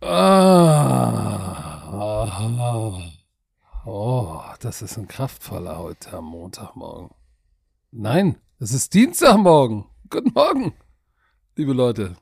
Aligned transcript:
Ah. 0.00 1.48
Oh, 3.84 4.40
das 4.60 4.80
ist 4.80 4.96
ein 4.96 5.08
kraftvoller 5.08 5.78
heute 5.78 6.12
am 6.12 6.26
Montagmorgen. 6.26 7.10
Nein, 7.90 8.38
es 8.60 8.72
ist 8.72 8.94
Dienstagmorgen. 8.94 9.86
Guten 10.08 10.32
Morgen, 10.34 10.72
liebe 11.56 11.72
Leute. 11.72 12.16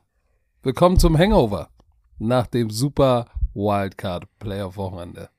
Willkommen 0.63 0.97
zum 0.97 1.15
Hangover 1.17 1.69
nach 2.17 2.47
dem 2.47 2.71
Super 2.71 3.27
Wildcard 3.53 4.25
Playoff 4.39 4.77
Wochenende. 4.77 5.29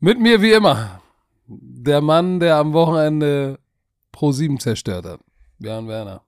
Mit 0.00 0.20
mir 0.20 0.42
wie 0.42 0.52
immer 0.52 1.00
der 1.46 2.02
Mann, 2.02 2.38
der 2.38 2.56
am 2.56 2.74
Wochenende 2.74 3.58
Pro 4.12 4.32
7 4.32 4.60
zerstört 4.60 5.06
hat. 5.06 5.20
Björn 5.58 5.88
Werner. 5.88 6.27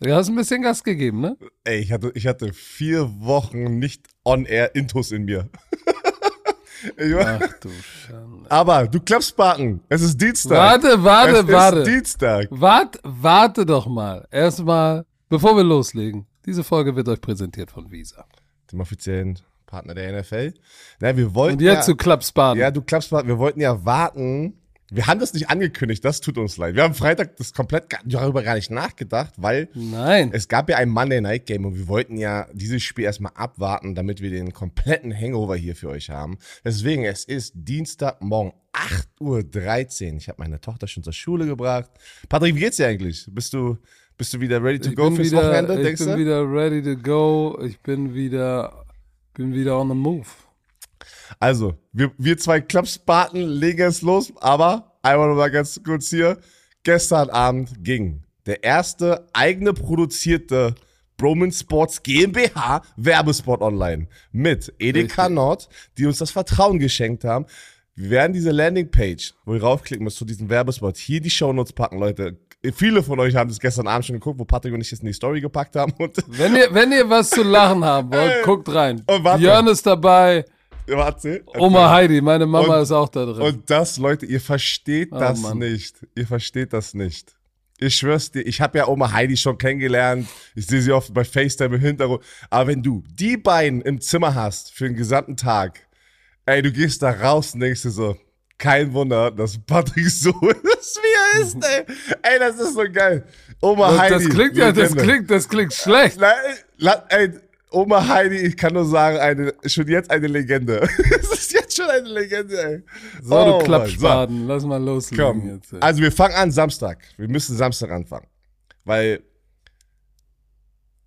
Du 0.00 0.14
hast 0.14 0.28
ein 0.28 0.36
bisschen 0.36 0.62
Gas 0.62 0.84
gegeben, 0.84 1.20
ne? 1.20 1.36
Ey, 1.64 1.80
ich 1.80 1.90
hatte, 1.90 2.12
ich 2.14 2.28
hatte 2.28 2.52
vier 2.52 3.10
Wochen 3.18 3.78
nicht 3.80 4.06
on-air 4.24 4.76
Intus 4.76 5.10
in 5.10 5.24
mir. 5.24 5.48
Ach 7.20 7.52
du 7.60 7.70
Schande. 7.70 8.48
Aber 8.48 8.86
du 8.86 9.00
klappst 9.00 9.36
Baken. 9.36 9.80
Es 9.88 10.00
ist 10.00 10.20
Dienstag. 10.20 10.56
Warte, 10.56 11.02
warte, 11.02 11.38
es 11.38 11.48
warte. 11.48 11.80
Es 11.80 11.88
ist 11.88 11.94
Dienstag. 11.94 12.46
Wart, 12.50 13.00
warte 13.02 13.66
doch 13.66 13.88
mal. 13.88 14.28
Erstmal, 14.30 15.04
bevor 15.28 15.56
wir 15.56 15.64
loslegen. 15.64 16.26
Diese 16.46 16.62
Folge 16.62 16.94
wird 16.94 17.08
euch 17.08 17.20
präsentiert 17.20 17.72
von 17.72 17.90
Visa. 17.90 18.24
Dem 18.70 18.80
offiziellen 18.80 19.40
Partner 19.66 19.94
der 19.94 20.20
NFL. 20.20 20.54
Na, 21.00 21.16
wir 21.16 21.34
wollten 21.34 21.54
Und 21.54 21.62
jetzt 21.62 21.74
ja, 21.74 21.82
zu 21.82 21.96
Klapsbaden. 21.96 22.60
Ja, 22.60 22.70
du 22.70 22.82
klappst 22.82 23.10
Baken. 23.10 23.28
Wir 23.28 23.38
wollten 23.38 23.60
ja 23.60 23.84
warten. 23.84 24.57
Wir 24.90 25.06
haben 25.06 25.20
das 25.20 25.34
nicht 25.34 25.50
angekündigt, 25.50 26.02
das 26.04 26.20
tut 26.22 26.38
uns 26.38 26.56
leid. 26.56 26.74
Wir 26.74 26.82
haben 26.82 26.94
Freitag 26.94 27.36
das 27.36 27.52
komplett 27.52 27.90
gar- 27.90 28.00
darüber 28.06 28.42
gar 28.42 28.54
nicht 28.54 28.70
nachgedacht, 28.70 29.34
weil 29.36 29.68
Nein. 29.74 30.30
es 30.32 30.48
gab 30.48 30.70
ja 30.70 30.76
ein 30.78 30.88
Monday 30.88 31.20
Night 31.20 31.44
Game 31.44 31.66
und 31.66 31.76
wir 31.76 31.88
wollten 31.88 32.16
ja 32.16 32.46
dieses 32.54 32.82
Spiel 32.82 33.04
erstmal 33.04 33.32
abwarten, 33.34 33.94
damit 33.94 34.22
wir 34.22 34.30
den 34.30 34.52
kompletten 34.54 35.14
Hangover 35.14 35.56
hier 35.56 35.76
für 35.76 35.90
euch 35.90 36.08
haben. 36.08 36.38
Deswegen, 36.64 37.04
es 37.04 37.24
ist 37.24 37.52
Dienstagmorgen 37.54 38.52
8.13 38.72 40.10
Uhr. 40.12 40.16
Ich 40.16 40.28
habe 40.28 40.40
meine 40.42 40.60
Tochter 40.60 40.86
schon 40.88 41.02
zur 41.02 41.12
Schule 41.12 41.46
gebracht. 41.46 41.90
Patrick, 42.28 42.54
wie 42.54 42.60
geht's 42.60 42.78
dir 42.78 42.86
eigentlich? 42.86 43.26
Bist 43.30 43.52
du, 43.52 43.76
bist 44.16 44.32
du 44.32 44.40
wieder 44.40 44.62
ready 44.62 44.78
to 44.80 44.90
ich 44.90 44.96
go 44.96 45.10
fürs 45.10 45.30
wieder, 45.30 45.42
Wochenende, 45.42 45.90
ich 45.90 45.98
bin 45.98 46.06
du? 46.08 46.16
wieder 46.16 46.50
ready 46.50 46.82
to 46.82 46.96
go. 47.02 47.58
Ich 47.62 47.78
bin 47.80 48.14
wieder, 48.14 48.84
bin 49.34 49.52
wieder 49.52 49.78
on 49.78 49.88
the 49.90 49.94
move. 49.94 50.26
Also, 51.38 51.74
wir, 51.92 52.12
wir 52.18 52.38
zwei 52.38 52.60
Klapspaten 52.60 53.40
legen 53.40 53.86
es 53.86 54.02
los, 54.02 54.32
aber 54.40 54.98
einmal 55.02 55.28
noch 55.28 55.36
mal 55.36 55.50
ganz 55.50 55.80
kurz 55.84 56.10
hier. 56.10 56.38
Gestern 56.82 57.30
Abend 57.30 57.84
ging 57.84 58.22
der 58.46 58.64
erste 58.64 59.26
eigene 59.32 59.72
produzierte 59.74 60.74
Broman 61.18 61.52
Sports 61.52 62.02
GmbH 62.02 62.82
Werbespot 62.96 63.60
online 63.60 64.06
mit 64.32 64.72
Edeka 64.78 65.22
Richtig. 65.22 65.34
Nord, 65.34 65.68
die 65.98 66.06
uns 66.06 66.18
das 66.18 66.30
Vertrauen 66.30 66.78
geschenkt 66.78 67.24
haben. 67.24 67.46
Wir 67.94 68.10
werden 68.10 68.32
diese 68.32 68.52
Landingpage, 68.52 69.34
wo 69.44 69.54
ihr 69.54 69.60
raufklicken 69.60 70.04
müsst 70.04 70.18
zu 70.18 70.24
diesem 70.24 70.48
Werbespot, 70.48 70.96
hier 70.96 71.20
die 71.20 71.30
Shownotes 71.30 71.72
packen, 71.72 71.98
Leute. 71.98 72.38
Viele 72.74 73.02
von 73.02 73.18
euch 73.20 73.34
haben 73.34 73.48
das 73.48 73.58
gestern 73.58 73.88
Abend 73.88 74.06
schon 74.06 74.14
geguckt, 74.14 74.38
wo 74.38 74.44
Patrick 74.44 74.72
und 74.72 74.80
ich 74.80 74.92
es 74.92 75.00
in 75.00 75.06
die 75.06 75.12
Story 75.12 75.40
gepackt 75.40 75.76
haben. 75.76 75.92
Wenn 76.28 76.56
ihr, 76.56 76.72
wenn 76.72 76.92
ihr 76.92 77.08
was 77.10 77.30
zu 77.30 77.42
lachen 77.42 77.84
haben 77.84 78.12
wollt, 78.12 78.44
guckt 78.44 78.72
rein. 78.72 79.02
Und 79.06 79.24
warte. 79.24 79.40
Björn 79.40 79.66
ist 79.66 79.84
dabei. 79.86 80.44
Warte. 80.90 81.42
Oma 81.58 81.90
Heidi, 81.90 82.20
meine 82.20 82.46
Mama 82.46 82.76
Und- 82.76 82.82
ist 82.82 82.92
auch 82.92 83.08
da 83.08 83.24
drin. 83.26 83.42
Und 83.42 83.70
das, 83.70 83.98
Leute, 83.98 84.26
ihr 84.26 84.40
versteht 84.40 85.10
Oh, 85.12 85.18
das 85.18 85.40
Mann. 85.40 85.58
nicht. 85.58 85.96
Ihr 86.14 86.26
versteht 86.26 86.72
das 86.72 86.94
nicht. 86.94 87.34
Ich 87.80 87.94
schwör's 87.96 88.30
dir, 88.32 88.40
ich 88.40 88.60
habe 88.60 88.78
ja 88.78 88.88
Oma 88.88 89.12
Heidi 89.12 89.36
schon 89.36 89.56
kennengelernt. 89.56 90.26
Ich 90.56 90.66
sehe 90.66 90.80
sie 90.82 90.90
oft 90.92 91.14
bei 91.14 91.22
FaceTime 91.24 91.76
im 91.76 91.80
Hintergrund. 91.80 92.24
Aber 92.50 92.66
wenn 92.68 92.82
du 92.82 93.04
die 93.12 93.36
beiden 93.36 93.82
im 93.82 94.00
Zimmer 94.00 94.34
hast 94.34 94.72
für 94.72 94.88
den 94.88 94.96
gesamten 94.96 95.36
Tag, 95.36 95.86
ey, 96.46 96.60
du 96.62 96.72
gehst 96.72 97.02
da 97.02 97.10
raus 97.10 97.54
und 97.54 97.60
denkst 97.60 97.82
dir 97.82 97.90
so, 97.90 98.16
kein 98.58 98.92
Wunder, 98.92 99.30
dass 99.30 99.56
Patrick 99.64 100.10
so 100.10 100.30
ist, 100.30 100.98
wie 101.02 101.38
er 101.38 101.42
ist, 101.42 101.54
ey. 101.64 101.84
Ey, 102.22 102.38
das 102.40 102.56
ist 102.58 102.74
so 102.74 102.82
geil. 102.92 103.24
Oma 103.60 103.90
das, 103.92 103.98
Heidi. 104.00 104.14
das 104.24 104.34
klingt 104.34 104.56
ja, 104.56 104.72
das 104.72 104.96
klingt, 104.96 105.30
das 105.30 105.48
klingt 105.48 105.72
schlecht. 105.72 106.18
La, 106.78 107.04
ey, 107.10 107.30
Oma 107.70 108.06
Heidi, 108.08 108.36
ich 108.38 108.56
kann 108.56 108.72
nur 108.74 108.84
sagen, 108.86 109.18
eine, 109.18 109.52
schon 109.66 109.86
jetzt 109.88 110.10
eine 110.10 110.26
Legende. 110.26 110.88
Es 111.20 111.30
ist 111.30 111.52
jetzt 111.52 111.76
schon 111.76 111.88
eine 111.90 112.08
Legende, 112.08 112.62
ey. 112.62 112.82
So, 113.22 113.36
Oh, 113.36 113.44
du 113.44 113.50
Mann. 113.56 113.64
Klappspaten, 113.64 114.46
lass 114.46 114.64
mal 114.64 114.82
loslegen 114.82 115.24
Komm. 115.24 115.48
jetzt. 115.54 115.72
ey. 115.72 115.80
Also 115.80 116.00
wir 116.00 116.10
fangen 116.12 116.34
an 116.34 116.50
Samstag. 116.50 117.04
Wir 117.16 117.28
müssen 117.28 117.56
Samstag 117.56 117.90
anfangen. 117.90 118.26
Weil 118.84 119.22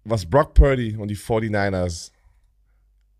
was 0.03 0.27
Brock 0.29 0.53
Purdy 0.53 0.95
und 0.95 1.07
die 1.09 1.17
49ers 1.17 2.11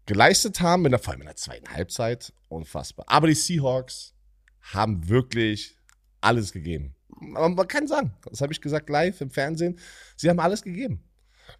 geleistet 0.06 0.62
haben, 0.62 0.86
in 0.86 0.92
der, 0.92 1.00
vor 1.00 1.14
allem 1.14 1.22
in 1.22 1.28
der 1.28 1.36
zweiten 1.36 1.70
Halbzeit, 1.72 2.34
unfassbar. 2.50 3.06
Aber 3.08 3.28
die 3.28 3.34
Seahawks 3.36 4.14
haben 4.62 5.08
wirklich 5.10 5.76
alles 6.22 6.52
gegeben. 6.52 6.96
Man, 7.20 7.54
man 7.56 7.68
kann 7.68 7.88
sagen, 7.88 8.14
das 8.30 8.42
habe 8.42 8.52
ich 8.54 8.62
gesagt 8.62 8.90
live 8.90 9.22
im 9.22 9.30
Fernsehen, 9.30 9.78
sie 10.16 10.30
haben 10.30 10.40
alles 10.40 10.64
gegeben. 10.64 11.04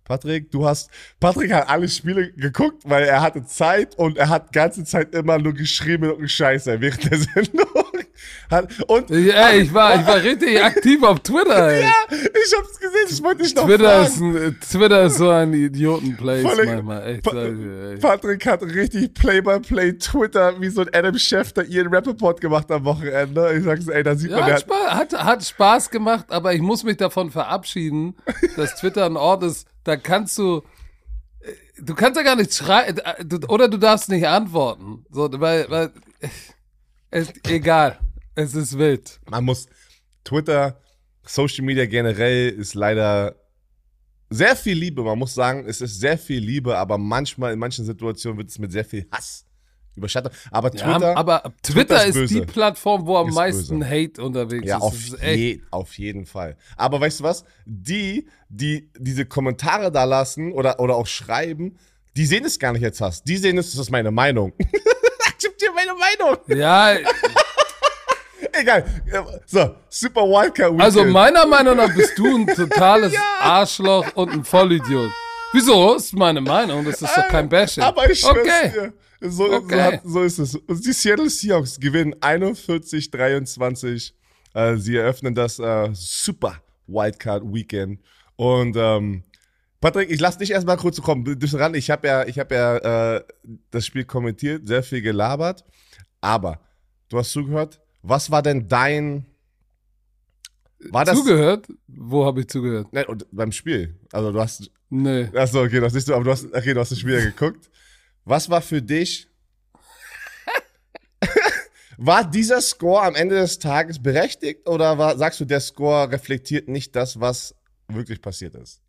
Patrick, 0.04 0.52
du 0.52 0.66
hast, 0.66 0.90
Patrick 1.20 1.54
hat 1.54 1.70
alle 1.70 1.88
Spiele 1.88 2.32
geguckt, 2.34 2.84
weil 2.86 3.04
er 3.04 3.22
hatte 3.22 3.46
Zeit 3.46 3.96
und 3.98 4.18
er 4.18 4.30
hat 4.30 4.52
ganze 4.52 4.84
Zeit 4.84 5.14
immer 5.16 5.38
nur 5.38 5.54
geschrieben 5.54 6.12
und 6.12 6.28
Scheiße 6.28 6.82
während 6.82 7.10
der 7.10 7.18
Sendung. 7.20 7.68
Hat, 8.52 8.68
und 8.88 9.10
Ja, 9.10 9.52
ich 9.52 9.74
war, 9.74 9.96
ich 10.00 10.06
war 10.06 10.18
richtig 10.24 10.62
aktiv 10.62 11.02
auf 11.02 11.22
Twitter, 11.22 11.70
ey. 11.70 11.82
ja, 11.82 11.92
ich 12.12 12.54
hab's 12.56 12.80
gesehen, 12.80 13.08
ich 13.10 13.24
wollte 13.24 13.44
dich 13.44 13.56
noch 13.56 13.66
Twitter 13.66 14.02
ist, 14.04 14.18
fragen. 14.18 14.36
ein, 14.38 14.58
Twitter 14.60 15.04
ist 15.06 15.18
so 15.18 15.30
ein 15.30 15.54
Idiotenplace 15.54 16.44
manchmal, 16.44 17.08
echt. 17.08 17.24
Pa- 17.24 17.32
sag 17.32 17.48
ich 17.52 17.58
dir, 17.58 17.90
ey. 17.92 17.98
Patrick 17.98 18.46
hat 18.46 18.62
richtig 18.64 19.14
Play-by-Play 19.16 19.94
Twitter 19.94 20.60
wie 20.62 20.70
so 20.70 20.82
ein 20.82 20.90
Adam 20.94 21.18
Schefter 21.18 21.64
ihren 21.64 21.92
Rappaport 21.94 22.42
gemacht 22.42 22.70
am 22.72 22.84
Wochenende. 22.86 23.54
Ich 23.58 23.64
sag's, 23.64 23.88
ey, 23.88 24.04
da 24.04 24.16
sieht 24.16 24.30
Ja, 24.32 24.42
man, 24.42 24.52
hat, 24.52 24.62
Spaß, 24.62 24.92
hat, 24.92 25.14
hat 25.24 25.44
Spaß 25.44 25.90
gemacht, 25.90 26.26
aber 26.30 26.54
ich 26.54 26.62
muss 26.62 26.84
mich 26.84 26.98
davon 26.98 27.32
verabschieden, 27.32 28.16
dass 28.56 28.76
Twitter 28.76 29.06
ein 29.06 29.18
Ort 29.18 29.44
ist, 29.44 29.66
da 29.84 29.98
kannst 29.98 30.38
du, 30.38 30.64
äh, 31.40 31.82
du 31.82 31.96
kannst 31.96 32.18
ja 32.18 32.24
gar 32.24 32.36
nicht 32.36 32.54
schreiben, 32.54 33.00
oder 33.48 33.68
du 33.68 33.78
darfst 33.78 34.10
nicht 34.10 34.28
antworten. 34.28 35.06
So, 35.10 35.30
weil, 35.40 35.70
weil, 35.70 35.92
es, 37.10 37.34
egal, 37.48 38.00
es 38.36 38.56
ist 38.56 38.78
wild. 38.78 39.20
man 39.30 39.44
muss, 39.44 39.68
Twitter, 40.24 40.80
Social 41.24 41.66
Media 41.66 41.86
generell 41.86 42.50
ist 42.50 42.74
leider 42.74 43.36
sehr 44.30 44.56
viel 44.56 44.78
Liebe. 44.78 45.04
Man 45.04 45.20
muss 45.20 45.34
sagen, 45.34 45.66
es 45.68 45.82
ist 45.82 46.00
sehr 46.00 46.18
viel 46.18 46.40
Liebe, 46.40 46.78
aber 46.78 46.98
manchmal, 46.98 47.54
in 47.54 47.60
manchen 47.60 47.86
Situationen 47.86 48.38
wird 48.38 48.50
es 48.50 48.60
mit 48.60 48.72
sehr 48.72 48.86
viel 48.86 49.08
Hass 49.12 49.46
überschattet. 49.96 50.34
Aber 50.52 50.74
Ja, 50.76 50.94
Twitter, 50.94 51.18
aber 51.18 51.54
Twitter, 51.64 52.06
ist 52.06 52.16
ist, 52.16 52.32
die 52.32 52.40
böse. 52.42 52.46
Plattform, 52.54 53.06
wo 53.06 53.18
am 53.18 53.30
Ist 53.30 53.36
meisten 53.36 53.86
Hate 53.88 54.22
unterwegs 54.24 54.66
Ja, 54.68 54.78
ist. 54.78 54.84
auf, 54.84 54.94
Das 54.94 55.14
ist 55.14 55.24
je, 55.24 55.62
auf 55.72 55.98
jeden 55.98 56.26
Fall. 56.26 56.58
Aber 56.78 57.00
weißt 57.02 57.20
du 57.20 57.24
was? 57.26 57.44
Die, 57.66 58.28
die 58.50 58.90
diese 58.98 59.26
Kommentare 59.26 59.92
da 59.92 60.04
lassen 60.06 60.52
oder, 60.54 60.80
oder 60.80 60.96
auch 60.96 61.08
schreiben, 61.08 61.78
die 62.18 62.26
sehen 62.26 62.44
es 62.46 62.60
gar 62.60 62.74
nicht 62.74 62.84
als 62.84 63.00
Hass. 63.02 63.24
Die 63.24 63.38
sehen 63.38 63.58
es, 63.58 63.72
das 63.72 63.80
ist 63.80 63.92
meine 63.92 64.12
Meinung. 64.12 64.54
ich 64.60 65.48
hab 65.48 65.58
dir 65.58 65.72
meine 65.74 65.94
Meinung. 65.94 66.38
Ja, 66.48 66.96
Egal. 68.54 68.84
So, 69.46 69.76
Super 69.90 70.22
Wildcard 70.24 70.72
Weekend. 70.74 70.82
also 70.82 71.04
meiner 71.06 71.46
Meinung 71.46 71.78
nach 71.78 71.94
bist 71.96 72.18
du 72.18 72.26
ein 72.38 72.48
totales 72.48 73.14
Arschloch 73.40 74.06
und 74.16 74.32
ein 74.32 74.44
Vollidiot. 74.44 75.12
Wieso? 75.54 75.96
Ist 75.96 76.14
meine 76.14 76.42
Meinung, 76.42 76.84
das 76.86 77.02
ist 77.02 77.16
doch 77.16 77.28
kein 77.28 77.48
Bashing. 77.48 77.84
Aber 77.84 78.10
ich 78.10 78.20
schwör's 78.20 78.38
Okay. 78.40 78.72
dir. 78.74 78.94
So, 79.22 79.30
so, 79.30 79.54
Okay. 79.54 79.82
hat, 79.82 80.02
so 80.04 80.24
ist 80.24 80.40
es. 80.40 80.56
Und 80.56 80.86
die 80.86 80.94
Seattle 80.94 81.30
Seahawks 81.30 81.80
gewinnen 81.80 82.16
41-23. 82.16 84.14
Äh, 84.54 84.78
sie 84.78 84.98
eröffnen 84.98 85.34
das 85.36 85.60
äh, 85.60 85.90
Super 85.94 86.62
Wildcard 86.88 87.44
Weekend. 87.46 88.02
Und 88.36 88.76
ähm, 88.76 89.24
Patrick, 89.80 90.10
ich 90.10 90.20
lass 90.20 90.38
dich 90.38 90.52
erstmal 90.52 90.78
kurz 90.78 91.02
kommen. 91.02 91.24
Du 91.24 91.36
bist 91.36 91.54
ran. 91.56 91.74
Ich 91.76 91.90
habe 91.90 92.08
ja, 92.08 92.26
ich 92.26 92.38
hab 92.40 92.52
ja 92.52 93.16
äh, 93.18 93.24
das 93.70 93.86
Spiel 93.86 94.04
kommentiert, 94.06 94.68
sehr 94.68 94.84
viel 94.84 95.02
gelabert. 95.02 95.64
Aber 96.20 96.60
du 97.10 97.18
hast 97.18 97.32
zugehört. 97.32 97.80
Was 98.04 98.30
war 98.32 98.42
denn 98.42 98.68
dein. 98.68 99.26
War 100.90 101.06
das. 101.06 101.16
Zugehört? 101.18 101.68
Wo 101.88 102.26
habe 102.26 102.42
ich 102.42 102.48
zugehört? 102.48 102.88
Nein, 102.92 103.06
beim 103.32 103.52
Spiel. 103.52 104.00
Also 104.12 104.32
du 104.32 104.40
hast 104.40 104.72
Nee. 104.94 105.30
Achso, 105.34 105.64
okay, 105.64 105.80
das 105.80 105.94
siehst 105.94 106.10
du, 106.10 106.14
aber 106.14 106.26
du 106.26 106.32
hast, 106.32 106.54
okay, 106.54 106.74
du 106.74 106.80
hast 106.82 106.92
das 106.92 107.00
Spiel 107.00 107.14
ja 107.14 107.24
geguckt. 107.24 107.70
Was 108.26 108.50
war 108.50 108.62
für 108.62 108.82
dich? 108.82 109.28
war 111.98 112.30
dieser 112.30 112.62
Score 112.62 113.04
am 113.04 113.16
Ende 113.16 113.36
des 113.36 113.60
Tages 113.60 114.02
berechtigt 114.02 114.68
oder 114.68 114.98
war, 114.98 115.18
sagst 115.18 115.40
du, 115.40 115.46
der 115.46 115.60
Score 115.60 116.12
reflektiert 116.12 116.68
nicht 116.68 116.96
das, 116.96 117.20
was 117.20 117.56
wirklich 117.88 118.22
passiert 118.22 118.56
ist? 118.56 118.82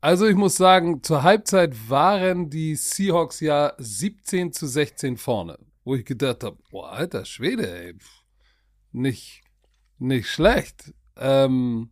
Also 0.00 0.26
ich 0.26 0.36
muss 0.36 0.56
sagen, 0.56 1.02
zur 1.02 1.24
Halbzeit 1.24 1.90
waren 1.90 2.50
die 2.50 2.76
Seahawks 2.76 3.40
ja 3.40 3.72
17 3.78 4.52
zu 4.52 4.68
16 4.68 5.16
vorne, 5.16 5.58
wo 5.84 5.96
ich 5.96 6.04
gedacht 6.04 6.44
habe, 6.44 6.56
boah, 6.70 6.92
alter 6.92 7.24
Schwede, 7.24 7.68
ey, 7.68 7.94
nicht, 8.92 9.42
nicht 9.98 10.28
schlecht. 10.28 10.92
Ähm, 11.16 11.90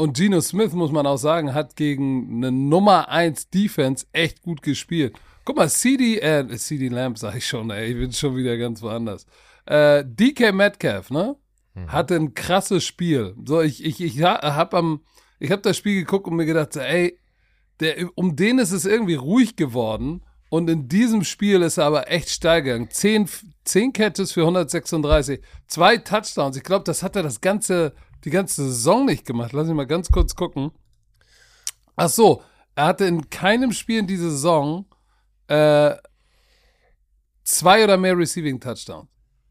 Und 0.00 0.16
Geno 0.16 0.40
Smith, 0.40 0.72
muss 0.72 0.92
man 0.92 1.06
auch 1.06 1.18
sagen, 1.18 1.52
hat 1.52 1.76
gegen 1.76 2.36
eine 2.36 2.50
Nummer 2.50 3.10
1 3.10 3.50
Defense 3.50 4.06
echt 4.12 4.40
gut 4.40 4.62
gespielt. 4.62 5.14
Guck 5.44 5.56
mal, 5.56 5.68
CD, 5.68 6.18
äh, 6.20 6.48
CD 6.56 6.88
Lamb 6.88 7.18
sag 7.18 7.36
ich 7.36 7.46
schon, 7.46 7.68
ey, 7.68 7.90
ich 7.90 7.98
bin 7.98 8.10
schon 8.10 8.34
wieder 8.34 8.56
ganz 8.56 8.80
woanders. 8.80 9.26
Äh, 9.66 10.02
DK 10.06 10.52
Metcalf, 10.54 11.10
ne? 11.10 11.36
Hatte 11.86 12.16
ein 12.16 12.32
krasses 12.32 12.82
Spiel. 12.82 13.34
So, 13.44 13.60
ich, 13.60 13.84
ich, 13.84 14.00
ich 14.00 14.22
hab 14.22 14.72
am, 14.72 15.02
ich 15.38 15.50
hab 15.50 15.62
das 15.62 15.76
Spiel 15.76 16.00
geguckt 16.00 16.26
und 16.26 16.36
mir 16.36 16.46
gedacht, 16.46 16.76
ey, 16.76 17.18
der, 17.80 18.08
um 18.14 18.36
den 18.36 18.58
ist 18.58 18.72
es 18.72 18.86
irgendwie 18.86 19.16
ruhig 19.16 19.54
geworden. 19.54 20.22
Und 20.48 20.70
in 20.70 20.88
diesem 20.88 21.24
Spiel 21.24 21.60
ist 21.60 21.76
er 21.76 21.84
aber 21.84 22.10
echt 22.10 22.30
steil 22.30 22.62
gegangen. 22.62 22.88
Zehn, 22.90 23.28
zehn 23.64 23.92
Catches 23.92 24.32
für 24.32 24.40
136, 24.40 25.40
zwei 25.66 25.98
Touchdowns. 25.98 26.56
Ich 26.56 26.64
glaube, 26.64 26.84
das 26.84 27.02
hat 27.02 27.16
er 27.16 27.22
das 27.22 27.42
ganze, 27.42 27.92
die 28.24 28.30
ganze 28.30 28.64
Saison 28.64 29.06
nicht 29.06 29.24
gemacht. 29.24 29.52
Lass 29.52 29.66
mich 29.66 29.76
mal 29.76 29.86
ganz 29.86 30.10
kurz 30.10 30.34
gucken. 30.34 30.72
Ach 31.96 32.08
so, 32.08 32.42
er 32.74 32.86
hatte 32.86 33.04
in 33.06 33.28
keinem 33.30 33.72
Spiel 33.72 33.98
in 33.98 34.06
dieser 34.06 34.30
Saison 34.30 34.86
äh, 35.48 35.94
zwei 37.44 37.84
oder 37.84 37.96
mehr 37.96 38.16
Receiving 38.16 38.60
Touchdowns. 38.60 39.08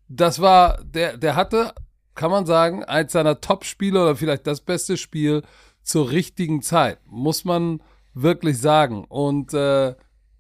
Das 0.07 0.39
war, 0.39 0.83
der, 0.83 1.18
der 1.18 1.36
hatte, 1.36 1.74
kann 2.16 2.31
man 2.31 2.45
sagen, 2.45 2.83
eins 2.83 3.12
seiner 3.12 3.42
Top-Spiele 3.42 4.01
oder 4.01 4.16
vielleicht 4.16 4.48
das 4.48 4.62
beste 4.62 4.98
Spiel 4.98 5.44
zur 5.83 6.10
richtigen 6.10 6.62
Zeit. 6.62 7.00
Muss 7.06 7.45
man 7.45 7.83
wirklich 8.13 8.60
sagen. 8.60 9.06
Und 9.06 9.54
äh, 9.54 9.95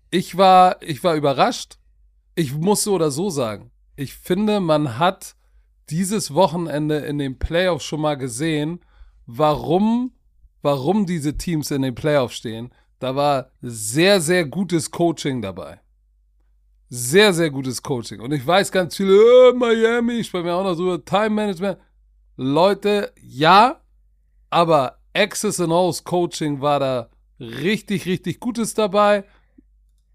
ich 0.09 0.37
war, 0.37 0.81
ich 0.81 1.03
war 1.03 1.15
überrascht. 1.15 1.77
Ich 2.35 2.55
muss 2.55 2.83
so 2.83 2.93
oder 2.93 3.11
so 3.11 3.29
sagen. 3.29 3.71
Ich 3.95 4.15
finde, 4.15 4.59
man 4.59 4.97
hat 4.97 5.35
dieses 5.89 6.33
Wochenende 6.33 6.97
in 6.97 7.17
den 7.17 7.39
Playoffs 7.39 7.85
schon 7.85 8.01
mal 8.01 8.15
gesehen, 8.15 8.79
warum, 9.25 10.11
warum 10.61 11.05
diese 11.05 11.37
Teams 11.37 11.71
in 11.71 11.81
den 11.81 11.95
Playoffs 11.95 12.35
stehen. 12.35 12.71
Da 12.99 13.15
war 13.15 13.51
sehr, 13.61 14.21
sehr 14.21 14.45
gutes 14.45 14.91
Coaching 14.91 15.41
dabei. 15.41 15.79
Sehr, 16.89 17.33
sehr 17.33 17.51
gutes 17.51 17.81
Coaching. 17.81 18.19
Und 18.19 18.31
ich 18.33 18.45
weiß 18.45 18.71
ganz 18.71 18.97
viele, 18.97 19.13
äh, 19.13 19.53
Miami, 19.53 20.13
ich 20.13 20.27
spreche 20.27 20.45
mir 20.45 20.55
auch 20.55 20.63
noch 20.63 20.73
so 20.73 20.83
über 20.83 21.05
Time 21.05 21.29
Management. 21.29 21.77
Leute, 22.35 23.13
ja, 23.21 23.81
aber 24.49 24.97
Access 25.13 25.59
and 25.59 25.71
O's 25.71 26.03
Coaching 26.03 26.61
war 26.61 26.79
da 26.79 27.09
richtig, 27.39 28.05
richtig 28.05 28.39
Gutes 28.39 28.73
dabei. 28.73 29.23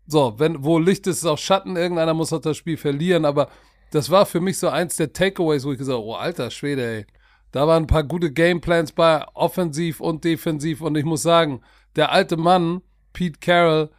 So, 0.06 0.34
wenn, 0.38 0.64
wo 0.64 0.78
Licht 0.78 1.06
ist, 1.06 1.18
ist 1.18 1.26
auch 1.26 1.38
Schatten. 1.38 1.76
Irgendeiner 1.76 2.14
muss 2.14 2.32
auch 2.32 2.40
das 2.40 2.56
Spiel 2.56 2.76
verlieren. 2.76 3.24
Aber 3.24 3.48
das 3.94 4.10
war 4.10 4.26
für 4.26 4.40
mich 4.40 4.58
so 4.58 4.68
eins 4.68 4.96
der 4.96 5.12
Takeaways, 5.12 5.64
wo 5.64 5.72
ich 5.72 5.78
gesagt 5.78 5.96
habe, 5.96 6.04
oh, 6.04 6.14
alter 6.14 6.50
Schwede, 6.50 6.84
ey. 6.84 7.06
Da 7.52 7.68
waren 7.68 7.84
ein 7.84 7.86
paar 7.86 8.02
gute 8.02 8.32
Gameplans 8.32 8.90
bei, 8.90 9.24
offensiv 9.34 10.00
und 10.00 10.24
defensiv. 10.24 10.80
Und 10.80 10.96
ich 10.96 11.04
muss 11.04 11.22
sagen, 11.22 11.60
der 11.94 12.10
alte 12.10 12.36
Mann, 12.36 12.82
Pete 13.12 13.38
Carroll, 13.38 13.90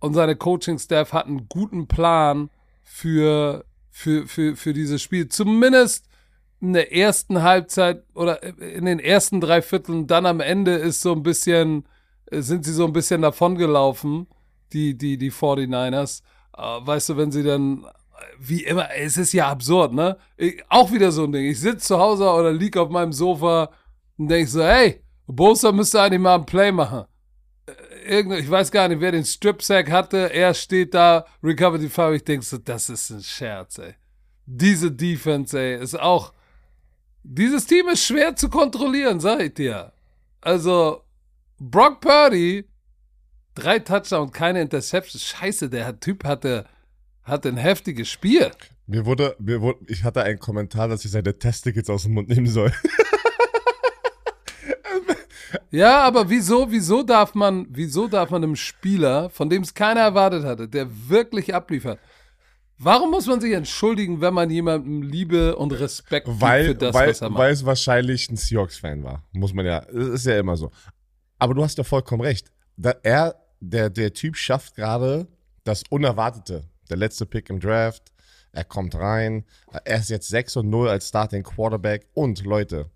und 0.00 0.14
seine 0.14 0.34
Coaching-Staff 0.34 1.12
hatten 1.12 1.38
einen 1.38 1.48
guten 1.48 1.86
Plan 1.86 2.50
für, 2.82 3.64
für, 3.90 4.26
für, 4.26 4.56
für 4.56 4.72
dieses 4.72 5.00
Spiel. 5.00 5.28
Zumindest 5.28 6.06
in 6.60 6.72
der 6.72 6.92
ersten 6.92 7.42
Halbzeit 7.42 8.02
oder 8.14 8.42
in 8.42 8.86
den 8.86 8.98
ersten 8.98 9.40
drei 9.40 9.62
Vierteln. 9.62 10.08
Dann 10.08 10.26
am 10.26 10.40
Ende 10.40 10.72
ist 10.72 11.00
so 11.00 11.12
ein 11.12 11.22
bisschen, 11.22 11.86
sind 12.30 12.64
sie 12.64 12.72
so 12.72 12.84
ein 12.84 12.92
bisschen 12.92 13.22
davongelaufen, 13.22 14.26
die, 14.72 14.98
die, 14.98 15.16
die 15.16 15.30
49ers. 15.30 16.22
Weißt 16.52 17.10
du, 17.10 17.16
wenn 17.16 17.30
sie 17.30 17.44
dann, 17.44 17.86
wie 18.38 18.64
immer, 18.64 18.88
es 18.94 19.16
ist 19.16 19.32
ja 19.32 19.48
absurd, 19.48 19.92
ne? 19.92 20.16
Ich, 20.36 20.62
auch 20.68 20.92
wieder 20.92 21.12
so 21.12 21.24
ein 21.24 21.32
Ding. 21.32 21.46
Ich 21.46 21.60
sitze 21.60 21.86
zu 21.86 21.98
Hause 21.98 22.28
oder 22.30 22.52
lieg 22.52 22.76
auf 22.76 22.90
meinem 22.90 23.12
Sofa 23.12 23.70
und 24.16 24.28
denke 24.28 24.50
so, 24.50 24.62
hey, 24.62 25.02
Bosa 25.26 25.72
müsste 25.72 26.00
eigentlich 26.00 26.20
mal 26.20 26.36
ein 26.36 26.46
Play 26.46 26.72
machen 26.72 27.06
irgend, 28.06 28.38
ich 28.38 28.50
weiß 28.50 28.70
gar 28.70 28.88
nicht, 28.88 29.00
wer 29.00 29.12
den 29.12 29.24
Strip-Sack 29.24 29.90
hatte. 29.90 30.32
Er 30.32 30.54
steht 30.54 30.94
da, 30.94 31.26
recovered 31.42 31.82
die 31.82 31.88
Farbe. 31.88 32.16
Ich 32.16 32.24
denke 32.24 32.44
so, 32.44 32.58
das 32.58 32.88
ist 32.88 33.10
ein 33.10 33.22
Scherz, 33.22 33.78
ey. 33.78 33.94
Diese 34.46 34.90
Defense, 34.90 35.58
ey, 35.58 35.82
ist 35.82 35.98
auch. 35.98 36.32
Dieses 37.22 37.66
Team 37.66 37.88
ist 37.88 38.04
schwer 38.04 38.36
zu 38.36 38.48
kontrollieren, 38.48 39.18
sag 39.18 39.40
ich 39.40 39.54
dir. 39.54 39.92
Also, 40.40 41.02
Brock 41.58 42.00
Purdy, 42.00 42.68
drei 43.54 43.80
Touchdowns, 43.80 44.32
keine 44.32 44.62
Interception. 44.62 45.20
Scheiße, 45.20 45.68
der 45.68 45.98
Typ 45.98 46.24
hatte, 46.24 46.66
hatte 47.26 47.48
ein 47.48 47.56
heftiges 47.56 48.08
Spiel. 48.08 48.50
Mir 48.86 49.04
wurde, 49.04 49.36
mir 49.38 49.60
wurde, 49.60 49.80
ich 49.88 50.04
hatte 50.04 50.22
einen 50.22 50.38
Kommentar, 50.38 50.88
dass 50.88 51.04
ich 51.04 51.10
seine 51.10 51.38
Testicles 51.38 51.90
aus 51.90 52.04
dem 52.04 52.14
Mund 52.14 52.28
nehmen 52.28 52.46
soll. 52.46 52.72
Ja, 55.70 56.04
aber 56.04 56.30
wieso, 56.30 56.70
wieso 56.70 57.02
darf 57.02 57.34
man, 57.34 57.66
wieso 57.70 58.08
darf 58.08 58.30
man 58.30 58.42
einem 58.42 58.56
Spieler, 58.56 59.30
von 59.30 59.50
dem 59.50 59.62
es 59.62 59.74
keiner 59.74 60.00
erwartet 60.00 60.44
hatte, 60.44 60.68
der 60.68 60.86
wirklich 61.08 61.54
abliefert, 61.54 61.98
warum 62.78 63.10
muss 63.10 63.26
man 63.26 63.40
sich 63.40 63.52
entschuldigen, 63.52 64.20
wenn 64.20 64.34
man 64.34 64.50
jemandem 64.50 65.02
Liebe 65.02 65.56
und 65.56 65.72
Respekt 65.72 66.28
weil, 66.30 66.68
für 66.68 66.74
das, 66.74 66.94
weil, 66.94 67.10
was 67.10 67.20
er 67.20 67.30
macht? 67.30 67.38
Weil 67.40 67.52
es 67.52 67.64
wahrscheinlich 67.64 68.30
ein 68.30 68.36
Seahawks-Fan 68.36 69.02
war. 69.04 69.24
Muss 69.32 69.52
man 69.52 69.66
ja, 69.66 69.80
das 69.80 70.08
ist 70.08 70.26
ja 70.26 70.38
immer 70.38 70.56
so. 70.56 70.70
Aber 71.38 71.54
du 71.54 71.62
hast 71.62 71.78
ja 71.78 71.84
vollkommen 71.84 72.22
recht. 72.22 72.50
Da 72.76 72.94
er, 73.02 73.36
der, 73.60 73.90
der 73.90 74.12
Typ 74.12 74.36
schafft 74.36 74.76
gerade 74.76 75.26
das 75.64 75.82
Unerwartete. 75.90 76.64
Der 76.90 76.96
letzte 76.96 77.26
Pick 77.26 77.50
im 77.50 77.60
Draft. 77.60 78.12
Er 78.52 78.64
kommt 78.64 78.94
rein. 78.94 79.44
Er 79.84 79.98
ist 79.98 80.10
jetzt 80.10 80.28
6 80.28 80.56
und 80.56 80.70
0 80.70 80.88
als 80.88 81.08
Starting 81.08 81.42
Quarterback. 81.42 82.06
Und 82.14 82.44
Leute, 82.44 82.90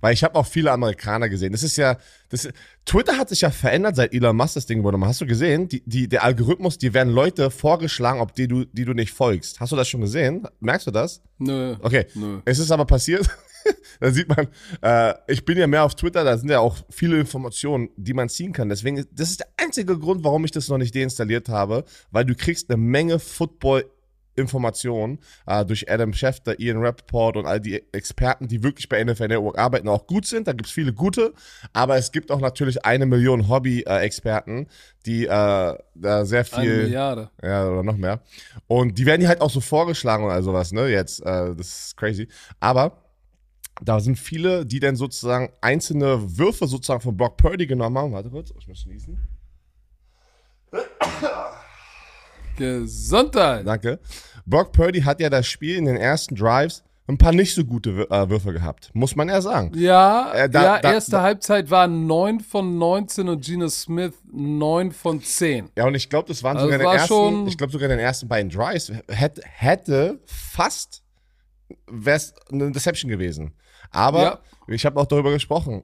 weil 0.00 0.14
ich 0.14 0.22
habe 0.22 0.34
auch 0.34 0.46
viele 0.46 0.72
Amerikaner 0.72 1.28
gesehen. 1.28 1.52
Das 1.52 1.62
ist 1.62 1.76
ja, 1.76 1.96
das, 2.28 2.48
Twitter 2.84 3.16
hat 3.16 3.28
sich 3.28 3.40
ja 3.40 3.50
verändert, 3.50 3.96
seit 3.96 4.12
Elon 4.12 4.36
Musk 4.36 4.54
das 4.54 4.66
Ding 4.66 4.82
wurde. 4.82 5.00
Hast 5.00 5.20
du 5.20 5.26
gesehen? 5.26 5.68
Die, 5.68 5.82
die, 5.86 6.08
der 6.08 6.22
Algorithmus, 6.22 6.78
die 6.78 6.92
werden 6.92 7.12
Leute 7.12 7.50
vorgeschlagen, 7.50 8.20
ob 8.20 8.34
die 8.34 8.46
du, 8.46 8.64
die 8.66 8.84
du 8.84 8.92
nicht 8.92 9.12
folgst. 9.12 9.58
Hast 9.58 9.72
du 9.72 9.76
das 9.76 9.88
schon 9.88 10.02
gesehen? 10.02 10.46
Merkst 10.60 10.86
du 10.86 10.90
das? 10.90 11.22
Nö. 11.38 11.76
Okay. 11.80 12.06
Nö. 12.14 12.40
Es 12.44 12.58
ist 12.58 12.70
aber 12.70 12.84
passiert. 12.84 13.28
da 14.00 14.10
sieht 14.10 14.28
man, 14.28 14.48
äh, 14.82 15.14
ich 15.28 15.44
bin 15.44 15.58
ja 15.58 15.66
mehr 15.66 15.84
auf 15.84 15.94
Twitter, 15.94 16.24
da 16.24 16.36
sind 16.36 16.50
ja 16.50 16.60
auch 16.60 16.76
viele 16.90 17.18
Informationen, 17.18 17.90
die 17.96 18.14
man 18.14 18.28
ziehen 18.28 18.52
kann. 18.52 18.68
Deswegen, 18.68 19.04
das 19.12 19.30
ist 19.30 19.40
der 19.40 19.48
einzige 19.56 19.98
Grund, 19.98 20.24
warum 20.24 20.44
ich 20.44 20.50
das 20.50 20.68
noch 20.68 20.78
nicht 20.78 20.94
deinstalliert 20.94 21.48
habe, 21.48 21.84
weil 22.10 22.24
du 22.24 22.34
kriegst 22.34 22.70
eine 22.70 22.76
Menge 22.76 23.18
Football 23.18 23.84
Informationen 24.36 25.18
äh, 25.46 25.64
durch 25.64 25.90
Adam 25.90 26.12
Schefter, 26.12 26.60
Ian 26.60 26.78
Rappaport 26.78 27.36
und 27.36 27.46
all 27.46 27.60
die 27.60 27.82
Experten, 27.92 28.48
die 28.48 28.62
wirklich 28.62 28.88
bei 28.88 29.02
NFL 29.02 29.28
Network 29.28 29.58
arbeiten, 29.58 29.88
auch 29.88 30.06
gut 30.06 30.26
sind. 30.26 30.46
Da 30.46 30.52
gibt 30.52 30.66
es 30.66 30.72
viele 30.72 30.92
gute, 30.92 31.32
aber 31.72 31.96
es 31.96 32.12
gibt 32.12 32.30
auch 32.30 32.40
natürlich 32.40 32.84
eine 32.84 33.06
Million 33.06 33.48
Hobby-Experten, 33.48 34.68
die 35.06 35.24
äh, 35.24 35.28
da 35.28 36.24
sehr 36.24 36.44
viel. 36.44 36.72
Eine 36.72 36.82
Milliarde. 36.82 37.30
Ja, 37.42 37.68
oder 37.68 37.82
noch 37.82 37.96
mehr. 37.96 38.20
Und 38.66 38.98
die 38.98 39.06
werden 39.06 39.22
die 39.22 39.28
halt 39.28 39.40
auch 39.40 39.50
so 39.50 39.60
vorgeschlagen 39.60 40.24
oder 40.24 40.42
sowas, 40.42 40.72
ne? 40.72 40.88
Jetzt, 40.88 41.20
äh, 41.20 41.54
das 41.54 41.86
ist 41.86 41.96
crazy. 41.96 42.28
Aber 42.60 43.05
da 43.82 44.00
sind 44.00 44.18
viele, 44.18 44.64
die 44.66 44.80
dann 44.80 44.96
sozusagen 44.96 45.50
einzelne 45.60 46.38
Würfe 46.38 46.66
sozusagen 46.66 47.00
von 47.00 47.16
Brock 47.16 47.36
Purdy 47.36 47.66
genommen 47.66 47.98
haben. 47.98 48.12
Warte 48.12 48.30
kurz, 48.30 48.52
ich 48.58 48.66
muss 48.68 48.80
schließen. 48.80 49.18
Gesundheit. 52.56 53.66
Danke. 53.66 53.98
Brock 54.46 54.72
Purdy 54.72 55.00
hat 55.00 55.20
ja 55.20 55.28
das 55.28 55.46
Spiel 55.46 55.76
in 55.76 55.84
den 55.84 55.96
ersten 55.96 56.34
Drives 56.36 56.82
ein 57.08 57.18
paar 57.18 57.32
nicht 57.32 57.54
so 57.54 57.64
gute 57.64 58.08
äh, 58.10 58.28
Würfe 58.28 58.52
gehabt, 58.52 58.90
muss 58.92 59.14
man 59.14 59.28
ja 59.28 59.40
sagen. 59.40 59.70
Ja, 59.76 60.32
Äh, 60.32 60.50
da- 60.50 60.62
ja 60.64 60.78
da- 60.80 60.92
erste 60.94 61.12
da- 61.12 61.22
Halbzeit 61.22 61.70
war 61.70 61.86
9 61.86 62.40
von 62.40 62.78
19 62.78 63.28
und 63.28 63.44
Geno 63.44 63.68
Smith 63.68 64.14
9 64.32 64.90
von 64.90 65.22
10. 65.22 65.70
Ja, 65.76 65.86
und 65.86 65.94
ich 65.94 66.08
glaube, 66.10 66.26
das 66.28 66.42
waren 66.42 66.56
Also 66.56 66.66
sogar 66.66 66.76
in 66.76 66.80
den 66.80 66.86
war 66.86 66.94
ersten, 66.96 67.46
ich 67.46 67.58
glaube 67.58 67.72
sogar 67.72 67.88
den 67.88 68.00
ersten 68.00 68.26
beiden 68.26 68.50
Drives 68.50 68.90
hätte, 69.08 69.42
hätte 69.44 70.18
fast 70.26 71.02
wär's 71.86 72.34
eine 72.50 72.72
Deception 72.72 73.08
gewesen. 73.10 73.52
Aber 73.90 74.22
Ja. 74.22 74.40
ich 74.68 74.84
habe 74.86 75.00
auch 75.00 75.06
darüber 75.06 75.32
gesprochen, 75.32 75.82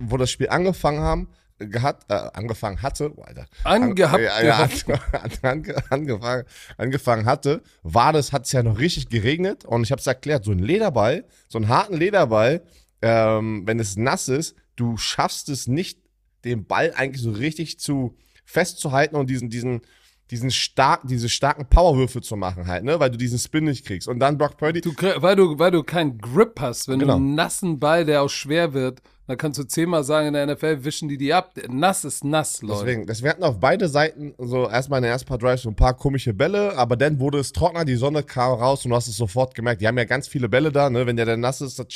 wo 0.00 0.16
das 0.16 0.30
Spiel 0.30 0.48
angefangen 0.48 1.00
haben, 1.00 1.28
gehabt, 1.58 2.10
äh, 2.10 2.14
angefangen 2.14 2.82
hatte, 2.82 3.12
oh, 3.16 3.22
Alter, 3.22 3.46
Angehabt 3.62 4.20
ja, 4.22 4.42
ja, 4.42 4.68
an, 5.12 5.30
ange, 5.42 5.74
angefangen, 5.90 6.44
angefangen 6.76 7.26
hatte, 7.26 7.62
war 7.82 8.12
das, 8.12 8.32
hat 8.32 8.46
es 8.46 8.52
ja 8.52 8.62
noch 8.62 8.78
richtig 8.80 9.08
geregnet 9.08 9.64
und 9.64 9.84
ich 9.84 9.92
habe 9.92 10.00
es 10.00 10.06
erklärt, 10.06 10.44
so 10.44 10.50
ein 10.50 10.58
Lederball, 10.58 11.24
so 11.48 11.58
einen 11.58 11.68
harten 11.68 11.94
Lederball, 11.96 12.62
ähm, 13.02 13.62
wenn 13.66 13.78
es 13.78 13.96
nass 13.96 14.28
ist, 14.28 14.56
du 14.76 14.96
schaffst 14.96 15.48
es 15.48 15.68
nicht, 15.68 16.00
den 16.44 16.66
Ball 16.66 16.92
eigentlich 16.96 17.22
so 17.22 17.30
richtig 17.30 17.78
zu 17.78 18.16
festzuhalten 18.44 19.14
und 19.16 19.30
diesen, 19.30 19.48
diesen, 19.48 19.82
diesen 20.30 20.50
stark, 20.50 21.02
diese 21.04 21.28
starken 21.28 21.66
Powerwürfe 21.66 22.20
zu 22.20 22.36
machen 22.36 22.66
halt, 22.66 22.84
ne, 22.84 22.98
weil 22.98 23.10
du 23.10 23.18
diesen 23.18 23.38
Spin 23.38 23.64
nicht 23.64 23.84
kriegst. 23.84 24.08
Und 24.08 24.18
dann 24.20 24.38
Brock 24.38 24.56
Purdy, 24.56 24.80
Du, 24.80 24.92
weil, 25.18 25.36
du, 25.36 25.58
weil 25.58 25.70
du 25.70 25.82
keinen 25.82 26.18
Grip 26.18 26.60
hast, 26.60 26.88
wenn 26.88 26.98
Genau. 26.98 27.14
du 27.14 27.16
einen 27.18 27.34
nassen 27.34 27.78
Ball, 27.78 28.04
der 28.04 28.22
auch 28.22 28.30
schwer 28.30 28.72
wird, 28.72 29.02
dann 29.26 29.38
kannst 29.38 29.58
du 29.58 29.64
zehnmal 29.64 30.04
sagen, 30.04 30.28
in 30.28 30.34
der 30.34 30.46
NFL 30.46 30.84
wischen 30.84 31.08
die 31.08 31.16
die 31.16 31.32
ab. 31.32 31.52
Nass 31.68 32.04
ist 32.04 32.24
nass, 32.24 32.60
Leute. 32.60 32.80
Deswegen, 32.84 33.06
das, 33.06 33.22
wir 33.22 33.30
hatten 33.30 33.42
auf 33.42 33.58
beide 33.58 33.88
Seiten 33.88 34.34
so 34.38 34.68
erstmal 34.68 34.98
in 34.98 35.04
den 35.04 35.12
ersten 35.12 35.28
paar 35.28 35.38
Drives 35.38 35.62
so 35.62 35.70
ein 35.70 35.76
paar 35.76 35.94
komische 35.94 36.34
Bälle, 36.34 36.76
aber 36.76 36.96
dann 36.96 37.18
wurde 37.20 37.38
es 37.38 37.52
trockener, 37.52 37.84
die 37.86 37.94
Sonne 37.96 38.22
kam 38.22 38.52
raus 38.52 38.84
und 38.84 38.90
du 38.90 38.96
hast 38.96 39.08
es 39.08 39.16
sofort 39.16 39.54
gemerkt. 39.54 39.80
Die 39.80 39.88
haben 39.88 39.96
ja 39.96 40.04
ganz 40.04 40.28
viele 40.28 40.48
Bälle 40.50 40.72
da, 40.72 40.90
ne? 40.90 41.06
Wenn 41.06 41.16
der 41.16 41.24
dann 41.24 41.40
nass 41.40 41.62
ist, 41.62 41.78
das 41.78 41.86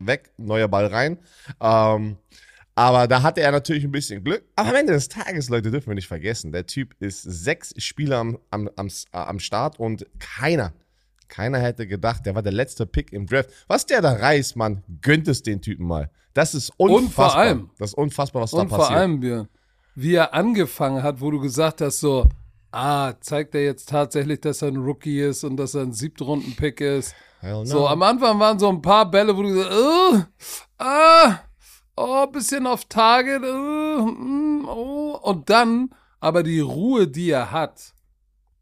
weg, 0.00 0.30
neuer 0.38 0.68
Ball 0.68 0.86
rein. 0.86 1.18
Ähm, 1.60 2.16
Aber 2.74 3.06
da 3.06 3.22
hatte 3.22 3.40
er 3.42 3.52
natürlich 3.52 3.84
ein 3.84 3.92
bisschen 3.92 4.24
Glück. 4.24 4.44
Aber 4.56 4.70
am 4.70 4.74
Ende 4.76 4.94
des 4.94 5.08
Tages, 5.08 5.50
Leute, 5.50 5.70
dürfen 5.70 5.88
wir 5.88 5.94
nicht 5.94 6.08
vergessen, 6.08 6.52
der 6.52 6.66
Typ 6.66 6.94
ist 7.00 7.22
sechs 7.22 7.74
Spieler 7.76 8.18
am, 8.18 8.38
am, 8.50 8.70
am, 8.76 8.88
am 9.10 9.38
Start 9.38 9.78
und 9.78 10.06
keiner, 10.18 10.72
keiner 11.28 11.58
hätte 11.58 11.86
gedacht, 11.86 12.24
der 12.24 12.34
war 12.34 12.42
der 12.42 12.52
letzte 12.52 12.86
Pick 12.86 13.12
im 13.12 13.26
Draft. 13.26 13.50
Was 13.66 13.86
der 13.86 14.00
da 14.00 14.12
reißt, 14.12 14.56
man, 14.56 14.82
gönnt 15.02 15.28
es 15.28 15.42
den 15.42 15.60
Typen 15.60 15.86
mal. 15.86 16.10
Das 16.34 16.54
ist 16.54 16.72
unfassbar. 16.78 16.98
Und 16.98 17.12
vor 17.12 17.36
allem, 17.36 17.70
das 17.78 17.90
ist 17.90 17.94
unfassbar, 17.94 18.42
was 18.42 18.50
da 18.52 18.64
passiert. 18.64 18.72
Und 18.72 18.86
vor 18.86 18.90
allem, 18.90 19.20
Björn, 19.20 19.48
wie 19.94 20.14
er 20.14 20.32
angefangen 20.32 21.02
hat, 21.02 21.20
wo 21.20 21.30
du 21.30 21.40
gesagt 21.40 21.82
hast, 21.82 22.00
so, 22.00 22.26
ah, 22.70 23.12
zeigt 23.20 23.54
er 23.54 23.64
jetzt 23.64 23.90
tatsächlich, 23.90 24.40
dass 24.40 24.62
er 24.62 24.68
ein 24.68 24.76
Rookie 24.76 25.20
ist 25.20 25.44
und 25.44 25.58
dass 25.58 25.74
er 25.74 25.82
ein 25.82 25.92
Siebtrunden-Pick 25.92 26.80
ist. 26.80 27.14
So, 27.64 27.86
am 27.88 28.02
Anfang 28.02 28.38
waren 28.38 28.58
so 28.58 28.68
ein 28.68 28.80
paar 28.80 29.10
Bälle, 29.10 29.36
wo 29.36 29.42
du 29.42 29.48
gesagt 29.48 29.70
hast, 29.70 29.78
oh, 29.78 30.22
ah, 30.78 31.40
oh, 31.96 32.26
bisschen 32.26 32.66
auf 32.66 32.84
Target, 32.86 33.42
oh, 33.42 34.64
oh. 34.66 35.18
Und 35.22 35.50
dann 35.50 35.90
aber 36.20 36.42
die 36.42 36.60
Ruhe, 36.60 37.08
die 37.08 37.30
er 37.30 37.50
hat, 37.50 37.94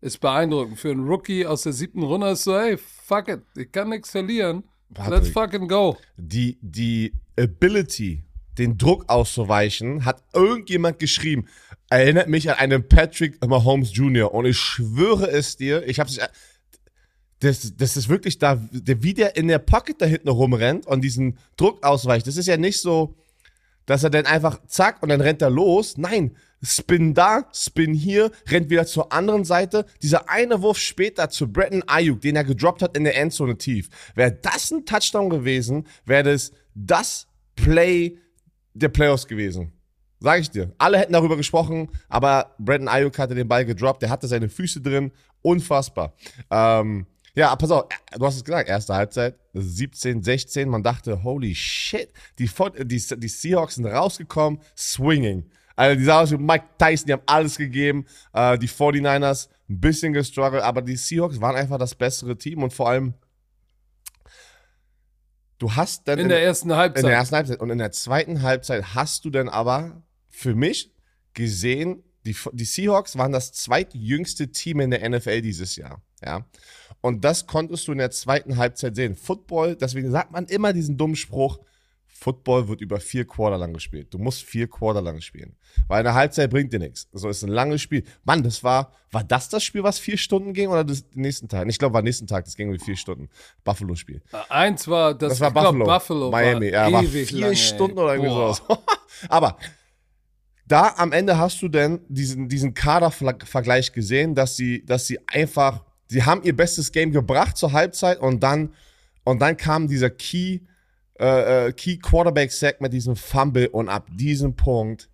ist 0.00 0.20
beeindruckend. 0.20 0.78
Für 0.78 0.90
einen 0.90 1.06
Rookie 1.06 1.46
aus 1.46 1.62
der 1.62 1.72
siebten 1.72 2.02
Runde 2.02 2.30
ist 2.30 2.44
so, 2.44 2.58
hey, 2.58 2.78
fuck 2.78 3.28
it, 3.28 3.42
ich 3.54 3.70
kann 3.70 3.90
nichts 3.90 4.10
verlieren. 4.10 4.64
Patrick, 4.94 5.22
Let's 5.22 5.28
fucking 5.30 5.68
go. 5.68 5.96
Die, 6.16 6.58
die 6.62 7.12
Ability, 7.38 8.24
den 8.58 8.76
Druck 8.76 9.04
auszuweichen, 9.08 10.04
hat 10.04 10.22
irgendjemand 10.32 10.98
geschrieben. 10.98 11.46
Erinnert 11.90 12.28
mich 12.28 12.50
an 12.50 12.56
einen 12.56 12.88
Patrick 12.88 13.44
Mahomes 13.46 13.94
Jr. 13.94 14.32
Und 14.32 14.46
ich 14.46 14.56
schwöre 14.56 15.30
es 15.30 15.56
dir, 15.56 15.86
ich 15.86 16.00
habe 16.00 16.10
das, 17.40 17.74
das 17.76 17.96
ist 17.96 18.08
wirklich 18.08 18.38
da, 18.38 18.60
wie 18.70 19.14
der 19.14 19.36
in 19.36 19.48
der 19.48 19.58
Pocket 19.58 20.00
da 20.00 20.06
hinten 20.06 20.28
rumrennt 20.28 20.86
und 20.86 21.02
diesen 21.02 21.38
Druck 21.56 21.84
ausweicht. 21.84 22.26
Das 22.26 22.36
ist 22.36 22.46
ja 22.46 22.56
nicht 22.56 22.80
so, 22.80 23.16
dass 23.86 24.04
er 24.04 24.10
dann 24.10 24.26
einfach 24.26 24.60
zack 24.66 25.02
und 25.02 25.08
dann 25.08 25.20
rennt 25.20 25.42
er 25.42 25.50
los. 25.50 25.96
Nein, 25.96 26.36
Spin 26.62 27.14
da, 27.14 27.48
Spin 27.52 27.94
hier, 27.94 28.30
rennt 28.48 28.68
wieder 28.68 28.86
zur 28.86 29.12
anderen 29.12 29.44
Seite. 29.44 29.86
Dieser 30.02 30.28
eine 30.28 30.60
Wurf 30.60 30.78
später 30.78 31.30
zu 31.30 31.50
Bretton 31.50 31.82
Ayuk, 31.86 32.20
den 32.20 32.36
er 32.36 32.44
gedroppt 32.44 32.82
hat 32.82 32.96
in 32.96 33.04
der 33.04 33.16
Endzone 33.16 33.56
tief. 33.56 33.88
Wäre 34.14 34.32
das 34.32 34.70
ein 34.70 34.84
Touchdown 34.84 35.30
gewesen, 35.30 35.86
wäre 36.04 36.24
das 36.24 36.52
das 36.74 37.26
Play 37.56 38.18
der 38.74 38.88
Playoffs 38.88 39.26
gewesen. 39.26 39.72
Sag 40.20 40.40
ich 40.40 40.50
dir. 40.50 40.74
Alle 40.76 40.98
hätten 40.98 41.14
darüber 41.14 41.38
gesprochen, 41.38 41.88
aber 42.10 42.54
Bretton 42.58 42.88
Ayuk 42.88 43.18
hatte 43.18 43.34
den 43.34 43.48
Ball 43.48 43.64
gedroppt, 43.64 44.02
der 44.02 44.10
hatte 44.10 44.28
seine 44.28 44.50
Füße 44.50 44.82
drin. 44.82 45.12
Unfassbar. 45.40 46.14
Ähm, 46.50 47.06
ja, 47.34 47.54
pass 47.56 47.70
auf, 47.70 47.84
du 48.16 48.26
hast 48.26 48.36
es 48.36 48.44
gesagt, 48.44 48.68
erste 48.68 48.94
Halbzeit, 48.94 49.38
17, 49.54 50.22
16, 50.22 50.68
man 50.68 50.82
dachte, 50.82 51.22
holy 51.22 51.54
shit, 51.54 52.12
die, 52.38 52.50
die, 52.84 53.02
die 53.16 53.28
Seahawks 53.28 53.76
sind 53.76 53.86
rausgekommen, 53.86 54.60
swinging. 54.76 55.50
Also 55.76 55.98
die 55.98 56.04
sahen 56.04 56.24
aus 56.24 56.30
wie 56.30 56.36
Mike 56.36 56.66
Tyson, 56.78 57.06
die 57.06 57.12
haben 57.14 57.22
alles 57.24 57.56
gegeben. 57.56 58.04
Äh, 58.34 58.58
die 58.58 58.68
49ers 58.68 59.48
ein 59.70 59.80
bisschen 59.80 60.12
gestruggelt, 60.12 60.62
aber 60.62 60.82
die 60.82 60.96
Seahawks 60.96 61.40
waren 61.40 61.56
einfach 61.56 61.78
das 61.78 61.94
bessere 61.94 62.36
Team 62.36 62.62
und 62.62 62.72
vor 62.72 62.90
allem 62.90 63.14
du 65.58 65.74
hast 65.74 66.06
dann 66.06 66.18
in, 66.18 66.24
in 66.24 66.28
der 66.28 66.42
ersten 66.42 66.74
Halbzeit. 66.74 67.04
In 67.04 67.08
der 67.08 67.16
ersten 67.16 67.36
Halbzeit 67.36 67.60
und 67.60 67.70
in 67.70 67.78
der 67.78 67.92
zweiten 67.92 68.42
Halbzeit 68.42 68.94
hast 68.94 69.24
du 69.24 69.30
dann 69.30 69.48
aber 69.48 70.02
für 70.28 70.54
mich 70.54 70.92
gesehen, 71.32 72.02
die, 72.26 72.36
die 72.52 72.64
Seahawks 72.64 73.16
waren 73.16 73.32
das 73.32 73.52
zweitjüngste 73.52 74.50
Team 74.50 74.80
in 74.80 74.90
der 74.90 75.08
NFL 75.08 75.40
dieses 75.40 75.76
Jahr. 75.76 76.02
Ja. 76.24 76.46
Und 77.00 77.24
das 77.24 77.46
konntest 77.46 77.88
du 77.88 77.92
in 77.92 77.98
der 77.98 78.10
zweiten 78.10 78.56
Halbzeit 78.56 78.94
sehen. 78.94 79.16
Football, 79.16 79.76
deswegen 79.76 80.10
sagt 80.10 80.32
man 80.32 80.46
immer 80.46 80.72
diesen 80.72 80.96
dummen 80.96 81.16
Spruch, 81.16 81.60
Football 82.20 82.68
wird 82.68 82.82
über 82.82 83.00
vier 83.00 83.26
Quarter 83.26 83.56
lang 83.56 83.72
gespielt. 83.72 84.12
Du 84.12 84.18
musst 84.18 84.42
vier 84.42 84.68
Quarter 84.68 85.00
lang 85.00 85.22
spielen. 85.22 85.56
Weil 85.88 86.00
eine 86.00 86.12
Halbzeit 86.12 86.50
bringt 86.50 86.70
dir 86.70 86.78
nichts. 86.78 87.08
So 87.12 87.30
ist 87.30 87.42
ein 87.42 87.48
langes 87.48 87.80
Spiel. 87.80 88.04
Mann, 88.24 88.42
das 88.42 88.62
war, 88.62 88.92
war 89.10 89.24
das 89.24 89.48
das 89.48 89.64
Spiel, 89.64 89.82
was 89.82 89.98
vier 89.98 90.18
Stunden 90.18 90.52
ging 90.52 90.68
oder 90.68 90.84
das 90.84 91.02
nächsten 91.14 91.48
Tag? 91.48 91.66
Ich 91.68 91.78
glaube, 91.78 91.94
war 91.94 92.02
nächsten 92.02 92.26
Tag, 92.26 92.44
das 92.44 92.56
ging 92.56 92.68
über 92.68 92.84
vier 92.84 92.96
Stunden. 92.96 93.30
Buffalo-Spiel. 93.64 94.20
Eins 94.50 94.86
war, 94.86 95.14
das, 95.14 95.30
das 95.30 95.40
war 95.40 95.50
Buffalo. 95.50 95.84
Glaub, 95.84 95.98
Buffalo. 95.98 96.30
Miami, 96.30 96.72
war 96.72 96.90
ja, 96.90 96.92
war 96.92 97.02
vier 97.04 97.40
lange, 97.40 97.56
Stunden 97.56 97.96
ey. 97.96 98.04
oder 98.04 98.12
irgendwie 98.14 98.34
Boah. 98.34 98.54
sowas. 98.54 98.78
Aber 99.30 99.56
da 100.66 100.94
am 100.98 101.12
Ende 101.12 101.38
hast 101.38 101.62
du 101.62 101.68
denn 101.68 102.00
diesen, 102.08 102.48
diesen 102.50 102.74
Kadervergleich 102.74 103.92
gesehen, 103.94 104.34
dass 104.34 104.56
sie, 104.56 104.84
dass 104.84 105.06
sie 105.06 105.18
einfach, 105.26 105.86
sie 106.10 106.24
haben 106.24 106.42
ihr 106.42 106.54
bestes 106.54 106.92
Game 106.92 107.12
gebracht 107.12 107.56
zur 107.56 107.72
Halbzeit 107.72 108.18
und 108.18 108.42
dann, 108.42 108.74
und 109.24 109.40
dann 109.40 109.56
kam 109.56 109.86
dieser 109.86 110.10
Key, 110.10 110.60
äh, 111.18 111.68
äh, 111.68 111.72
Key 111.72 111.98
Quarterback 111.98 112.50
Sack 112.50 112.80
mit 112.80 112.92
diesem 112.92 113.16
Fumble 113.16 113.68
und 113.68 113.88
ab 113.88 114.08
diesem 114.10 114.56
Punkt 114.56 115.08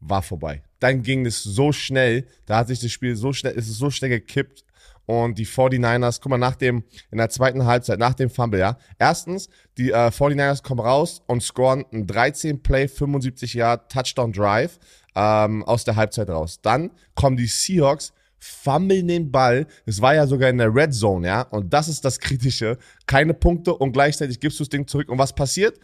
war 0.00 0.22
vorbei. 0.22 0.62
Dann 0.78 1.02
ging 1.02 1.24
es 1.24 1.42
so 1.42 1.72
schnell, 1.72 2.26
da 2.44 2.58
hat 2.58 2.68
sich 2.68 2.80
das 2.80 2.92
Spiel 2.92 3.16
so 3.16 3.32
schnell, 3.32 3.54
ist 3.54 3.68
es 3.68 3.78
so 3.78 3.90
schnell 3.90 4.10
gekippt 4.10 4.64
und 5.06 5.38
die 5.38 5.46
49ers, 5.46 6.20
guck 6.20 6.30
mal, 6.30 6.38
nach 6.38 6.56
dem, 6.56 6.84
in 7.10 7.18
der 7.18 7.30
zweiten 7.30 7.64
Halbzeit, 7.64 7.98
nach 7.98 8.14
dem 8.14 8.28
Fumble, 8.28 8.60
ja. 8.60 8.76
Erstens, 8.98 9.48
die 9.78 9.90
äh, 9.90 10.08
49ers 10.08 10.62
kommen 10.62 10.80
raus 10.80 11.22
und 11.26 11.42
scoren 11.42 11.86
einen 11.92 12.06
13-Play, 12.06 12.88
75 12.88 13.54
Yard 13.54 13.90
Touchdown 13.90 14.32
Drive 14.32 14.78
ähm, 15.14 15.64
aus 15.64 15.84
der 15.84 15.96
Halbzeit 15.96 16.28
raus. 16.28 16.60
Dann 16.60 16.90
kommen 17.14 17.38
die 17.38 17.46
Seahawks 17.46 18.12
fummeln 18.38 19.08
den 19.08 19.30
Ball. 19.30 19.66
Es 19.84 20.00
war 20.00 20.14
ja 20.14 20.26
sogar 20.26 20.50
in 20.50 20.58
der 20.58 20.74
Red 20.74 20.94
Zone, 20.94 21.26
ja. 21.26 21.42
Und 21.42 21.72
das 21.72 21.88
ist 21.88 22.04
das 22.04 22.18
Kritische. 22.18 22.78
Keine 23.06 23.34
Punkte 23.34 23.74
und 23.74 23.92
gleichzeitig 23.92 24.40
gibst 24.40 24.58
du 24.60 24.64
das 24.64 24.68
Ding 24.68 24.86
zurück. 24.86 25.08
Und 25.08 25.18
was 25.18 25.34
passiert? 25.34 25.78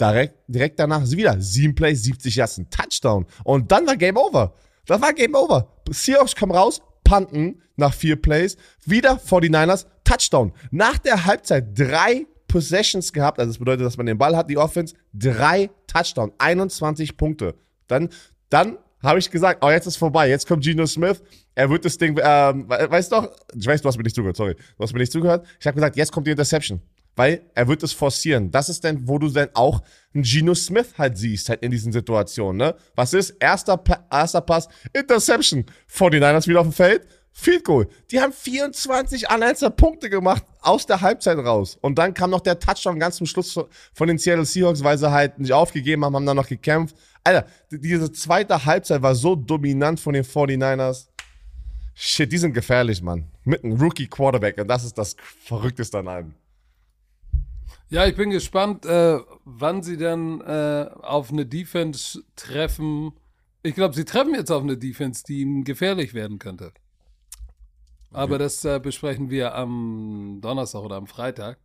Direkt, 0.00 0.34
direkt 0.46 0.78
danach 0.78 1.02
ist 1.02 1.16
wieder 1.16 1.40
sieben 1.40 1.74
Plays, 1.74 2.04
70 2.04 2.36
Yards, 2.36 2.58
ein 2.58 2.70
Touchdown. 2.70 3.26
Und 3.44 3.70
dann 3.72 3.86
war 3.86 3.96
Game 3.96 4.16
Over. 4.16 4.54
Das 4.86 5.00
war 5.00 5.12
Game 5.12 5.34
Over. 5.34 5.72
Seahawks 5.90 6.36
kommen 6.36 6.52
raus, 6.52 6.80
panten 7.04 7.60
nach 7.76 7.92
vier 7.92 8.16
Plays. 8.16 8.56
Wieder 8.84 9.16
49ers, 9.16 9.86
Touchdown. 10.04 10.52
Nach 10.70 10.98
der 10.98 11.24
Halbzeit 11.24 11.78
drei 11.78 12.26
Possessions 12.46 13.12
gehabt. 13.12 13.38
Also 13.38 13.52
das 13.52 13.58
bedeutet, 13.58 13.84
dass 13.84 13.96
man 13.96 14.06
den 14.06 14.18
Ball 14.18 14.36
hat, 14.36 14.48
die 14.48 14.56
Offense. 14.56 14.94
Drei 15.12 15.70
Touchdown, 15.86 16.32
21 16.38 17.16
Punkte. 17.16 17.54
Dann, 17.86 18.08
dann 18.48 18.78
habe 19.02 19.18
ich 19.18 19.30
gesagt, 19.30 19.64
oh, 19.64 19.70
jetzt 19.70 19.86
ist 19.86 19.96
vorbei. 19.96 20.28
Jetzt 20.28 20.46
kommt 20.46 20.64
Geno 20.64 20.86
Smith. 20.86 21.22
Er 21.54 21.70
wird 21.70 21.84
das 21.84 21.98
Ding, 21.98 22.18
ähm, 22.22 22.68
weißt 22.68 23.12
du 23.12 23.16
doch, 23.16 23.30
ich 23.54 23.66
weiß, 23.66 23.82
du 23.82 23.88
hast 23.88 23.96
mir 23.96 24.02
nicht 24.02 24.16
zugehört, 24.16 24.36
sorry. 24.36 24.54
Du 24.54 24.82
hast 24.82 24.92
mir 24.92 25.00
nicht 25.00 25.12
zugehört. 25.12 25.46
Ich 25.60 25.66
habe 25.66 25.74
gesagt, 25.74 25.96
jetzt 25.96 26.12
kommt 26.12 26.26
die 26.26 26.32
Interception. 26.32 26.80
Weil 27.16 27.42
er 27.54 27.66
wird 27.66 27.82
es 27.82 27.92
forcieren. 27.92 28.52
Das 28.52 28.68
ist 28.68 28.84
dann, 28.84 29.08
wo 29.08 29.18
du 29.18 29.28
dann 29.28 29.48
auch 29.54 29.82
einen 30.14 30.22
Geno 30.22 30.54
Smith 30.54 30.94
halt 30.96 31.18
siehst, 31.18 31.48
halt 31.48 31.62
in 31.62 31.72
diesen 31.72 31.92
Situationen, 31.92 32.56
ne? 32.56 32.76
Was 32.94 33.12
ist? 33.12 33.30
Erster, 33.40 33.76
pa 33.76 34.06
erster 34.08 34.40
Pass, 34.40 34.68
Interception. 34.92 35.66
49ers 35.92 36.46
wieder 36.46 36.60
auf 36.60 36.68
dem 36.68 36.72
Feld. 36.72 37.08
Field 37.40 37.64
Goal. 37.64 37.86
Die 38.10 38.20
haben 38.20 38.32
24 38.32 39.30
unanswered 39.32 39.76
Punkte 39.76 40.10
gemacht 40.10 40.42
aus 40.60 40.86
der 40.86 41.00
Halbzeit 41.00 41.38
raus. 41.38 41.78
Und 41.80 41.96
dann 41.96 42.12
kam 42.12 42.30
noch 42.30 42.40
der 42.40 42.58
Touchdown 42.58 42.98
ganz 42.98 43.16
zum 43.16 43.28
Schluss 43.28 43.56
von 43.94 44.08
den 44.08 44.18
Seattle 44.18 44.44
Seahawks, 44.44 44.82
weil 44.82 44.98
sie 44.98 45.10
halt 45.10 45.38
nicht 45.38 45.52
aufgegeben 45.52 46.04
haben, 46.04 46.16
haben 46.16 46.26
dann 46.26 46.36
noch 46.36 46.48
gekämpft. 46.48 46.96
Alter, 47.24 47.46
diese 47.70 48.10
zweite 48.12 48.64
Halbzeit 48.64 49.02
war 49.02 49.14
so 49.14 49.36
dominant 49.36 50.00
von 50.00 50.14
den 50.14 50.24
49ers. 50.24 51.08
Shit, 51.94 52.30
die 52.30 52.38
sind 52.38 52.52
gefährlich, 52.52 53.02
Mann. 53.02 53.26
Mit 53.44 53.64
einem 53.64 53.80
Rookie-Quarterback. 53.80 54.58
Und 54.58 54.68
das 54.68 54.84
ist 54.84 54.96
das 54.96 55.16
Verrückteste 55.44 55.98
an 55.98 56.08
allem. 56.08 56.34
Ja, 57.90 58.06
ich 58.06 58.14
bin 58.14 58.30
gespannt, 58.30 58.84
äh, 58.84 59.18
wann 59.44 59.82
sie 59.82 59.96
dann 59.96 60.40
äh, 60.42 60.90
auf 61.02 61.30
eine 61.32 61.46
Defense 61.46 62.22
treffen. 62.36 63.12
Ich 63.62 63.74
glaube, 63.74 63.94
sie 63.94 64.04
treffen 64.04 64.34
jetzt 64.34 64.50
auf 64.50 64.62
eine 64.62 64.76
Defense, 64.76 65.24
die 65.26 65.40
ihm 65.40 65.64
gefährlich 65.64 66.14
werden 66.14 66.38
könnte. 66.38 66.72
Aber 68.12 68.34
okay. 68.34 68.44
das 68.44 68.64
äh, 68.64 68.78
besprechen 68.78 69.30
wir 69.30 69.54
am 69.54 70.38
Donnerstag 70.40 70.82
oder 70.82 70.96
am 70.96 71.06
Freitag. 71.06 71.58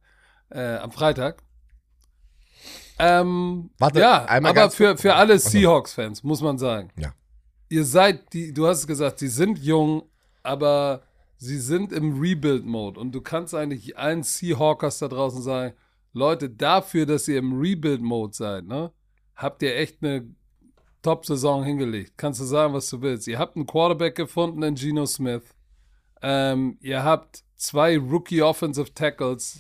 Äh, 0.50 0.78
am 0.78 0.92
Freitag. 0.92 1.44
Ähm, 3.00 3.72
Warte, 3.80 4.00
ja, 4.00 4.26
aber 4.28 4.70
für, 4.70 4.98
für 4.98 5.16
alle 5.16 5.40
Seahawks-Fans 5.40 6.24
muss 6.24 6.42
man 6.42 6.58
sagen. 6.58 6.90
Ja. 6.98 7.14
Ihr 7.70 7.86
seid, 7.86 8.34
die, 8.34 8.54
du 8.54 8.68
hast 8.68 8.80
es 8.80 8.88
gesagt, 8.88 9.20
sie 9.20 9.28
sind 9.28 9.60
jung, 9.60 10.04
aber 10.44 11.02
sie 11.38 11.58
sind 11.58 11.92
im 11.92 12.20
Rebuild-Mode. 12.20 13.00
Und 13.00 13.14
du 13.14 13.22
kannst 13.22 13.56
eigentlich 13.56 13.98
allen 13.98 14.24
Seahawkers 14.24 15.00
da 15.00 15.08
draußen 15.08 15.42
sagen, 15.42 15.74
Leute, 16.14 16.50
dafür, 16.50 17.06
dass 17.06 17.28
ihr 17.28 17.40
im 17.40 17.60
Rebuild-Mode 17.60 18.34
seid, 18.34 18.66
ne, 18.66 18.92
habt 19.36 19.64
ihr 19.64 19.76
echt 19.76 20.04
eine 20.04 20.28
Top-Saison 21.02 21.64
hingelegt. 21.64 22.14
Kannst 22.18 22.40
du 22.40 22.46
sagen, 22.46 22.74
was 22.74 22.90
du 22.90 23.02
willst. 23.02 23.28
Ihr 23.28 23.40
habt 23.40 23.56
einen 23.56 23.66
Quarterback 23.66 24.16
gefunden 24.16 24.64
in 24.64 24.76
Geno 24.76 25.06
Smith. 25.06 25.44
Ähm, 26.22 26.78
ihr 26.80 27.04
habt 27.04 27.44
zwei 27.56 27.98
Rookie 27.98 28.42
Offensive 28.42 28.94
Tackles. 28.94 29.60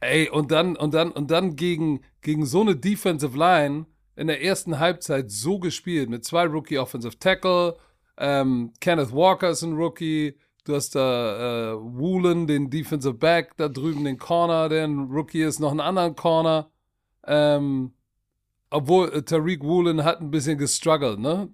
Ey, 0.00 0.28
und 0.28 0.50
dann, 0.50 0.76
und 0.76 0.94
dann, 0.94 1.10
und 1.10 1.30
dann 1.30 1.56
gegen, 1.56 2.00
gegen 2.20 2.46
so 2.46 2.60
eine 2.60 2.76
Defensive 2.76 3.36
Line 3.36 3.86
in 4.14 4.26
der 4.26 4.42
ersten 4.42 4.78
Halbzeit 4.78 5.30
so 5.30 5.58
gespielt 5.58 6.08
mit 6.08 6.24
zwei 6.24 6.44
Rookie 6.44 6.78
Offensive 6.78 7.18
Tackle, 7.18 7.76
ähm, 8.18 8.72
Kenneth 8.80 9.12
Walker 9.12 9.50
ist 9.50 9.62
ein 9.62 9.74
Rookie. 9.74 10.38
Du 10.64 10.74
hast 10.74 10.94
da 10.94 11.72
äh, 11.72 11.76
Woolen, 11.76 12.46
den 12.46 12.70
Defensive 12.70 13.14
Back, 13.14 13.56
da 13.56 13.68
drüben 13.68 14.04
den 14.04 14.18
Corner, 14.18 14.68
der 14.68 14.84
ein 14.84 15.10
Rookie 15.10 15.42
ist, 15.42 15.60
noch 15.60 15.70
einen 15.70 15.80
anderen 15.80 16.16
Corner. 16.16 16.70
Ähm, 17.26 17.92
obwohl 18.70 19.12
äh, 19.12 19.22
Tariq 19.22 19.62
Woolen 19.62 20.02
hat 20.04 20.20
ein 20.20 20.30
bisschen 20.30 20.58
gestruggelt, 20.58 21.20
ne? 21.20 21.48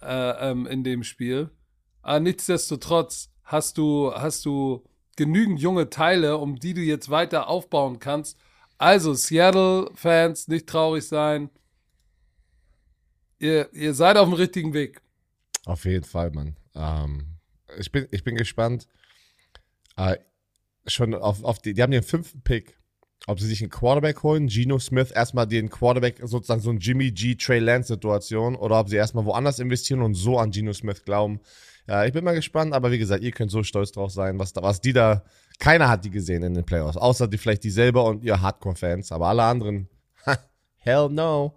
Äh, 0.00 0.50
ähm, 0.50 0.66
in 0.66 0.84
dem 0.84 1.02
Spiel. 1.02 1.50
Aber 2.02 2.20
nichtsdestotrotz 2.20 3.30
hast 3.42 3.76
du, 3.76 4.12
hast 4.14 4.46
du 4.46 4.84
genügend 5.16 5.60
junge 5.60 5.90
Teile, 5.90 6.38
um 6.38 6.56
die 6.56 6.74
du 6.74 6.80
jetzt 6.80 7.10
weiter 7.10 7.48
aufbauen 7.48 7.98
kannst. 7.98 8.38
Also, 8.78 9.14
Seattle-Fans, 9.14 10.48
nicht 10.48 10.66
traurig 10.66 11.06
sein. 11.06 11.50
Ihr, 13.38 13.72
ihr 13.72 13.94
seid 13.94 14.16
auf 14.16 14.28
dem 14.28 14.34
richtigen 14.34 14.74
Weg. 14.74 15.00
Auf 15.64 15.84
jeden 15.84 16.04
Fall, 16.04 16.30
Mann. 16.30 16.56
Ähm, 16.74 17.26
ich, 17.78 17.90
bin, 17.90 18.06
ich 18.10 18.24
bin 18.24 18.36
gespannt. 18.36 18.86
Äh, 19.96 20.16
schon 20.86 21.14
auf, 21.14 21.44
auf 21.44 21.60
die, 21.60 21.74
die 21.74 21.82
haben 21.82 21.92
den 21.92 22.02
fünften 22.02 22.42
Pick. 22.42 22.78
Ob 23.26 23.40
sie 23.40 23.46
sich 23.46 23.62
einen 23.62 23.70
Quarterback 23.70 24.22
holen, 24.22 24.48
Geno 24.48 24.78
Smith 24.78 25.10
erstmal 25.10 25.46
den 25.46 25.70
Quarterback, 25.70 26.20
sozusagen 26.22 26.60
so 26.60 26.70
ein 26.70 26.78
Jimmy 26.78 27.10
G, 27.10 27.36
Trey 27.36 27.58
Lance-Situation, 27.58 28.54
oder 28.54 28.80
ob 28.80 28.90
sie 28.90 28.96
erstmal 28.96 29.24
woanders 29.24 29.60
investieren 29.60 30.02
und 30.02 30.14
so 30.14 30.38
an 30.38 30.50
Geno 30.50 30.74
Smith 30.74 31.04
glauben. 31.04 31.40
Ja, 31.86 32.04
ich 32.04 32.12
bin 32.12 32.24
mal 32.24 32.34
gespannt, 32.34 32.72
aber 32.72 32.90
wie 32.90 32.98
gesagt, 32.98 33.22
ihr 33.22 33.30
könnt 33.32 33.50
so 33.50 33.62
stolz 33.62 33.92
drauf 33.92 34.10
sein, 34.10 34.38
was, 34.38 34.52
da, 34.52 34.62
was 34.62 34.80
die 34.80 34.92
da. 34.92 35.22
Keiner 35.58 35.88
hat 35.88 36.04
die 36.04 36.10
gesehen 36.10 36.42
in 36.42 36.54
den 36.54 36.64
Playoffs, 36.64 36.96
außer 36.96 37.28
die 37.28 37.38
vielleicht 37.38 37.62
die 37.64 37.70
selber 37.70 38.04
und 38.04 38.24
ihr 38.24 38.40
Hardcore-Fans, 38.40 39.12
aber 39.12 39.28
alle 39.28 39.42
anderen, 39.44 39.88
hell 40.78 41.08
no. 41.10 41.54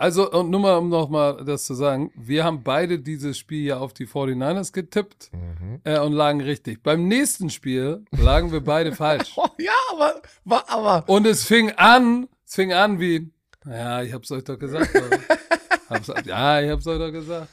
Also, 0.00 0.30
und 0.30 0.48
nur 0.50 0.60
mal, 0.60 0.76
um 0.76 0.88
nochmal 0.88 1.44
das 1.44 1.64
zu 1.64 1.74
sagen, 1.74 2.12
wir 2.16 2.44
haben 2.44 2.62
beide 2.62 3.00
dieses 3.00 3.36
Spiel 3.36 3.64
ja 3.64 3.78
auf 3.78 3.92
die 3.92 4.06
49ers 4.06 4.72
getippt 4.72 5.30
Mhm. 5.32 5.80
äh, 5.82 5.98
und 5.98 6.12
lagen 6.12 6.40
richtig. 6.40 6.84
Beim 6.84 7.08
nächsten 7.08 7.50
Spiel 7.50 8.04
lagen 8.12 8.52
wir 8.52 8.60
beide 8.62 8.92
falsch. 8.94 9.32
Oh, 9.36 9.48
ja, 9.58 9.72
aber, 9.92 10.22
wa- 10.44 10.64
aber. 10.68 11.08
Und 11.08 11.26
es 11.26 11.44
fing 11.44 11.72
an, 11.72 12.28
es 12.46 12.54
fing 12.54 12.72
an 12.72 13.00
wie, 13.00 13.32
ja, 13.66 14.02
ich 14.02 14.12
hab's 14.12 14.30
euch 14.30 14.44
doch 14.44 14.58
gesagt. 14.58 14.90
Hab's, 15.90 16.12
ja, 16.26 16.60
ich 16.60 16.70
hab's 16.70 16.86
euch 16.86 16.98
doch 16.98 17.10
gesagt. 17.10 17.48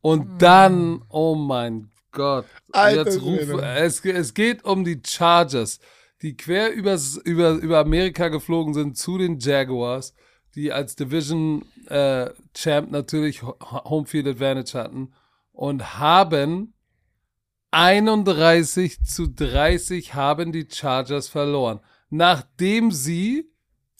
Und 0.00 0.40
dann, 0.42 1.02
oh 1.08 1.34
mein 1.34 1.90
Gott, 2.12 2.46
Alter 2.72 3.04
jetzt 3.10 3.22
ruf, 3.22 3.40
Schwede. 3.40 3.62
es, 3.62 4.04
es 4.04 4.34
geht 4.34 4.64
um 4.64 4.84
die 4.84 5.00
Chargers, 5.04 5.80
die 6.22 6.36
quer 6.36 6.72
übers, 6.72 7.16
über, 7.16 7.52
über 7.52 7.78
Amerika 7.78 8.28
geflogen 8.28 8.74
sind 8.74 8.96
zu 8.96 9.18
den 9.18 9.38
Jaguars, 9.38 10.14
die 10.54 10.72
als 10.72 10.96
Division 10.96 11.64
äh, 11.86 12.30
Champ 12.54 12.90
natürlich 12.90 13.42
Ho- 13.42 13.56
Homefield 13.60 14.26
Advantage 14.26 14.78
hatten 14.78 15.12
und 15.52 15.98
haben 15.98 16.74
31 17.70 19.04
zu 19.04 19.28
30 19.28 20.14
haben 20.14 20.52
die 20.52 20.66
Chargers 20.70 21.28
verloren, 21.28 21.80
nachdem 22.08 22.90
sie 22.92 23.50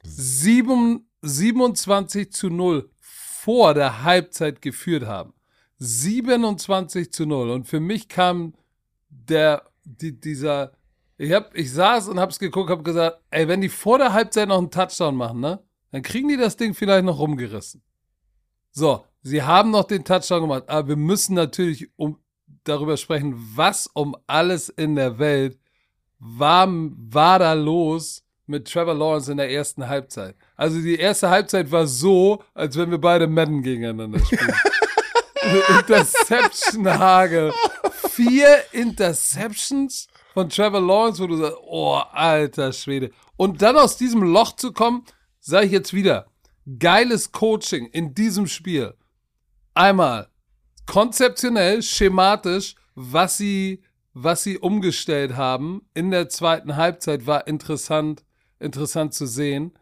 7, 0.05 1.07
27 1.21 2.33
zu 2.33 2.49
0 2.49 2.91
vor 3.01 3.75
der 3.75 4.03
Halbzeit 4.05 4.63
geführt 4.63 5.05
haben. 5.07 5.35
27 5.79 7.13
zu 7.13 7.27
0. 7.27 7.51
Und 7.51 7.67
für 7.67 7.81
mich 7.81 8.09
kam 8.09 8.55
der, 9.09 9.63
die, 9.85 10.19
dieser, 10.19 10.73
ich 11.17 11.33
hab, 11.33 11.55
ich 11.55 11.73
saß 11.73 12.09
und 12.09 12.21
hab's 12.21 12.39
geguckt, 12.39 12.71
hab 12.71 12.85
gesagt, 12.85 13.21
ey, 13.31 13.49
wenn 13.49 13.61
die 13.61 13.69
vor 13.69 13.99
der 13.99 14.13
Halbzeit 14.13 14.49
noch 14.49 14.59
einen 14.59 14.71
Touchdown 14.71 15.17
machen, 15.17 15.41
ne, 15.41 15.63
dann 15.91 16.03
kriegen 16.03 16.29
die 16.29 16.37
das 16.37 16.57
Ding 16.57 16.75
vielleicht 16.75 17.05
noch 17.05 17.19
rumgerissen. 17.19 17.83
So, 18.71 19.05
sie 19.23 19.43
haben 19.43 19.71
noch 19.71 19.85
den 19.85 20.05
Touchdown 20.05 20.43
gemacht, 20.43 20.65
aber 20.67 20.89
wir 20.89 20.97
müssen 20.97 21.35
natürlich 21.35 21.91
um, 21.97 22.19
darüber 22.65 22.97
sprechen, 22.97 23.35
was 23.55 23.87
um 23.87 24.17
alles 24.27 24.69
in 24.69 24.97
der 24.97 25.19
Welt 25.19 25.59
war, 26.19 26.69
war 26.69 27.39
da 27.39 27.53
los 27.53 28.25
mit 28.47 28.67
Trevor 28.67 28.95
Lawrence 28.95 29.31
in 29.31 29.37
der 29.37 29.51
ersten 29.51 29.89
Halbzeit. 29.89 30.35
Also 30.57 30.81
die 30.81 30.97
erste 30.97 31.31
Halbzeit 31.31 31.71
war 31.71 31.87
so, 31.87 32.43
als 32.55 32.77
wenn 32.77 32.91
wir 32.91 32.99
beide 32.99 33.27
Madden 33.27 33.63
gegeneinander 33.63 34.19
spielen. 34.25 34.55
Interception-Hagel. 35.43 37.53
Vier 38.11 38.65
Interceptions 38.73 40.09
von 40.35 40.49
Trevor 40.49 40.81
Lawrence, 40.81 41.23
wo 41.23 41.27
du 41.27 41.37
sagst, 41.37 41.59
oh, 41.63 42.01
alter 42.13 42.73
Schwede. 42.73 43.11
Und 43.37 43.63
dann 43.63 43.77
aus 43.77 43.97
diesem 43.97 44.23
Loch 44.23 44.57
zu 44.57 44.73
kommen, 44.73 45.05
sage 45.41 45.67
ich 45.67 45.73
jetzt 45.73 45.95
wieder, 45.95 46.27
geiles 46.79 47.33
Coaching 47.33 47.87
in 47.87 48.15
diesem 48.15 48.47
Spiel. 48.47 48.95
Einmal 49.75 50.29
konzeptionell, 50.87 51.83
schematisch, 51.83 52.75
was 52.95 53.37
sie, 53.37 53.83
was 54.15 54.43
sie 54.43 54.59
umgestellt 54.59 55.37
haben 55.37 55.83
in 55.95 56.11
der 56.11 56.29
zweiten 56.29 56.77
Halbzeit 56.77 57.27
war 57.27 57.47
interessant, 57.47 58.25
interessant 58.59 59.15
zu 59.15 59.27
sehen. 59.27 59.79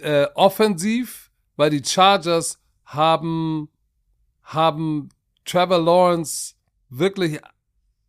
Äh, 0.00 0.26
offensiv, 0.34 1.30
weil 1.56 1.70
die 1.70 1.84
Chargers 1.84 2.58
haben, 2.84 3.68
haben 4.44 5.08
Trevor 5.44 5.78
Lawrence 5.78 6.54
wirklich 6.88 7.40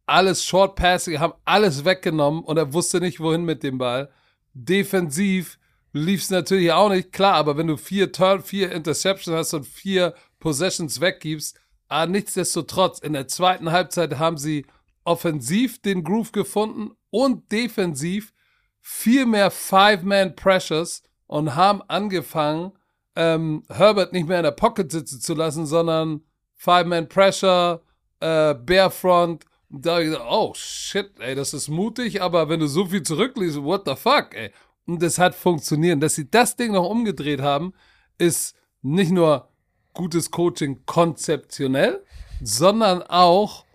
alles 0.05 0.45
Short 0.45 0.75
Passing, 0.75 1.19
haben 1.19 1.33
alles 1.45 1.83
weggenommen 1.83 2.43
und 2.43 2.57
er 2.57 2.73
wusste 2.73 2.99
nicht, 2.99 3.19
wohin 3.19 3.43
mit 3.43 3.63
dem 3.63 3.77
Ball. 3.77 4.11
Defensiv 4.53 5.57
lief 5.93 6.21
es 6.21 6.29
natürlich 6.29 6.71
auch 6.71 6.89
nicht, 6.89 7.11
klar, 7.11 7.35
aber 7.35 7.57
wenn 7.57 7.67
du 7.67 7.77
vier 7.77 8.11
Turn, 8.11 8.43
vier 8.43 8.71
Interceptions 8.71 9.35
hast 9.35 9.53
und 9.53 9.65
vier 9.65 10.13
Possessions 10.39 11.01
weggibst, 11.01 11.59
aber 11.87 12.11
nichtsdestotrotz, 12.11 12.99
in 12.99 13.13
der 13.13 13.27
zweiten 13.27 13.71
Halbzeit 13.71 14.19
haben 14.19 14.37
sie 14.37 14.65
offensiv 15.03 15.81
den 15.81 16.03
Groove 16.03 16.31
gefunden 16.31 16.91
und 17.09 17.51
defensiv 17.51 18.33
viel 18.81 19.25
mehr 19.25 19.51
Five-Man-Pressures 19.51 21.03
und 21.27 21.55
haben 21.55 21.81
angefangen, 21.83 22.71
ähm, 23.15 23.63
Herbert 23.69 24.13
nicht 24.13 24.27
mehr 24.27 24.37
in 24.37 24.43
der 24.43 24.51
Pocket 24.51 24.91
sitzen 24.91 25.21
zu 25.21 25.33
lassen, 25.33 25.65
sondern 25.65 26.21
Five-Man-Pressure, 26.55 27.81
äh, 28.19 28.53
Barefront. 28.53 29.45
Da 29.69 29.95
hab 29.95 30.01
ich 30.01 30.07
gesagt, 30.07 30.25
oh 30.29 30.53
shit, 30.55 31.11
ey, 31.19 31.35
das 31.35 31.53
ist 31.53 31.67
mutig, 31.69 32.21
aber 32.21 32.49
wenn 32.49 32.59
du 32.59 32.67
so 32.67 32.85
viel 32.85 33.03
zurückliest, 33.03 33.61
what 33.63 33.83
the 33.85 33.95
fuck, 33.95 34.33
ey. 34.33 34.51
Und 34.85 35.01
das 35.01 35.17
hat 35.17 35.35
funktioniert. 35.35 36.01
Dass 36.01 36.15
sie 36.15 36.29
das 36.29 36.55
Ding 36.55 36.73
noch 36.73 36.87
umgedreht 36.87 37.41
haben, 37.41 37.73
ist 38.17 38.55
nicht 38.81 39.11
nur 39.11 39.49
gutes 39.93 40.29
Coaching 40.29 40.85
konzeptionell, 40.85 42.03
sondern 42.41 43.01
auch 43.01 43.65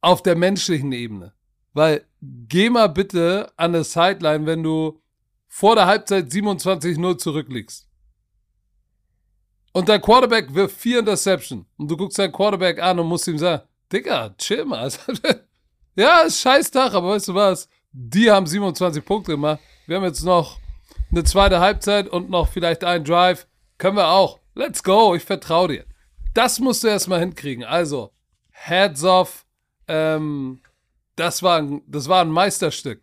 auf 0.00 0.22
der 0.22 0.36
menschlichen 0.36 0.92
Ebene. 0.92 1.32
Weil 1.72 2.04
geh 2.22 2.70
mal 2.70 2.88
bitte 2.88 3.52
an 3.56 3.72
der 3.72 3.84
Sideline, 3.84 4.46
wenn 4.46 4.62
du 4.62 5.00
vor 5.46 5.74
der 5.76 5.86
Halbzeit 5.86 6.26
27-0 6.26 7.18
zurückliegst. 7.18 7.85
Und 9.76 9.90
dein 9.90 10.00
Quarterback 10.00 10.54
wirft 10.54 10.74
vier 10.74 11.00
Interception. 11.00 11.66
Und 11.76 11.90
du 11.90 11.98
guckst 11.98 12.18
deinen 12.18 12.32
Quarterback 12.32 12.80
an 12.80 12.98
und 12.98 13.08
musst 13.08 13.28
ihm 13.28 13.36
sagen, 13.36 13.62
Digga, 13.92 14.34
chill 14.38 14.64
mal. 14.64 14.90
ja, 15.94 16.20
ist 16.20 16.40
scheiß 16.40 16.70
Tag, 16.70 16.94
aber 16.94 17.10
weißt 17.10 17.28
du 17.28 17.34
was? 17.34 17.68
Die 17.92 18.30
haben 18.30 18.46
27 18.46 19.04
Punkte 19.04 19.32
gemacht. 19.32 19.60
Wir 19.86 19.96
haben 19.96 20.04
jetzt 20.04 20.22
noch 20.22 20.58
eine 21.10 21.24
zweite 21.24 21.60
Halbzeit 21.60 22.08
und 22.08 22.30
noch 22.30 22.48
vielleicht 22.48 22.84
einen 22.84 23.04
Drive. 23.04 23.46
Können 23.76 23.98
wir 23.98 24.08
auch. 24.08 24.40
Let's 24.54 24.82
go, 24.82 25.14
ich 25.14 25.24
vertraue 25.24 25.68
dir. 25.68 25.84
Das 26.32 26.58
musst 26.58 26.82
du 26.82 26.88
erstmal 26.88 27.20
hinkriegen. 27.20 27.62
Also, 27.62 28.12
heads 28.52 29.04
off. 29.04 29.44
Ähm, 29.88 30.62
das, 31.16 31.42
war 31.42 31.58
ein, 31.58 31.82
das 31.86 32.08
war 32.08 32.22
ein 32.22 32.30
Meisterstück. 32.30 33.02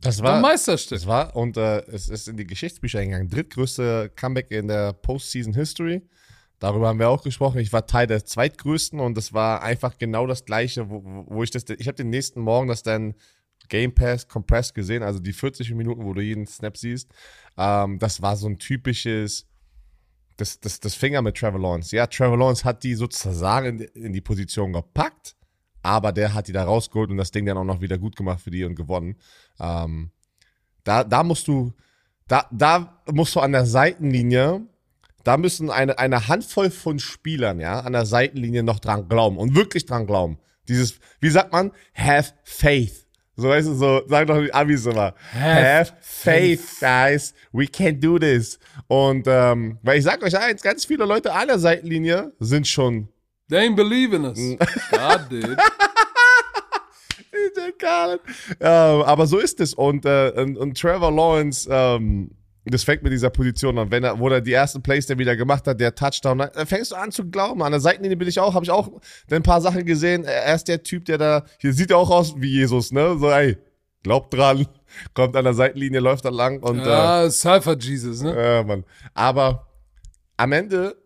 Das 0.00 0.18
Ein 0.18 0.24
war, 0.24 0.40
Meisterstück. 0.40 0.98
das 0.98 1.06
war, 1.06 1.34
und 1.34 1.56
äh, 1.56 1.82
es 1.86 2.08
ist 2.08 2.28
in 2.28 2.36
die 2.36 2.46
Geschichtsbücher 2.46 2.98
eingegangen, 2.98 3.28
drittgrößte 3.28 4.12
Comeback 4.14 4.50
in 4.50 4.68
der 4.68 4.92
Postseason 4.92 5.54
History. 5.54 6.02
Darüber 6.58 6.88
haben 6.88 6.98
wir 6.98 7.08
auch 7.08 7.22
gesprochen. 7.22 7.58
Ich 7.58 7.72
war 7.72 7.86
Teil 7.86 8.06
der 8.06 8.24
zweitgrößten 8.24 8.98
und 9.00 9.16
das 9.16 9.32
war 9.32 9.62
einfach 9.62 9.98
genau 9.98 10.26
das 10.26 10.44
gleiche, 10.44 10.88
wo, 10.88 11.02
wo 11.28 11.42
ich 11.42 11.50
das, 11.50 11.64
ich 11.78 11.86
habe 11.86 11.96
den 11.96 12.10
nächsten 12.10 12.40
Morgen 12.40 12.68
das 12.68 12.82
dann 12.82 13.14
Game 13.68 13.94
Pass 13.94 14.28
Compressed 14.28 14.74
gesehen, 14.74 15.02
also 15.02 15.18
die 15.18 15.32
40 15.32 15.72
Minuten, 15.74 16.04
wo 16.04 16.14
du 16.14 16.22
jeden 16.22 16.46
Snap 16.46 16.76
siehst. 16.76 17.10
Ähm, 17.56 17.98
das 17.98 18.22
war 18.22 18.36
so 18.36 18.48
ein 18.48 18.58
typisches, 18.58 19.46
das, 20.36 20.60
das, 20.60 20.80
das 20.80 20.94
Finger 20.94 21.22
mit 21.22 21.36
Trevor 21.36 21.60
Lawrence. 21.60 21.94
Ja, 21.94 22.06
Trevor 22.06 22.38
Lawrence 22.38 22.64
hat 22.64 22.84
die 22.84 22.94
sozusagen 22.94 23.80
in, 23.80 24.04
in 24.04 24.12
die 24.12 24.20
Position 24.20 24.72
gepackt, 24.72 25.36
aber 25.86 26.12
der 26.12 26.34
hat 26.34 26.48
die 26.48 26.52
da 26.52 26.64
rausgeholt 26.64 27.10
und 27.10 27.16
das 27.16 27.30
Ding 27.30 27.46
dann 27.46 27.56
auch 27.56 27.64
noch 27.64 27.80
wieder 27.80 27.96
gut 27.96 28.16
gemacht 28.16 28.40
für 28.40 28.50
die 28.50 28.64
und 28.64 28.74
gewonnen. 28.74 29.16
Ähm, 29.60 30.10
da, 30.84 31.04
da 31.04 31.22
musst 31.22 31.46
du, 31.46 31.72
da, 32.26 32.46
da 32.50 33.00
musst 33.10 33.34
du 33.36 33.40
an 33.40 33.52
der 33.52 33.66
Seitenlinie, 33.66 34.66
da 35.22 35.36
müssen 35.36 35.70
eine, 35.70 35.98
eine 35.98 36.28
Handvoll 36.28 36.70
von 36.70 36.98
Spielern, 36.98 37.60
ja, 37.60 37.80
an 37.80 37.92
der 37.92 38.04
Seitenlinie 38.04 38.62
noch 38.62 38.80
dran 38.80 39.08
glauben 39.08 39.38
und 39.38 39.54
wirklich 39.54 39.86
dran 39.86 40.06
glauben. 40.06 40.38
Dieses, 40.68 40.98
wie 41.20 41.30
sagt 41.30 41.52
man? 41.52 41.70
Have 41.94 42.32
faith. 42.42 43.06
So, 43.36 43.48
weißt 43.48 43.68
du, 43.68 43.74
so, 43.74 44.02
sagen 44.08 44.26
doch 44.26 44.40
die 44.40 44.52
Amis 44.52 44.86
immer. 44.86 45.14
Have, 45.32 45.92
faith, 46.00 46.80
guys. 46.80 47.34
We 47.52 47.66
can 47.66 48.00
do 48.00 48.18
this. 48.18 48.58
Und, 48.88 49.26
ähm, 49.28 49.78
weil 49.82 49.98
ich 49.98 50.04
sag 50.04 50.22
euch 50.22 50.36
eins, 50.36 50.62
ganz 50.62 50.86
viele 50.86 51.04
Leute 51.04 51.32
an 51.32 51.48
der 51.48 51.58
Seitenlinie 51.58 52.32
sind 52.40 52.66
schon 52.66 53.08
They 53.48 53.68
ain't 53.68 53.76
believing 53.76 54.24
us. 54.24 54.38
God 54.90 55.28
did. 55.30 55.58
DJ 57.36 57.72
Khaled. 57.78 58.20
Ähm, 58.60 59.02
aber 59.02 59.26
so 59.26 59.38
ist 59.38 59.60
es. 59.60 59.74
Und, 59.74 60.04
äh, 60.04 60.32
und, 60.36 60.56
und 60.56 60.78
Trevor 60.78 61.12
Lawrence, 61.12 61.68
ähm, 61.70 62.30
das 62.64 62.82
fängt 62.82 63.02
mit 63.02 63.12
dieser 63.12 63.30
Position 63.30 63.78
an. 63.78 63.90
Wenn 63.90 64.02
er, 64.02 64.18
wo 64.18 64.28
er 64.28 64.40
die 64.40 64.52
ersten 64.52 64.82
Plays 64.82 65.06
der 65.06 65.18
wieder 65.18 65.36
gemacht 65.36 65.66
hat, 65.66 65.80
der 65.80 65.94
Touchdown, 65.94 66.38
dann 66.38 66.66
fängst 66.66 66.90
du 66.90 66.96
an 66.96 67.12
zu 67.12 67.28
glauben. 67.30 67.62
An 67.62 67.70
der 67.72 67.80
Seitenlinie 67.80 68.16
bin 68.16 68.26
ich 68.26 68.40
auch, 68.40 68.54
habe 68.54 68.64
ich 68.64 68.70
auch 68.70 68.90
ein 69.30 69.42
paar 69.42 69.60
Sachen 69.60 69.84
gesehen. 69.84 70.24
Er 70.24 70.54
ist 70.54 70.66
der 70.66 70.82
Typ, 70.82 71.04
der 71.04 71.18
da, 71.18 71.44
hier 71.58 71.72
sieht 71.72 71.90
er 71.90 71.98
auch 71.98 72.10
aus 72.10 72.34
wie 72.38 72.50
Jesus, 72.50 72.90
ne? 72.90 73.16
So, 73.18 73.30
ey, 73.30 73.56
glaubt 74.02 74.34
dran, 74.34 74.66
kommt 75.14 75.36
an 75.36 75.44
der 75.44 75.54
Seitenlinie, 75.54 76.00
läuft 76.00 76.24
da 76.24 76.30
lang 76.30 76.60
und. 76.60 76.78
Ja, 76.78 77.24
äh, 77.24 77.30
Cypher 77.30 77.78
Jesus, 77.78 78.22
ne? 78.22 78.34
Ja, 78.36 78.62
Mann. 78.64 78.84
Aber 79.14 79.68
am 80.36 80.50
Ende, 80.50 80.96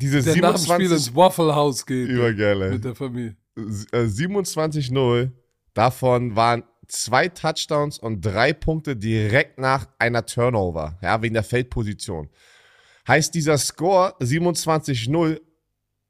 diese 0.00 0.22
Der 0.22 0.36
nach 0.36 0.54
dem 0.54 0.64
Spiel 0.64 0.88
27, 0.88 0.92
ins 0.92 1.16
Waffle 1.16 1.54
House 1.54 1.84
geht. 1.84 2.08
Übergeil, 2.08 2.62
ey. 2.62 2.70
Mit 2.70 2.84
der 2.84 2.94
Familie. 2.94 3.36
äh, 3.56 4.04
27-0, 4.04 5.30
davon 5.74 6.36
waren 6.36 6.62
zwei 6.86 7.28
Touchdowns 7.28 7.98
und 7.98 8.22
drei 8.22 8.52
Punkte 8.52 8.96
direkt 8.96 9.58
nach 9.58 9.88
einer 9.98 10.24
Turnover, 10.24 10.98
ja, 11.02 11.20
wegen 11.20 11.34
der 11.34 11.42
Feldposition. 11.44 12.28
Heißt 13.06 13.34
dieser 13.34 13.58
Score 13.58 14.14
27-0, 14.20 15.40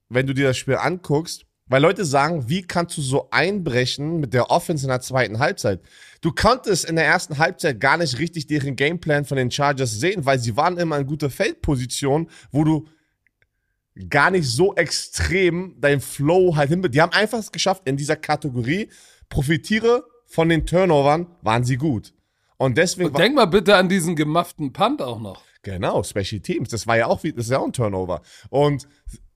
wenn 0.09 0.27
du 0.27 0.35
dir 0.35 0.49
das 0.49 0.57
Spiel 0.57 0.77
anguckst, 0.77 1.45
weil 1.67 1.83
Leute 1.83 2.05
sagen, 2.05 2.49
wie 2.49 2.63
kannst 2.63 2.97
du 2.97 3.03
so 3.03 3.29
einbrechen 3.31 4.21
mit 4.21 4.33
der 4.33 4.51
Offense 4.51 4.85
in 4.85 4.89
der 4.89 5.01
zweiten 5.01 5.39
Halbzeit? 5.39 5.81
Du 6.23 6.33
konntest 6.33 6.87
in 6.89 6.97
der 6.97 7.05
ersten 7.05 7.39
Halbzeit 7.39 7.79
gar 7.79 7.99
nicht 7.99 8.19
richtig 8.19 8.47
deren 8.47 8.75
Gameplan 8.75 9.27
von 9.27 9.37
den 9.37 9.51
Chargers 9.51 10.01
sehen, 10.01 10.25
weil 10.25 10.39
sie 10.39 10.57
waren 10.57 10.79
immer 10.79 10.99
in 10.99 11.07
guter 11.07 11.29
Feldposition, 11.29 12.31
wo 12.51 12.65
du 12.65 12.87
gar 14.09 14.31
nicht 14.31 14.49
so 14.49 14.75
extrem 14.75 15.75
dein 15.81 16.01
Flow 16.01 16.57
halt 16.57 16.71
hin. 16.71 16.83
Die 16.83 17.01
haben 17.01 17.13
einfach 17.13 17.39
es 17.39 17.53
geschafft, 17.53 17.83
in 17.87 17.97
dieser 17.97 18.17
Kategorie 18.17 18.89
profitiere 19.29 20.05
von 20.27 20.49
den 20.49 20.67
Turnovern, 20.67 21.27
waren 21.43 21.65
sie 21.65 21.77
gut. 21.77 22.13
Und 22.57 22.77
deswegen 22.77 23.11
Und 23.11 23.19
denk 23.19 23.35
mal 23.35 23.47
bitte 23.47 23.77
an 23.77 23.89
diesen 23.89 24.17
gemafften 24.17 24.73
Punt 24.73 25.01
auch 25.01 25.21
noch. 25.21 25.43
Genau, 25.63 26.03
Special 26.03 26.41
Teams. 26.41 26.69
Das 26.71 26.87
war 26.87 26.97
ja 26.97 27.07
auch 27.07 27.23
wie, 27.23 27.33
das 27.33 27.47
ist 27.47 27.51
ja 27.51 27.59
auch 27.59 27.65
ein 27.67 27.73
Turnover. 27.73 28.21
Und 28.51 28.89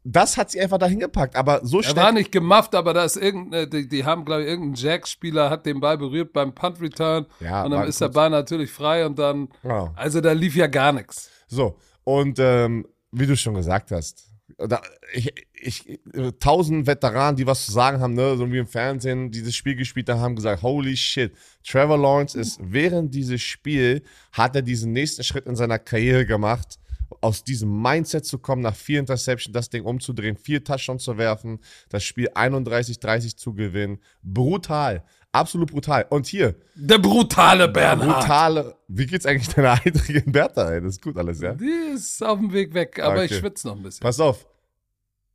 das 0.05 0.37
hat 0.37 0.51
sie 0.51 0.61
einfach 0.61 0.79
dahin 0.79 0.98
gepackt. 0.98 1.37
Aber 1.37 1.64
so 1.64 1.79
Er 1.79 1.85
schnell. 1.85 1.96
war 2.05 2.12
nicht 2.12 2.33
gemafft, 2.33 2.75
aber 2.75 2.92
da 2.94 3.05
ist 3.05 3.16
irgendeine, 3.16 3.68
die, 3.68 3.88
die 3.88 4.05
haben, 4.05 4.25
glaube 4.25 4.42
ich, 4.42 4.48
irgendein 4.48 4.75
Jack-Spieler 4.75 5.51
hat 5.51 5.64
den 5.66 5.81
Ball 5.81 5.96
berührt 5.98 6.33
beim 6.33 6.55
Punt-Return 6.55 7.27
Ja, 7.40 7.64
und 7.64 7.70
dann 7.70 7.87
ist 7.87 8.01
der. 8.01 8.09
Ball 8.09 8.31
natürlich 8.31 8.70
frei 8.70 9.07
und 9.07 9.18
dann, 9.18 9.48
Genau. 9.62 9.92
also 9.94 10.20
da 10.20 10.33
lief 10.33 10.57
ja 10.57 10.66
gar 10.66 10.92
nichts. 10.92 11.31
So, 11.46 11.77
und 12.05 12.38
ähm, 12.40 12.87
wie 13.12 13.27
du 13.27 13.37
schon 13.37 13.55
gesagt 13.55 13.90
hast, 13.92 14.31
da, 14.58 14.80
ich, 15.12 15.32
ich, 15.52 16.00
tausend 16.40 16.86
Veteranen, 16.86 17.36
die 17.36 17.46
was 17.46 17.66
zu 17.66 17.72
sagen 17.72 18.00
haben, 18.00 18.14
ne, 18.14 18.36
so 18.36 18.50
wie 18.50 18.58
im 18.58 18.66
Fernsehen, 18.66 19.30
dieses 19.30 19.54
Spiel 19.54 19.76
gespielt 19.76 20.08
haben, 20.08 20.20
haben 20.20 20.36
gesagt, 20.36 20.62
holy 20.62 20.96
shit, 20.96 21.32
Trevor 21.66 21.98
Lawrence 21.98 22.38
ist 22.38 22.58
während 22.62 23.14
dieses 23.14 23.40
Spiel, 23.40 24.02
hat 24.32 24.56
er 24.56 24.62
diesen 24.62 24.92
nächsten 24.92 25.22
Schritt 25.22 25.46
in 25.46 25.56
seiner 25.56 25.78
Karriere 25.78 26.26
gemacht, 26.26 26.78
aus 27.20 27.44
diesem 27.44 27.82
Mindset 27.82 28.24
zu 28.24 28.38
kommen, 28.38 28.62
nach 28.62 28.74
vier 28.74 29.00
Interceptions 29.00 29.52
das 29.52 29.68
Ding 29.68 29.84
umzudrehen, 29.84 30.36
vier 30.36 30.64
Touchdowns 30.64 31.04
zu 31.04 31.18
werfen, 31.18 31.60
das 31.88 32.04
Spiel 32.04 32.28
31-30 32.30 33.36
zu 33.36 33.54
gewinnen. 33.54 33.98
Brutal. 34.22 35.04
Absolut 35.32 35.70
brutal. 35.70 36.06
Und 36.10 36.26
hier, 36.26 36.54
Der 36.74 36.98
brutale 36.98 37.66
Bernhard. 37.68 38.20
brutale, 38.20 38.76
wie 38.88 39.06
geht's 39.06 39.24
eigentlich 39.24 39.48
deiner 39.54 39.72
eitrigen 39.84 40.30
Bertha, 40.30 40.70
ey? 40.70 40.80
Das 40.82 40.94
ist 40.96 41.02
gut 41.02 41.16
alles, 41.16 41.40
ja? 41.40 41.54
Die 41.54 41.64
ist 41.94 42.22
auf 42.22 42.38
dem 42.38 42.52
Weg 42.52 42.74
weg, 42.74 43.00
aber 43.02 43.24
ich 43.24 43.30
Okay. 43.32 43.40
schwitze 43.40 43.68
noch 43.68 43.76
ein 43.76 43.82
bisschen. 43.82 44.02
Pass 44.02 44.20
auf. 44.20 44.46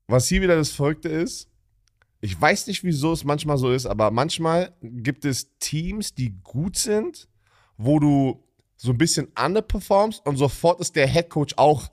Was 0.08 0.28
hier 0.28 0.42
wieder 0.42 0.56
das 0.56 0.70
Verrückte 0.70 1.10
ist, 1.10 1.50
ich 2.22 2.40
weiß 2.40 2.68
nicht, 2.68 2.84
wieso 2.84 3.12
es 3.12 3.24
manchmal 3.24 3.58
so 3.58 3.72
ist, 3.72 3.86
aber 3.88 4.12
manchmal 4.12 4.76
gibt 4.82 5.26
es 5.26 5.58
Teams, 5.60 6.14
die 6.16 6.32
gut 6.44 6.78
sind, 6.78 7.28
wo 7.78 8.00
du 8.00 8.44
so 8.76 8.92
ein 8.92 8.98
bisschen 8.98 9.28
underperformst 9.44 10.26
und 10.26 10.38
sofort 10.38 10.80
ist 10.80 10.96
der 10.96 11.08
Headcoach 11.08 11.58
auch 11.58 11.90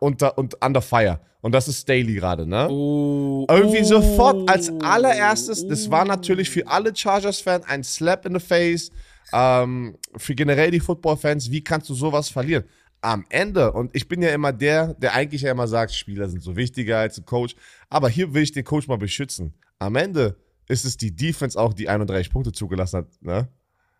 unter 0.00 0.38
und 0.38 0.62
under 0.64 0.82
fire. 0.82 1.20
Und 1.42 1.52
das 1.52 1.68
ist 1.68 1.82
Staley 1.82 2.14
gerade, 2.14 2.46
ne? 2.46 2.68
Oh, 2.68 3.46
Irgendwie 3.48 3.82
oh, 3.82 3.84
sofort 3.84 4.50
als 4.50 4.68
allererstes, 4.80 5.66
das 5.68 5.90
war 5.90 6.04
natürlich 6.04 6.50
für 6.50 6.66
alle 6.66 6.94
Chargers-Fans 6.94 7.66
ein 7.66 7.84
Slap 7.84 8.26
in 8.26 8.34
the 8.34 8.44
face, 8.44 8.90
ähm, 9.32 9.96
für 10.16 10.34
generell 10.34 10.70
die 10.70 10.80
Football-Fans, 10.80 11.50
wie 11.50 11.62
kannst 11.62 11.88
du 11.88 11.94
sowas 11.94 12.28
verlieren? 12.28 12.64
Am 13.00 13.24
Ende, 13.28 13.70
und 13.72 13.94
ich 13.94 14.08
bin 14.08 14.22
ja 14.22 14.30
immer 14.30 14.52
der, 14.52 14.94
der 14.94 15.14
eigentlich 15.14 15.42
ja 15.42 15.52
immer 15.52 15.68
sagt, 15.68 15.92
Spieler 15.92 16.28
sind 16.28 16.42
so 16.42 16.56
wichtiger 16.56 16.98
als 16.98 17.18
ein 17.18 17.26
Coach, 17.26 17.54
aber 17.90 18.08
hier 18.08 18.34
will 18.34 18.42
ich 18.42 18.52
den 18.52 18.64
Coach 18.64 18.88
mal 18.88 18.98
beschützen. 18.98 19.54
Am 19.78 19.94
Ende 19.94 20.36
ist 20.68 20.84
es 20.84 20.96
die 20.96 21.14
Defense 21.14 21.60
auch, 21.60 21.74
die 21.74 21.88
31 21.88 22.32
Punkte 22.32 22.50
zugelassen 22.50 22.98
hat, 22.98 23.06
ne? 23.20 23.48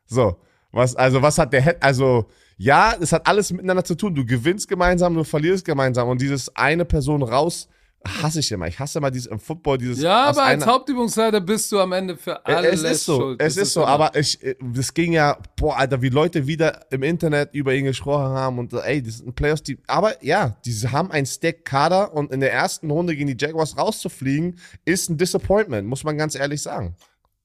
So, 0.06 0.40
was, 0.72 0.96
also 0.96 1.22
was 1.22 1.38
hat 1.38 1.52
der 1.52 1.62
Head, 1.62 1.76
also 1.80 2.28
ja, 2.56 2.94
es 3.00 3.12
hat 3.12 3.26
alles 3.26 3.52
miteinander 3.52 3.84
zu 3.84 3.94
tun. 3.94 4.14
Du 4.14 4.24
gewinnst 4.24 4.68
gemeinsam, 4.68 5.14
du 5.14 5.24
verlierst 5.24 5.64
gemeinsam 5.64 6.08
und 6.08 6.20
dieses 6.20 6.54
eine 6.56 6.84
Person 6.84 7.22
raus 7.22 7.68
hasse 8.06 8.40
ich 8.40 8.52
immer. 8.52 8.66
Ich 8.66 8.78
hasse 8.78 8.98
immer 8.98 9.10
dieses 9.10 9.26
im 9.26 9.38
Football, 9.38 9.78
dieses 9.78 10.00
Ja, 10.00 10.24
aber 10.24 10.44
als 10.44 10.64
Hauptübungsleiter 10.64 11.40
bist 11.40 11.70
du 11.72 11.80
am 11.80 11.92
Ende 11.92 12.16
für 12.16 12.44
alles 12.46 12.82
es 12.82 12.90
ist 12.90 13.04
so, 13.04 13.20
schuld. 13.20 13.42
es 13.42 13.54
Das 13.54 13.62
ist 13.62 13.72
so, 13.74 13.84
aber 13.84 14.14
ich, 14.14 14.42
äh, 14.42 14.54
das 14.60 14.94
ging 14.94 15.12
ja, 15.12 15.38
boah, 15.56 15.76
Alter, 15.76 16.02
wie 16.02 16.08
Leute 16.08 16.46
wieder 16.46 16.86
im 16.90 17.02
Internet 17.02 17.54
über 17.54 17.74
ihn 17.74 17.84
gesprochen 17.84 18.34
haben 18.34 18.58
und 18.58 18.72
ey, 18.72 19.02
das 19.02 19.18
sind 19.18 19.34
Playoffs, 19.34 19.62
die, 19.62 19.78
aber 19.86 20.22
ja, 20.24 20.56
die 20.64 20.72
haben 20.88 21.10
einen 21.10 21.26
Stack-Kader 21.26 22.14
und 22.14 22.32
in 22.32 22.40
der 22.40 22.52
ersten 22.52 22.90
Runde 22.90 23.16
gegen 23.16 23.28
die 23.28 23.36
Jaguars 23.38 23.76
rauszufliegen, 23.76 24.58
ist 24.84 25.10
ein 25.10 25.16
Disappointment, 25.16 25.88
muss 25.88 26.04
man 26.04 26.16
ganz 26.16 26.34
ehrlich 26.34 26.62
sagen. 26.62 26.96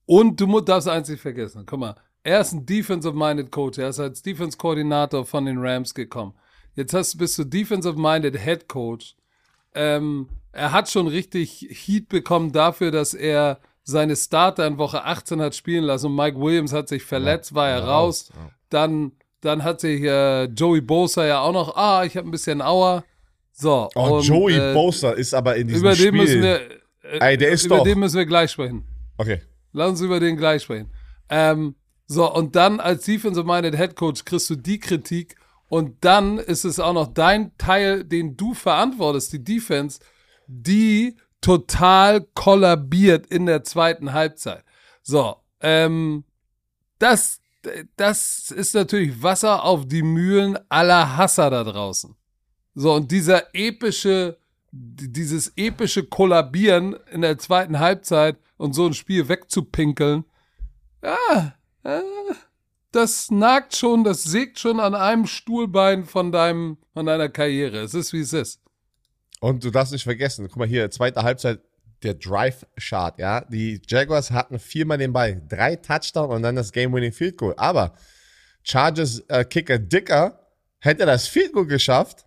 Und 0.06 0.39
du 0.39 0.60
darfst 0.62 0.88
eins 0.88 1.10
nicht 1.10 1.21
vergessen. 1.21 1.63
Guck 1.65 1.80
mal, 1.80 1.95
er 2.24 2.42
ist 2.42 2.54
ein 2.54 2.66
Defensive-Minded 2.66 3.52
Coach. 3.52 3.78
Er 3.80 3.90
ist 3.90 4.00
als 4.00 4.22
Defense-Koordinator 4.22 5.26
von 5.26 5.46
den 5.46 5.58
Rams 5.60 5.94
gekommen. 5.94 6.34
Jetzt 6.76 6.94
hast, 6.94 7.18
bist 7.18 7.38
du 7.38 7.44
Defensive-Minded 7.44 8.38
Head 8.40 8.68
Coach. 8.68 9.16
Ähm, 9.74 10.28
er 10.52 10.72
hat 10.72 10.90
schon 10.90 11.08
richtig 11.08 11.68
Heat 11.70 12.10
bekommen 12.10 12.52
dafür, 12.52 12.92
dass 12.92 13.14
er 13.14 13.60
seine 13.84 14.16
Starter 14.16 14.68
in 14.68 14.78
Woche 14.78 15.04
18 15.04 15.42
hat 15.42 15.56
spielen 15.56 15.84
lassen 15.86 16.08
und 16.08 16.16
Mike 16.16 16.40
Williams 16.40 16.72
hat 16.74 16.88
sich 16.90 17.04
verletzt, 17.04 17.56
war 17.56 17.70
er 17.70 17.80
ja, 17.80 17.86
raus. 17.86 18.32
ja. 18.34 18.52
Dann, 18.70 19.14
dann 19.42 19.64
hat 19.64 19.82
sich 19.82 20.02
äh, 20.04 20.44
Joey 20.46 20.82
Bosa 20.82 21.26
ja 21.26 21.40
auch 21.42 21.52
noch, 21.54 21.76
ah, 21.76 22.04
ich 22.06 22.16
habe 22.16 22.28
ein 22.28 22.32
bisschen 22.32 22.62
Auer. 22.62 23.04
So, 23.54 23.90
Oh, 23.96 24.18
und, 24.18 24.24
Joey 24.28 24.56
äh, 24.56 24.74
Bosa 24.74 25.12
ist 25.12 25.34
aber 25.34 25.56
in 25.56 25.68
diesem 25.68 25.82
über 25.82 25.96
Spiel. 25.96 26.12
den 26.12 26.16
müssen 26.16 26.42
wir, 26.42 26.62
äh, 27.04 27.32
Ey, 27.32 27.38
der 27.38 27.50
ist 27.50 27.66
über 27.66 27.78
doch- 27.78 27.84
den 27.84 28.00
müssen 28.00 28.18
wir 28.18 28.26
gleich 28.26 28.52
sprechen. 28.52 28.86
okay. 29.18 29.42
Lass 29.74 29.90
uns 29.90 30.02
über 30.02 30.20
den 30.20 30.36
gleich 30.38 30.64
sprechen. 30.64 30.92
Ähm, 31.30 31.76
so, 32.12 32.30
und 32.30 32.58
dann 32.58 32.82
als 32.82 33.06
Defensive-Minded 33.06 33.78
Head 33.78 33.95
Coach 33.95 34.26
kriegst 34.26 34.50
du 34.50 34.58
die 34.58 34.82
Kritik 34.82 35.38
und 35.69 36.04
dann 36.04 36.39
ist 36.39 36.65
es 36.65 36.78
auch 36.78 36.91
noch 36.91 37.08
dein 37.08 37.58
Teil, 37.58 38.04
den 38.04 38.36
du 38.36 38.54
verantwortest, 38.54 39.32
die 39.32 39.41
Defense, 39.45 40.02
die 40.45 41.15
total 41.39 42.28
kollabiert 42.34 43.28
in 43.28 43.45
der 43.45 43.63
zweiten 43.63 44.12
Halbzeit. 44.12 44.65
So, 45.02 45.38
ähm, 45.62 46.26
das, 47.00 47.39
das 47.95 48.52
ist 48.52 48.76
natürlich 48.76 49.24
Wasser 49.24 49.63
auf 49.63 49.88
die 49.88 50.04
Mühlen 50.04 50.60
aller 50.67 51.15
Hasser 51.15 51.50
da 51.50 51.63
draußen. 51.63 52.13
So, 52.76 52.93
und 52.93 53.10
dieser 53.10 53.56
epische, 53.56 54.38
dieses 54.74 55.54
epische 55.56 56.04
Kollabieren 56.04 56.97
in 57.10 57.21
der 57.21 57.38
zweiten 57.38 57.80
Halbzeit 57.80 58.36
und 58.58 58.74
so 58.74 58.86
ein 58.86 58.93
Spiel 58.93 59.30
wegzupinkeln, 59.30 60.26
ja, 61.02 61.54
das 62.91 63.32
nagt 63.32 63.76
schon, 63.76 64.04
das 64.04 64.24
sägt 64.24 64.60
schon 64.60 64.80
an 64.80 64.96
einem 64.96 65.26
Stuhlbein 65.26 66.06
von 66.06 66.32
deinem, 66.32 66.78
von 66.94 67.06
deiner 67.06 67.30
Karriere. 67.30 67.80
Es 67.80 67.94
ist, 67.94 68.13
wie 68.13 68.20
es 68.20 68.34
ist. 68.34 68.62
Und 69.39 69.63
du 69.63 69.72
darfst 69.72 69.91
nicht 69.91 70.04
vergessen, 70.04 70.48
guck 70.48 70.58
mal 70.58 70.67
hier, 70.67 70.91
zweite 70.91 71.24
Halbzeit, 71.24 71.62
der 72.04 72.15
Drive-Shot, 72.15 73.20
ja. 73.20 73.41
Die 73.41 73.82
Jaguars 73.88 74.32
hatten 74.32 74.60
viermal 74.60 74.98
den 74.98 75.13
Ball, 75.13 75.41
drei 75.48 75.76
Touchdown 75.76 76.30
und 76.32 76.41
dann 76.41 76.56
das 76.56 76.72
Game-Winning 76.72 77.12
Field 77.12 77.38
Goal. 77.38 77.54
Aber 77.58 77.94
Chargers 78.63 79.20
äh, 79.28 79.46
Kicker 79.46 79.80
Dicker 79.80 80.48
hätte 80.80 81.06
das 81.06 81.28
Field 81.28 81.54
Goal 81.54 81.67
geschafft, 81.67 82.26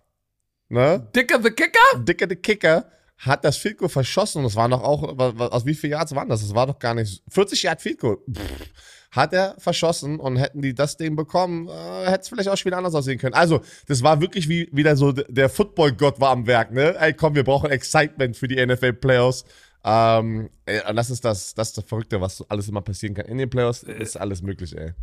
ne? 0.69 1.09
Dicker 1.15 1.41
the 1.41 1.51
Kicker? 1.51 1.99
Dicker 1.99 2.27
der 2.27 2.37
Kicker 2.37 2.89
hat 3.17 3.45
das 3.45 3.57
Field 3.57 3.77
Goal 3.77 3.89
verschossen 3.89 4.39
und 4.39 4.45
es 4.45 4.55
war 4.55 4.67
noch 4.67 4.81
auch, 4.81 5.03
aus 5.51 5.65
wie 5.65 5.73
vielen 5.73 5.93
Yards 5.93 6.15
waren 6.15 6.29
das? 6.29 6.41
Das 6.41 6.55
war 6.55 6.67
doch 6.67 6.79
gar 6.79 6.93
nicht, 6.93 7.23
40 7.29 7.63
Yard 7.63 7.81
Field 7.81 7.99
Goal. 7.99 8.17
Pff, 8.31 8.69
hat 9.15 9.33
er 9.33 9.55
verschossen 9.57 10.19
und 10.19 10.35
hätten 10.35 10.61
die 10.61 10.73
das 10.73 10.97
Ding 10.97 11.15
bekommen, 11.15 11.67
äh, 11.67 12.05
hätte 12.05 12.21
es 12.21 12.29
vielleicht 12.29 12.49
auch 12.49 12.57
schon 12.57 12.65
wieder 12.65 12.77
anders 12.77 12.95
aussehen 12.95 13.17
können. 13.17 13.33
Also, 13.33 13.61
das 13.87 14.03
war 14.03 14.21
wirklich 14.21 14.49
wie 14.49 14.69
wieder 14.71 14.95
so, 14.95 15.11
der 15.11 15.49
Football-Gott 15.49 16.19
war 16.19 16.31
am 16.31 16.47
Werk, 16.47 16.71
ne? 16.71 16.95
Ey, 16.99 17.13
komm, 17.13 17.35
wir 17.35 17.43
brauchen 17.43 17.69
Excitement 17.71 18.35
für 18.35 18.47
die 18.47 18.63
NFL-Playoffs. 18.63 19.45
Ähm, 19.83 20.49
ey, 20.65 20.81
und 20.89 20.95
das 20.95 21.09
ist 21.09 21.23
das, 21.23 21.53
das 21.53 21.69
ist 21.69 21.77
das 21.77 21.85
Verrückte, 21.85 22.19
was 22.19 22.43
alles 22.49 22.67
immer 22.67 22.81
passieren 22.81 23.15
kann. 23.15 23.25
In 23.27 23.37
den 23.37 23.49
Playoffs 23.49 23.83
ist 23.83 24.17
alles 24.17 24.41
möglich, 24.41 24.75
ey. 24.75 24.93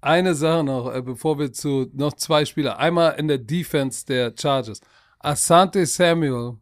Eine 0.00 0.34
Sache 0.34 0.64
noch, 0.64 0.92
äh, 0.92 1.00
bevor 1.00 1.38
wir 1.38 1.52
zu 1.52 1.88
noch 1.92 2.14
zwei 2.14 2.44
Spieler. 2.44 2.78
Einmal 2.78 3.14
in 3.18 3.28
der 3.28 3.38
Defense 3.38 4.04
der 4.04 4.34
Chargers. 4.36 4.80
Asante 5.20 5.86
Samuel, 5.86 6.56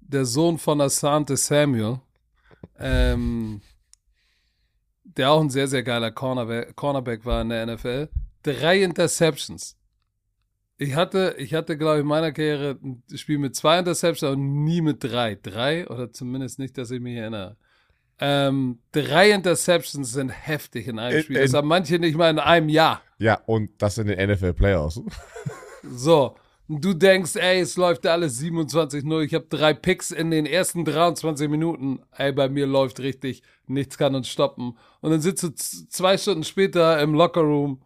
der 0.00 0.24
Sohn 0.24 0.56
von 0.58 0.80
Asante 0.80 1.36
Samuel, 1.36 1.98
ähm, 2.78 3.60
der 5.16 5.30
auch 5.30 5.40
ein 5.40 5.50
sehr, 5.50 5.68
sehr 5.68 5.82
geiler 5.82 6.10
Cornerback, 6.10 6.76
Cornerback 6.76 7.24
war 7.24 7.42
in 7.42 7.48
der 7.50 7.66
NFL. 7.66 8.08
Drei 8.42 8.82
Interceptions. 8.82 9.76
Ich 10.78 10.94
hatte, 10.94 11.34
ich 11.38 11.54
hatte, 11.54 11.78
glaube 11.78 11.96
ich, 11.96 12.00
in 12.02 12.06
meiner 12.06 12.32
Karriere 12.32 12.78
ein 12.82 13.02
Spiel 13.16 13.38
mit 13.38 13.56
zwei 13.56 13.78
Interceptions 13.78 14.32
und 14.34 14.64
nie 14.64 14.82
mit 14.82 15.02
drei. 15.02 15.34
Drei 15.34 15.86
oder 15.88 16.12
zumindest 16.12 16.58
nicht, 16.58 16.76
dass 16.76 16.90
ich 16.90 17.00
mich 17.00 17.16
erinnere. 17.16 17.56
Ähm, 18.18 18.78
drei 18.92 19.30
Interceptions 19.30 20.12
sind 20.12 20.28
heftig 20.30 20.88
in 20.88 20.98
einem 20.98 21.16
In- 21.18 21.22
Spiel. 21.22 21.40
Das 21.40 21.50
in- 21.52 21.56
haben 21.56 21.68
manche 21.68 21.98
nicht 21.98 22.16
mal 22.16 22.30
in 22.30 22.38
einem 22.38 22.68
Jahr. 22.68 23.00
Ja, 23.18 23.40
und 23.46 23.70
das 23.80 23.96
in 23.98 24.06
den 24.06 24.18
NFL 24.18 24.52
Playoffs. 24.52 25.00
So. 25.82 26.36
Und 26.68 26.84
du 26.84 26.94
denkst, 26.94 27.36
ey, 27.36 27.60
es 27.60 27.76
läuft 27.76 28.06
alles 28.06 28.40
27-0. 28.40 29.22
Ich 29.22 29.34
habe 29.34 29.46
drei 29.48 29.72
Picks 29.72 30.10
in 30.10 30.30
den 30.30 30.46
ersten 30.46 30.84
23 30.84 31.48
Minuten. 31.48 32.00
Ey, 32.16 32.32
bei 32.32 32.48
mir 32.48 32.66
läuft 32.66 32.98
richtig. 33.00 33.42
Nichts 33.66 33.96
kann 33.96 34.14
uns 34.14 34.28
stoppen. 34.28 34.76
Und 35.00 35.10
dann 35.10 35.20
sitzt 35.20 35.42
du 35.44 35.54
zwei 35.54 36.18
Stunden 36.18 36.44
später 36.44 37.00
im 37.00 37.14
Lockerroom 37.14 37.82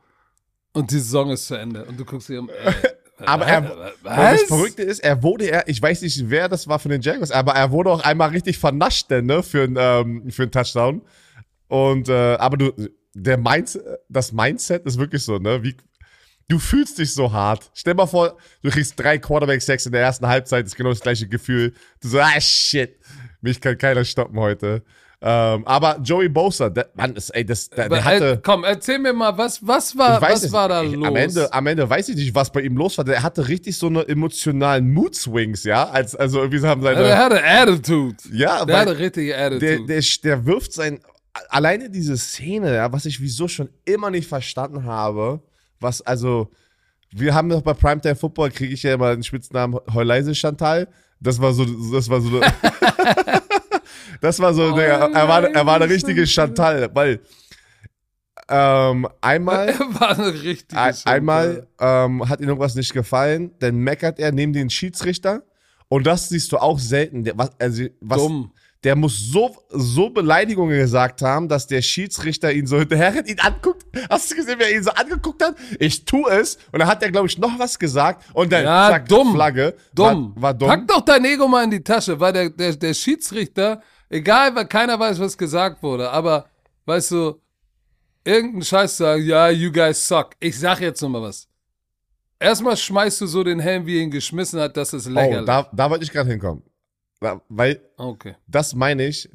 und 0.73 0.91
die 0.91 0.99
Saison 0.99 1.31
ist 1.31 1.47
zu 1.47 1.57
Ende. 1.57 1.85
Und 1.85 2.01
du 2.01 2.05
guckst 2.05 2.31
dir 2.31 2.41
um. 2.41 2.49
Ey, 2.49 2.75
Aber 3.27 3.47
er, 3.47 3.93
das 4.05 4.43
Verrückte 4.45 4.83
ist, 4.83 5.01
er 5.01 5.23
wurde, 5.23 5.51
er, 5.51 5.69
ich 5.69 5.81
weiß 5.81 6.03
nicht, 6.03 6.31
wer 6.31 6.49
das 6.49 6.69
war 6.69 6.79
von 6.79 6.91
den 6.91 7.01
Jaguars, 7.01 7.31
aber 7.31 7.53
er 7.53 7.71
wurde 7.71 7.91
auch 7.91 8.03
einmal 8.03 8.31
richtig 8.31 8.59
vernascht, 8.59 9.11
denn, 9.11 9.27
ne, 9.27 9.43
für, 9.43 9.65
ähm, 9.65 10.31
für 10.31 10.43
einen 10.43 10.53
Touchdown. 10.53 11.03
Und, 11.69 12.09
äh, 12.09 12.37
aber 12.37 12.57
du, 12.57 12.73
der 13.15 13.39
Mind, 13.39 13.79
das 14.09 14.33
Mindset 14.33 14.87
ist 14.87 14.99
wirklich 14.99 15.25
so, 15.25 15.39
ne, 15.39 15.63
wie, 15.63 15.77
du 16.51 16.59
fühlst 16.59 16.99
dich 16.99 17.15
so 17.15 17.33
hart. 17.33 17.71
Stell 17.75 17.95
mal 17.95 18.07
vor, 18.07 18.37
du 18.63 18.71
kriegst 18.71 18.99
drei 18.99 19.19
Quarterback-Sacks 19.19 19.87
in 19.87 19.93
der 19.93 20.03
ersten 20.03 20.27
Halbzeit, 20.27 20.67
ist 20.67 20.77
genau 20.77 20.91
das 20.91 21.01
gleiche 21.01 21.27
Gefühl. 21.29 21.73
Du 22.03 22.09
so, 22.09 22.21
ah, 22.21 22.41
shit, 22.41 22.99
mich 23.41 23.61
kann 23.61 23.79
keiner 23.79 24.05
stoppen 24.05 24.39
heute. 24.39 24.83
Ähm, 25.23 25.67
aber 25.67 26.01
Joey 26.03 26.31
Bosa, 26.31 26.71
der, 26.71 26.89
Mann, 26.95 27.15
ist, 27.15 27.29
ey, 27.31 27.45
das, 27.45 27.69
der, 27.69 27.91
der 27.91 27.99
Aber, 27.99 28.05
hatte, 28.05 28.31
äh, 28.33 28.41
komm, 28.43 28.65
erzähl 28.65 28.99
mir 28.99 29.13
mal, 29.13 29.37
was, 29.37 29.67
was 29.67 29.97
war, 29.97 30.17
ich 30.17 30.23
weiß 30.23 30.45
was 30.45 30.53
war 30.53 30.69
da 30.71 30.83
nicht. 30.83 30.95
los? 30.97 31.07
Am 31.07 31.17
Ende, 31.17 31.53
am 31.53 31.67
Ende 31.67 31.91
weiß 31.91 32.09
ich 32.09 32.17
nicht, 32.17 32.35
was 32.35 32.51
bei 32.51 32.63
ihm 32.63 32.75
los 32.77 32.97
war. 32.97 33.05
Der 33.05 33.23
hatte 33.23 33.47
richtig 33.47 33.77
so 33.77 33.89
eine 33.89 34.09
emotionalen 34.09 34.91
Mood-Swings, 34.91 35.65
ja. 35.65 35.91
Als, 35.91 36.17
also 36.17 36.41
irgendwie 36.41 36.67
haben 36.67 36.81
seine. 36.83 37.03
der 37.03 37.19
hatte 37.19 37.45
Attitude. 37.45 38.17
ja, 38.33 38.65
Der 38.65 38.79
hatte 38.79 38.99
richtige 38.99 39.37
Attitude. 39.37 39.87
der, 39.87 40.01
der, 40.01 40.05
der 40.25 40.47
wirft 40.47 40.73
sein. 40.73 41.01
Alleine 41.51 41.91
diese 41.91 42.17
Szene, 42.17 42.75
ja, 42.75 42.91
was 42.91 43.05
ich 43.05 43.21
wieso 43.21 43.47
schon 43.47 43.69
immer 43.85 44.11
nicht 44.11 44.27
verstanden 44.27 44.85
habe, 44.85 45.43
was 45.81 46.03
also. 46.03 46.51
Wir 47.13 47.35
haben 47.35 47.49
doch 47.49 47.63
bei 47.63 47.75
Primetime 47.75 48.15
Football, 48.15 48.51
kriege 48.51 48.73
ich 48.73 48.85
ja 48.85 48.95
immer 48.95 49.13
den 49.13 49.25
Spitznamen 49.25 49.81
Heuleise 49.93 50.33
Chantal. 50.33 50.87
Das 51.19 51.41
war 51.41 51.53
so, 51.53 51.65
das 51.93 52.09
war 52.09 52.21
so. 52.21 52.41
das 54.21 54.39
war 54.39 54.55
so, 54.55 54.77
der, 54.77 55.11
er, 55.13 55.29
war, 55.29 55.43
er 55.43 55.67
war 55.67 55.75
eine 55.75 55.89
richtige 55.89 56.25
Chantal, 56.27 56.89
weil 56.95 57.21
ähm, 58.51 59.09
einmal. 59.21 59.69
War 59.79 60.19
eine 60.19 60.43
richtige 60.43 60.81
Ein, 60.81 60.95
einmal 61.05 61.69
ähm, 61.79 62.29
hat 62.29 62.41
ihm 62.41 62.49
irgendwas 62.49 62.75
nicht 62.75 62.93
gefallen, 62.93 63.53
dann 63.61 63.77
meckert 63.77 64.19
er 64.19 64.33
neben 64.33 64.53
den 64.53 64.71
Schiedsrichter 64.71 65.45
und 65.89 66.07
das 66.07 66.29
siehst 66.29 66.51
du 66.51 66.59
auch 66.59 66.79
selten. 66.81 67.23
Der, 67.23 67.39
was, 67.39 67.51
also, 67.61 67.85
was, 68.01 68.19
Dumm. 68.19 68.53
Der 68.85 68.97
muss 68.97 69.19
so, 69.19 69.55
so 69.69 70.09
Beleidigungen 70.09 70.79
gesagt 70.79 71.21
haben, 71.21 71.49
dass 71.49 71.67
der 71.67 71.83
Schiedsrichter 71.83 72.53
ihn 72.53 72.67
so 72.67 72.79
hinterher 72.79 73.27
ihn 73.27 73.39
anguckt. 73.39 73.85
Hast 74.09 74.31
du 74.31 74.37
gesehen, 74.37 74.57
wer 74.59 74.75
ihn 74.75 74.83
so 74.83 74.91
angeguckt 74.91 75.45
hat? 75.45 75.55
Ich 75.79 76.05
tu 76.07 76.27
es. 76.29 76.57
Und 76.73 76.79
dann 76.79 76.89
hat 76.89 77.03
er, 77.03 77.11
glaube 77.11 77.27
ich, 77.27 77.37
noch 77.37 77.59
was 77.59 77.79
gesagt 77.79 78.25
und 78.33 78.51
dann 78.51 78.65
Ja, 78.65 78.89
zack, 78.91 79.09
dumm. 79.09 79.35
Flagge. 79.35 79.75
Dumm. 79.95 80.33
War, 80.37 80.43
war 80.43 80.55
dumm. 80.55 80.69
Pack 80.69 80.89
doch 80.89 81.03
dein 81.03 81.25
Ego 81.27 81.47
mal 81.47 81.65
in 81.65 81.71
die 81.71 81.85
Tasche, 81.85 82.19
weil 82.19 82.33
der, 82.33 82.51
der, 82.51 82.75
der 82.75 82.95
Schiedsrichter, 82.95 83.83
egal, 84.09 84.55
weil 84.55 84.67
keiner 84.67 84.99
weiß, 84.99 85.21
was 85.21 85.37
gesagt 85.37 85.83
wurde, 85.83 86.11
aber, 86.11 86.47
weißt 86.87 87.11
du, 87.11 87.41
irgendein 88.25 88.63
Scheiß 88.63 88.97
sagen, 88.97 89.23
ja, 89.25 89.51
you 89.51 89.71
guys 89.71 90.09
suck. 90.09 90.31
Ich 90.41 90.59
sag 90.59 90.81
jetzt 90.81 91.03
noch 91.03 91.11
mal 91.11 91.21
was. 91.23 91.47
Erstmal 92.39 92.79
schmeißt 92.79 93.21
du 93.21 93.27
so 93.27 93.45
den 93.45 93.61
Helm, 93.61 93.85
wie 93.85 93.99
er 93.99 94.03
ihn 94.05 94.11
geschmissen 94.11 94.59
hat, 94.59 94.75
das 94.75 94.95
ist 94.95 95.07
oh, 95.07 95.11
lächerlich. 95.11 95.45
da, 95.45 95.69
da 95.71 95.91
wollte 95.91 96.05
ich 96.05 96.11
gerade 96.11 96.31
hinkommen. 96.31 96.63
Weil 97.21 97.81
okay. 97.97 98.35
das 98.47 98.75
meine 98.75 99.07
ich, 99.07 99.29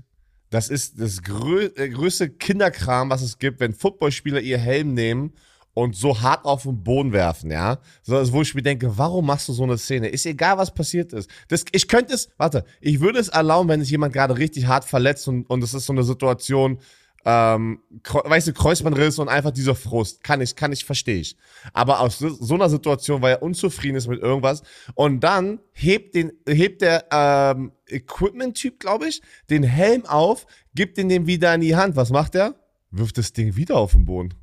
das 0.49 0.69
ist 0.69 0.99
das 0.99 1.21
grö 1.21 1.69
äh, 1.75 1.89
größte 1.89 2.29
Kinderkram, 2.29 3.09
was 3.09 3.21
es 3.21 3.37
gibt, 3.37 3.59
wenn 3.59 3.73
Footballspieler 3.73 4.41
ihr 4.41 4.57
Helm 4.57 4.93
nehmen 4.93 5.33
und 5.75 5.95
so 5.95 6.21
hart 6.21 6.45
auf 6.45 6.63
den 6.63 6.83
Boden 6.83 7.11
werfen, 7.11 7.51
ja. 7.51 7.79
So, 8.01 8.31
wo 8.31 8.41
ich 8.41 8.55
mir 8.55 8.61
denke, 8.61 8.97
warum 8.97 9.25
machst 9.25 9.49
du 9.49 9.53
so 9.53 9.63
eine 9.63 9.77
Szene? 9.77 10.07
Ist 10.07 10.25
egal, 10.25 10.57
was 10.57 10.73
passiert 10.73 11.13
ist. 11.13 11.29
Das, 11.49 11.65
ich 11.73 11.87
könnte 11.87 12.13
es, 12.13 12.29
warte, 12.37 12.63
ich 12.79 13.01
würde 13.01 13.19
es 13.19 13.27
erlauben, 13.27 13.69
wenn 13.69 13.81
sich 13.81 13.91
jemand 13.91 14.13
gerade 14.13 14.37
richtig 14.37 14.65
hart 14.65 14.85
verletzt 14.85 15.27
und, 15.27 15.47
und 15.49 15.63
es 15.63 15.73
ist 15.73 15.85
so 15.85 15.93
eine 15.93 16.03
Situation, 16.03 16.79
ähm, 17.27 17.81
weißt 18.03 18.47
du, 18.47 18.53
Kreuzbandriss 18.53 19.17
und 19.17 19.29
einfach 19.29 19.49
dieser 19.51 19.73
Frust. 19.75 20.23
Kann 20.23 20.41
ich, 20.41 20.55
kann 20.55 20.71
ich, 20.71 20.85
verstehe 20.85 21.19
ich. 21.19 21.35
Aber 21.73 21.99
aus 21.99 22.19
so, 22.19 22.29
so 22.29 22.53
einer 22.53 22.69
Situation, 22.69 23.21
weil 23.23 23.33
er 23.33 23.41
unzufrieden 23.41 23.95
ist 23.97 24.07
mit 24.07 24.21
irgendwas 24.21 24.61
und 24.93 25.21
dann 25.21 25.59
hebt 25.73 26.13
den, 26.13 26.31
hebt 26.47 26.81
der 26.83 27.05
ähm, 27.11 27.71
Equipment-Typ, 27.87 28.79
glaube 28.79 29.07
ich, 29.07 29.21
den 29.49 29.63
Helm 29.63 30.05
auf, 30.05 30.45
gibt 30.75 30.97
ihn 30.99 31.09
dem 31.09 31.25
wieder 31.25 31.53
in 31.55 31.61
die 31.61 31.75
Hand. 31.75 31.95
Was 31.95 32.11
macht 32.11 32.35
er? 32.35 32.53
Wirft 32.91 33.17
das 33.17 33.33
Ding 33.33 33.55
wieder 33.55 33.75
auf 33.77 33.93
den 33.93 34.05
Boden. 34.05 34.33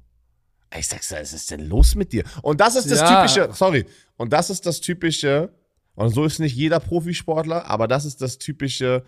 Ich 0.77 0.89
sag's, 0.89 1.13
was 1.13 1.33
ist 1.33 1.51
denn 1.51 1.61
los 1.69 1.95
mit 1.95 2.13
dir? 2.13 2.25
Und 2.43 2.61
das 2.61 2.75
ist 2.77 2.91
das 2.91 3.01
Ja. 3.01 3.23
typische, 3.23 3.53
sorry, 3.55 3.87
und 4.17 4.33
das 4.33 4.51
ist 4.51 4.67
das 4.67 4.81
typische, 4.81 5.53
und 5.95 6.11
so 6.11 6.25
ist 6.25 6.39
nicht 6.41 6.57
jeder 6.57 6.81
Profisportler, 6.81 7.67
aber 7.67 7.87
das 7.87 8.05
ist 8.07 8.23
das 8.23 8.39
typische 8.39 9.05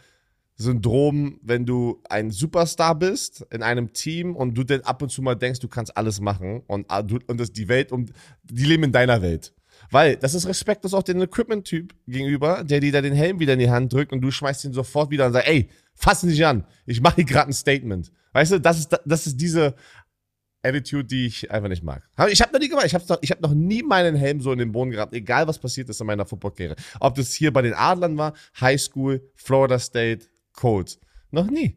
Syndrom, 0.56 1.40
wenn 1.42 1.66
du 1.66 2.00
ein 2.08 2.30
Superstar 2.30 2.94
bist 2.96 3.44
in 3.50 3.62
einem 3.62 3.92
Team 3.92 4.36
und 4.36 4.54
du 4.54 4.62
dann 4.62 4.82
ab 4.82 5.02
und 5.02 5.10
zu 5.10 5.20
mal 5.20 5.34
denkst, 5.34 5.60
du 5.60 5.68
kannst 5.68 5.96
alles 5.96 6.20
machen 6.20 6.62
und, 6.66 6.86
ah, 6.88 7.04
und 7.26 7.40
das 7.40 7.52
die 7.52 7.68
Welt 7.68 7.90
und 7.90 8.12
die 8.44 8.64
leben 8.64 8.84
in 8.84 8.92
deiner 8.92 9.20
Welt. 9.20 9.52
Weil 9.90 10.16
das 10.16 10.34
ist 10.34 10.46
respektlos 10.46 10.94
auch 10.94 11.02
dem 11.02 11.20
Equipment-Typ 11.20 11.94
gegenüber, 12.06 12.62
der 12.62 12.80
dir 12.80 12.92
da 12.92 13.00
den 13.00 13.14
Helm 13.14 13.40
wieder 13.40 13.54
in 13.54 13.58
die 13.58 13.70
Hand 13.70 13.92
drückt 13.92 14.12
und 14.12 14.20
du 14.20 14.30
schmeißt 14.30 14.64
ihn 14.64 14.72
sofort 14.72 15.10
wieder 15.10 15.26
und 15.26 15.32
sagst, 15.32 15.48
ey, 15.48 15.68
fass 15.94 16.22
ihn 16.22 16.30
nicht 16.30 16.46
an. 16.46 16.64
Ich 16.86 17.00
mache 17.00 17.16
hier 17.16 17.24
gerade 17.24 17.50
ein 17.50 17.52
Statement. 17.52 18.12
Weißt 18.32 18.52
du, 18.52 18.60
das 18.60 18.78
ist, 18.78 18.96
das 19.04 19.26
ist 19.26 19.40
diese 19.40 19.74
Attitude, 20.62 21.04
die 21.04 21.26
ich 21.26 21.50
einfach 21.50 21.68
nicht 21.68 21.82
mag. 21.82 22.08
Ich 22.30 22.40
habe 22.40 22.52
noch 22.52 22.60
nie 22.60 22.68
gemacht. 22.68 22.86
Ich 22.86 22.94
habe 22.94 23.18
ich 23.20 23.30
hab 23.30 23.40
noch 23.40 23.52
nie 23.52 23.82
meinen 23.82 24.16
Helm 24.16 24.40
so 24.40 24.52
in 24.52 24.58
den 24.58 24.72
Boden 24.72 24.90
gehabt, 24.90 25.12
egal 25.12 25.46
was 25.46 25.58
passiert 25.58 25.88
ist 25.88 26.00
in 26.00 26.06
meiner 26.06 26.24
Footballkarriere. 26.24 26.76
Ob 27.00 27.14
das 27.16 27.32
hier 27.32 27.52
bei 27.52 27.62
den 27.62 27.74
Adlern 27.74 28.16
war, 28.16 28.32
High 28.60 28.80
School, 28.80 29.30
Florida 29.34 29.78
State, 29.78 30.26
Colts. 30.54 30.98
Noch 31.30 31.46
nie. 31.50 31.76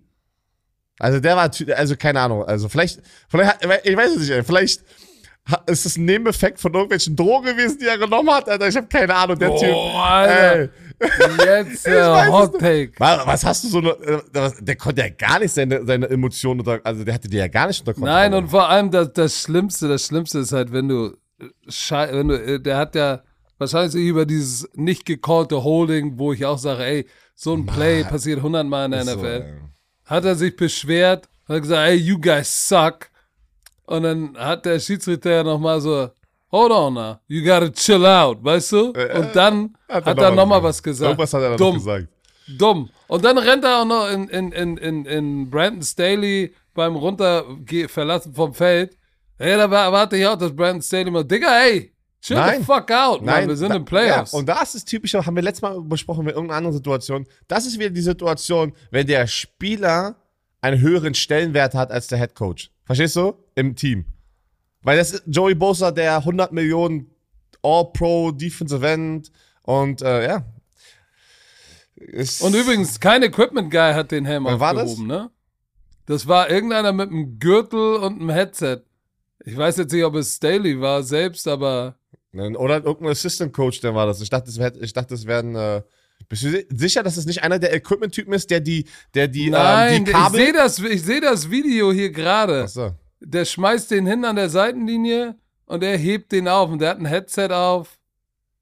Also 0.99 1.19
der 1.19 1.35
war, 1.35 1.51
also 1.75 1.95
keine 1.95 2.19
Ahnung, 2.21 2.43
also 2.45 2.69
vielleicht, 2.69 3.01
vielleicht, 3.29 3.57
ich 3.83 3.95
weiß 3.97 4.15
es 4.15 4.29
nicht, 4.29 4.45
vielleicht 4.47 4.83
ist 5.67 5.85
es 5.85 5.95
ein 5.97 6.05
Nebeneffekt 6.05 6.59
von 6.59 6.73
irgendwelchen 6.73 7.15
Drogen 7.15 7.45
gewesen, 7.45 7.77
die 7.79 7.85
er 7.85 7.97
genommen 7.97 8.29
hat, 8.31 8.49
Alter. 8.49 8.67
Ich 8.67 8.75
habe 8.75 8.87
keine 8.87 9.15
Ahnung, 9.15 9.37
der 9.39 9.55
Typ. 9.55 9.69
Oh, 9.73 9.91
Alter. 9.97 10.59
Ey, 10.59 10.69
Jetzt 11.45 11.87
äh, 11.87 12.27
Hot. 12.29 12.59
Take. 12.59 12.91
was, 12.97 13.45
hast 13.45 13.63
du 13.63 13.67
so 13.69 13.77
eine, 13.77 13.89
äh, 13.91 14.21
was- 14.33 14.57
der 14.59 14.75
konnte 14.75 15.01
ja 15.03 15.09
gar 15.09 15.39
nicht 15.39 15.53
seine, 15.53 15.85
seine 15.85 16.09
Emotionen 16.09 16.59
unter, 16.61 16.81
also 16.83 17.03
der 17.03 17.13
hatte 17.13 17.29
die 17.29 17.37
ja 17.37 17.47
gar 17.47 17.67
nicht 17.67 17.79
unter 17.81 17.93
Kontrolle. 17.93 18.13
Nein, 18.15 18.33
und 18.33 18.49
vor 18.49 18.67
allem 18.67 18.89
das, 18.91 19.13
das 19.13 19.39
Schlimmste, 19.43 19.87
das 19.87 20.07
Schlimmste 20.07 20.39
ist 20.39 20.51
halt, 20.51 20.71
wenn 20.73 20.87
du, 20.89 21.15
äh, 21.39 22.11
wenn 22.11 22.27
du, 22.29 22.35
äh, 22.43 22.59
der 22.59 22.77
hat 22.77 22.95
ja 22.95 23.21
wahrscheinlich 23.59 23.93
über 23.95 24.25
dieses 24.25 24.67
nicht 24.73 25.05
gecallte 25.05 25.63
Holding, 25.63 26.17
wo 26.17 26.33
ich 26.33 26.45
auch 26.45 26.57
sage, 26.57 26.83
ey, 26.83 27.05
so 27.39 27.54
ein 27.54 27.65
Play 27.67 28.04
passiert 28.04 28.41
hundertmal 28.41 28.86
in 28.86 28.91
der 28.91 29.04
So, 29.06 29.12
NFL. 29.15 29.26
ey. 29.26 29.54
Hat 30.06 30.26
er 30.26 30.34
sich 30.36 30.56
beschwert, 30.56 31.30
hat 31.47 31.62
gesagt, 31.62 31.88
ey, 31.88 31.95
you 31.95 32.19
guys 32.19 32.67
suck. 32.67 33.10
Und 33.86 34.04
dann 34.04 34.36
hat 34.38 34.65
der 34.65 34.80
Schiedsrichter 34.80 35.30
ja 35.32 35.43
nochmal 35.43 35.80
so, 35.80 36.10
hold 36.52 36.71
on 36.71 36.95
now, 36.95 37.17
you 37.28 37.43
gotta 37.45 37.69
chill 37.69 38.04
out, 38.06 38.43
weißt 38.43 38.71
du? 38.71 38.86
Und 38.88 39.36
dann 39.36 39.76
hat 39.88 40.08
er, 40.08 40.15
noch 40.15 40.36
nochmal 40.36 40.63
was 40.63 40.82
gesagt. 40.82 41.10
Irgendwas 41.10 41.32
hat 41.34 41.41
er 41.43 41.50
dann 41.50 41.58
Dumm. 41.58 41.76
gesagt. 41.76 42.08
Dumm. 42.58 42.89
Und 43.08 43.23
dann 43.23 43.38
rennt 43.38 43.63
er 43.63 43.82
auch 43.82 43.86
noch 43.86 44.10
in, 44.10 44.28
in, 44.30 44.52
in, 44.54 44.78
in, 44.78 45.06
in 45.06 45.50
Brandon 45.50 45.84
Staley 45.84 46.56
beim 46.73 46.95
Runterverlassen 46.95 48.34
vom 48.34 48.54
Feld. 48.54 48.97
Hey, 49.38 49.56
da 49.58 49.69
war- 49.69 49.86
erwarte 49.86 50.17
ich 50.17 50.26
auch, 50.26 50.38
dass 50.38 50.56
Brandon 50.56 50.82
Staley 50.82 51.12
mal, 51.12 51.23
Digga, 51.23 51.47
ey, 51.65 51.93
chill 52.27 52.35
Nein. 52.37 52.59
the 52.59 52.65
fuck 52.65 52.89
out, 52.91 53.23
Mann, 53.23 53.47
wir 53.47 53.55
sind 53.57 53.69
da- 53.69 53.75
in 53.75 53.85
Playoffs. 53.85 54.31
Ja, 54.33 54.39
und 54.39 54.47
das 54.47 54.75
ist 54.75 54.85
typisch, 54.85 55.13
haben 55.13 55.35
wir 55.35 55.43
letztes 55.43 55.61
Mal 55.61 55.81
besprochen 55.81 56.25
mit 56.25 56.35
irgendeiner 56.35 56.57
anderen 56.57 56.75
Situation. 56.75 57.25
Das 57.47 57.65
ist 57.65 57.79
wieder 57.79 57.89
die 57.89 58.01
Situation, 58.01 58.73
wenn 58.91 59.07
der 59.07 59.27
Spieler 59.27 60.15
einen 60.61 60.79
höheren 60.81 61.13
Stellenwert 61.13 61.73
hat 61.73 61.91
als 61.91 62.07
der 62.07 62.17
Head 62.19 62.35
Coach. 62.35 62.71
Verstehst 62.85 63.15
du? 63.15 63.33
Im 63.55 63.75
Team. 63.75 64.05
Weil 64.81 64.97
das 64.97 65.11
ist 65.11 65.23
Joey 65.27 65.55
Bosa, 65.55 65.91
der 65.91 66.17
100 66.17 66.51
Millionen 66.51 67.09
All-Pro 67.63 68.31
Defensive 68.31 68.87
End 68.87 69.31
und 69.63 70.01
äh, 70.01 70.27
ja. 70.27 70.45
Ist- 71.95 72.41
Und 72.41 72.55
übrigens, 72.55 72.99
kein 72.99 73.23
Equipment 73.23 73.71
Guy 73.71 73.93
hat 73.93 74.11
den 74.11 74.25
Helm 74.25 74.45
war 74.45 74.53
aufgehoben, 74.77 75.07
ne? 75.07 75.31
Das 76.05 76.27
war 76.27 76.49
irgendeiner 76.49 76.93
mit 76.93 77.09
einem 77.09 77.37
Gürtel 77.39 77.95
und 77.97 78.19
einem 78.21 78.29
Headset. 78.29 78.81
Ich 79.43 79.57
weiß 79.57 79.77
jetzt 79.77 79.91
nicht, 79.91 80.05
ob 80.05 80.15
es 80.15 80.35
Staley 80.35 80.79
war 80.79 81.03
selbst, 81.03 81.47
aber 81.47 81.96
Oder 82.33 82.83
irgendein 82.83 83.11
Assistant 83.11 83.53
Coach, 83.53 83.79
der 83.81 83.95
war 83.95 84.05
das. 84.05 84.21
Ich 84.21 84.29
dachte, 84.29 84.49
es 84.49 84.59
wär, 84.59 84.73
ich 84.81 84.93
dachte, 84.93 85.13
es 85.15 85.25
werden. 85.25 85.55
Äh, 85.55 85.81
bist 86.29 86.43
du 86.43 86.49
si- 86.49 86.65
sicher, 86.69 87.03
dass 87.03 87.15
es 87.17 87.25
nicht 87.25 87.43
einer 87.43 87.59
der 87.59 87.73
Equipment-Typen 87.73 88.33
ist, 88.33 88.49
der 88.49 88.59
die, 88.59 88.85
der 89.13 89.27
die, 89.27 89.49
nein, 89.49 89.97
ähm, 89.97 90.05
die 90.05 90.11
ich 90.11 90.17
Kabel. 90.17 90.39
sehe 90.41 90.53
das, 90.53 90.79
ich 90.79 91.03
sehe 91.03 91.21
das 91.21 91.49
Video 91.49 91.91
hier 91.91 92.11
gerade. 92.11 92.63
Achso. 92.63 92.91
Der 93.19 93.45
schmeißt 93.45 93.89
den 93.91 94.05
hin 94.05 94.25
an 94.25 94.35
der 94.35 94.49
Seitenlinie 94.49 95.35
und 95.65 95.83
er 95.83 95.97
hebt 95.97 96.31
den 96.31 96.47
auf 96.47 96.69
und 96.69 96.79
der 96.79 96.89
hat 96.89 96.99
ein 96.99 97.05
Headset 97.05 97.49
auf. 97.51 97.97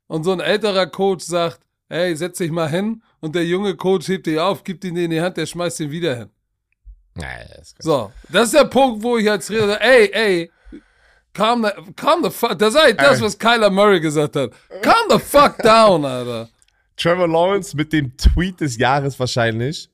und 0.08 0.24
so 0.24 0.32
ein 0.32 0.40
älterer 0.40 0.86
Coach 0.88 1.26
sagt, 1.26 1.62
hey, 1.90 2.16
setz 2.16 2.38
dich 2.38 2.52
mal 2.52 2.70
hin 2.70 3.02
und 3.22 3.34
der 3.36 3.46
junge 3.46 3.76
Coach 3.76 4.08
hebt 4.08 4.28
dich 4.28 4.38
auf, 4.40 4.64
gibt 4.64 4.84
ihn 4.86 4.96
in 4.98 5.10
die 5.12 5.20
Hand, 5.22 5.36
der 5.38 5.46
schmeißt 5.48 5.80
ihn 5.80 5.92
wieder 5.92 6.16
hin. 6.16 6.30
Naja, 7.16 7.46
das 7.58 7.70
ist 7.70 7.82
So, 7.84 8.12
das 8.30 8.46
ist 8.48 8.54
der 8.54 8.66
Punkt, 8.66 9.02
wo 9.02 9.18
ich 9.18 9.30
als 9.32 9.48
Trainer 9.48 9.68
sage, 9.68 9.82
ey, 9.84 10.10
ey, 10.14 10.52
calm 11.36 11.64
the, 11.64 11.92
calm 11.96 12.24
the 12.24 12.32
fuck, 12.32 12.58
das 12.58 12.74
ist 12.74 12.82
eigentlich 12.82 12.98
das, 12.98 13.22
was 13.22 13.38
Kyler 13.38 13.70
Murray 13.70 14.00
gesagt 14.00 14.36
hat. 14.36 14.52
Calm 14.82 15.06
the 15.12 15.20
fuck 15.20 15.58
down, 15.60 16.04
Alter. 16.04 16.50
Trevor 16.98 17.28
Lawrence 17.28 17.76
mit 17.78 17.94
dem 17.94 18.18
Tweet 18.18 18.60
des 18.62 18.78
Jahres 18.78 19.20
wahrscheinlich. 19.20 19.90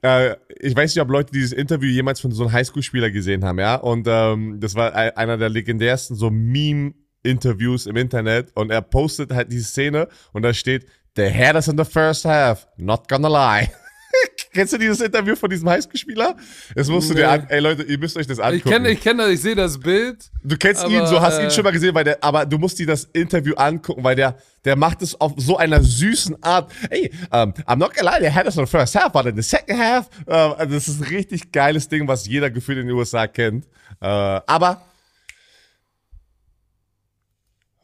Äh, 0.00 0.36
ich 0.60 0.74
weiß 0.74 0.94
nicht, 0.94 1.02
ob 1.02 1.10
Leute 1.10 1.32
dieses 1.32 1.52
Interview 1.52 1.90
jemals 1.90 2.20
von 2.20 2.32
so 2.32 2.44
einem 2.44 2.52
Highschool-Spieler 2.52 3.10
gesehen 3.10 3.44
haben, 3.44 3.58
ja. 3.58 3.74
Und 3.74 4.06
ähm, 4.08 4.58
das 4.58 4.74
war 4.74 4.94
ei- 4.96 5.14
einer 5.16 5.36
der 5.36 5.50
legendärsten 5.50 6.16
so 6.16 6.30
Meme-Interviews 6.30 7.86
im 7.86 7.96
Internet. 7.96 8.52
Und 8.54 8.70
er 8.70 8.80
postet 8.82 9.32
halt 9.32 9.52
diese 9.52 9.64
Szene 9.66 10.08
und 10.32 10.42
da 10.42 10.54
steht, 10.54 10.86
The 11.14 11.24
head 11.28 11.56
is 11.56 11.68
in 11.68 11.76
the 11.76 11.84
first 11.84 12.24
half, 12.24 12.66
not 12.78 13.06
gonna 13.08 13.28
lie. 13.28 13.68
Kennst 14.52 14.72
du 14.74 14.78
dieses 14.78 15.00
Interview 15.00 15.34
von 15.34 15.48
diesem 15.48 15.68
Highschool-Spieler? 15.68 16.36
Das 16.74 16.88
musst 16.88 17.08
du 17.08 17.14
Nee. 17.14 17.20
dir 17.20 17.30
an, 17.30 17.46
ey 17.48 17.60
Leute, 17.60 17.82
ihr 17.84 17.98
müsst 17.98 18.16
euch 18.16 18.26
das 18.26 18.38
angucken. 18.38 18.58
Ich 18.68 18.72
kenne, 18.72 18.90
ich 18.90 19.00
kenne 19.00 19.22
das, 19.22 19.32
ich 19.32 19.40
sehe 19.40 19.54
das 19.54 19.78
Bild. 19.80 20.30
Du 20.42 20.56
kennst 20.56 20.86
ihn, 20.86 20.98
Aber, 20.98 21.06
so 21.06 21.20
hast 21.20 21.38
ihn 21.38 21.46
äh, 21.46 21.50
schon 21.50 21.64
mal 21.64 21.70
gesehen, 21.70 21.94
weil 21.94 22.04
der, 22.04 22.22
aber 22.22 22.44
du 22.44 22.58
musst 22.58 22.78
dir 22.78 22.86
das 22.86 23.04
Interview 23.12 23.54
angucken, 23.54 24.04
weil 24.04 24.14
der, 24.16 24.36
der 24.64 24.76
macht 24.76 25.00
es 25.02 25.18
auf 25.20 25.32
so 25.38 25.56
einer 25.56 25.82
süßen 25.82 26.42
Art. 26.42 26.70
Hey, 26.90 27.10
um, 27.30 27.54
I'm 27.66 27.76
not 27.76 27.94
gonna 27.94 28.10
lie, 28.14 28.20
they 28.20 28.30
had 28.30 28.44
us 28.44 28.56
in 28.56 28.66
the 28.66 28.70
first 28.70 28.94
half, 28.94 29.10
but 29.12 29.24
in 29.26 29.36
the 29.36 29.42
second 29.42 29.78
half, 29.78 30.08
uh, 30.28 30.54
also 30.58 30.74
das 30.74 30.88
ist 30.88 31.00
ein 31.00 31.08
richtig 31.08 31.50
geiles 31.52 31.88
Ding, 31.88 32.06
was 32.06 32.26
jeder 32.26 32.50
gefühlt 32.50 32.78
in 32.78 32.86
den 32.88 32.96
USA 32.96 33.26
kennt. 33.26 33.66
Äh, 34.00 34.06
aber 34.06 34.82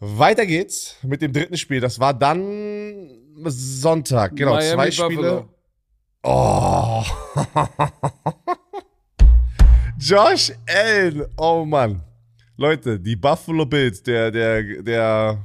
weiter 0.01 0.47
geht's 0.47 0.97
mit 1.03 1.23
dem 1.23 1.33
dritten 1.33 1.57
Spiel. 1.57 1.81
Das 1.81 1.99
war 1.99 2.15
dann 2.15 3.09
Sonntag, 3.47 4.37
genau, 4.37 4.55
Miami, 4.55 4.75
zwei 4.75 4.91
Spiele. 4.91 5.49
Oh. 6.23 7.05
Josh 9.99 10.53
Allen. 10.69 11.27
Oh 11.37 11.65
Mann. 11.65 12.03
Leute, 12.57 12.99
die 12.99 13.17
Buffalo 13.17 13.67
Bills, 13.67 14.03
der, 14.03 14.31
der, 14.31 14.83
der 14.83 15.39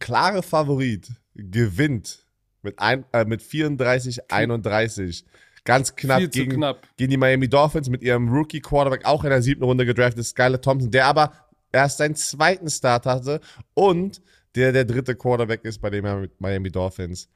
klare 0.00 0.42
Favorit, 0.42 1.08
gewinnt 1.34 2.24
mit, 2.62 2.78
ein, 2.78 3.04
äh, 3.12 3.24
mit 3.24 3.42
34, 3.42 4.30
31. 4.30 5.24
Ganz 5.64 5.94
knapp 5.94 6.30
gegen, 6.32 6.52
knapp. 6.56 6.88
gegen 6.96 7.10
die 7.10 7.16
Miami 7.16 7.48
Dolphins 7.48 7.88
mit 7.88 8.02
ihrem 8.02 8.28
Rookie-Quarterback, 8.28 9.04
auch 9.04 9.24
in 9.24 9.30
der 9.30 9.42
siebten 9.42 9.64
Runde 9.64 9.86
gedraftet, 9.86 10.24
Skylar 10.24 10.60
Thompson, 10.60 10.90
der 10.90 11.06
aber 11.06 11.32
erst 11.70 11.98
seinen 11.98 12.16
zweiten 12.16 12.68
Start 12.68 13.06
hatte 13.06 13.40
und 13.74 14.20
der 14.54 14.72
der 14.72 14.84
dritte 14.84 15.14
Quarterback 15.14 15.64
ist 15.64 15.80
bei 15.80 15.90
den 15.90 16.28
Miami- 16.38 16.70
Dolphins. 16.70 17.28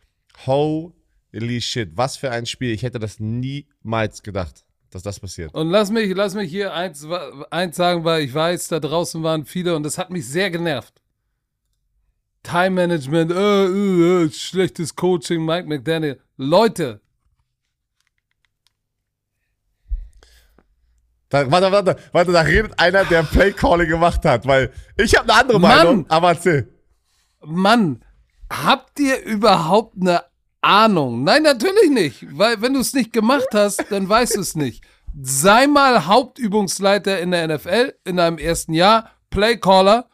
Holy 1.37 1.61
shit, 1.61 1.91
was 1.97 2.17
für 2.17 2.31
ein 2.31 2.47
Spiel. 2.47 2.73
Ich 2.73 2.83
hätte 2.83 2.99
das 2.99 3.21
niemals 3.21 4.23
gedacht, 4.23 4.65
dass 4.91 5.03
das 5.03 5.21
passiert. 5.21 5.55
Und 5.55 5.71
lass 5.71 5.91
mich, 5.91 6.15
lass 6.15 6.35
mich 6.35 6.51
hier 6.51 6.73
eins, 6.73 7.07
eins 7.51 7.77
sagen, 7.77 8.05
weil 8.05 8.23
ich 8.23 8.33
weiß, 8.33 8.69
da 8.69 8.81
draußen 8.81 9.23
waren 9.23 9.45
viele 9.45 9.77
und 9.77 9.83
das 9.83 9.99
hat 9.99 10.11
mich 10.11 10.27
sehr 10.27 10.51
genervt. 10.51 11.03
Time 12.43 12.71
Management, 12.71 13.33
äh, 13.33 13.65
äh, 13.67 14.25
äh, 14.25 14.31
schlechtes 14.31 14.95
Coaching, 14.95 15.45
Mike 15.45 15.69
McDaniel. 15.69 16.21
Leute, 16.37 17.01
Da, 21.29 21.51
warte, 21.51 21.73
warte, 21.73 21.97
warte, 22.13 22.33
da 22.33 22.41
redet 22.43 22.79
einer, 22.79 23.05
der 23.05 23.25
Play-Calling 23.25 23.89
gemacht 23.89 24.25
hat, 24.25 24.47
weil 24.47 24.73
ich 24.97 25.17
habe 25.17 25.31
eine 25.31 25.41
andere 25.41 25.61
Mann! 25.61 25.77
Meinung, 25.79 26.07
aber 26.09 26.29
erzähl. 26.29 26.73
Mann, 27.45 28.05
habt 28.49 29.01
ihr 29.01 29.23
überhaupt 29.25 29.97
eine 30.01 30.23
Ahnung? 30.61 31.25
Nein, 31.25 31.43
natürlich 31.43 31.91
nicht, 31.91 32.27
weil 32.37 32.61
wenn 32.61 32.75
du 32.75 32.81
es 32.81 32.95
nicht 32.95 33.13
gemacht 33.13 33.49
hast, 33.53 33.85
dann 33.91 34.09
weißt 34.09 34.37
du 34.37 34.41
es 34.41 34.55
nicht. 34.55 34.85
Sei 35.21 35.67
mal 35.67 36.07
Hauptübungsleiter 36.07 37.21
in 37.21 37.31
der 37.31 37.49
NFL 37.49 37.95
in 38.05 38.17
deinem 38.17 38.39
ersten 38.39 38.75
Jahr, 38.75 39.11
Playcaller, 39.31 40.09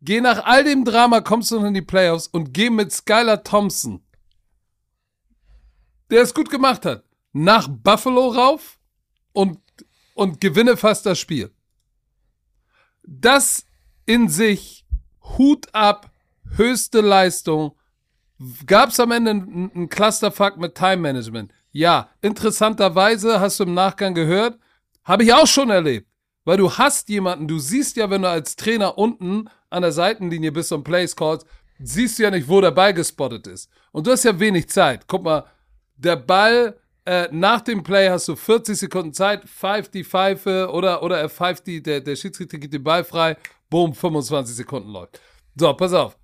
geh 0.00 0.20
nach 0.20 0.44
all 0.44 0.64
dem 0.64 0.84
Drama, 0.84 1.20
kommst 1.20 1.50
du 1.50 1.56
noch 1.58 1.66
in 1.66 1.74
die 1.74 1.82
Playoffs 1.82 2.26
und 2.26 2.54
geh 2.54 2.70
mit 2.70 2.92
Skylar 2.92 3.42
Thompson, 3.44 4.02
der 6.10 6.22
es 6.22 6.32
gut 6.32 6.50
gemacht 6.50 6.86
hat, 6.86 7.04
nach 7.32 7.68
Buffalo 7.68 8.28
rauf 8.28 8.78
und, 9.32 9.58
und 10.14 10.40
gewinne 10.40 10.76
fast 10.76 11.04
das 11.04 11.18
Spiel. 11.18 11.52
Das 13.02 13.64
in 14.06 14.28
sich, 14.28 14.86
Hut 15.36 15.74
ab, 15.74 16.10
höchste 16.56 17.00
Leistung. 17.00 17.76
Gab 18.66 18.90
es 18.90 19.00
am 19.00 19.12
Ende 19.12 19.30
einen 19.30 19.88
Clusterfuck 19.88 20.58
mit 20.58 20.74
Time 20.74 20.98
Management? 20.98 21.52
Ja, 21.72 22.10
interessanterweise 22.20 23.40
hast 23.40 23.60
du 23.60 23.64
im 23.64 23.74
Nachgang 23.74 24.14
gehört, 24.14 24.58
habe 25.04 25.24
ich 25.24 25.32
auch 25.32 25.46
schon 25.46 25.70
erlebt. 25.70 26.08
Weil 26.44 26.58
du 26.58 26.70
hast 26.70 27.08
jemanden, 27.08 27.48
du 27.48 27.58
siehst 27.58 27.96
ja, 27.96 28.08
wenn 28.08 28.22
du 28.22 28.28
als 28.28 28.54
Trainer 28.56 28.98
unten 28.98 29.48
an 29.68 29.82
der 29.82 29.92
Seitenlinie 29.92 30.52
bist 30.52 30.70
und 30.72 30.84
Plays 30.84 31.16
callst, 31.16 31.46
siehst 31.78 32.18
du 32.18 32.22
ja 32.22 32.30
nicht, 32.30 32.48
wo 32.48 32.60
der 32.60 32.70
Ball 32.70 32.94
gespottet 32.94 33.46
ist. 33.46 33.68
Und 33.90 34.06
du 34.06 34.12
hast 34.12 34.24
ja 34.24 34.38
wenig 34.38 34.68
Zeit. 34.68 35.06
Guck 35.08 35.24
mal, 35.24 35.44
der 35.96 36.16
Ball, 36.16 36.76
äh, 37.04 37.28
nach 37.32 37.62
dem 37.62 37.82
Play 37.82 38.08
hast 38.10 38.28
du 38.28 38.36
40 38.36 38.78
Sekunden 38.78 39.12
Zeit, 39.12 39.48
pfeift 39.48 39.94
die 39.94 40.04
Pfeife 40.04 40.70
oder, 40.72 41.02
oder 41.02 41.18
er 41.18 41.28
pfeift 41.28 41.66
die, 41.66 41.82
der, 41.82 42.00
der 42.00 42.16
Schiedsrichter 42.16 42.58
gibt 42.58 42.74
den 42.74 42.84
Ball 42.84 43.02
frei, 43.02 43.36
boom, 43.70 43.94
25 43.94 44.54
Sekunden 44.54 44.90
läuft. 44.90 45.20
So, 45.56 45.72
pass 45.74 45.92
auf. 45.94 46.16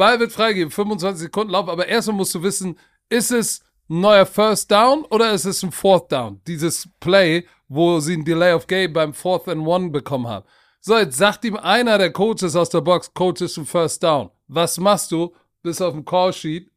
Ball 0.00 0.18
wird 0.18 0.32
freigegeben, 0.32 0.70
25 0.70 1.20
Sekunden 1.20 1.52
Lauf, 1.52 1.68
aber 1.68 1.86
erstmal 1.86 2.16
musst 2.16 2.34
du 2.34 2.42
wissen, 2.42 2.78
ist 3.10 3.30
es 3.30 3.60
ein 3.90 4.00
neuer 4.00 4.24
First 4.24 4.70
Down 4.70 5.04
oder 5.10 5.32
ist 5.32 5.44
es 5.44 5.62
ein 5.62 5.72
Fourth 5.72 6.10
Down? 6.10 6.40
Dieses 6.46 6.88
Play, 7.00 7.46
wo 7.68 8.00
sie 8.00 8.14
ein 8.14 8.24
Delay 8.24 8.54
of 8.54 8.66
Game 8.66 8.94
beim 8.94 9.12
Fourth 9.12 9.46
and 9.46 9.66
One 9.66 9.90
bekommen 9.90 10.26
haben. 10.26 10.46
So, 10.80 10.96
jetzt 10.96 11.18
sagt 11.18 11.44
ihm 11.44 11.56
einer 11.56 11.98
der 11.98 12.14
Coaches 12.14 12.56
aus 12.56 12.70
der 12.70 12.80
Box, 12.80 13.12
Coach 13.12 13.42
ist 13.42 13.58
ein 13.58 13.66
First 13.66 14.02
Down. 14.02 14.30
Was 14.48 14.78
machst 14.78 15.12
du? 15.12 15.34
Bist 15.62 15.82
auf 15.82 15.92
dem 15.92 16.06
Call 16.06 16.32
Sheet, 16.32 16.70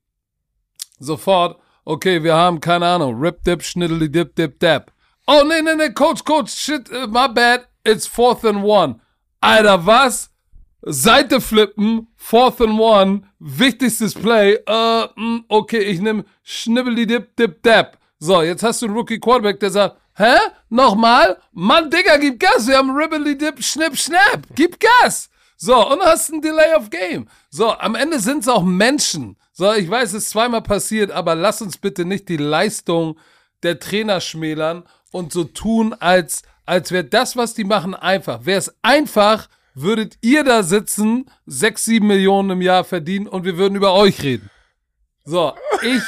sofort, 0.99 1.61
okay, 1.85 2.21
wir 2.21 2.35
haben, 2.35 2.59
keine 2.59 2.87
Ahnung, 2.87 3.15
Rip, 3.17 3.41
Dip, 3.45 3.63
Schniddly, 3.63 4.11
Dip, 4.11 4.35
Dip, 4.35 4.59
Dap. 4.59 4.91
Oh, 5.27 5.43
nee, 5.47 5.61
nee, 5.61 5.75
nee, 5.75 5.91
Coach, 5.91 6.25
Coach, 6.25 6.51
shit, 6.51 6.91
my 7.07 7.29
bad, 7.29 7.67
it's 7.85 8.05
fourth 8.05 8.43
and 8.43 8.65
one. 8.65 8.99
Alter, 9.39 9.85
was? 9.85 10.32
Seite 10.85 11.39
flippen, 11.39 12.07
fourth 12.17 12.59
and 12.59 12.77
one, 12.77 13.23
wichtigstes 13.39 14.13
Play, 14.13 14.55
äh, 14.65 15.07
mh, 15.15 15.45
okay, 15.47 15.79
ich 15.79 16.01
nehme 16.01 16.25
Schnibbeli, 16.43 17.07
Dip, 17.07 17.35
Dip, 17.37 17.63
Dap. 17.63 17.97
So, 18.19 18.41
jetzt 18.41 18.63
hast 18.63 18.81
du 18.81 18.87
einen 18.87 18.95
Rookie 18.95 19.19
Quarterback, 19.19 19.59
der 19.59 19.71
sagt, 19.71 19.97
hä? 20.17 20.35
Nochmal? 20.69 21.37
Mann, 21.53 21.89
Digga, 21.89 22.17
gib 22.17 22.39
Gas, 22.39 22.67
wir 22.67 22.77
haben 22.77 22.91
Ribbeli, 22.91 23.37
Dip, 23.37 23.63
Schnipp, 23.63 23.97
Schnapp, 23.97 24.45
gib 24.55 24.77
Gas. 24.79 25.29
So, 25.55 25.89
und 25.89 26.01
hast 26.01 26.31
ein 26.31 26.41
Delay 26.41 26.75
of 26.75 26.89
Game. 26.89 27.27
So, 27.49 27.71
am 27.71 27.95
Ende 27.95 28.19
sind 28.19 28.39
es 28.39 28.49
auch 28.49 28.63
Menschen. 28.63 29.37
So, 29.53 29.71
ich 29.73 29.89
weiß, 29.89 30.09
es 30.09 30.23
ist 30.23 30.29
zweimal 30.31 30.63
passiert, 30.63 31.11
aber 31.11 31.35
lass 31.35 31.61
uns 31.61 31.77
bitte 31.77 32.03
nicht 32.03 32.27
die 32.27 32.37
Leistung 32.37 33.17
der 33.61 33.79
Trainer 33.79 34.19
schmälern 34.19 34.83
und 35.11 35.31
so 35.31 35.45
tun, 35.45 35.93
als, 35.93 36.41
als 36.65 36.91
wäre 36.91 37.05
das, 37.05 37.37
was 37.37 37.53
die 37.53 37.63
machen, 37.63 37.93
einfach. 37.95 38.45
Wäre 38.45 38.59
es 38.59 38.75
einfach, 38.81 39.47
würdet 39.75 40.17
ihr 40.21 40.43
da 40.43 40.63
sitzen, 40.63 41.25
sechs, 41.45 41.85
sieben 41.85 42.07
Millionen 42.07 42.51
im 42.51 42.61
Jahr 42.61 42.83
verdienen 42.83 43.27
und 43.27 43.43
wir 43.45 43.57
würden 43.57 43.75
über 43.75 43.93
euch 43.93 44.21
reden. 44.21 44.49
So, 45.25 45.53
ich, 45.81 46.03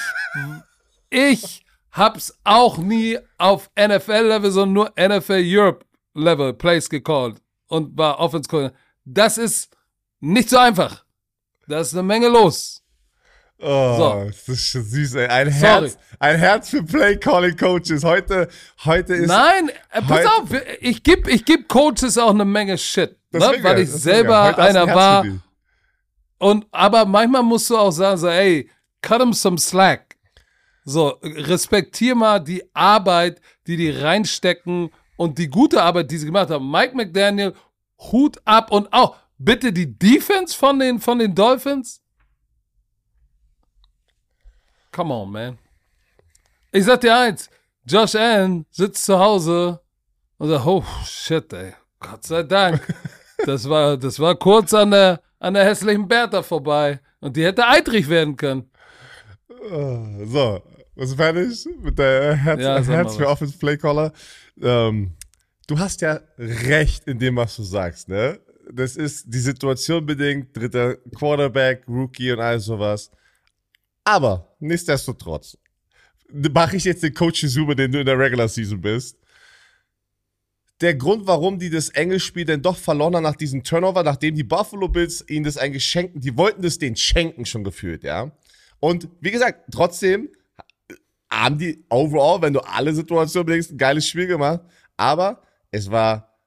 ich 1.10 1.65
hab's 1.91 2.38
auch 2.43 2.78
nie 2.78 3.17
auf 3.38 3.69
NFL-Level, 3.80 4.51
sondern 4.51 4.73
nur 4.73 4.93
NFL 5.10 5.43
Europe-Level 5.45 6.54
Plays 6.54 6.89
gecallt 6.89 7.38
und 7.67 7.97
war 7.97 8.19
Offense 8.19 8.49
Coordinator. 8.49 8.78
Das 9.06 9.38
ist 9.38 9.69
nicht 10.19 10.49
so 10.49 10.58
einfach. 10.58 11.06
Da 11.67 11.80
ist 11.80 11.93
eine 11.93 12.04
Menge 12.04 12.28
los. 12.28 12.82
Oh, 13.57 13.95
So. 13.97 14.24
das 14.28 14.47
ist 14.49 14.68
schon 14.68 14.84
süß, 14.84 15.16
ey. 15.16 15.28
Ein 15.28 15.49
Sorry. 15.51 15.88
Herz, 15.89 15.97
ein 16.20 16.38
Herz 16.38 16.70
für 16.70 16.84
Play-Calling-Coaches. 16.84 18.03
Heute, 18.03 18.49
heute 18.84 19.16
ist. 19.16 19.28
Nein, 19.30 19.70
äh, 19.91 20.01
pass 20.01 20.26
auf, 20.26 20.49
ich 20.82 21.01
gib, 21.03 21.28
ich 21.28 21.45
geb 21.45 21.70
Coaches 21.70 22.18
auch 22.18 22.32
eine 22.32 22.43
Menge 22.43 22.78
Shit, 22.78 23.18
ne? 23.40 23.64
Weil 23.64 23.80
ich 23.80 23.92
selber 23.92 24.42
ein 24.42 24.56
einer 24.56 24.88
war. 24.88 25.26
Und 26.38 26.68
aber 26.72 27.06
manchmal 27.06 27.44
musst 27.44 27.70
du 27.70 27.78
auch 27.78 27.92
sagen, 27.92 28.18
so, 28.18 28.28
ey, 28.28 28.70
cut 29.02 29.22
him 29.22 29.34
some 29.34 29.58
slack. 29.58 30.16
So, 30.84 31.18
respektier 31.24 32.14
mal 32.14 32.40
die 32.40 32.64
Arbeit, 32.74 33.42
die 33.66 33.78
die 33.78 33.90
reinstecken 33.90 34.92
und 35.18 35.38
die 35.38 35.48
gute 35.48 35.82
Arbeit, 35.82 36.12
die 36.12 36.18
sie 36.18 36.28
gemacht 36.28 36.50
haben. 36.50 36.70
Mike 36.70 36.96
McDaniel, 36.96 37.54
Hut 38.12 38.40
ab 38.46 38.72
und 38.72 38.92
auch 38.92 39.16
bitte 39.38 39.74
die 39.74 39.98
Defense 39.98 40.56
von 40.56 40.80
den, 40.80 41.00
von 41.00 41.20
den 41.20 41.34
Dolphins. 41.34 42.02
Come 44.92 45.14
on, 45.14 45.32
man. 45.32 45.58
Ich 46.72 46.86
sag 46.86 47.02
dir 47.02 47.18
eins, 47.18 47.50
Josh 47.86 48.16
Allen 48.16 48.66
sitzt 48.70 49.06
zu 49.06 49.18
Hause 49.18 49.82
und 50.38 50.50
sagt, 50.50 50.66
oh 50.66 50.84
shit, 51.06 51.52
ey, 51.54 51.74
Gott 52.00 52.24
sei 52.24 52.44
Dank. 52.44 52.82
Das 53.46 53.68
war, 53.70 53.98
das 53.98 54.20
war 54.20 54.36
kurz 54.36 54.74
an 54.74 54.92
der, 54.92 55.22
an 55.40 55.54
der 55.54 55.66
hässlichen 55.66 56.08
Bertha 56.08 56.42
vorbei. 56.44 57.00
Und 57.20 57.36
die 57.36 57.44
hätte 57.44 57.66
eitrig 57.68 58.08
werden 58.10 58.36
können. 58.36 58.70
Äh, 59.50 60.26
So, 60.26 60.62
was 60.96 61.10
ist 61.10 61.16
fertig 61.16 61.66
mit 61.82 61.98
der 62.00 62.36
Herz, 62.36 62.62
Ja, 62.62 62.80
Herz 62.82 63.16
für. 63.16 63.28
Offense 63.28 63.58
Playcaller? 63.58 64.14
Ähm, 64.62 65.14
du 65.68 65.78
hast 65.80 66.02
ja 66.02 66.20
recht 66.38 67.08
in 67.08 67.20
dem, 67.20 67.36
was 67.36 67.56
du 67.56 67.64
sagst, 67.64 68.08
ne? 68.08 68.40
Das 68.72 68.96
ist 68.96 69.26
die 69.28 69.40
Situation 69.40 70.06
bedingt, 70.06 70.56
dritter 70.58 70.96
Quarterback, 71.16 71.84
Rookie 71.88 72.32
und 72.32 72.40
all 72.40 72.60
sowas. 72.60 73.12
Aber 74.04 74.56
nichtsdestotrotz 74.60 75.58
mache 76.32 76.78
ich 76.78 76.84
jetzt 76.86 77.04
den 77.04 77.14
Coach 77.14 77.44
über, 77.44 77.76
den 77.76 77.92
du 77.92 78.00
in 78.00 78.06
der 78.06 78.18
Regular 78.18 78.48
Season 78.48 78.82
bist. 78.82 79.18
Der 80.82 80.95
Grund, 80.95 81.26
warum 81.26 81.57
die 81.57 81.69
das 81.69 81.89
Engelspiel 81.89 82.45
denn 82.45 82.61
doch 82.61 82.78
verloren 82.78 83.15
haben 83.15 83.23
nach 83.23 83.38
diesem 83.38 83.63
Turnover, 83.63 84.03
nachdem 84.03 84.36
die 84.36 84.43
Buffalo 84.43 84.89
Bills 84.89 85.23
ihnen 85.30 85.45
das 85.45 85.57
eigentlich 85.57 85.86
schenken, 85.86 86.19
die 86.19 86.38
wollten 86.38 86.61
das 86.61 86.78
den 86.78 86.95
schenken 86.95 87.45
schon 87.45 87.63
gefühlt, 87.63 88.03
ja. 88.03 88.32
Und 88.80 89.07
wie 89.21 89.32
gesagt, 89.32 89.71
trotzdem 89.71 90.30
haben 91.32 91.57
die 91.57 91.86
overall, 91.89 92.41
wenn 92.41 92.53
du 92.53 92.59
alle 92.59 92.93
Situationen 92.93 93.45
bedenkst, 93.45 93.71
ein 93.71 93.78
geiles 93.78 94.07
Spiel 94.07 94.28
gemacht. 94.28 94.61
Aber 94.97 95.41
es 95.71 95.89
war 95.89 96.38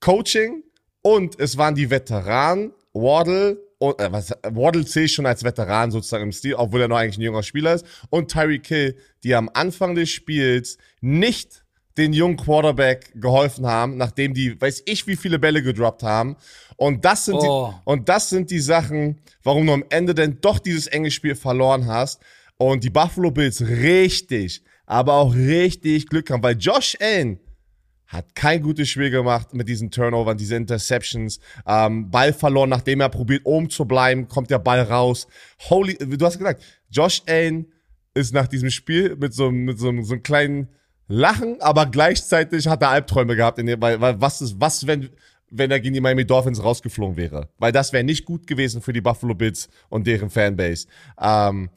Coaching 0.00 0.62
und 1.02 1.38
es 1.38 1.56
waren 1.56 1.74
die 1.74 1.90
Veteranen, 1.90 2.72
Waddle 2.92 3.58
und 3.78 4.00
äh, 4.00 4.12
was, 4.12 4.30
Waddle 4.42 4.84
zählt 4.84 5.10
schon 5.10 5.26
als 5.26 5.42
Veteran 5.42 5.90
sozusagen 5.90 6.24
im 6.24 6.32
Stil, 6.32 6.54
obwohl 6.54 6.82
er 6.82 6.88
noch 6.88 6.98
eigentlich 6.98 7.18
ein 7.18 7.22
junger 7.22 7.42
Spieler 7.42 7.74
ist, 7.74 7.84
und 8.10 8.30
Tyreek 8.30 8.66
Hill, 8.66 8.96
die 9.24 9.34
am 9.34 9.50
Anfang 9.54 9.94
des 9.94 10.10
Spiels 10.10 10.78
nicht 11.00 11.61
den 11.96 12.12
jungen 12.12 12.36
Quarterback 12.36 13.12
geholfen 13.20 13.66
haben, 13.66 13.96
nachdem 13.96 14.34
die, 14.34 14.60
weiß 14.60 14.82
ich, 14.86 15.06
wie 15.06 15.16
viele 15.16 15.38
Bälle 15.38 15.62
gedroppt 15.62 16.02
haben. 16.02 16.36
Und 16.76 17.04
das 17.04 17.26
sind 17.26 17.36
Oh. 17.36 17.70
die, 17.70 17.80
und 17.84 18.08
das 18.08 18.30
sind 18.30 18.50
die 18.50 18.60
Sachen, 18.60 19.20
warum 19.42 19.66
du 19.66 19.72
am 19.72 19.84
Ende 19.90 20.14
denn 20.14 20.38
doch 20.40 20.58
dieses 20.58 20.86
enge 20.86 21.10
Spiel 21.10 21.34
verloren 21.34 21.86
hast. 21.86 22.20
Und 22.56 22.84
die 22.84 22.90
Buffalo 22.90 23.30
Bills 23.30 23.60
richtig, 23.60 24.62
aber 24.86 25.14
auch 25.14 25.34
richtig 25.34 26.06
Glück 26.08 26.30
haben, 26.30 26.42
weil 26.42 26.56
Josh 26.56 26.96
Allen 27.00 27.40
hat 28.06 28.34
kein 28.34 28.62
gutes 28.62 28.90
Spiel 28.90 29.10
gemacht 29.10 29.54
mit 29.54 29.68
diesen 29.68 29.90
Turnovern, 29.90 30.36
diese 30.36 30.54
Interceptions. 30.56 31.40
Ähm, 31.66 32.10
Ball 32.10 32.32
verloren, 32.34 32.68
nachdem 32.68 33.00
er 33.00 33.08
probiert, 33.08 33.40
oben 33.44 33.70
zu 33.70 33.86
bleiben, 33.86 34.28
kommt 34.28 34.50
der 34.50 34.58
Ball 34.58 34.82
raus. 34.82 35.26
Holy, 35.70 35.94
du 35.94 36.24
hast 36.24 36.36
gesagt, 36.36 36.62
Josh 36.90 37.22
Allen 37.26 37.72
ist 38.14 38.34
nach 38.34 38.46
diesem 38.48 38.70
Spiel 38.70 39.16
mit 39.16 39.32
so, 39.32 39.50
mit 39.50 39.78
so, 39.78 39.90
so 40.02 40.12
einem 40.12 40.22
kleinen 40.22 40.68
Lachen, 41.08 41.60
aber 41.60 41.86
gleichzeitig 41.86 42.68
hat 42.68 42.82
er 42.82 42.90
Albträume 42.90 43.36
gehabt, 43.36 43.58
in 43.58 43.66
dem, 43.66 43.80
weil, 43.80 44.00
weil 44.00 44.20
was 44.20 44.40
ist, 44.40 44.60
was, 44.60 44.86
wenn, 44.86 45.10
wenn 45.50 45.70
er 45.70 45.80
gegen 45.80 45.94
die 45.94 46.00
Miami 46.00 46.24
Dolphins 46.24 46.62
rausgeflogen 46.62 47.16
wäre? 47.16 47.48
Weil 47.58 47.72
das 47.72 47.92
wäre 47.92 48.04
nicht 48.04 48.24
gut 48.24 48.46
gewesen 48.46 48.80
für 48.80 48.92
die 48.92 49.00
Buffalo 49.00 49.34
Bills 49.34 49.68
und 49.88 50.06
deren 50.06 50.30
Fanbase. 50.30 50.86
Ähm, 51.20 51.70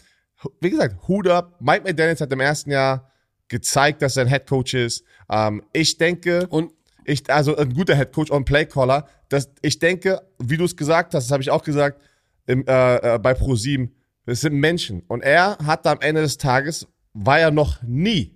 wie 0.61 0.69
gesagt, 0.69 1.07
Hut 1.07 1.27
up. 1.27 1.59
Mike 1.59 1.83
McDaniels 1.83 2.21
hat 2.21 2.31
im 2.31 2.39
ersten 2.39 2.71
Jahr 2.71 3.11
gezeigt, 3.47 4.01
dass 4.01 4.17
er 4.17 4.25
ein 4.25 4.29
Head 4.29 4.47
Coach 4.47 4.73
ist. 4.73 5.03
Ähm, 5.29 5.63
ich 5.73 5.97
denke, 5.97 6.47
Und 6.47 6.71
ich, 7.05 7.29
also 7.29 7.55
ein 7.55 7.73
guter 7.73 7.95
Head 7.95 8.11
Coach 8.11 8.31
und 8.31 8.45
Playcaller, 8.45 9.07
dass 9.29 9.49
ich 9.61 9.79
denke, 9.79 10.21
wie 10.39 10.57
du 10.57 10.65
es 10.65 10.75
gesagt 10.75 11.13
hast, 11.13 11.25
das 11.25 11.31
habe 11.31 11.43
ich 11.43 11.51
auch 11.51 11.63
gesagt 11.63 12.01
im, 12.47 12.65
äh, 12.67 13.15
äh, 13.15 13.19
bei 13.19 13.33
Pro7, 13.33 13.89
es 14.25 14.41
sind 14.41 14.55
Menschen. 14.55 15.03
Und 15.07 15.21
er 15.21 15.57
hat 15.65 15.85
am 15.87 15.99
Ende 16.01 16.21
des 16.21 16.37
Tages, 16.37 16.87
war 17.13 17.39
er 17.39 17.51
noch 17.51 17.81
nie, 17.83 18.34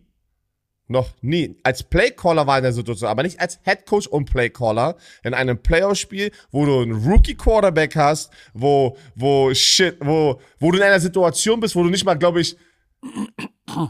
noch 0.89 1.13
nie, 1.21 1.55
als 1.63 1.83
Playcaller 1.83 2.47
war 2.47 2.55
er 2.55 2.59
in 2.59 2.63
der 2.63 2.73
Situation, 2.73 3.09
aber 3.09 3.23
nicht 3.23 3.39
als 3.39 3.59
Head 3.63 3.85
Coach 3.85 4.07
und 4.07 4.25
Playcaller 4.25 4.97
in 5.23 5.33
einem 5.33 5.61
Playoff-Spiel, 5.61 6.31
wo 6.51 6.65
du 6.65 6.81
einen 6.81 6.93
Rookie-Quarterback 6.93 7.95
hast, 7.95 8.31
wo, 8.53 8.97
wo 9.15 9.53
shit, 9.53 9.97
wo, 9.99 10.41
wo 10.59 10.71
du 10.71 10.77
in 10.77 10.83
einer 10.83 10.99
Situation 10.99 11.59
bist, 11.59 11.75
wo 11.75 11.83
du 11.83 11.89
nicht 11.89 12.05
mal, 12.05 12.15
glaube 12.15 12.41
ich, 12.41 12.57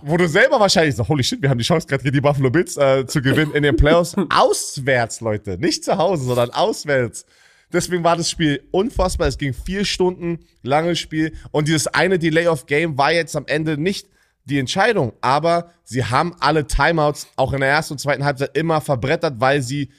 wo 0.04 0.18
du 0.18 0.28
selber 0.28 0.60
wahrscheinlich 0.60 0.96
so, 0.96 1.08
holy 1.08 1.24
shit, 1.24 1.42
wir 1.42 1.50
haben 1.50 1.58
die 1.58 1.64
Chance 1.64 1.88
gerade 1.88 2.04
gegen 2.04 2.14
die 2.14 2.22
Buffalo 2.22 2.50
Bills 2.50 2.76
äh, 2.76 3.06
zu 3.08 3.22
gewinnen 3.22 3.54
in 3.54 3.64
den 3.64 3.76
Playoffs. 3.78 4.16
auswärts, 4.30 5.22
Leute. 5.22 5.58
Nicht 5.58 5.86
zu 5.86 5.98
Hause, 5.98 6.26
sondern 6.26 6.52
auswärts. 6.52 7.26
Deswegen 7.72 8.04
war 8.04 8.18
das 8.18 8.30
Spiel 8.30 8.62
unfassbar. 8.72 9.28
Es 9.28 9.38
ging 9.38 9.54
vier 9.54 9.86
Stunden, 9.86 10.40
langes 10.64 11.00
Spiel. 11.00 11.34
Und 11.52 11.68
dieses 11.68 11.88
eine 11.88 12.20
Delay 12.20 12.48
of 12.48 12.66
Game 12.66 12.98
war 12.98 13.14
jetzt 13.14 13.36
am 13.36 13.46
Ende 13.48 13.78
nicht 13.78 14.08
die 14.50 14.60
Entscheidung. 14.60 15.14
Aber 15.22 15.72
sie 15.84 16.04
haben 16.04 16.36
alle 16.40 16.68
Timeouts 16.68 17.28
auch 17.36 17.54
in 17.54 17.62
der 17.62 17.70
ersten 17.70 17.94
und 17.94 18.00
zweiten 18.00 18.24
Halbzeit 18.26 18.58
immer 18.58 18.82
verbrettert, 18.82 19.36
weil 19.40 19.62
sie 19.62 19.92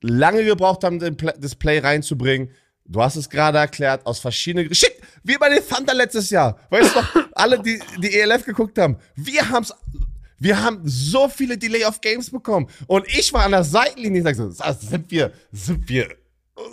lange 0.00 0.44
gebraucht 0.44 0.84
haben, 0.84 0.98
das 0.98 1.54
Play 1.54 1.78
reinzubringen. 1.78 2.50
Du 2.84 3.02
hast 3.02 3.16
es 3.16 3.28
gerade 3.28 3.58
erklärt, 3.58 4.06
aus 4.06 4.20
verschiedenen 4.20 4.72
Shit, 4.72 4.92
wie 5.24 5.36
bei 5.38 5.48
den 5.48 5.66
Thunder 5.66 5.94
letztes 5.94 6.30
Jahr. 6.30 6.58
Weißt 6.70 6.94
du 6.94 7.00
noch, 7.00 7.28
alle, 7.32 7.60
die 7.60 7.80
die 7.98 8.14
ELF 8.14 8.44
geguckt 8.44 8.78
haben, 8.78 8.96
wir 9.16 9.48
haben's, 9.48 9.74
wir 10.38 10.62
haben 10.62 10.80
so 10.84 11.28
viele 11.28 11.58
Delay 11.58 11.84
of 11.84 12.00
Games 12.00 12.30
bekommen. 12.30 12.68
Und 12.86 13.06
ich 13.08 13.32
war 13.32 13.44
an 13.44 13.52
der 13.52 13.64
Seitenlinie 13.64 14.20
und 14.20 14.24
sag 14.24 14.36
so, 14.36 14.62
"Ah, 14.62 14.72
sind 14.74 15.10
wir, 15.10 15.32
sind 15.50 15.88
wir, 15.88 16.08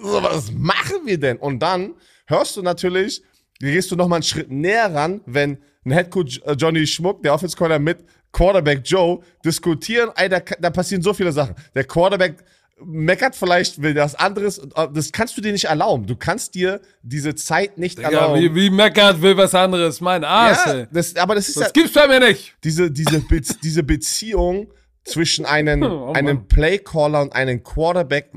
was 0.01 0.51
machen 0.51 1.05
wir 1.05 1.19
denn? 1.19 1.37
Und 1.37 1.59
dann 1.59 1.95
hörst 2.27 2.55
du 2.57 2.61
natürlich, 2.61 3.23
gehst 3.59 3.89
du 3.89 3.95
noch 3.95 4.07
mal 4.07 4.17
einen 4.17 4.23
Schritt 4.23 4.51
näher 4.51 4.93
ran, 4.93 5.21
wenn 5.25 5.57
ein 5.85 5.91
Headcoach 5.91 6.41
äh, 6.45 6.53
Johnny 6.53 6.85
Schmuck, 6.87 7.21
der 7.23 7.33
Offense 7.33 7.55
Corner 7.55 7.79
mit 7.79 7.99
Quarterback 8.31 8.81
Joe 8.83 9.19
diskutieren, 9.45 10.09
ey, 10.15 10.27
da, 10.29 10.39
da 10.39 10.69
passieren 10.69 11.01
so 11.01 11.13
viele 11.13 11.31
Sachen. 11.31 11.55
Der 11.75 11.83
Quarterback 11.83 12.43
meckert 12.85 13.35
vielleicht, 13.35 13.81
will 13.81 13.93
das 13.93 14.15
anderes, 14.15 14.57
äh, 14.57 14.87
das 14.93 15.11
kannst 15.11 15.37
du 15.37 15.41
dir 15.41 15.51
nicht 15.51 15.65
erlauben. 15.65 16.05
Du 16.05 16.15
kannst 16.15 16.55
dir 16.55 16.81
diese 17.01 17.35
Zeit 17.35 17.77
nicht 17.77 17.99
ja, 17.99 18.09
erlauben. 18.09 18.41
wie, 18.41 18.55
wie 18.55 18.69
meckert 18.69 19.21
will 19.21 19.37
was 19.37 19.53
anderes. 19.55 20.01
Mein 20.01 20.23
Arsch, 20.23 20.65
ja, 20.65 20.85
das, 20.91 21.15
aber 21.15 21.35
das 21.35 21.49
ist 21.49 21.55
ja, 21.55 21.63
Das 21.63 21.73
gibt's 21.73 21.93
bei 21.93 22.07
mir 22.07 22.19
nicht. 22.19 22.55
diese, 22.63 22.91
diese, 22.91 23.19
Be 23.21 23.41
diese 23.63 23.83
Beziehung 23.83 24.73
zwischen 25.05 25.45
einem, 25.45 25.83
Oh 25.83 26.13
einem 26.13 26.47
Playcaller 26.47 27.21
und 27.21 27.33
einem 27.33 27.61
Quarterback 27.61 28.31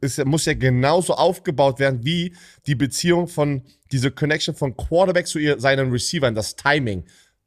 ist, 0.00 0.22
muss 0.24 0.44
ja 0.44 0.54
genauso 0.54 1.14
aufgebaut 1.14 1.78
werden 1.78 2.00
wie 2.04 2.34
die 2.66 2.74
Beziehung 2.74 3.26
von, 3.26 3.62
diese 3.92 4.10
Connection 4.10 4.54
von 4.54 4.76
Quarterback 4.76 5.26
zu 5.26 5.38
ihr, 5.38 5.58
seinen 5.60 5.90
Receivern, 5.90 6.34
das 6.34 6.56
Timing. 6.56 7.04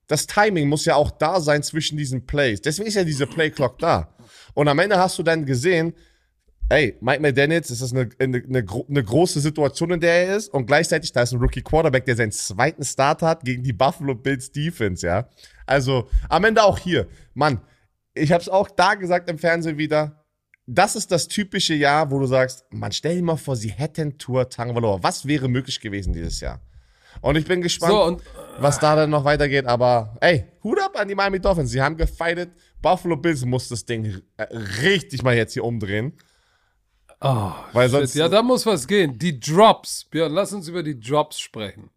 Das 0.07 0.27
Timing 0.27 0.67
muss 0.67 0.85
ja 0.85 0.95
auch 0.95 1.11
da 1.11 1.39
sein 1.39 1.63
zwischen 1.63 1.97
diesen 1.97 2.25
Plays. 2.25 2.61
Deswegen 2.61 2.87
ist 2.87 2.95
ja 2.95 3.03
diese 3.03 3.25
Playclock 3.27 3.79
da. 3.79 4.15
Und 4.53 4.67
am 4.67 4.79
Ende 4.79 4.97
hast 4.97 5.17
du 5.17 5.23
dann 5.23 5.45
gesehen, 5.45 5.93
ey, 6.69 6.97
Mike 7.01 7.21
McDaniels, 7.21 7.67
das 7.69 7.81
ist 7.81 7.93
eine, 7.93 8.09
eine, 8.19 8.37
eine, 8.37 8.65
eine 8.89 9.03
große 9.03 9.39
Situation, 9.39 9.91
in 9.91 9.99
der 9.99 10.27
er 10.27 10.37
ist. 10.37 10.49
Und 10.49 10.65
gleichzeitig, 10.65 11.11
da 11.11 11.21
ist 11.21 11.31
ein 11.31 11.39
Rookie 11.39 11.61
Quarterback, 11.61 12.05
der 12.05 12.15
seinen 12.15 12.31
zweiten 12.31 12.83
Start 12.83 13.21
hat 13.21 13.43
gegen 13.43 13.63
die 13.63 13.73
Buffalo 13.73 14.15
Bills 14.15 14.51
Defense, 14.51 15.05
ja. 15.05 15.29
Also, 15.65 16.09
am 16.29 16.43
Ende 16.43 16.63
auch 16.63 16.77
hier. 16.77 17.07
Mann, 17.33 17.61
ich 18.13 18.31
hab's 18.31 18.49
auch 18.49 18.69
da 18.69 18.95
gesagt 18.95 19.29
im 19.29 19.37
Fernsehen 19.37 19.77
wieder. 19.77 20.22
Das 20.65 20.95
ist 20.95 21.11
das 21.11 21.27
typische 21.27 21.73
Jahr, 21.73 22.09
wo 22.09 22.19
du 22.19 22.25
sagst, 22.25 22.63
man, 22.69 22.91
stell 22.91 23.17
dir 23.17 23.23
mal 23.23 23.35
vor, 23.35 23.55
sie 23.55 23.69
hätten 23.71 24.17
Tour 24.17 24.47
Tagovailoa. 24.49 24.99
Was 25.03 25.27
wäre 25.27 25.47
möglich 25.49 25.81
gewesen 25.81 26.13
dieses 26.13 26.39
Jahr? 26.39 26.61
Und 27.21 27.35
ich 27.35 27.45
bin 27.45 27.61
gespannt, 27.61 27.91
So, 27.91 28.03
und 28.05 28.21
was 28.59 28.79
da 28.79 28.95
dann 28.95 29.09
noch 29.09 29.23
weitergeht. 29.25 29.65
Aber 29.65 30.17
ey, 30.21 30.45
Hut 30.63 30.79
ab 30.81 30.97
an 30.97 31.07
die 31.07 31.15
Miami 31.15 31.39
Dolphins. 31.39 31.69
Sie 31.71 31.81
haben 31.81 31.97
gefightet. 31.97 32.51
Buffalo 32.81 33.15
Bills 33.17 33.43
muss 33.45 33.67
das 33.69 33.85
Ding 33.85 34.21
äh, 34.37 34.43
richtig 34.81 35.21
mal 35.21 35.35
jetzt 35.35 35.53
hier 35.53 35.63
umdrehen. 35.63 36.13
oh, 37.21 37.51
Weil 37.73 37.89
shit, 37.89 37.99
sonst- 37.99 38.15
ja, 38.15 38.27
da 38.29 38.41
muss 38.41 38.65
was 38.65 38.87
gehen. 38.87 39.17
Die 39.19 39.39
Drops. 39.39 40.05
Björn, 40.05 40.31
lass 40.33 40.53
uns 40.53 40.67
über 40.69 40.81
die 40.81 40.99
Drops 40.99 41.39
sprechen. 41.39 41.89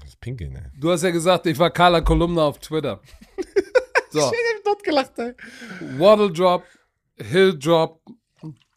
Das 0.00 0.10
ist 0.10 0.20
Pinkeln, 0.20 0.54
ey. 0.54 0.62
Du 0.78 0.90
hast 0.90 1.02
ja 1.02 1.10
gesagt, 1.10 1.46
ich 1.46 1.58
war 1.58 1.70
Carla 1.70 2.00
Kolumna 2.02 2.42
auf 2.44 2.58
Twitter. 2.58 3.00
So, 4.12 4.18
Ich 4.18 4.24
hab 4.24 4.64
dort 4.64 4.82
gelacht, 4.82 5.12
ey. 5.20 5.34
Waddle 5.96 6.32
Drop, 6.32 6.64
Hill 7.22 7.58
Drop, 7.58 8.00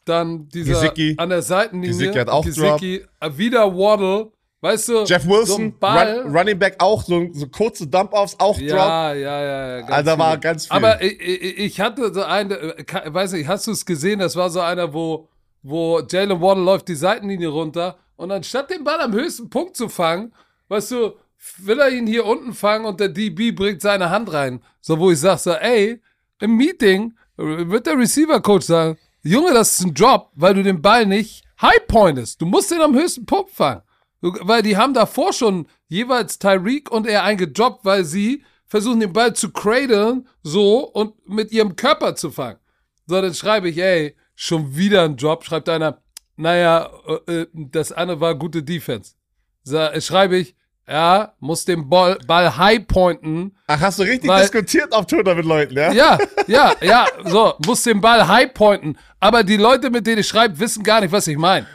dann 0.04 0.48
dieser 0.48 0.74
Gesicki. 0.74 1.14
an 1.18 1.30
der 1.30 1.42
Seitenlinie. 1.42 1.96
Gesicki 1.96 2.18
hat 2.18 2.28
auch 2.28 2.44
Gesicki, 2.44 3.04
äh, 3.20 3.30
wieder 3.36 3.74
Waddle. 3.74 4.30
Weißt 4.60 4.88
du, 4.88 5.04
Jeff 5.04 5.24
so 5.24 5.28
Wilson, 5.28 5.78
Ball. 5.78 6.22
Run, 6.22 6.36
Running 6.36 6.58
Back 6.58 6.76
auch, 6.78 7.02
so, 7.02 7.28
so 7.32 7.46
kurze 7.48 7.86
Dump-Offs, 7.86 8.36
auch 8.38 8.56
Drop. 8.56 8.68
Ja, 8.70 9.12
ja, 9.12 9.42
ja. 9.42 9.68
ja 9.68 9.80
ganz 9.80 9.92
Also 9.92 10.10
da 10.10 10.18
war 10.18 10.38
ganz 10.38 10.66
viel. 10.66 10.76
Aber 10.76 11.02
ich, 11.02 11.20
ich, 11.20 11.80
hatte 11.80 12.12
so 12.14 12.22
einen, 12.22 12.52
äh, 12.52 12.84
weiß 13.06 13.32
nicht, 13.32 13.46
hast 13.46 13.66
du 13.66 13.72
es 13.72 13.84
gesehen? 13.84 14.20
Das 14.20 14.36
war 14.36 14.48
so 14.48 14.60
einer, 14.60 14.94
wo, 14.94 15.28
wo 15.62 16.00
Jalen 16.00 16.40
Waddle 16.40 16.64
läuft 16.64 16.88
die 16.88 16.94
Seitenlinie 16.94 17.48
runter 17.48 17.98
und 18.16 18.30
anstatt 18.32 18.70
den 18.70 18.84
Ball 18.84 19.00
am 19.00 19.12
höchsten 19.12 19.50
Punkt 19.50 19.76
zu 19.76 19.90
fangen, 19.90 20.32
weißt 20.68 20.92
du, 20.92 21.12
will 21.58 21.80
er 21.80 21.90
ihn 21.90 22.06
hier 22.06 22.24
unten 22.24 22.54
fangen 22.54 22.86
und 22.86 23.00
der 23.00 23.08
DB 23.08 23.52
bringt 23.52 23.82
seine 23.82 24.08
Hand 24.08 24.32
rein. 24.32 24.62
So, 24.80 24.98
wo 24.98 25.10
ich 25.10 25.20
sag 25.20 25.38
so, 25.38 25.52
ey, 25.52 26.00
im 26.40 26.56
Meeting 26.56 27.14
wird 27.36 27.86
der 27.86 27.98
Receiver-Coach 27.98 28.66
sagen, 28.66 28.98
Junge, 29.22 29.52
das 29.52 29.72
ist 29.72 29.86
ein 29.86 29.94
Drop, 29.94 30.30
weil 30.34 30.54
du 30.54 30.62
den 30.62 30.82
Ball 30.82 31.06
nicht 31.06 31.44
high 31.60 31.86
pointest. 31.86 32.40
Du 32.40 32.46
musst 32.46 32.70
den 32.70 32.80
am 32.80 32.94
höchsten 32.94 33.26
Punkt 33.26 33.50
fangen. 33.50 33.82
Weil 34.20 34.62
die 34.62 34.76
haben 34.76 34.94
davor 34.94 35.32
schon 35.32 35.66
jeweils 35.88 36.38
Tyreek 36.38 36.90
und 36.90 37.06
er 37.06 37.24
eingedroppt, 37.24 37.84
weil 37.84 38.04
sie 38.04 38.44
versuchen, 38.66 39.00
den 39.00 39.12
Ball 39.12 39.34
zu 39.34 39.52
cradlen, 39.52 40.26
so, 40.42 40.80
und 40.80 41.28
mit 41.28 41.52
ihrem 41.52 41.76
Körper 41.76 42.16
zu 42.16 42.30
fangen. 42.30 42.58
So, 43.06 43.20
dann 43.20 43.34
schreibe 43.34 43.68
ich, 43.68 43.78
ey, 43.78 44.16
schon 44.34 44.76
wieder 44.76 45.04
ein 45.04 45.16
Drop. 45.16 45.44
Schreibt 45.44 45.68
einer, 45.68 46.02
naja, 46.36 46.90
äh, 47.26 47.42
äh, 47.42 47.46
das 47.52 47.92
eine 47.92 48.20
war 48.20 48.34
gute 48.34 48.62
Defense. 48.62 49.14
So, 49.62 49.76
äh, 49.76 50.00
schreibe 50.00 50.36
ich, 50.36 50.56
ja, 50.88 51.32
muss 51.40 51.64
den 51.64 51.88
Ball, 51.88 52.18
Ball 52.26 52.56
high 52.56 52.86
pointen. 52.86 53.56
Ach, 53.66 53.80
hast 53.80 53.98
du 53.98 54.02
richtig 54.02 54.28
Weil- 54.28 54.42
diskutiert 54.42 54.92
auf 54.92 55.06
Twitter 55.06 55.34
mit 55.34 55.44
Leuten, 55.46 55.74
ja? 55.76 55.92
Ja, 55.92 56.18
ja, 56.46 56.74
ja, 56.82 57.06
so, 57.24 57.54
muss 57.64 57.82
den 57.82 58.00
Ball 58.00 58.26
high 58.28 58.52
pointen. 58.52 58.98
Aber 59.20 59.42
die 59.42 59.56
Leute, 59.56 59.90
mit 59.90 60.06
denen 60.06 60.18
ich 60.18 60.28
schreibe, 60.28 60.58
wissen 60.58 60.82
gar 60.82 61.00
nicht, 61.00 61.12
was 61.12 61.26
ich 61.26 61.38
meine. 61.38 61.66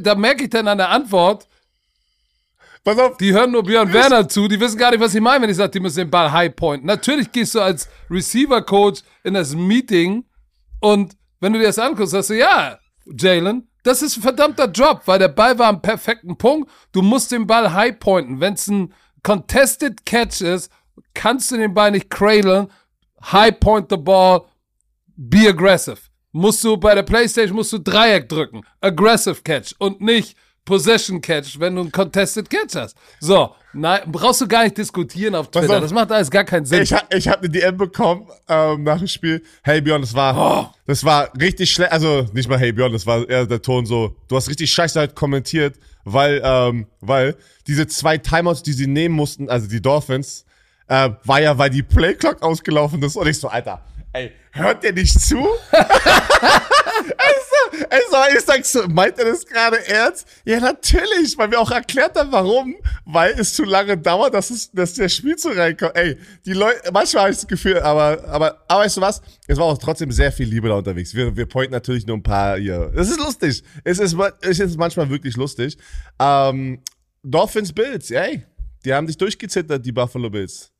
Da 0.00 0.14
merke 0.14 0.44
ich 0.44 0.50
dann 0.50 0.68
an 0.68 0.78
der 0.78 0.90
Antwort, 0.90 1.46
Pass 2.86 3.00
auf, 3.00 3.16
die 3.16 3.32
hören 3.32 3.50
nur 3.50 3.64
Björn 3.64 3.92
Werner 3.92 4.28
zu, 4.28 4.46
die 4.46 4.60
wissen 4.60 4.78
gar 4.78 4.92
nicht, 4.92 5.00
was 5.00 5.12
ich 5.12 5.20
meine, 5.20 5.42
wenn 5.42 5.50
ich 5.50 5.56
sage, 5.56 5.72
die 5.72 5.80
müssen 5.80 5.96
den 5.98 6.10
Ball 6.10 6.30
high 6.30 6.54
pointen. 6.54 6.86
Natürlich 6.86 7.32
gehst 7.32 7.56
du 7.56 7.60
als 7.60 7.88
Receiver-Coach 8.08 9.00
in 9.24 9.34
das 9.34 9.56
Meeting 9.56 10.24
und 10.78 11.16
wenn 11.40 11.52
du 11.52 11.58
dir 11.58 11.64
das 11.66 11.80
anguckst, 11.80 12.12
sagst 12.12 12.30
du, 12.30 12.34
ja, 12.34 12.78
Jalen, 13.18 13.66
das 13.86 14.02
ist 14.02 14.16
ein 14.16 14.22
verdammter 14.22 14.68
Job, 14.68 15.02
weil 15.06 15.20
der 15.20 15.28
Ball 15.28 15.58
war 15.58 15.68
am 15.68 15.80
perfekten 15.80 16.36
Punkt. 16.36 16.70
Du 16.90 17.02
musst 17.02 17.30
den 17.30 17.46
Ball 17.46 17.72
high 17.72 17.98
pointen. 17.98 18.40
Wenn 18.40 18.54
es 18.54 18.66
ein 18.66 18.92
contested 19.22 20.04
catch 20.04 20.40
ist, 20.40 20.72
kannst 21.14 21.52
du 21.52 21.56
den 21.56 21.72
Ball 21.72 21.92
nicht 21.92 22.10
cradlen. 22.10 22.66
High 23.30 23.60
point 23.60 23.86
the 23.88 23.96
ball, 23.96 24.42
be 25.16 25.48
aggressive. 25.48 25.98
Musst 26.32 26.64
du 26.64 26.76
bei 26.76 26.96
der 26.96 27.04
Playstation 27.04 27.56
musst 27.56 27.72
du 27.72 27.78
Dreieck 27.78 28.28
drücken. 28.28 28.62
Aggressive 28.80 29.42
Catch 29.42 29.74
und 29.78 30.00
nicht 30.00 30.36
Possession 30.66 31.20
Catch, 31.22 31.58
wenn 31.58 31.74
du 31.76 31.80
einen 31.82 31.92
Contested 31.92 32.50
Catch 32.50 32.74
hast. 32.74 32.96
So, 33.20 33.54
nein, 33.72 34.00
brauchst 34.06 34.42
du 34.42 34.46
gar 34.48 34.64
nicht 34.64 34.76
diskutieren 34.76 35.34
auf 35.34 35.50
Twitter. 35.50 35.76
auf. 35.76 35.80
Das 35.80 35.92
macht 35.92 36.12
alles 36.12 36.30
gar 36.30 36.44
keinen 36.44 36.66
Sinn. 36.66 36.82
ich, 36.82 36.92
ha- 36.92 37.04
ich 37.10 37.26
habe 37.28 37.38
eine 37.38 37.48
DM 37.48 37.76
bekommen 37.78 38.26
ähm, 38.48 38.82
nach 38.82 38.98
dem 38.98 39.06
Spiel. 39.06 39.42
Hey 39.62 39.80
Björn, 39.80 40.02
das 40.02 40.12
war, 40.12 40.36
Oh. 40.36 40.74
das 40.86 41.02
war 41.04 41.30
richtig 41.40 41.70
schlecht. 41.70 41.92
Also 41.92 42.26
nicht 42.34 42.48
mal 42.50 42.58
Hey 42.58 42.72
Björn, 42.72 42.92
das 42.92 43.06
war 43.06 43.26
eher 43.26 43.46
der 43.46 43.62
Ton 43.62 43.86
so. 43.86 44.14
Du 44.28 44.36
hast 44.36 44.50
richtig 44.50 44.70
scheiße 44.72 44.98
halt 44.98 45.14
kommentiert, 45.14 45.76
weil, 46.04 46.42
ähm, 46.44 46.86
weil 47.00 47.36
diese 47.66 47.86
zwei 47.86 48.18
Timeouts, 48.18 48.62
die 48.62 48.72
sie 48.72 48.86
nehmen 48.88 49.14
mussten, 49.14 49.48
also 49.48 49.68
die 49.68 49.80
Dolphins, 49.80 50.44
äh, 50.88 51.10
war 51.24 51.40
ja, 51.40 51.56
weil 51.56 51.70
die 51.70 51.82
Playclock 51.82 52.42
ausgelaufen 52.42 53.02
ist. 53.02 53.16
Und 53.16 53.26
ich 53.28 53.38
so, 53.38 53.48
Alter, 53.48 53.82
ey, 54.12 54.32
hört 54.52 54.84
ihr 54.84 54.92
nicht 54.92 55.20
zu? 55.20 55.46
Also, 57.18 57.86
also, 57.90 58.36
ich 58.36 58.44
sag 58.44 58.64
so, 58.64 58.88
meint 58.88 59.18
er 59.18 59.26
das 59.26 59.44
gerade 59.44 59.86
ernst? 59.86 60.26
Ja, 60.44 60.60
natürlich, 60.60 61.36
weil 61.36 61.50
wir 61.50 61.60
auch 61.60 61.70
erklärt 61.70 62.16
haben, 62.16 62.32
warum. 62.32 62.76
Weil 63.04 63.38
es 63.38 63.54
zu 63.54 63.64
lange 63.64 63.96
dauert, 63.96 64.34
dass, 64.34 64.50
es, 64.50 64.70
dass 64.70 64.94
der 64.94 65.08
Spielzug 65.08 65.56
reinkommt. 65.56 65.96
Ey, 65.96 66.16
die 66.44 66.52
Leute, 66.52 66.90
manchmal 66.92 67.24
habe 67.24 67.32
ich 67.32 67.38
das 67.38 67.46
Gefühl, 67.46 67.78
aber, 67.80 68.24
aber, 68.28 68.64
aber 68.68 68.80
weißt 68.80 68.96
du 68.96 69.00
was? 69.00 69.20
Es 69.46 69.58
war 69.58 69.66
auch 69.66 69.78
trotzdem 69.78 70.10
sehr 70.10 70.32
viel 70.32 70.48
Liebe 70.48 70.68
da 70.68 70.74
unterwegs. 70.74 71.14
Wir, 71.14 71.36
wir 71.36 71.46
pointen 71.46 71.72
natürlich 71.72 72.06
nur 72.06 72.16
ein 72.16 72.22
paar 72.22 72.58
hier. 72.58 72.92
Es 72.94 73.10
ist 73.10 73.18
lustig. 73.18 73.62
Es 73.84 73.98
ist, 73.98 74.16
es 74.40 74.58
ist 74.58 74.78
manchmal 74.78 75.10
wirklich 75.10 75.36
lustig. 75.36 75.76
Ähm, 76.18 76.82
Dolphins 77.22 77.72
Bills, 77.72 78.10
ey. 78.10 78.44
Die 78.84 78.94
haben 78.94 79.06
dich 79.06 79.18
durchgezittert, 79.18 79.84
die 79.84 79.92
Buffalo 79.92 80.30
Bills. 80.30 80.72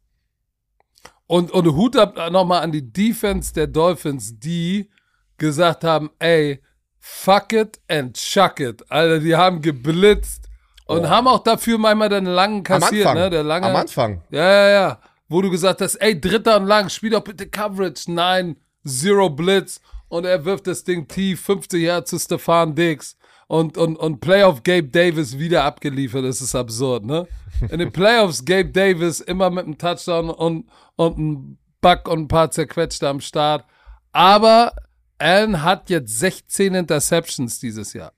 Und, 1.26 1.50
und 1.50 1.74
Hut 1.74 1.96
ab 1.96 2.16
nochmal 2.30 2.62
an 2.62 2.72
die 2.72 2.92
Defense 2.92 3.52
der 3.52 3.66
Dolphins, 3.66 4.38
die 4.38 4.90
gesagt 5.38 5.84
haben, 5.84 6.10
ey, 6.18 6.62
fuck 7.00 7.52
it 7.52 7.80
and 7.88 8.16
chuck 8.16 8.60
it. 8.60 8.84
Alter, 8.90 9.18
die 9.18 9.34
haben 9.34 9.60
geblitzt 9.60 10.48
und 10.86 11.08
haben 11.08 11.26
auch 11.26 11.42
dafür 11.42 11.78
manchmal 11.78 12.08
den 12.08 12.26
langen 12.26 12.62
kassiert, 12.62 13.14
ne? 13.14 13.28
Der 13.28 13.42
lange. 13.42 13.66
Am 13.66 13.76
Anfang. 13.76 14.22
Ja, 14.30 14.44
ja, 14.44 14.68
ja. 14.68 15.00
Wo 15.28 15.42
du 15.42 15.50
gesagt 15.50 15.80
hast, 15.80 15.96
ey, 15.96 16.20
dritter 16.20 16.56
und 16.58 16.66
lang, 16.66 16.88
spiel 16.88 17.10
doch 17.10 17.24
bitte 17.24 17.48
Coverage. 17.48 18.10
Nein, 18.12 18.56
Zero 18.86 19.28
Blitz. 19.28 19.80
Und 20.08 20.24
er 20.24 20.44
wirft 20.44 20.68
das 20.68 20.84
Ding 20.84 21.08
tief, 21.08 21.40
50 21.42 21.82
Jahre 21.82 22.04
zu 22.04 22.18
Stefan 22.18 22.76
Diggs. 22.76 23.16
Und, 23.48 23.78
und, 23.78 23.96
und 23.96 24.20
Playoff 24.20 24.62
Gabe 24.64 24.88
Davis 24.88 25.38
wieder 25.38 25.64
abgeliefert. 25.64 26.24
Das 26.24 26.40
ist 26.40 26.54
absurd, 26.54 27.04
ne? 27.04 27.28
In 27.70 27.78
den 27.78 27.92
Playoffs 27.92 28.44
Gabe 28.44 28.70
Davis 28.70 29.20
immer 29.20 29.50
mit 29.50 29.66
einem 29.66 29.78
Touchdown 29.78 30.30
und, 30.30 30.68
und 30.96 31.16
einem 31.16 31.58
Buck 31.80 32.08
und 32.08 32.22
ein 32.22 32.28
paar 32.28 32.50
zerquetschte 32.50 33.08
am 33.08 33.20
Start. 33.20 33.64
Aber 34.12 34.72
Allen 35.18 35.62
hat 35.62 35.90
jetzt 35.90 36.18
16 36.18 36.74
Interceptions 36.74 37.60
dieses 37.60 37.92
Jahr. 37.92 38.12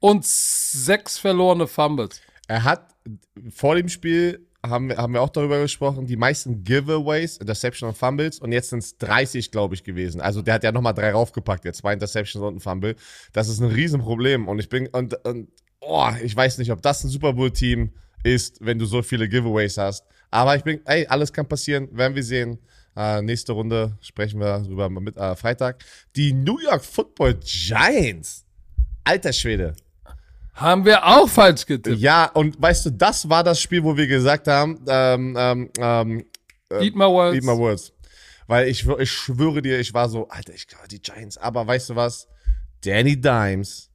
Und 0.00 0.24
sechs 0.24 1.18
verlorene 1.18 1.66
Fumbles. 1.66 2.20
Er 2.48 2.64
hat 2.64 2.88
vor 3.50 3.76
dem 3.76 3.88
Spiel, 3.88 4.48
haben 4.64 4.88
wir, 4.88 4.96
haben 4.96 5.12
wir 5.12 5.22
auch 5.22 5.28
darüber 5.28 5.60
gesprochen, 5.60 6.06
die 6.06 6.16
meisten 6.16 6.62
Giveaways, 6.62 7.38
Interception 7.38 7.88
und 7.88 7.96
Fumbles 7.96 8.38
und 8.38 8.52
jetzt 8.52 8.70
sind 8.70 8.78
es 8.78 8.96
30, 8.98 9.50
glaube 9.50 9.74
ich, 9.74 9.82
gewesen. 9.82 10.20
Also 10.20 10.40
der 10.40 10.54
hat 10.54 10.64
ja 10.64 10.72
nochmal 10.72 10.94
drei 10.94 11.10
raufgepackt, 11.12 11.64
jetzt 11.64 11.78
zwei 11.78 11.92
Interceptions 11.92 12.44
und 12.44 12.56
ein 12.56 12.60
Fumble. 12.60 12.94
Das 13.32 13.48
ist 13.48 13.60
ein 13.60 13.70
Riesenproblem 13.70 14.46
und 14.46 14.58
ich 14.58 14.68
bin, 14.68 14.86
und, 14.88 15.14
und 15.26 15.48
oh, 15.80 16.10
ich 16.22 16.34
weiß 16.34 16.58
nicht, 16.58 16.70
ob 16.70 16.80
das 16.80 17.02
ein 17.02 17.08
Super 17.08 17.32
Bowl-Team 17.32 17.92
ist, 18.22 18.64
wenn 18.64 18.78
du 18.78 18.86
so 18.86 19.02
viele 19.02 19.28
Giveaways 19.28 19.78
hast. 19.78 20.06
Aber 20.30 20.54
ich 20.56 20.62
bin, 20.62 20.80
ey, 20.86 21.06
alles 21.06 21.32
kann 21.32 21.48
passieren, 21.48 21.88
werden 21.92 22.14
wir 22.14 22.22
sehen. 22.22 22.58
Äh, 22.96 23.22
nächste 23.22 23.52
Runde 23.52 23.96
sprechen 24.00 24.38
wir 24.38 24.60
drüber 24.60 24.88
mit 24.88 25.16
äh, 25.16 25.34
Freitag. 25.34 25.84
Die 26.14 26.32
New 26.32 26.58
York 26.60 26.84
Football 26.84 27.34
Giants. 27.42 28.44
Alter 29.04 29.32
Schwede. 29.32 29.74
Haben 30.54 30.84
wir 30.84 31.06
auch 31.06 31.28
falsch 31.28 31.64
getippt. 31.66 31.98
Ja, 31.98 32.26
und 32.26 32.60
weißt 32.60 32.86
du, 32.86 32.90
das 32.90 33.28
war 33.28 33.42
das 33.42 33.60
Spiel, 33.60 33.82
wo 33.82 33.96
wir 33.96 34.06
gesagt 34.06 34.48
haben, 34.48 34.78
ähm, 34.86 35.34
ähm, 35.38 35.70
ähm, 35.78 36.24
Eat 36.80 36.94
my 36.94 37.04
words. 37.06 37.36
Eat 37.36 37.44
my 37.44 37.56
words. 37.56 37.92
Weil 38.46 38.68
ich, 38.68 38.86
ich 38.86 39.10
schwöre 39.10 39.62
dir, 39.62 39.78
ich 39.80 39.94
war 39.94 40.08
so, 40.08 40.28
Alter, 40.28 40.52
ich 40.52 40.66
glaube, 40.66 40.88
die 40.88 41.00
Giants. 41.00 41.38
Aber 41.38 41.66
weißt 41.66 41.90
du 41.90 41.96
was? 41.96 42.28
Danny 42.84 43.18
Dimes 43.18 43.90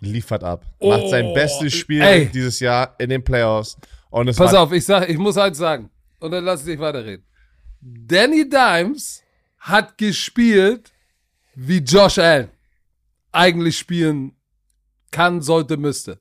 liefert 0.00 0.42
ab. 0.44 0.66
macht 0.80 1.08
sein 1.08 1.26
Oh, 1.26 1.34
bestes 1.34 1.72
Spiel 1.72 2.02
ey. 2.02 2.26
dieses 2.26 2.60
Jahr 2.60 2.94
in 2.98 3.08
den 3.08 3.22
Playoffs. 3.22 3.76
Und 4.10 4.28
es 4.28 4.36
Pass 4.36 4.52
auf, 4.54 4.72
ich 4.72 4.84
sag, 4.84 5.08
ich 5.08 5.16
muss 5.16 5.36
halt 5.36 5.56
sagen, 5.56 5.90
und 6.18 6.32
dann 6.32 6.44
lass 6.44 6.60
ich 6.60 6.66
dich 6.66 6.78
weiterreden. 6.80 7.24
Danny 7.80 8.48
Dimes 8.48 9.22
hat 9.58 9.96
gespielt, 9.96 10.92
wie 11.54 11.78
Josh 11.78 12.18
Allen 12.18 12.50
eigentlich 13.30 13.78
spielen 13.78 14.34
kann, 15.12 15.40
sollte, 15.40 15.76
müsste. 15.76 16.18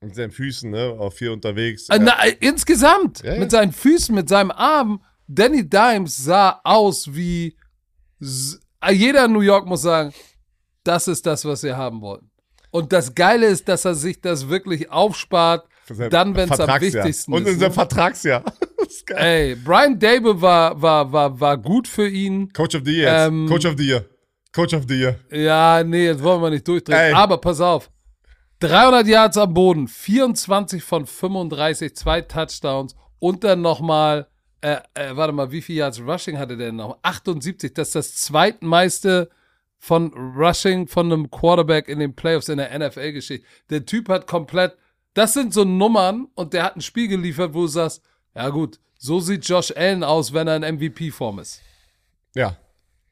mit 0.00 0.16
seinen 0.16 0.32
Füßen, 0.32 0.70
ne, 0.70 0.96
auf 0.98 1.14
vier 1.14 1.32
unterwegs. 1.32 1.88
Äh, 1.88 1.98
na, 2.00 2.12
äh, 2.24 2.34
insgesamt, 2.40 3.22
Ja, 3.22 3.34
ja. 3.34 3.40
mit 3.40 3.50
seinen 3.52 3.72
Füßen, 3.72 4.14
mit 4.14 4.28
seinem 4.28 4.50
Arm, 4.50 5.00
Danny 5.28 5.66
Dimes 5.68 6.16
sah 6.16 6.60
aus 6.64 7.14
wie 7.14 7.56
äh, 8.20 8.92
jeder 8.92 9.24
in 9.26 9.32
New 9.32 9.40
York 9.40 9.66
muss 9.66 9.82
sagen, 9.82 10.12
das 10.82 11.08
ist 11.08 11.24
das, 11.24 11.44
was 11.44 11.62
wir 11.62 11.76
haben 11.76 12.00
wollten. 12.02 12.30
Und 12.70 12.92
das 12.92 13.14
Geile 13.14 13.46
ist, 13.46 13.68
dass 13.68 13.84
er 13.84 13.94
sich 13.94 14.20
das 14.20 14.48
wirklich 14.48 14.90
aufspart, 14.90 15.66
dann, 16.10 16.34
wenn 16.34 16.50
es 16.50 16.58
am 16.60 16.80
wichtigsten 16.80 17.32
Und 17.32 17.42
ist. 17.46 17.54
in 17.54 17.58
seinem 17.60 17.68
ne? 17.68 17.74
Vertragsjahr. 17.74 18.42
Ey, 19.16 19.54
Brian 19.54 19.98
Dable 19.98 20.40
war, 20.40 20.80
war, 20.80 21.10
war, 21.12 21.40
war 21.40 21.56
gut 21.58 21.86
für 21.88 22.08
ihn. 22.08 22.52
Coach 22.52 22.74
of 22.74 22.82
the 22.84 22.92
Year. 22.92 23.26
Ähm, 23.26 23.46
Coach 23.48 23.64
of 23.64 23.74
the 23.78 23.86
Year. 23.86 24.04
Coach 24.52 24.74
of 24.74 24.84
the 24.88 24.94
Year. 24.94 25.18
Ja, 25.30 25.82
nee, 25.84 26.06
jetzt 26.06 26.22
wollen 26.22 26.40
wir 26.42 26.50
nicht 26.50 26.66
durchdrehen. 26.66 26.98
Ey. 26.98 27.12
Aber 27.12 27.38
pass 27.38 27.60
auf. 27.60 27.90
300 28.64 29.06
Yards 29.06 29.36
am 29.36 29.52
Boden, 29.52 29.88
24 29.88 30.82
von 30.82 31.04
35, 31.04 31.94
zwei 31.94 32.22
Touchdowns 32.22 32.96
und 33.18 33.44
dann 33.44 33.60
nochmal, 33.60 34.26
äh, 34.62 34.78
äh, 34.94 35.14
warte 35.14 35.34
mal, 35.34 35.52
wie 35.52 35.60
viel 35.60 35.76
Yards 35.76 36.00
Rushing 36.00 36.38
hatte 36.38 36.56
der 36.56 36.72
noch? 36.72 36.98
78, 37.02 37.74
das 37.74 37.88
ist 37.88 37.94
das 37.94 38.14
zweitmeiste 38.16 39.28
von 39.78 40.14
Rushing 40.14 40.88
von 40.88 41.12
einem 41.12 41.30
Quarterback 41.30 41.88
in 41.88 41.98
den 41.98 42.16
Playoffs 42.16 42.48
in 42.48 42.56
der 42.56 42.76
NFL-Geschichte. 42.78 43.46
Der 43.68 43.84
Typ 43.84 44.08
hat 44.08 44.26
komplett, 44.26 44.78
das 45.12 45.34
sind 45.34 45.52
so 45.52 45.64
Nummern 45.64 46.28
und 46.34 46.54
der 46.54 46.62
hat 46.62 46.76
ein 46.76 46.80
Spiel 46.80 47.08
geliefert, 47.08 47.52
wo 47.52 47.62
du 47.62 47.66
sagst, 47.66 48.02
ja 48.34 48.48
gut, 48.48 48.80
so 48.98 49.20
sieht 49.20 49.46
Josh 49.46 49.74
Allen 49.76 50.02
aus, 50.02 50.32
wenn 50.32 50.48
er 50.48 50.56
in 50.56 50.76
MVP-Form 50.76 51.38
ist. 51.38 51.60
Ja. 52.34 52.56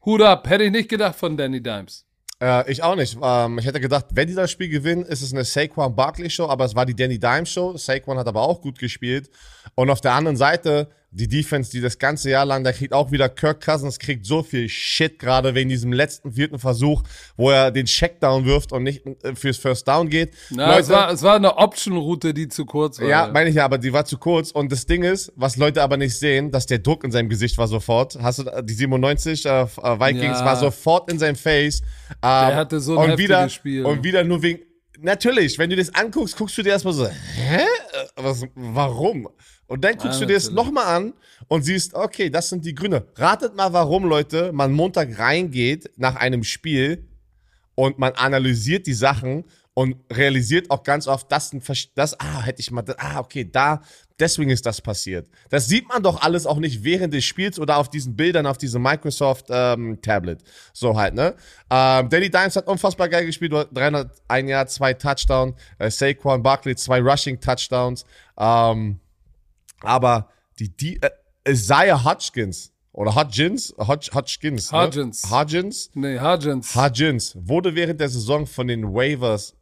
Hut 0.03 0.23
ab, 0.23 0.49
hätte 0.49 0.65
ich 0.65 0.73
nicht 0.73 0.89
gedacht 0.89 1.17
von 1.17 1.37
Danny 1.37 1.63
Dimes. 1.63 2.07
Äh, 2.43 2.71
ich 2.71 2.83
auch 2.83 2.97
nicht. 2.97 3.17
Ähm, 3.23 3.59
ich 3.59 3.67
hätte 3.67 3.79
gedacht, 3.79 4.07
wenn 4.11 4.27
die 4.27 4.35
das 4.35 4.51
Spiel 4.51 4.69
gewinnen, 4.69 5.05
ist 5.05 5.23
es 5.23 5.33
eine 5.33 5.45
Saquon 5.45 5.95
Barkley 5.95 6.29
Show, 6.29 6.49
aber 6.49 6.65
es 6.65 6.75
war 6.75 6.85
die 6.85 6.95
Danny 6.95 7.19
Dimes 7.19 7.51
Show. 7.51 7.77
Saquon 7.77 8.19
hat 8.19 8.27
aber 8.27 8.43
auch 8.43 8.61
gut 8.61 8.79
gespielt. 8.81 9.31
Und 9.77 9.91
auf 9.91 10.01
der 10.01 10.13
anderen 10.15 10.37
Seite, 10.37 10.89
die 11.15 11.29
Defense, 11.29 11.71
die 11.71 11.81
das 11.83 11.99
ganze 11.99 12.31
Jahr 12.31 12.47
lang, 12.47 12.65
da 12.65 12.73
kriegt 12.73 12.95
auch 12.95 13.13
wieder 13.13 13.29
Kirk 13.29 13.63
Cousins, 13.63 13.99
kriegt 13.99 14.25
so 14.25 14.43
viel 14.43 14.69
Shit, 14.69 15.19
gerade 15.19 15.55
wegen 15.55 15.69
diesem 15.69 15.93
letzten 15.93 16.33
vierten 16.33 16.59
Versuch, 16.59 17.03
wo 17.37 17.51
er 17.51 17.71
den 17.71 17.85
Checkdown 17.85 18.47
wirft 18.47 18.73
und 18.73 18.83
nicht 18.83 19.05
äh, 19.23 19.35
fürs 19.35 19.59
First 19.59 19.87
Down 19.87 20.09
geht. 20.09 20.33
Na, 20.51 20.79
es, 20.79 20.89
war, 20.89 21.11
es 21.13 21.23
war 21.23 21.37
eine 21.37 21.59
Option-Route, 21.59 22.33
die 22.33 22.49
zu 22.49 22.65
kurz 22.65 22.99
war. 22.99 23.07
Ja, 23.09 23.29
meine 23.33 23.51
ich 23.51 23.57
ja, 23.57 23.65
aber 23.67 23.77
die 23.79 23.93
war 23.93 24.07
zu 24.07 24.17
kurz. 24.17 24.51
Und 24.51 24.73
das 24.73 24.87
Ding 24.87 25.03
ist, 25.03 25.31
was 25.37 25.57
Leute 25.57 25.83
aber 25.83 25.99
nicht 25.99 26.19
sehen, 26.19 26.51
dass 26.51 26.65
der 26.67 26.79
Druck 26.79 27.05
in 27.05 27.13
seinem 27.13 27.29
Gesicht 27.29 27.59
war 27.59 27.69
sofort. 27.69 28.19
Hast 28.23 28.39
du 28.39 28.45
äh, 28.45 28.65
die 28.65 28.73
97 28.75 29.45
äh, 29.45 29.67
Vikings 29.67 30.39
Ja. 30.41 30.45
war 30.47 30.57
sofort 30.57 31.13
in 31.13 31.19
seinem 31.19 31.37
Face. 31.37 31.83
Der 32.23 32.49
Ähm, 32.51 32.57
hatte 32.57 32.81
so 32.81 32.99
ein 32.99 33.13
und 33.13 33.19
wieder, 33.19 33.49
Spiel. 33.51 33.85
Und 33.85 34.03
wieder 34.03 34.25
nur 34.25 34.43
wegen. 34.43 34.61
Natürlich, 35.01 35.59
wenn 35.59 35.69
du 35.69 35.77
das 35.77 35.93
anguckst, 35.95 36.37
guckst 36.37 36.57
du 36.57 36.63
dir 36.63 36.71
erstmal 36.71 36.95
so, 36.95 37.07
hä? 37.09 37.57
Äh, 37.57 38.23
Was, 38.23 38.45
warum? 38.55 39.29
Und 39.73 39.83
dann 39.83 39.97
guckst 39.97 40.21
Ja, 40.21 40.27
du 40.27 40.27
dir 40.27 40.35
das 40.35 40.51
natürlich. 40.51 40.67
nochmal 40.67 40.85
an 40.97 41.15
und 41.49 41.63
siehst, 41.63 41.95
okay, 41.95 42.29
das 42.29 42.51
sind 42.51 42.63
die 42.63 42.75
Gründe. 42.75 43.07
Ratet 43.17 43.57
mal, 43.57 43.73
warum, 43.73 44.05
Leute, 44.05 44.53
man 44.53 44.71
Montag 44.71 45.19
reingeht 45.19 45.91
nach 45.97 46.17
einem 46.17 46.45
Spiel 46.45 47.09
und 47.75 47.99
man 47.99 48.13
analysiert 48.13 48.87
die 48.87 48.93
Sachen 48.93 49.45
und 49.73 49.97
realisiert 50.13 50.71
auch 50.71 50.83
ganz 50.83 51.07
oft, 51.09 51.33
dass 51.33 51.55
ein 51.55 51.63
Versch- 51.63 51.89
das, 51.95 52.21
ah, 52.21 52.43
hätte 52.43 52.61
ich 52.61 52.71
mal, 52.71 52.85
ah, 52.99 53.21
okay, 53.21 53.49
da, 53.51 53.81
deswegen 54.21 54.51
ist 54.51 54.67
das 54.67 54.83
passiert. 54.83 55.31
Das 55.49 55.69
sieht 55.69 55.89
man 55.89 56.03
doch 56.03 56.21
alles 56.21 56.45
auch 56.45 56.59
nicht 56.59 56.85
während 56.85 57.15
des 57.15 57.25
Spiels 57.25 57.59
oder 57.59 57.79
auf 57.79 57.89
diesen 57.89 58.15
Bildern 58.15 58.45
auf 58.45 58.59
diesem 58.59 58.83
Microsoft 58.83 59.47
ähm, 59.49 59.99
Tablet. 60.03 60.43
So 60.75 60.95
halt, 60.99 61.15
ne? 61.15 61.35
Ähm, 61.71 62.11
Danny 62.11 62.29
Dimes 62.29 62.57
hat 62.57 62.67
unfassbar 62.67 63.09
geil 63.09 63.25
gespielt, 63.25 63.55
301 63.73 64.51
Jahr, 64.51 64.67
zwei 64.67 64.93
Touchdown, 64.93 65.55
äh, 65.79 65.91
Saquon 65.91 66.43
Barkley, 66.43 66.77
zwei 66.77 67.01
Rushing 67.01 67.41
Touchdowns, 67.41 68.05
ähm, 68.39 68.99
aber 69.85 70.29
die, 70.59 70.75
die 70.77 71.01
äh, 71.03 71.11
Isaiah 71.49 72.05
Hodgkins 72.05 72.73
oder 72.93 73.15
Hodgins, 73.15 73.75
Hodg, 73.79 74.11
Hodgkins, 74.15 74.71
ne? 74.71 74.79
Hodgins. 74.79 75.31
Hodgins, 75.31 75.91
Nee, 75.95 76.19
Hudgens. 76.21 76.75
Hodgins 76.75 77.37
wurde 77.41 77.75
während 77.75 78.01
der 78.01 78.09
Saison 78.09 78.47
von 78.47 78.69
den 78.69 78.85
Waivers 78.93 79.55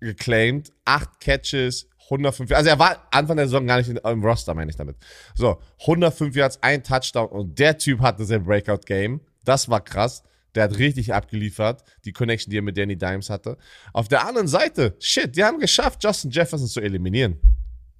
geclaimed. 0.00 0.72
Acht 0.84 1.20
Catches, 1.20 1.88
105 2.04 2.52
Also 2.52 2.70
er 2.70 2.78
war 2.78 3.06
Anfang 3.10 3.36
der 3.36 3.46
Saison 3.46 3.66
gar 3.66 3.78
nicht 3.78 3.88
im 3.88 4.24
Roster, 4.24 4.54
meine 4.54 4.70
ich 4.70 4.76
damit. 4.76 4.96
So, 5.34 5.60
105 5.80 6.34
Yards, 6.34 6.62
ein 6.62 6.82
Touchdown 6.82 7.28
und 7.28 7.58
der 7.58 7.76
Typ 7.78 8.00
hatte 8.00 8.24
sein 8.24 8.44
Breakout-Game. 8.44 9.20
Das 9.44 9.68
war 9.68 9.80
krass. 9.80 10.22
Der 10.54 10.64
hat 10.64 10.78
richtig 10.78 11.12
abgeliefert, 11.12 11.82
die 12.04 12.12
Connection, 12.12 12.50
die 12.50 12.58
er 12.58 12.62
mit 12.62 12.78
Danny 12.78 12.96
Dimes 12.96 13.28
hatte. 13.28 13.58
Auf 13.92 14.06
der 14.06 14.24
anderen 14.24 14.46
Seite, 14.46 14.94
shit, 15.00 15.34
die 15.34 15.42
haben 15.42 15.58
geschafft, 15.58 16.04
Justin 16.04 16.30
Jefferson 16.30 16.68
zu 16.68 16.80
eliminieren. 16.80 17.40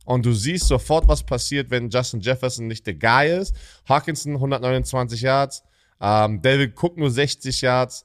Und 0.05 0.27
du 0.27 0.33
siehst 0.33 0.69
sofort, 0.69 1.09
was 1.09 1.23
passiert, 1.23 1.71
wenn 1.71 1.89
Justin 1.89 2.21
Jefferson 2.21 2.67
nicht 2.67 2.87
der 2.87 2.95
Guy 2.95 3.39
ist. 3.39 3.55
Hawkinson 3.89 4.35
129 4.35 5.23
Yards, 5.23 5.63
ähm, 6.01 6.43
David 6.43 6.75
Cook 6.81 6.97
nur 6.97 7.11
60 7.11 7.61
Yards. 7.63 8.05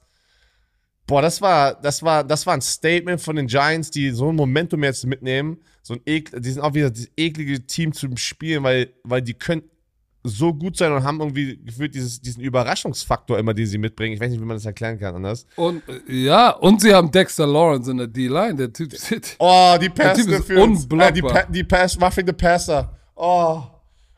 Boah, 1.06 1.22
das 1.22 1.42
war, 1.42 1.74
das 1.74 2.02
war, 2.02 2.22
das 2.22 2.46
war 2.46 2.54
ein 2.54 2.62
Statement 2.62 3.20
von 3.20 3.36
den 3.36 3.48
Giants, 3.48 3.90
die 3.90 4.10
so 4.10 4.30
ein 4.30 4.36
Momentum 4.36 4.84
jetzt 4.84 5.04
mitnehmen. 5.04 5.58
So 5.82 5.94
ein 5.94 6.00
ekl, 6.06 6.40
die 6.40 6.50
sind 6.50 6.62
auch 6.62 6.74
wieder 6.74 6.90
das 6.90 7.08
eklige 7.16 7.66
Team 7.66 7.92
zum 7.92 8.16
Spielen, 8.16 8.62
weil, 8.62 8.92
weil 9.02 9.20
die 9.20 9.34
können 9.34 9.62
so 10.22 10.52
gut 10.52 10.76
sein 10.76 10.92
und 10.92 11.02
haben 11.02 11.18
irgendwie 11.20 11.58
gefühlt 11.64 11.94
dieses, 11.94 12.20
diesen 12.20 12.42
Überraschungsfaktor 12.42 13.38
immer, 13.38 13.54
den 13.54 13.66
sie 13.66 13.78
mitbringen. 13.78 14.14
Ich 14.14 14.20
weiß 14.20 14.30
nicht, 14.30 14.40
wie 14.40 14.44
man 14.44 14.56
das 14.56 14.66
erklären 14.66 14.98
kann 14.98 15.14
anders. 15.14 15.46
Und 15.56 15.82
äh, 15.88 16.12
ja, 16.12 16.50
und 16.50 16.80
sie 16.82 16.92
haben 16.94 17.10
Dexter 17.10 17.46
Lawrence 17.46 17.90
in 17.90 17.96
der 17.96 18.06
D-Line. 18.06 18.54
Der 18.56 18.72
Typ 18.72 18.94
sieht. 18.94 19.36
Oh, 19.38 19.76
die 19.80 19.86
Typ 19.86 19.94
Pass 19.94 20.18
ist 20.18 20.26
Interference. 20.28 20.82
unblockbar. 20.84 21.08
Äh, 21.08 21.12
die, 21.12 21.22
pa 21.22 21.42
die 21.44 21.64
Pass, 21.64 22.00
Roughing 22.00 22.26
the 22.26 22.32
Passer. 22.32 22.96
Oh. 23.16 23.62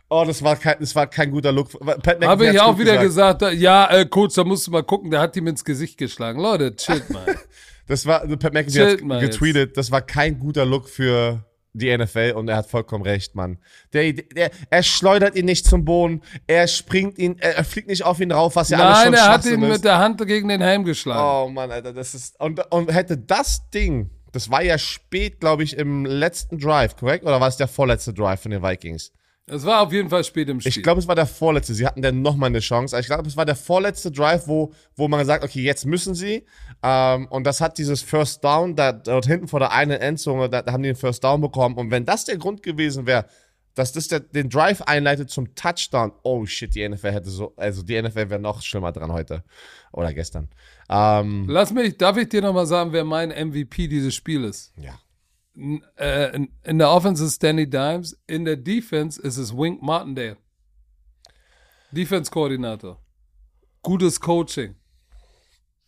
Oh, 0.09 0.25
das 0.27 0.43
war 0.43 0.57
kein, 0.57 0.77
das 0.79 0.95
war 0.95 1.07
kein 1.07 1.31
guter 1.31 1.53
Look. 1.53 1.71
Pat 2.03 2.23
Habe 2.23 2.47
ich 2.49 2.61
auch 2.61 2.79
wieder 2.79 2.99
gesagt, 2.99 3.43
ja, 3.55 3.91
äh, 3.91 4.05
Coach, 4.05 4.35
da 4.35 4.45
musst 4.45 4.67
du 4.67 4.71
mal 4.71 4.83
gucken, 4.83 5.11
der 5.11 5.21
hat 5.21 5.37
ihm 5.37 5.47
ins 5.47 5.65
Gesicht 5.65 5.97
geschlagen. 5.97 6.39
Leute, 6.41 6.77
chillt 6.77 7.09
mal. 7.11 7.25
Das 7.87 8.05
war, 8.07 8.21
Pat 8.37 8.53
McAfee 8.53 8.99
hat 9.01 9.21
getweetet, 9.21 9.77
das 9.77 9.91
war 9.91 10.03
kein 10.03 10.39
guter 10.39 10.67
Look 10.67 10.89
für 10.89 11.45
die 11.73 11.97
NFL 11.97 12.35
und 12.37 12.49
er 12.49 12.57
hat 12.57 12.67
vollkommen 12.67 13.05
recht, 13.05 13.35
Mann. 13.35 13.59
Der, 13.93 14.13
der, 14.13 14.51
er 14.71 14.83
schleudert 14.83 15.37
ihn 15.37 15.47
nicht 15.47 15.67
zum 15.67 15.85
Boden, 15.85 16.23
er 16.47 16.69
springt 16.69 17.19
ihn, 17.19 17.37
er, 17.39 17.65
fliegt 17.65 17.89
nicht 17.89 18.05
auf 18.05 18.21
ihn 18.21 18.33
rauf, 18.33 18.57
was 18.57 18.69
ja 18.69 18.79
alles 18.79 19.03
schon 19.03 19.13
Nein, 19.13 19.15
er 19.15 19.29
hat 19.29 19.41
ihn 19.41 19.43
Schwachsinn 19.43 19.61
mit 19.61 19.71
ist. 19.73 19.85
der 19.85 19.99
Hand 19.99 20.27
gegen 20.27 20.49
den 20.49 20.61
Helm 20.61 20.85
geschlagen. 20.85 21.49
Oh 21.49 21.51
Mann, 21.51 21.71
Alter, 21.71 21.93
das 21.93 22.15
ist, 22.15 22.39
und, 22.41 22.61
und 22.71 22.93
hätte 22.93 23.17
das 23.17 23.71
Ding, 23.71 24.11
das 24.33 24.51
war 24.51 24.63
ja 24.63 24.79
spät, 24.79 25.41
glaube 25.41 25.63
ich, 25.63 25.77
im 25.77 26.05
letzten 26.05 26.59
Drive, 26.59 26.97
korrekt? 26.97 27.25
Oder 27.25 27.41
war 27.41 27.49
es 27.49 27.57
der 27.57 27.69
vorletzte 27.69 28.13
Drive 28.13 28.41
von 28.43 28.51
den 28.51 28.63
Vikings? 28.63 29.13
Es 29.47 29.65
war 29.65 29.83
auf 29.83 29.93
jeden 29.93 30.09
Fall 30.09 30.23
spät 30.23 30.49
im 30.49 30.61
Spiel. 30.61 30.71
Ich 30.71 30.83
glaube, 30.83 31.01
es 31.01 31.09
war 31.09 31.17
der 31.17 31.27
vorletzte. 31.27 31.75
Sie 31.75 31.85
hatten 31.87 32.01
dann 32.01 32.23
nochmal 32.23 32.49
eine 32.49 32.61
Chance. 32.61 32.99
Ich 32.99 33.07
glaube, 33.07 33.29
es 33.29 33.37
war 33.37 33.45
der 33.45 33.57
vorletzte 33.57 34.11
Drive, 34.11 34.47
wo, 34.47 34.73
wo 34.95 35.09
man 35.09 35.27
sagt, 35.27 35.43
okay, 35.43 35.61
jetzt 35.61 35.85
müssen 35.85 36.15
sie. 36.15 36.47
Ähm, 36.83 37.27
und 37.29 37.45
das 37.45 37.61
hat 37.61 37.79
dieses 37.79 38.03
First 38.03 38.43
Down, 38.45 38.75
da, 38.75 38.93
dort 38.93 39.27
hinten 39.27 39.49
vor 39.49 39.61
der 39.61 39.73
einen 39.73 40.01
Endzone, 40.01 40.49
da, 40.49 40.63
da 40.63 40.73
haben 40.73 40.83
die 40.83 40.89
den 40.89 40.97
First 40.97 41.23
Down 41.23 41.41
bekommen. 41.41 41.77
Und 41.77 41.91
wenn 41.91 42.05
das 42.05 42.25
der 42.25 42.39
Grund 42.39 42.63
gewesen 42.63 43.07
wäre, 43.07 43.27
dass 43.75 43.93
das 43.93 44.09
der, 44.09 44.21
den 44.21 44.51
Drive 44.51 44.83
einleitet 44.83 45.31
zum 45.31 45.55
Touchdown, 45.55 46.13
oh 46.23 46.45
shit, 46.45 46.75
die 46.75 46.87
NFL 46.87 47.13
hätte 47.13 47.31
so, 47.31 47.55
also 47.57 47.83
die 47.83 48.01
NFL 48.01 48.31
wäre 48.31 48.41
noch 48.41 48.63
schlimmer 48.63 48.93
dran 48.93 49.13
heute. 49.13 49.45
Oder 49.93 50.13
gestern. 50.13 50.49
Ähm, 50.89 51.47
Lass 51.49 51.73
mich, 51.73 51.97
darf 51.97 52.17
ich 52.17 52.29
dir 52.29 52.43
nochmal 52.43 52.67
sagen, 52.67 52.93
wer 52.93 53.05
mein 53.05 53.31
MVP 53.31 53.89
dieses 53.89 54.15
Spiels 54.15 54.73
ist? 54.73 54.73
ja. 54.77 54.99
Äh, 55.99 56.35
in, 56.35 56.49
in 56.63 56.79
der 56.79 56.91
Offense 56.91 57.23
ist 57.23 57.43
Danny 57.43 57.69
Dimes, 57.69 58.19
in 58.27 58.47
der 58.47 58.57
Defense 58.57 59.21
ist 59.21 59.37
es 59.37 59.55
Wink 59.55 59.83
Martindale. 59.83 60.39
Defense-Koordinator. 61.91 62.99
Gutes 63.83 64.19
Coaching. 64.19 64.77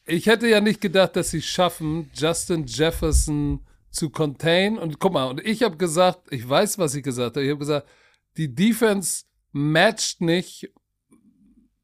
Ich 0.07 0.27
hätte 0.27 0.49
ja 0.49 0.61
nicht 0.61 0.81
gedacht, 0.81 1.17
dass 1.17 1.31
sie 1.31 1.43
schaffen, 1.43 2.11
Justin 2.15 2.67
Jefferson 2.67 3.61
zu 3.91 4.11
contain. 4.11 4.79
Und 4.79 4.99
guck 4.99 5.13
mal, 5.13 5.31
und 5.31 5.45
ich 5.45 5.63
habe 5.63 5.77
gesagt, 5.77 6.31
ich 6.31 6.47
weiß, 6.47 6.79
was 6.79 6.95
ich 6.95 7.03
gesagt 7.03 7.37
habe. 7.37 7.45
Ich 7.45 7.51
habe 7.51 7.61
gesagt, 7.61 7.89
die 8.37 8.55
Defense 8.55 9.25
matcht 9.53 10.21
nicht 10.21 10.71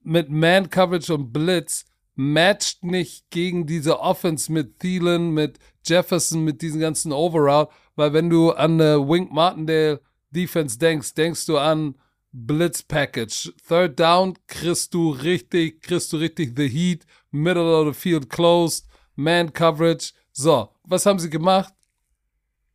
mit 0.03 0.29
Man-Coverage 0.29 1.15
und 1.15 1.33
Blitz, 1.33 1.87
matcht 2.15 2.85
nicht 2.85 3.31
gegen 3.31 3.67
diese 3.67 4.01
Offense 4.01 4.53
mit 4.53 4.81
Thielen, 4.81 5.31
mit 5.33 5.59
Jefferson, 5.87 6.45
mit 6.45 6.61
diesen 6.61 6.81
ganzen 6.81 7.13
Overall, 7.13 7.69
weil 7.97 8.13
wenn 8.13 8.29
du 8.29 8.51
an 8.51 8.81
eine 8.81 9.09
Wink 9.09 9.33
Martindale 9.33 10.01
Defense 10.31 10.79
denkst, 10.79 11.15
denkst 11.15 11.47
du 11.47 11.57
an 11.59 11.95
Blitz 12.33 12.83
Package. 12.83 13.53
Third 13.67 13.99
down 13.99 14.35
kriegst 14.47 14.95
du 14.95 15.11
richtig, 15.11 15.83
kriegst 15.83 16.13
du 16.13 16.19
richtig 16.19 16.53
the 16.57 16.69
heat, 16.69 17.07
middle 17.31 17.75
of 17.75 17.87
the 17.87 17.99
field 17.99 18.29
closed, 18.29 18.87
man 19.17 19.53
coverage. 19.53 20.13
So, 20.33 20.71
was 20.85 21.07
haben 21.07 21.19
sie 21.19 21.31
gemacht? 21.31 21.73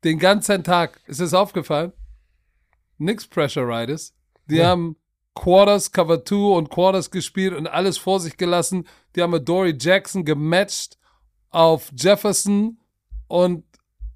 Den 0.04 0.20
ganzen 0.20 0.64
Tag, 0.64 1.00
ist 1.08 1.20
es 1.20 1.34
aufgefallen? 1.34 1.94
Nix 2.98 3.28
Pressure 3.28 3.68
Riders. 3.68 4.14
Die 4.48 4.64
haben 4.64 4.96
Quarters, 5.34 5.92
Cover 5.92 6.24
2 6.24 6.36
und 6.58 6.70
Quarters 6.70 7.12
gespielt 7.12 7.54
und 7.54 7.68
alles 7.68 7.98
vor 7.98 8.20
sich 8.20 8.38
gelassen. 8.38 8.88
Die 9.16 9.22
haben 9.22 9.32
mit 9.32 9.48
Dory 9.48 9.76
Jackson 9.78 10.24
gematcht 10.24 10.98
auf 11.50 11.92
Jefferson 11.96 12.80
und, 13.28 13.66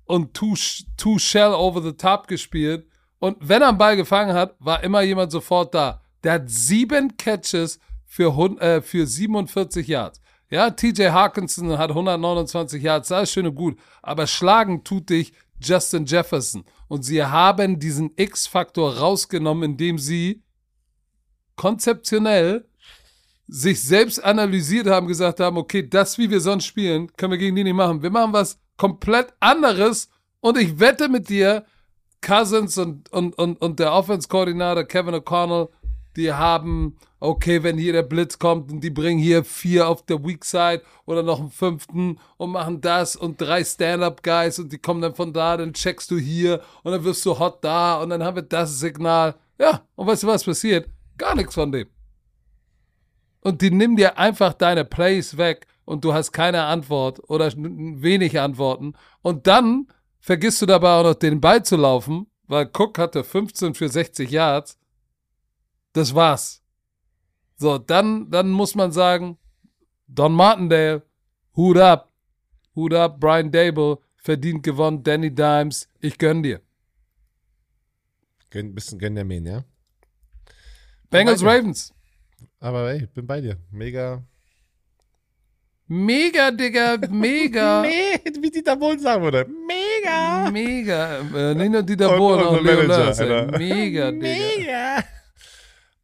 und 0.06 0.34
two, 0.34 0.56
two 0.98 1.18
Shell 1.18 1.54
over 1.54 1.82
the 1.82 1.94
top 1.94 2.28
gespielt. 2.28 2.88
Und 3.20 3.38
wenn 3.42 3.62
er 3.62 3.70
einen 3.70 3.78
Ball 3.78 3.96
gefangen 3.98 4.34
hat, 4.34 4.56
war 4.60 4.84
immer 4.84 5.02
jemand 5.02 5.32
sofort 5.32 5.74
da. 5.74 6.02
Der 6.24 6.34
hat 6.34 6.50
sieben 6.50 7.18
Catches 7.18 7.80
für, 8.06 8.32
äh, 8.60 8.82
für 8.82 9.06
47 9.06 9.88
Yards. 9.88 10.22
Ja, 10.52 10.72
TJ 10.72 11.10
Hawkinson 11.10 11.78
hat 11.78 11.92
129 11.92 12.82
Yards, 12.82 13.12
ist 13.12 13.32
schön 13.32 13.46
und 13.46 13.56
gut. 13.56 13.80
Aber 14.02 14.26
schlagen 14.26 14.84
tut 14.84 15.10
dich 15.10 15.34
Justin 15.62 16.06
Jefferson. 16.06 16.64
Und 16.88 17.04
sie 17.04 17.24
haben 17.24 17.80
diesen 17.80 18.12
X-Faktor 18.16 18.98
rausgenommen, 18.98 19.72
indem 19.72 20.00
sie 20.00 20.42
konzeptionell 21.56 22.66
sich 23.48 23.82
selbst 23.82 24.24
analysiert 24.24 24.88
haben, 24.88 25.08
gesagt 25.08 25.40
haben, 25.40 25.58
okay, 25.58 25.88
das, 25.88 26.18
wie 26.18 26.30
wir 26.30 26.40
sonst 26.40 26.66
spielen, 26.66 27.12
können 27.16 27.32
wir 27.32 27.38
gegen 27.38 27.56
die 27.56 27.64
nicht 27.64 27.74
machen. 27.74 28.02
Wir 28.02 28.12
machen 28.12 28.34
was 28.34 28.60
komplett 28.78 29.34
anderes 29.40 30.10
und 30.40 30.58
ich 30.58 30.80
wette 30.80 31.10
mit 31.10 31.30
dir, 31.30 31.66
Cousins 32.22 32.78
und, 32.78 33.12
und, 33.12 33.38
und, 33.38 33.62
und 33.62 33.80
der 33.80 33.94
Offense-Koordinator 33.94 34.84
Kevin 34.84 35.16
O'Connell, 35.16 35.70
die 36.20 36.34
haben, 36.34 36.98
okay, 37.20 37.64
wenn 37.64 37.78
hier 37.78 37.94
der 37.94 38.04
Blitz 38.04 38.38
kommt 38.38 38.72
und 38.72 38.82
die 38.82 38.90
bringen 38.90 39.20
hier 39.20 39.44
vier 39.44 39.88
auf 39.88 40.06
der 40.06 40.24
Weak 40.24 40.46
Side 40.46 40.84
oder 41.06 41.24
noch 41.24 41.40
einen 41.40 41.50
fünften 41.50 42.20
und 42.38 42.52
machen 42.52 42.82
das 42.82 43.16
und 43.16 43.40
drei 43.40 43.64
Stand-Up-Guys 43.64 44.60
und 44.60 44.72
die 44.72 44.78
kommen 44.78 45.02
dann 45.02 45.16
von 45.16 45.34
da, 45.34 45.58
dann 45.58 45.74
checkst 45.74 46.12
du 46.12 46.18
hier 46.18 46.62
und 46.84 46.92
dann 46.92 47.04
wirst 47.04 47.26
du 47.26 47.40
hot 47.40 47.64
da 47.64 48.02
und 48.02 48.10
dann 48.10 48.24
haben 48.24 48.36
wir 48.36 48.44
das 48.44 48.80
Signal. 48.80 49.36
Ja, 49.58 49.82
und 49.96 50.08
weißt 50.08 50.24
du, 50.24 50.28
was 50.28 50.44
passiert? 50.44 50.90
Gar 51.18 51.36
nichts 51.36 51.56
von 51.56 51.72
dem. 51.72 51.88
Und 53.42 53.62
die 53.62 53.72
nehmen 53.72 53.96
dir 53.96 54.18
einfach 54.18 54.54
deine 54.54 54.86
Plays 54.86 55.38
weg 55.38 55.66
und 55.86 56.04
du 56.04 56.14
hast 56.14 56.32
keine 56.32 56.64
Antwort 56.64 57.20
oder 57.30 57.52
wenig 57.56 58.40
Antworten. 58.40 58.94
Und 59.22 59.48
dann 59.48 59.88
vergisst 60.20 60.62
du 60.62 60.66
dabei 60.66 61.00
auch 61.00 61.04
noch 61.04 61.16
den 61.16 61.42
Ball 61.42 61.64
zu 61.64 61.78
laufen, 61.78 62.28
weil 62.48 62.70
Cook 62.78 62.98
hatte 62.98 63.24
15 63.24 63.74
für 63.74 63.90
60 63.90 64.30
Yards. 64.30 64.78
Das 65.94 66.14
war's. 66.14 66.62
So, 67.56 67.78
dann, 67.78 68.30
dann 68.30 68.50
muss 68.50 68.76
man 68.76 68.92
sagen, 68.92 69.38
Don 70.08 70.34
Martindale, 70.34 71.04
Hut 71.56 71.78
up. 71.78 72.12
Hut 72.76 72.94
up, 72.94 73.20
Brian 73.20 73.52
Dable, 73.52 73.98
verdient 74.16 74.64
gewonnen, 74.64 75.04
Danny 75.04 75.34
Dimes, 75.34 75.90
ich 76.00 76.18
gönn 76.18 76.42
dir. 76.44 76.62
Gönn, 78.50 78.74
bisschen 78.74 78.98
gönn 78.98 79.16
der 79.16 79.26
Mähen, 79.26 79.46
ja? 79.46 79.64
Bengals. 81.10 81.44
Ravens. 81.44 81.94
Aber 82.60 82.92
ey, 82.92 83.04
ich 83.04 83.10
bin 83.10 83.28
bei 83.28 83.42
dir. 83.42 83.58
Mega. 83.72 84.24
Mega, 85.88 86.52
Digga, 86.52 86.98
mega. 87.10 87.84
Wie 88.42 88.52
Dieter 88.52 88.76
Bohlen 88.76 89.00
sagen 89.00 89.24
würde. 89.24 89.48
Mega. 89.68 90.50
Mega. 90.52 91.20
Äh, 91.36 91.56
nicht 91.56 91.72
nur 91.72 91.84
Dieter 91.84 92.16
Bohlen, 92.16 92.48
und 92.48 92.60
auch 92.60 92.62
Leo. 92.62 93.58
Mega, 93.58 94.12
Digga. 94.12 94.12
Mega. 94.12 95.04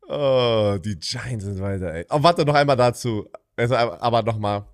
Oh, 0.07 0.77
die 0.83 0.97
Giants 0.99 1.45
sind 1.45 1.59
weiter, 1.59 1.93
ey. 1.93 2.05
Oh, 2.09 2.21
warte 2.21 2.45
noch 2.45 2.53
einmal 2.55 2.75
dazu. 2.75 3.27
Also, 3.55 3.75
aber 3.75 4.21
nochmal. 4.23 4.65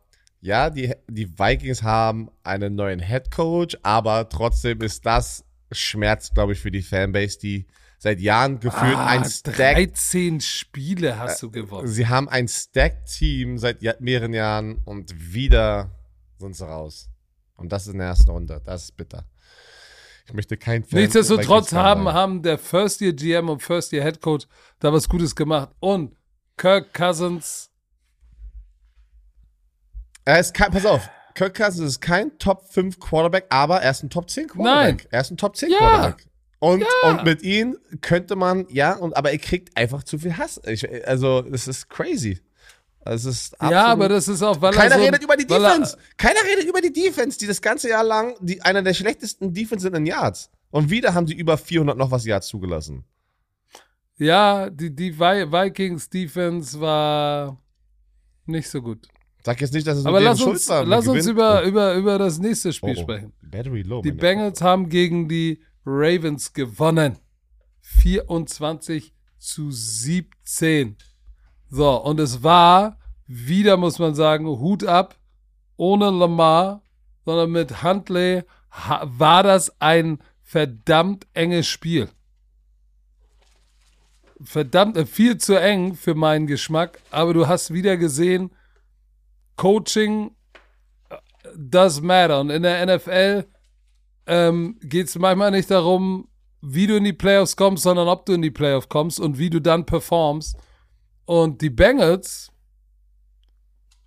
ja, 0.42 0.70
die, 0.70 0.94
die 1.08 1.28
Vikings 1.40 1.84
haben 1.84 2.30
einen 2.44 2.76
neuen 2.76 3.00
Head 3.00 3.32
Coach, 3.32 3.78
aber 3.84 4.28
trotzdem 4.28 4.82
ist 4.82 5.06
das 5.06 5.46
Schmerz, 5.72 6.34
glaube 6.34 6.54
ich, 6.54 6.60
für 6.60 6.72
die 6.72 6.82
Fanbase, 6.82 7.38
die 7.40 7.68
seit 8.00 8.20
Jahren 8.20 8.60
gefühlt 8.60 8.98
Ah, 8.98 9.06
ein 9.06 9.24
Stack. 9.26 9.56
13 9.56 10.42
Spiele 10.42 11.18
hast 11.20 11.42
du 11.44 11.52
gewonnen. 11.52 11.88
Sie 11.88 12.08
haben 12.08 12.28
ein 12.28 12.48
Stack-Team 12.48 13.58
seit 13.60 13.82
mehreren 14.02 14.34
Jahren 14.34 14.82
und 14.86 15.34
wieder 15.34 15.92
sind 16.40 16.56
sie 16.56 16.66
raus. 16.68 17.10
Und 17.56 17.72
das 17.72 17.86
ist 17.86 17.94
in 17.94 18.00
der 18.00 18.08
ersten 18.08 18.32
Runde. 18.32 18.60
Das 18.66 18.86
ist 18.86 18.98
bitter. 18.98 19.24
Ich 20.32 20.36
möchte 20.36 20.56
kein 20.56 20.86
Fan 20.86 21.02
Nichtsdestotrotz 21.02 21.74
haben, 21.74 22.08
haben 22.08 22.42
der 22.42 22.58
First 22.58 23.02
Year 23.02 23.12
GM 23.12 23.50
und 23.50 23.62
First 23.62 23.92
Year 23.92 24.02
Head 24.02 24.22
Coach 24.22 24.46
da 24.80 24.94
was 24.94 25.10
Gutes 25.10 25.36
gemacht. 25.36 25.72
Und 25.82 26.16
Kirk 26.56 26.94
Cousins, 26.94 27.70
Er 30.24 30.40
ist 30.40 30.54
kein, 30.54 30.72
pass 30.72 30.86
auf, 30.86 31.10
Kirk 31.36 31.54
Cousins 31.58 31.82
ist 31.90 32.00
kein 32.00 32.38
Top 32.38 32.64
5 32.70 32.98
Quarterback, 33.02 33.48
aber 33.50 33.82
er 33.82 33.92
ist 33.92 34.04
ein 34.04 34.10
Top 34.10 34.30
10 34.30 34.48
Quarterback. 34.48 35.00
Nein. 35.00 35.08
Er 35.12 35.20
ist 35.20 35.32
ein 35.32 35.38
Top 35.38 35.58
10 35.58 35.70
Ja. 35.70 35.78
Quarterback. 35.80 36.26
Und, 36.60 36.80
Ja. 36.82 37.10
und 37.10 37.26
mit 37.26 37.42
ihm 37.42 37.78
könnte 38.00 38.38
man, 38.38 38.68
ja, 38.70 38.94
und, 38.94 39.18
aber 39.18 39.32
er 39.32 39.38
kriegt 39.38 39.76
einfach 39.76 40.04
zu 40.04 40.18
viel 40.18 40.38
Hass. 40.38 40.62
Ich, 40.66 40.88
also, 41.06 41.44
es 41.52 41.68
ist 41.68 41.90
crazy. 41.90 42.40
Es 43.04 43.26
ist 43.26 43.56
ja, 43.62 43.86
aber 43.88 44.10
das 44.10 44.28
ist 44.28 44.44
auch, 44.44 44.62
weil 44.62 44.74
Keiner 44.74 44.94
er 44.96 45.00
so, 45.00 45.06
redet 45.06 45.24
über 45.24 45.36
die 45.36 45.48
Defense. 45.48 45.98
Keiner 46.18 46.40
redet 46.48 46.66
über 46.70 46.82
die 46.82 46.94
Defense, 46.94 47.38
die 47.40 47.48
das 47.48 47.62
ganze 47.62 47.90
Jahr 47.90 48.04
lang 48.04 48.36
die, 48.42 48.62
einer 48.62 48.84
der 48.84 48.94
schlechtesten 48.94 49.54
Defense 49.54 49.82
sind 49.84 49.96
in 49.96 50.06
Yards. 50.06 50.50
Und 50.70 50.90
wieder 50.90 51.14
haben 51.14 51.26
sie 51.28 51.34
über 51.34 51.58
400 51.58 51.98
noch 51.98 52.12
was 52.12 52.26
Yards 52.26 52.48
zugelassen. 52.48 53.04
Ja, 54.18 54.70
die, 54.70 54.96
die 54.96 55.14
Vi- 55.18 55.52
Vikings 55.52 56.10
Defense 56.10 56.80
war 56.80 57.58
nicht 58.46 58.70
so 58.70 58.82
gut. 58.82 59.08
Sag 59.44 59.60
jetzt 59.62 59.74
nicht, 59.74 59.88
dass 59.88 59.98
es 59.98 60.06
Aber 60.06 60.20
lass 60.22 60.38
Schuld 60.38 60.52
uns, 60.52 60.70
war. 60.70 60.86
lass 60.86 61.06
Wir 61.06 61.14
uns 61.14 61.26
über, 61.26 61.64
über, 61.64 61.96
über 61.96 62.20
das 62.20 62.38
nächste 62.38 62.72
Spiel 62.72 62.94
Oh, 62.96 63.00
oh. 63.00 63.02
sprechen. 63.02 63.34
Battery 63.42 63.82
low. 63.82 64.04
Die 64.04 64.12
Bengals 64.12 64.62
haben 64.62 64.90
gegen 64.90 65.28
die 65.28 65.64
Ravens 65.84 66.54
gewonnen. 66.54 67.18
24 67.82 69.14
zu 69.40 69.72
17. 69.72 70.98
So, 71.72 71.96
und 71.96 72.20
es 72.20 72.44
war, 72.44 72.98
wieder 73.28 73.78
muss 73.78 73.98
man 73.98 74.14
sagen, 74.14 74.46
Hut 74.46 74.84
ab, 74.84 75.16
ohne 75.78 76.10
Lamar, 76.10 76.82
sondern 77.24 77.52
mit 77.52 77.82
Huntley 77.82 78.44
war 79.04 79.42
das 79.42 79.80
ein 79.80 80.20
verdammt 80.42 81.28
enges 81.34 81.68
Spiel. 81.68 82.10
Verdammt, 84.44 84.98
äh, 84.98 85.06
viel 85.06 85.38
zu 85.38 85.60
eng 85.60 85.96
für 85.96 86.14
meinen 86.14 86.46
Geschmack, 86.46 87.00
aber 87.10 87.34
du 87.34 87.48
hast 87.48 87.74
wieder 87.74 87.96
gesehen, 87.96 88.52
Coaching 89.56 90.36
äh, 91.10 91.16
does 91.56 92.02
matter. 92.02 92.42
Und 92.42 92.50
in 92.50 92.64
der 92.64 92.86
NFL 92.86 93.46
ähm, 94.28 94.78
geht 94.82 95.08
es 95.08 95.18
manchmal 95.18 95.52
nicht 95.52 95.72
darum, 95.72 96.28
wie 96.62 96.88
du 96.88 96.98
in 96.98 97.06
die 97.06 97.14
Playoffs 97.14 97.56
kommst, 97.56 97.84
sondern 97.84 98.10
ob 98.10 98.26
du 98.26 98.34
in 98.34 98.42
die 98.42 98.52
Playoffs 98.52 98.90
kommst 98.90 99.22
und 99.22 99.38
wie 99.38 99.50
du 99.50 99.62
dann 99.62 99.86
performst. 99.86 100.58
Und 101.26 101.62
die 101.62 101.70
Bengals, 101.70 102.52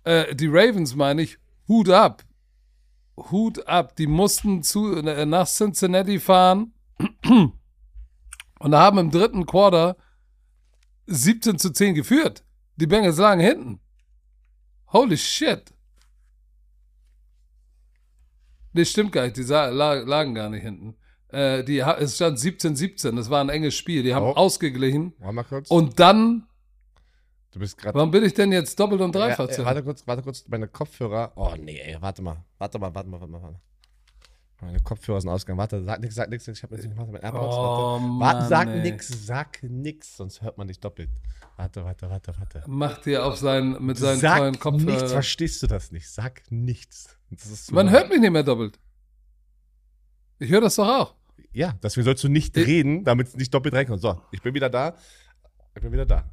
äh, 0.03 0.35
die 0.35 0.47
Ravens 0.47 0.95
meine 0.95 1.21
ich, 1.23 1.37
Hut 1.67 1.89
ab. 1.89 2.23
Hut 3.17 3.65
ab. 3.67 3.95
Die 3.95 4.07
mussten 4.07 4.61
zu, 4.63 4.95
äh, 4.95 5.25
nach 5.25 5.47
Cincinnati 5.47 6.19
fahren 6.19 6.73
und 8.59 8.75
haben 8.75 8.97
im 8.97 9.11
dritten 9.11 9.45
Quarter 9.45 9.95
17 11.07 11.57
zu 11.57 11.71
10 11.71 11.95
geführt. 11.95 12.43
Die 12.75 12.87
Bengals 12.87 13.17
lagen 13.17 13.41
hinten. 13.41 13.79
Holy 14.91 15.17
shit. 15.17 15.73
Nee, 18.73 18.85
stimmt 18.85 19.13
gar 19.13 19.23
nicht. 19.23 19.37
Die 19.37 19.43
lagen 19.43 20.35
gar 20.35 20.49
nicht 20.49 20.63
hinten. 20.63 20.95
Äh, 21.29 21.63
die, 21.63 21.79
es 21.79 22.15
stand 22.15 22.37
17-17. 22.37 23.15
Das 23.15 23.29
war 23.29 23.41
ein 23.41 23.49
enges 23.49 23.75
Spiel. 23.75 24.03
Die 24.03 24.13
haben 24.13 24.25
Oh. 24.25 24.33
ausgeglichen. 24.33 25.13
Und 25.69 25.99
dann, 25.99 26.47
du 27.55 27.59
bist 27.59 27.77
gerade. 27.77 27.95
warum 27.95 28.11
bin 28.11 28.23
ich 28.23 28.33
denn 28.33 28.51
jetzt 28.51 28.79
doppelt 28.79 29.01
und 29.01 29.15
dreifach 29.15 29.49
Ja, 29.49 29.65
warte 29.65 29.81
kurz, 29.83 30.05
warte 30.05 30.21
kurz, 30.21 30.45
meine 30.47 30.67
Kopfhörer. 30.67 31.31
Oh 31.35 31.53
nee, 31.59 31.79
ey, 31.79 31.97
warte 31.99 32.21
mal. 32.21 32.43
Warte 32.57 32.77
mal, 32.77 32.93
warte 32.93 33.09
mal, 33.09 33.19
warte 33.19 33.31
mal. 33.31 33.41
Warte. 33.41 33.53
mal. 33.53 33.61
Meine 34.61 34.79
Kopfhörer 34.79 35.19
sind 35.21 35.29
ausgegangen. 35.29 35.57
Warte, 35.59 35.83
sag 35.83 35.99
nix, 35.99 36.15
sag 36.15 36.29
nix. 36.29 36.47
Ich 36.47 36.63
hab 36.63 36.71
jetzt 36.71 36.83
nicht 36.85 36.95
gemacht. 36.95 37.11
Mein 37.11 37.21
AirPods. 37.21 37.55
Oh, 37.55 37.59
warte. 37.59 38.19
warte, 38.19 38.39
Mann, 38.39 38.47
sag 38.49 38.67
nix, 38.83 39.25
sag 39.25 39.63
nix, 39.63 40.15
sonst 40.17 40.41
hört 40.41 40.57
man 40.57 40.67
dich 40.67 40.79
doppelt. 40.79 41.09
Warte, 41.57 41.83
warte, 41.83 42.09
warte, 42.09 42.33
warte. 42.37 42.63
Macht 42.67 43.05
ihr 43.07 43.25
auf 43.25 43.37
sein, 43.37 43.77
mit 43.81 43.97
seinen 43.97 44.19
Sag 44.19 44.37
tollen 44.37 44.51
nichts, 44.51 44.63
Kopfhörern. 44.63 45.07
verstehst 45.09 45.61
du 45.63 45.67
das 45.67 45.91
nicht? 45.91 46.09
Sag 46.09 46.43
nichts. 46.51 47.17
Zu 47.37 47.73
Man 47.73 47.89
hört 47.89 48.09
mich 48.09 48.19
nicht 48.19 48.31
mehr 48.31 48.43
doppelt. 48.43 48.79
Ich 50.39 50.49
höre 50.49 50.61
das 50.61 50.75
doch 50.75 50.87
auch. 50.87 51.15
Ja, 51.51 51.73
deswegen 51.83 52.03
sollst 52.05 52.23
du 52.23 52.29
nicht 52.29 52.55
Ich- 52.57 52.67
reden, 52.67 53.03
damit 53.03 53.27
es 53.27 53.35
nicht 53.35 53.53
doppelt 53.53 53.73
reinkommt. 53.73 54.01
So, 54.01 54.21
ich 54.31 54.41
bin 54.41 54.53
wieder 54.53 54.69
da. 54.69 54.95
Ich 55.75 55.81
bin 55.81 55.91
wieder 55.91 56.05
da. 56.05 56.29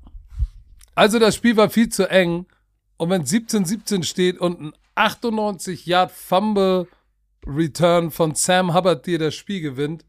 Also 0.94 1.18
das 1.18 1.34
Spiel 1.34 1.56
war 1.56 1.70
viel 1.70 1.88
zu 1.88 2.08
eng. 2.10 2.46
Und 2.96 3.10
wenn 3.10 3.24
17-17 3.24 4.04
steht 4.04 4.38
und 4.38 4.60
ein 4.60 4.72
98 4.94 5.86
Yard 5.86 6.12
Fumble 6.12 6.86
Return 7.46 8.10
von 8.10 8.34
Sam 8.34 8.74
Hubbard 8.74 9.06
dir 9.06 9.18
das 9.18 9.34
Spiel 9.34 9.60
gewinnt, 9.60 10.04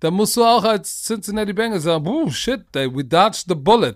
dann 0.00 0.14
musst 0.14 0.36
du 0.36 0.44
auch 0.44 0.64
als 0.64 1.04
Cincinnati 1.04 1.52
Bengals 1.52 1.84
sagen, 1.84 2.06
oh 2.08 2.28
shit, 2.30 2.64
they, 2.72 2.92
we 2.92 3.04
dodged 3.04 3.44
the 3.48 3.54
bullet. 3.54 3.94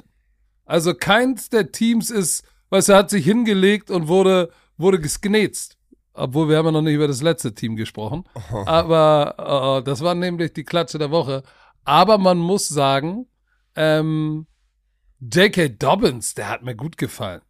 Also 0.64 0.94
keins 0.94 1.48
der 1.48 1.72
Teams 1.72 2.10
ist, 2.10 2.44
weißt 2.70 2.90
du, 2.90 2.94
hat 2.94 3.10
sich 3.10 3.24
hingelegt 3.24 3.90
und 3.90 4.06
wurde, 4.06 4.50
wurde 4.76 5.00
gesknetzt. 5.00 5.76
Obwohl 6.12 6.48
wir 6.48 6.58
haben 6.58 6.66
ja 6.66 6.72
noch 6.72 6.82
nicht 6.82 6.94
über 6.94 7.08
das 7.08 7.22
letzte 7.22 7.54
Team 7.54 7.76
gesprochen. 7.76 8.24
Aber 8.66 9.80
äh, 9.80 9.84
das 9.84 10.00
war 10.00 10.14
nämlich 10.14 10.52
die 10.52 10.64
Klatsche 10.64 10.98
der 10.98 11.10
Woche. 11.10 11.42
Aber 11.84 12.18
man 12.18 12.38
muss 12.38 12.68
sagen, 12.68 13.26
ähm, 13.74 14.46
J.K. 15.20 15.68
Dobbins, 15.70 16.34
der 16.34 16.48
hat 16.48 16.62
mir 16.62 16.74
gut 16.74 16.98
gefallen. 16.98 17.42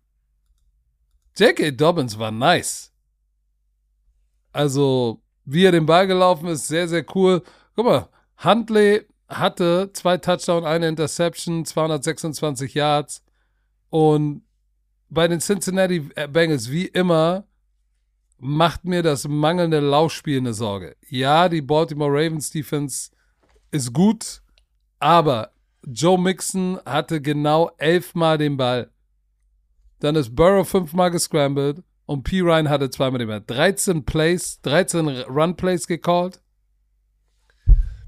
J.K. 1.37 1.73
Dobbins 1.73 2.19
war 2.19 2.31
nice. 2.31 2.93
Also, 4.53 5.23
wie 5.45 5.65
er 5.65 5.73
den 5.73 5.87
Ball 5.87 6.07
gelaufen 6.07 6.49
ist, 6.49 6.69
sehr, 6.69 6.89
sehr 6.89 7.05
cool. 7.15 7.43
Guck 7.75 7.85
mal, 7.85 8.09
Huntley 8.43 9.05
hatte 9.29 9.91
zwei 9.93 10.17
Touchdown, 10.17 10.65
eine 10.65 10.89
Interception, 10.89 11.65
226 11.65 12.75
Yards. 12.75 13.23
Und 13.91 14.43
bei 15.09 15.29
den 15.29 15.41
Cincinnati 15.41 16.01
Bengals, 16.01 16.71
wie 16.71 16.87
immer, 16.87 17.47
macht 18.39 18.85
mir 18.85 19.03
das 19.03 19.27
mangelnde 19.27 19.81
Laufspiel 19.81 20.39
eine 20.39 20.55
Sorge. 20.55 20.97
Ja, 21.09 21.49
die 21.49 21.63
Baltimore 21.63 22.11
Ravens 22.13 22.51
Defense 22.51 23.11
ist 23.71 23.93
gut, 23.93 24.43
aber 24.99 25.53
Joe 25.87 26.19
Mixon 26.19 26.81
hatte 26.85 27.21
genau 27.21 27.71
elfmal 27.79 28.39
den 28.39 28.57
Ball. 28.57 28.91
Dann 30.01 30.17
ist 30.17 30.35
Burrow 30.35 30.69
fünfmal 30.69 31.13
gescrambled 31.13 31.85
und 32.07 32.25
P. 32.25 32.41
Ryan 32.41 32.69
hatte 32.69 32.91
zweimal 32.91 33.21
den 33.21 33.29
Ball. 33.29 33.43
13 33.47 34.05
Plays, 34.05 34.61
13 34.63 35.09
Run 35.23 35.57
Plays 35.57 35.87
gecallt. 35.87 36.41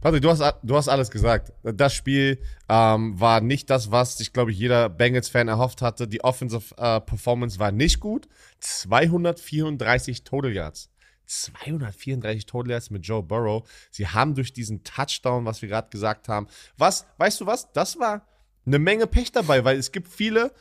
Patrick, 0.00 0.22
du 0.22 0.30
hast, 0.30 0.42
du 0.62 0.76
hast 0.76 0.88
alles 0.88 1.10
gesagt. 1.10 1.52
Das 1.62 1.94
Spiel 1.94 2.40
ähm, 2.68 3.18
war 3.18 3.40
nicht 3.40 3.70
das, 3.70 3.92
was 3.92 4.18
sich, 4.18 4.32
glaube 4.32 4.50
ich, 4.50 4.58
jeder 4.58 4.88
Bengals-Fan 4.88 5.46
erhofft 5.46 5.80
hatte. 5.80 6.08
Die 6.08 6.22
Offensive 6.22 6.74
äh, 6.76 7.00
Performance 7.00 7.60
war 7.60 7.70
nicht 7.70 8.00
gut. 8.00 8.28
234 8.58 10.24
Total 10.24 10.52
Yards. 10.52 10.90
234 11.28 12.46
Total 12.46 12.72
Yards 12.72 12.90
mit 12.90 13.06
Joe 13.06 13.22
Burrow. 13.22 13.68
Sie 13.90 14.08
haben 14.08 14.34
durch 14.34 14.52
diesen 14.52 14.82
Touchdown, 14.82 15.44
was 15.44 15.62
wir 15.62 15.68
gerade 15.68 15.88
gesagt 15.90 16.28
haben, 16.28 16.48
was, 16.76 17.06
weißt 17.18 17.40
du 17.40 17.46
was? 17.46 17.70
Das 17.72 17.98
war 17.98 18.26
eine 18.66 18.78
Menge 18.78 19.06
Pech 19.06 19.32
dabei, 19.32 19.64
weil 19.64 19.78
es 19.78 19.92
gibt 19.92 20.08
viele, 20.08 20.52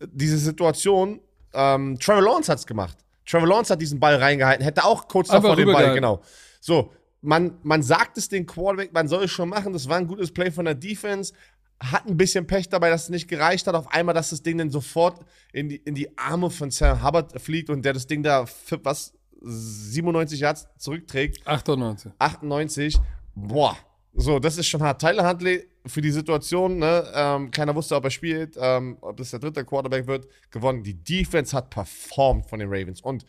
äh, 0.00 0.06
diese 0.10 0.38
Situation, 0.38 1.20
ähm, 1.54 1.98
Trevor 1.98 2.22
Lawrence 2.22 2.52
hat's 2.52 2.66
gemacht. 2.66 2.98
Trevor 3.26 3.48
Lawrence 3.48 3.72
hat 3.72 3.80
diesen 3.80 4.00
Ball 4.00 4.16
reingehalten, 4.16 4.64
hätte 4.64 4.84
auch 4.84 5.08
kurz 5.08 5.28
davor 5.28 5.56
den 5.56 5.66
Ball, 5.66 5.94
genau. 5.94 6.22
So, 6.60 6.92
man, 7.20 7.58
man 7.62 7.82
sagt 7.82 8.16
es 8.18 8.28
den 8.28 8.46
Quarterback, 8.46 8.92
man 8.92 9.08
soll 9.08 9.24
es 9.24 9.30
schon 9.30 9.48
machen. 9.48 9.72
Das 9.72 9.88
war 9.88 9.96
ein 9.96 10.06
gutes 10.06 10.32
Play 10.32 10.50
von 10.50 10.64
der 10.64 10.74
Defense. 10.74 11.32
Hat 11.80 12.06
ein 12.06 12.16
bisschen 12.16 12.46
Pech 12.46 12.68
dabei, 12.68 12.90
dass 12.90 13.04
es 13.04 13.08
nicht 13.08 13.28
gereicht 13.28 13.66
hat. 13.66 13.74
Auf 13.74 13.92
einmal, 13.92 14.14
dass 14.14 14.30
das 14.30 14.42
Ding 14.42 14.58
dann 14.58 14.70
sofort 14.70 15.20
in 15.52 15.68
die, 15.68 15.76
in 15.76 15.94
die 15.94 16.16
Arme 16.18 16.50
von 16.50 16.70
Sam 16.70 17.04
Hubbard 17.04 17.40
fliegt 17.40 17.70
und 17.70 17.84
der 17.84 17.92
das 17.92 18.06
Ding 18.06 18.22
da 18.22 18.46
was 18.82 19.12
97 19.40 20.40
Yards 20.40 20.68
zurückträgt. 20.78 21.46
98. 21.46 22.12
98. 22.18 22.98
Boah. 23.34 23.76
So, 24.14 24.38
das 24.38 24.58
ist 24.58 24.66
schon 24.66 24.82
hart. 24.82 25.00
Tyler 25.00 25.28
Huntley 25.28 25.68
für 25.86 26.00
die 26.00 26.10
Situation, 26.10 26.78
ne, 26.78 27.04
ähm, 27.14 27.50
keiner 27.50 27.74
wusste, 27.74 27.94
ob 27.94 28.04
er 28.04 28.10
spielt, 28.10 28.56
ähm, 28.60 28.98
ob 29.00 29.16
das 29.16 29.30
der 29.30 29.38
dritte 29.38 29.64
Quarterback 29.64 30.06
wird, 30.06 30.26
gewonnen. 30.50 30.82
Die 30.82 30.94
Defense 30.94 31.56
hat 31.56 31.70
performt 31.70 32.46
von 32.46 32.58
den 32.58 32.68
Ravens. 32.68 33.00
Und, 33.00 33.24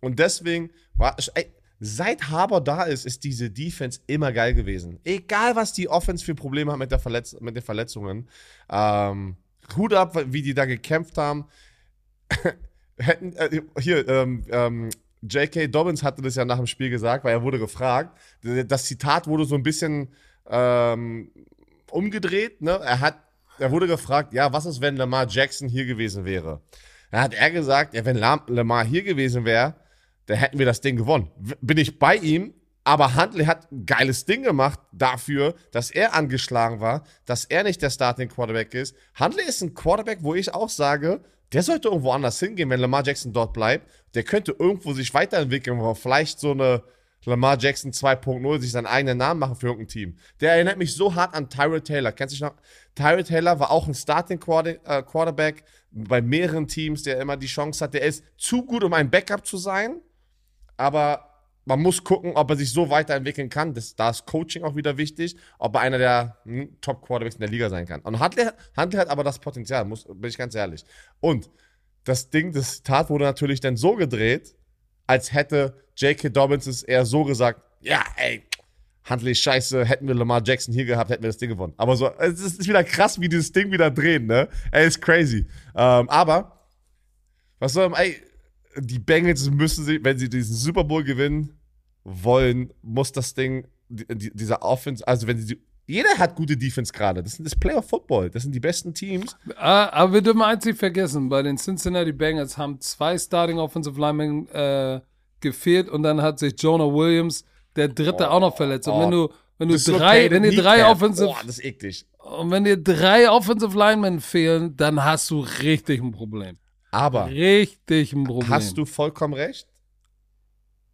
und 0.00 0.18
deswegen 0.18 0.70
war, 0.94 1.16
ey, 1.34 1.52
seit 1.78 2.28
Harbour 2.28 2.60
da 2.60 2.84
ist, 2.84 3.06
ist 3.06 3.24
diese 3.24 3.50
Defense 3.50 4.00
immer 4.06 4.32
geil 4.32 4.54
gewesen. 4.54 4.98
Egal, 5.04 5.54
was 5.54 5.72
die 5.72 5.88
Offense 5.88 6.24
für 6.24 6.34
Probleme 6.34 6.72
hat 6.72 6.78
mit, 6.78 6.90
der 6.90 6.98
Verletz 6.98 7.36
mit 7.40 7.54
den 7.54 7.62
Verletzungen. 7.62 8.28
Ähm, 8.68 9.36
Hut 9.76 9.94
ab, 9.94 10.16
wie 10.26 10.42
die 10.42 10.54
da 10.54 10.64
gekämpft 10.64 11.18
haben. 11.18 11.46
hätten, 12.98 13.34
äh, 13.36 13.62
hier, 13.80 14.06
ähm, 14.08 14.44
ähm, 14.50 14.90
J.K. 15.22 15.68
Dobbins 15.68 16.02
hatte 16.02 16.20
das 16.20 16.34
ja 16.34 16.44
nach 16.44 16.56
dem 16.56 16.66
Spiel 16.66 16.90
gesagt, 16.90 17.24
weil 17.24 17.32
er 17.32 17.42
wurde 17.42 17.58
gefragt. 17.58 18.18
Das 18.42 18.84
Zitat 18.84 19.26
wurde 19.26 19.44
so 19.44 19.54
ein 19.54 19.62
bisschen 19.62 20.08
ähm, 20.48 21.30
umgedreht. 21.90 22.60
Ne? 22.60 22.72
Er, 22.72 23.00
hat, 23.00 23.18
er 23.58 23.70
wurde 23.70 23.86
gefragt, 23.86 24.34
ja, 24.34 24.52
was 24.52 24.66
ist, 24.66 24.80
wenn 24.80 24.96
Lamar 24.96 25.26
Jackson 25.28 25.68
hier 25.68 25.86
gewesen 25.86 26.24
wäre? 26.24 26.60
Da 27.10 27.22
hat 27.22 27.34
er 27.34 27.50
gesagt, 27.50 27.94
ja, 27.94 28.04
wenn 28.04 28.16
Lamar 28.16 28.84
hier 28.84 29.02
gewesen 29.02 29.44
wäre, 29.44 29.74
dann 30.26 30.38
hätten 30.38 30.58
wir 30.58 30.66
das 30.66 30.80
Ding 30.80 30.96
gewonnen. 30.96 31.30
Bin 31.60 31.78
ich 31.78 31.98
bei 31.98 32.16
ihm, 32.16 32.54
aber 32.84 33.14
Huntley 33.14 33.44
hat 33.44 33.70
ein 33.70 33.86
geiles 33.86 34.24
Ding 34.24 34.42
gemacht 34.42 34.80
dafür, 34.92 35.54
dass 35.70 35.90
er 35.90 36.14
angeschlagen 36.14 36.80
war, 36.80 37.04
dass 37.26 37.44
er 37.44 37.62
nicht 37.62 37.80
der 37.80 37.90
Starting 37.90 38.28
Quarterback 38.28 38.74
ist. 38.74 38.96
Huntley 39.18 39.44
ist 39.46 39.62
ein 39.62 39.74
Quarterback, 39.74 40.18
wo 40.22 40.34
ich 40.34 40.52
auch 40.52 40.68
sage, 40.68 41.22
der 41.52 41.62
sollte 41.62 41.88
irgendwo 41.88 42.12
anders 42.12 42.38
hingehen, 42.38 42.70
wenn 42.70 42.80
Lamar 42.80 43.04
Jackson 43.04 43.32
dort 43.32 43.52
bleibt. 43.52 43.88
Der 44.14 44.22
könnte 44.22 44.54
irgendwo 44.58 44.92
sich 44.92 45.12
weiterentwickeln, 45.12 45.78
wo 45.78 45.94
vielleicht 45.94 46.40
so 46.40 46.52
eine 46.52 46.82
Lamar 47.24 47.56
Jackson 47.58 47.92
2.0 47.92 48.60
sich 48.60 48.72
seinen 48.72 48.86
eigenen 48.86 49.18
Namen 49.18 49.40
machen 49.40 49.56
für 49.56 49.66
irgendein 49.66 49.88
Team. 49.88 50.16
Der 50.40 50.52
erinnert 50.52 50.78
mich 50.78 50.94
so 50.94 51.14
hart 51.14 51.34
an 51.34 51.48
Tyrell 51.48 51.80
Taylor. 51.80 52.12
Kennst 52.12 52.32
du 52.32 52.36
dich 52.36 52.42
noch? 52.42 52.54
Tyrell 52.94 53.24
Taylor 53.24 53.60
war 53.60 53.70
auch 53.70 53.86
ein 53.86 53.94
Starting 53.94 54.38
äh, 54.38 55.02
Quarterback 55.02 55.64
bei 55.92 56.20
mehreren 56.20 56.66
Teams, 56.66 57.02
der 57.02 57.20
immer 57.20 57.36
die 57.36 57.46
Chance 57.46 57.84
hat. 57.84 57.94
Der 57.94 58.02
ist 58.02 58.24
zu 58.36 58.64
gut, 58.64 58.82
um 58.82 58.92
ein 58.94 59.10
Backup 59.10 59.46
zu 59.46 59.56
sein, 59.56 60.00
aber 60.76 61.31
man 61.64 61.80
muss 61.80 62.02
gucken, 62.02 62.32
ob 62.34 62.50
er 62.50 62.56
sich 62.56 62.72
so 62.72 62.90
weiterentwickeln 62.90 63.48
kann. 63.48 63.74
Das, 63.74 63.94
da 63.94 64.10
ist 64.10 64.26
Coaching 64.26 64.64
auch 64.64 64.76
wieder 64.76 64.96
wichtig, 64.96 65.36
ob 65.58 65.76
er 65.76 65.80
einer 65.82 65.98
der 65.98 66.38
hm, 66.44 66.80
Top-Quarterbacks 66.80 67.36
in 67.36 67.40
der 67.40 67.50
Liga 67.50 67.70
sein 67.70 67.86
kann. 67.86 68.00
Und 68.00 68.20
Huntley, 68.20 68.48
Huntley 68.76 68.98
hat 68.98 69.08
aber 69.08 69.24
das 69.24 69.38
Potenzial, 69.38 69.84
muss, 69.84 70.04
bin 70.04 70.28
ich 70.28 70.38
ganz 70.38 70.54
ehrlich. 70.54 70.84
Und 71.20 71.50
das 72.04 72.30
Ding, 72.30 72.52
das 72.52 72.82
Tat 72.82 73.10
wurde 73.10 73.24
natürlich 73.24 73.60
dann 73.60 73.76
so 73.76 73.94
gedreht, 73.94 74.56
als 75.06 75.32
hätte 75.32 75.74
J.K. 75.96 76.30
Dobbins 76.30 76.66
es 76.66 76.82
eher 76.82 77.04
so 77.04 77.24
gesagt, 77.24 77.60
ja, 77.80 78.02
ey, 78.16 78.42
Huntley 79.08 79.34
scheiße, 79.34 79.84
hätten 79.84 80.06
wir 80.06 80.14
Lamar 80.14 80.42
Jackson 80.44 80.72
hier 80.72 80.84
gehabt, 80.84 81.10
hätten 81.10 81.22
wir 81.22 81.28
das 81.28 81.38
Ding 81.38 81.50
gewonnen. 81.50 81.74
Aber 81.76 81.96
so, 81.96 82.10
es 82.18 82.40
ist 82.40 82.68
wieder 82.68 82.84
krass, 82.84 83.20
wie 83.20 83.28
dieses 83.28 83.52
Ding 83.52 83.70
wieder 83.72 83.90
drehen, 83.90 84.26
ne? 84.26 84.48
Ey, 84.70 84.86
ist 84.86 85.00
crazy. 85.00 85.46
Ähm, 85.74 86.08
aber, 86.08 86.66
was 87.58 87.72
soll, 87.72 87.92
ey, 87.96 88.20
die 88.78 88.98
Bengals 88.98 89.50
müssen 89.50 89.84
sie, 89.84 90.02
wenn 90.02 90.18
sie 90.18 90.28
diesen 90.28 90.54
Super 90.54 90.84
Bowl 90.84 91.04
gewinnen 91.04 91.52
wollen, 92.04 92.72
muss 92.82 93.12
das 93.12 93.34
Ding, 93.34 93.66
die, 93.88 94.30
dieser 94.34 94.62
Offense, 94.62 95.06
also 95.06 95.26
wenn 95.26 95.38
sie, 95.38 95.58
jeder 95.86 96.16
hat 96.16 96.36
gute 96.36 96.56
Defense 96.56 96.92
gerade. 96.92 97.22
Das 97.22 97.34
ist 97.34 97.44
das 97.44 97.56
Player 97.56 97.82
Football. 97.82 98.30
Das 98.30 98.44
sind 98.44 98.54
die 98.54 98.60
besten 98.60 98.94
Teams. 98.94 99.36
Ah, 99.56 99.88
aber 99.90 100.14
wir 100.14 100.22
dürfen 100.22 100.42
eins 100.42 100.64
nicht 100.64 100.78
vergessen: 100.78 101.28
Bei 101.28 101.42
den 101.42 101.58
Cincinnati 101.58 102.12
Bengals 102.12 102.56
haben 102.56 102.80
zwei 102.80 103.18
Starting 103.18 103.58
Offensive 103.58 104.00
Linemen 104.00 104.48
äh, 104.48 105.00
gefehlt 105.40 105.88
und 105.88 106.04
dann 106.04 106.22
hat 106.22 106.38
sich 106.38 106.54
Jonah 106.56 106.86
Williams, 106.86 107.44
der 107.76 107.88
dritte, 107.88 108.24
oh, 108.24 108.30
auch 108.30 108.40
noch 108.40 108.56
verletzt. 108.56 108.86
Und 108.88 108.94
oh, 108.94 109.00
wenn 109.00 109.10
du, 109.10 109.28
wenn 109.58 109.68
du 109.68 109.78
drei, 109.78 110.30
wenn 110.30 110.44
dir 110.44 110.62
drei 110.62 110.86
Offensive. 110.86 111.28
Oh, 111.28 111.36
das 111.44 111.58
ist 111.58 111.64
eklig. 111.64 112.06
Und 112.18 112.50
wenn 112.52 112.64
dir 112.64 112.76
drei 112.76 113.28
Offensive 113.28 113.76
Linemen 113.76 114.20
fehlen, 114.20 114.76
dann 114.76 115.04
hast 115.04 115.30
du 115.30 115.40
richtig 115.40 116.00
ein 116.00 116.12
Problem. 116.12 116.58
Aber 116.92 117.28
richtig 117.28 118.12
ein 118.12 118.24
Problem. 118.24 118.50
Hast 118.50 118.76
du 118.76 118.84
vollkommen 118.84 119.34
recht. 119.34 119.66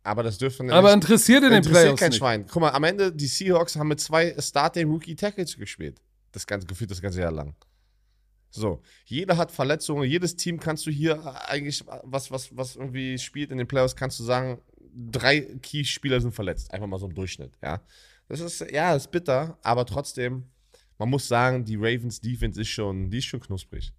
Aber 0.04 0.22
das 0.22 0.38
dürfen 0.38 0.70
Aber 0.70 0.92
interessiert 0.94 1.42
in 1.44 1.50
den 1.50 1.62
Playoffs 1.62 2.00
kein 2.00 2.10
nicht. 2.10 2.18
Schwein. 2.18 2.46
Guck 2.46 2.62
mal, 2.62 2.70
am 2.70 2.84
Ende, 2.84 3.12
die 3.12 3.26
Seahawks 3.26 3.76
haben 3.76 3.88
mit 3.88 4.00
zwei 4.00 4.34
Starting 4.38 4.88
Rookie 4.88 5.16
Tackles 5.16 5.56
gespielt. 5.56 6.00
Das 6.32 6.46
ganze 6.46 6.66
gefühlt 6.66 6.90
das 6.90 7.02
ganze 7.02 7.20
Jahr 7.20 7.32
lang. 7.32 7.54
So, 8.50 8.80
jeder 9.04 9.36
hat 9.36 9.50
Verletzungen, 9.50 10.08
jedes 10.08 10.36
Team 10.36 10.58
kannst 10.58 10.86
du 10.86 10.90
hier 10.90 11.20
eigentlich, 11.50 11.84
was, 12.04 12.30
was, 12.30 12.56
was 12.56 12.76
irgendwie 12.76 13.18
spielt 13.18 13.50
in 13.50 13.58
den 13.58 13.66
Playoffs, 13.66 13.94
kannst 13.94 14.18
du 14.20 14.24
sagen, 14.24 14.62
drei 14.94 15.40
Key-Spieler 15.40 16.20
sind 16.20 16.32
verletzt. 16.32 16.72
Einfach 16.72 16.86
mal 16.86 16.98
so 16.98 17.06
im 17.06 17.14
Durchschnitt, 17.14 17.52
ja. 17.62 17.82
Das 18.28 18.40
ist, 18.40 18.60
ja, 18.70 18.94
ist 18.94 19.10
bitter, 19.10 19.58
aber 19.62 19.84
trotzdem, 19.84 20.44
man 20.96 21.10
muss 21.10 21.28
sagen, 21.28 21.64
die 21.64 21.76
Ravens 21.76 22.20
Defense 22.20 22.60
ist 22.60 22.68
schon, 22.68 23.10
die 23.10 23.18
ist 23.18 23.26
schon 23.26 23.40
knusprig. 23.40 23.92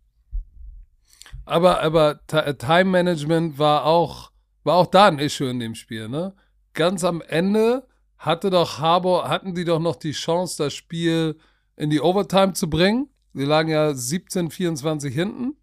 Aber, 1.46 1.82
aber 1.82 2.20
Time 2.28 2.86
Management 2.86 3.58
war 3.58 3.86
auch, 3.86 4.32
war 4.64 4.76
auch 4.76 4.88
da 4.88 5.08
ein 5.08 5.20
Issue 5.20 5.50
in 5.50 5.60
dem 5.60 5.76
Spiel, 5.76 6.08
ne? 6.10 6.34
Ganz 6.74 7.04
am 7.04 7.22
Ende 7.22 7.88
hatte 8.18 8.50
doch 8.50 8.80
Harbour, 8.80 9.28
hatten 9.28 9.56
die 9.56 9.66
doch 9.66 9.80
noch 9.80 9.96
die 9.96 10.12
Chance, 10.12 10.64
das 10.64 10.74
Spiel 10.74 11.38
in 11.76 11.90
die 11.90 12.02
Overtime 12.02 12.54
zu 12.54 12.70
bringen. 12.70 13.10
Sie 13.34 13.46
lagen 13.46 13.70
ja 13.70 13.94
17, 13.94 14.52
24 14.52 15.14
hinten. 15.14 15.56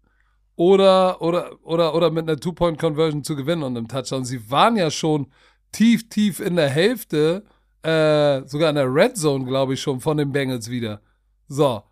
Oder, 0.55 1.21
oder, 1.21 1.51
oder, 1.61 1.93
oder 1.93 2.09
mit 2.09 2.27
einer 2.27 2.39
Two-Point-Conversion 2.39 3.23
zu 3.23 3.35
gewinnen 3.35 3.61
und 3.61 3.77
einem 3.77 3.87
Touchdown. 3.87 4.25
Sie 4.25 4.49
waren 4.49 4.75
ja 4.75 4.89
schon 4.89 5.31
tief, 5.71 6.09
tief 6.09 6.39
in 6.39 6.55
der 6.55 6.69
Hälfte, 6.69 7.45
äh, 7.83 8.41
sogar 8.47 8.71
in 8.71 8.75
der 8.75 8.91
Red 8.91 9.17
Zone, 9.17 9.45
glaube 9.45 9.75
ich, 9.75 9.81
schon 9.81 9.99
von 9.99 10.17
den 10.17 10.31
Bengals 10.31 10.69
wieder. 10.69 11.01
So. 11.47 11.83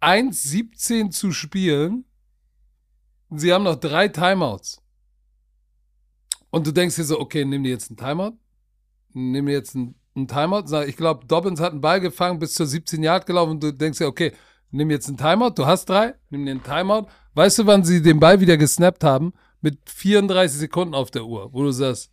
1,17 0.00 1.10
zu 1.10 1.32
spielen 1.32 2.04
sie 3.40 3.52
haben 3.52 3.64
noch 3.64 3.76
drei 3.76 4.08
Timeouts. 4.08 4.82
Und 6.50 6.66
du 6.66 6.72
denkst 6.72 6.96
dir 6.96 7.04
so, 7.04 7.18
okay, 7.18 7.44
nimm 7.44 7.64
dir 7.64 7.70
jetzt 7.70 7.90
einen 7.90 7.96
Timeout. 7.96 8.36
Nimm 9.14 9.46
dir 9.46 9.52
jetzt 9.52 9.74
einen, 9.74 9.94
einen 10.14 10.28
Timeout. 10.28 10.64
Ich 10.86 10.96
glaube, 10.96 11.26
Dobbins 11.26 11.60
hat 11.60 11.72
einen 11.72 11.80
Ball 11.80 12.00
gefangen, 12.00 12.38
bis 12.38 12.54
zur 12.54 12.66
17 12.66 13.02
Yard 13.02 13.26
gelaufen 13.26 13.52
und 13.52 13.62
du 13.62 13.72
denkst 13.72 13.98
dir, 13.98 14.06
okay, 14.06 14.32
nimm 14.70 14.90
jetzt 14.90 15.08
einen 15.08 15.16
Timeout. 15.16 15.52
Du 15.54 15.66
hast 15.66 15.88
drei, 15.88 16.14
nimm 16.30 16.44
dir 16.44 16.52
einen 16.52 16.62
Timeout. 16.62 17.06
Weißt 17.34 17.58
du, 17.58 17.66
wann 17.66 17.84
sie 17.84 18.02
den 18.02 18.20
Ball 18.20 18.40
wieder 18.40 18.56
gesnappt 18.56 19.04
haben? 19.04 19.32
Mit 19.62 19.78
34 19.88 20.58
Sekunden 20.58 20.94
auf 20.94 21.10
der 21.10 21.24
Uhr, 21.24 21.52
wo 21.52 21.62
du 21.62 21.70
sagst, 21.70 22.10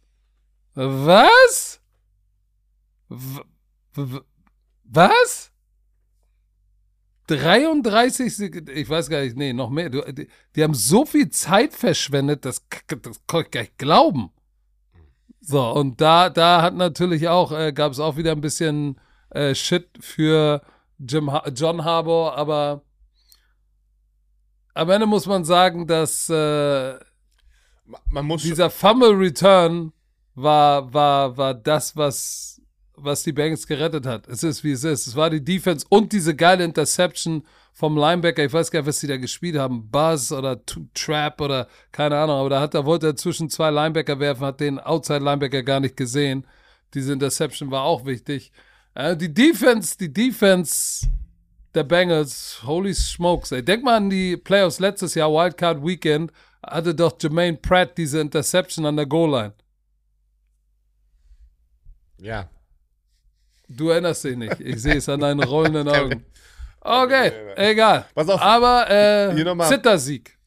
was? 0.76 1.82
W 3.10 3.42
was? 4.84 5.52
33 7.30 8.36
Sekunden, 8.36 8.72
ich 8.76 8.90
weiß 8.90 9.10
gar 9.10 9.22
nicht, 9.22 9.38
nee, 9.38 9.54
noch 9.54 9.70
mehr. 9.70 9.90
Die, 9.90 10.28
die, 10.56 10.64
haben 10.64 10.74
so 10.74 11.06
viel 11.06 11.30
Zeit 11.30 11.74
verschwendet, 11.74 12.46
das, 12.46 12.66
das 12.88 13.22
kann 13.28 13.42
ich 13.42 13.52
gar 13.52 13.62
nicht 13.62 13.78
glauben. 13.78 14.32
So, 15.42 15.72
und 15.72 16.02
da, 16.02 16.30
da 16.30 16.62
hat 16.62 16.76
natürlich 16.76 17.28
auch, 17.28 17.52
äh, 17.52 17.72
gab 17.72 17.92
es 17.92 18.00
auch 18.00 18.18
wieder 18.18 18.32
ein 18.32 18.42
bisschen 18.42 19.00
äh, 19.30 19.56
Shit 19.56 19.88
für 20.00 20.62
Jim 20.98 21.32
ha 21.32 21.48
John 21.56 21.84
Harbour, 21.84 22.36
aber 22.36 22.84
am 24.74 24.90
Ende 24.90 25.06
muss 25.06 25.26
man 25.26 25.46
sagen, 25.46 25.88
dass 25.88 26.30
äh, 26.30 26.94
man 28.10 28.26
muss 28.26 28.44
dieser 28.44 28.70
Fumble 28.70 29.18
Return 29.18 29.94
war, 30.36 30.94
war, 30.94 31.38
war 31.38 31.54
das, 31.54 31.96
was 31.96 32.59
was 33.04 33.24
die 33.24 33.32
Bengals 33.32 33.68
gerettet 33.68 34.06
hat. 34.06 34.28
Es 34.28 34.44
ist, 34.44 34.64
wie 34.64 34.72
es 34.72 34.84
ist. 34.84 35.08
Es 35.08 35.16
war 35.16 35.30
die 35.30 35.44
Defense 35.44 35.86
und 35.90 36.12
diese 36.12 36.36
geile 36.36 36.64
Interception 36.64 37.44
vom 37.74 37.98
Linebacker. 37.98 38.44
Ich 38.44 38.54
weiß 38.54 38.72
gar 38.72 38.82
nicht, 38.82 38.88
was 38.88 39.00
sie 39.00 39.08
da 39.08 39.18
gespielt 39.18 39.58
haben. 39.58 39.90
Buzz 39.90 40.32
oder 40.32 40.60
Trap 40.94 41.42
oder 41.42 41.68
keine 41.92 42.18
Ahnung. 42.18 42.38
Aber 42.38 42.50
da, 42.50 42.62
hat, 42.62 42.74
da 42.74 42.86
wollte 42.86 43.08
er 43.08 43.16
zwischen 43.16 43.50
zwei 43.50 43.72
Linebacker 43.72 44.20
werfen, 44.20 44.46
hat 44.46 44.60
den 44.60 44.80
Outside-Linebacker 44.80 45.64
gar 45.64 45.80
nicht 45.80 45.96
gesehen. 45.96 46.46
Diese 46.94 47.14
Interception 47.14 47.72
war 47.72 47.84
auch 47.84 48.06
wichtig. 48.06 48.52
Äh, 48.96 49.16
die 49.16 49.34
Defense, 49.34 49.98
die 49.98 50.12
Defense 50.12 51.08
der 51.74 51.84
Bengals, 51.84 52.62
holy 52.66 52.94
smokes. 52.94 53.52
Ey. 53.52 53.64
Denk 53.64 53.84
mal 53.84 53.98
an 53.98 54.10
die 54.10 54.36
Playoffs 54.36 54.80
letztes 54.80 55.16
Jahr, 55.16 55.32
Wildcard 55.32 55.84
Weekend, 55.86 56.32
hatte 56.62 56.94
doch 56.94 57.14
Jermaine 57.22 57.58
Pratt 57.58 57.98
diese 57.98 58.20
Interception 58.20 58.86
an 58.86 58.98
der 58.98 59.06
Goal-Line. 59.06 59.54
Ja, 62.22 62.50
Du 63.70 63.90
erinnerst 63.90 64.24
dich 64.24 64.36
nicht. 64.36 64.60
Ich 64.60 64.82
sehe 64.82 64.96
es 64.96 65.08
an 65.08 65.20
deinen 65.20 65.44
rollenden 65.44 65.88
Augen. 65.90 66.26
Okay, 66.82 67.32
egal. 67.56 68.06
Pass 68.16 68.30
auf. 68.30 68.42
Aber 68.42 68.90
äh, 68.90 69.66
Zittersieg. 69.68 70.38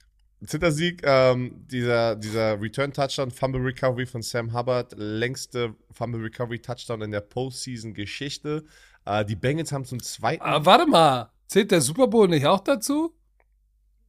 Zittersieg, 0.44 1.02
ähm, 1.04 1.64
dieser, 1.70 2.16
dieser 2.16 2.60
Return-Touchdown, 2.60 3.30
Fumble 3.30 3.62
Recovery 3.62 4.06
von 4.06 4.22
Sam 4.22 4.52
Hubbard, 4.52 4.92
längste 4.96 5.74
Fumble 5.92 6.20
Recovery 6.20 6.58
Touchdown 6.58 7.02
in 7.02 7.12
der 7.12 7.20
Postseason-Geschichte. 7.20 8.64
Äh, 9.04 9.24
die 9.24 9.36
Bengals 9.36 9.70
haben 9.70 9.84
zum 9.84 10.02
zweiten. 10.02 10.42
Ah, 10.42 10.64
warte 10.64 10.86
mal, 10.86 11.30
zählt 11.46 11.70
der 11.70 11.80
Super 11.80 12.08
Bowl 12.08 12.26
nicht 12.26 12.46
auch 12.46 12.60
dazu? 12.60 13.14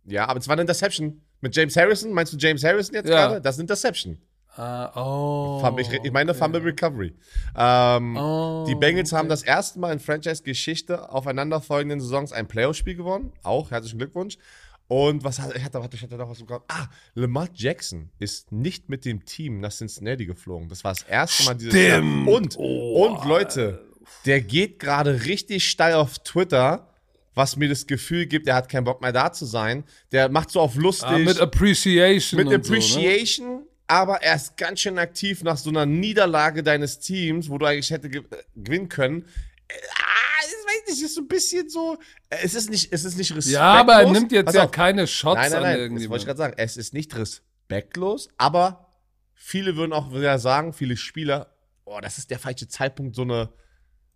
Ja, 0.06 0.28
aber 0.28 0.40
es 0.40 0.48
war 0.48 0.54
eine 0.54 0.62
Interception. 0.62 1.22
Mit 1.42 1.56
James 1.56 1.76
Harrison, 1.76 2.14
meinst 2.14 2.34
du 2.34 2.38
James 2.38 2.64
Harrison 2.64 2.96
jetzt 2.96 3.10
ja. 3.10 3.28
gerade? 3.28 3.42
Das 3.42 3.56
ist 3.56 3.60
eine 3.60 3.66
Interception. 3.66 4.18
Uh, 4.56 4.88
oh, 4.96 5.76
ich, 5.78 5.92
ich 5.92 6.12
meine 6.12 6.32
okay. 6.32 6.40
Fumble 6.40 6.62
Recovery. 6.62 7.14
Ähm, 7.58 8.16
oh, 8.16 8.66
die 8.68 8.76
Bengals 8.76 9.12
okay. 9.12 9.18
haben 9.18 9.30
das 9.30 9.42
erste 9.42 9.80
Mal 9.80 9.94
in 9.94 10.00
Franchise-Geschichte 10.00 11.10
aufeinanderfolgenden 11.10 12.00
Saisons 12.00 12.32
ein 12.32 12.48
Playoff-Spiel 12.48 12.96
gewonnen. 12.96 13.34
Auch 13.42 13.72
herzlichen 13.72 13.98
Glückwunsch. 13.98 14.38
Und 14.88 15.24
was 15.24 15.40
hat, 15.40 15.56
ich 15.56 15.64
hatte, 15.64 15.82
ich 15.92 16.04
hatte 16.04 16.18
noch 16.18 16.30
was 16.30 16.40
bekommen. 16.40 16.64
Ah, 16.68 16.86
Lamar 17.16 17.48
Jackson 17.54 18.12
ist 18.20 18.52
nicht 18.52 18.90
mit 18.90 19.06
dem 19.06 19.26
Team 19.26 19.60
nach 19.60 19.72
Cincinnati 19.72 20.28
geflogen. 20.28 20.70
Das 20.70 20.84
war 20.84 20.94
das 20.94 21.02
erste 21.02 21.46
Mal 21.46 21.56
dieses 21.56 21.74
Jahr. 21.74 22.02
Und, 22.02 22.56
oh. 22.60 23.08
und 23.08 23.26
Leute, 23.26 23.84
der 24.26 24.42
geht 24.42 24.78
gerade 24.78 25.26
richtig 25.26 25.68
steil 25.68 25.96
auf 25.96 26.20
Twitter 26.20 26.94
was 27.36 27.56
mir 27.56 27.68
das 27.68 27.88
Gefühl 27.88 28.26
gibt, 28.26 28.48
er 28.48 28.56
hat 28.56 28.70
keinen 28.70 28.84
Bock 28.84 29.02
mehr 29.02 29.12
da 29.12 29.32
zu 29.32 29.46
sein. 29.46 29.84
Der 30.12 30.30
macht 30.30 30.52
so 30.52 30.60
auf 30.60 30.76
lustig. 30.76 31.08
Ah, 31.08 31.18
mit 31.18 31.40
Appreciation. 31.40 32.38
Mit 32.38 32.48
und 32.48 32.54
Appreciation, 32.54 33.48
so, 33.48 33.54
ne? 33.56 33.66
Aber 33.94 34.24
er 34.24 34.36
ist 34.36 34.58
ganz 34.58 34.80
schön 34.80 34.98
aktiv 34.98 35.44
nach 35.44 35.58
so 35.58 35.70
einer 35.70 35.86
Niederlage 35.86 36.64
deines 36.64 37.00
Teams, 37.00 37.50
wo 37.50 37.60
du 37.60 37.68
eigentlich 37.68 37.92
hätte 37.92 38.10
ge 38.10 38.24
gewinnen 38.56 38.90
können. 38.90 39.26
Ah, 39.70 40.46
ich 40.48 40.54
weiß 40.54 40.90
nicht, 40.96 41.04
ist 41.04 41.16
so 41.16 41.22
ein 41.22 41.28
bisschen 41.28 41.70
so. 41.70 41.98
Es 42.30 42.56
ist 42.56 42.72
nicht, 42.72 42.92
es 42.92 43.06
ist 43.06 43.18
nicht 43.18 43.32
respektlos. 43.32 43.54
Ja, 43.54 43.74
aber 43.74 43.94
er 43.94 44.12
nimmt 44.12 44.32
jetzt 44.32 44.48
Pass 44.48 44.56
ja 44.56 44.66
auf. 44.66 44.72
keine 44.72 45.06
Shots 45.06 45.36
nein, 45.36 45.52
nein, 45.52 45.62
nein, 45.62 45.74
an 45.74 45.80
irgendwie. 45.80 46.04
Das 46.04 46.10
wollte 46.10 46.22
ich 46.22 46.26
gerade 46.26 46.38
sagen. 46.38 46.54
Es 46.58 46.76
ist 46.76 46.94
nicht 46.94 47.16
respektlos, 47.16 48.30
aber 48.38 48.94
viele 49.36 49.76
würden 49.76 49.94
auch 49.94 50.12
wieder 50.12 50.40
sagen, 50.40 50.74
viele 50.74 50.98
Spieler, 50.98 51.56
oh, 51.86 52.00
das 52.02 52.18
ist 52.18 52.32
der 52.32 52.40
falsche 52.40 52.68
Zeitpunkt, 52.68 53.16
so 53.16 53.22
eine 53.22 53.50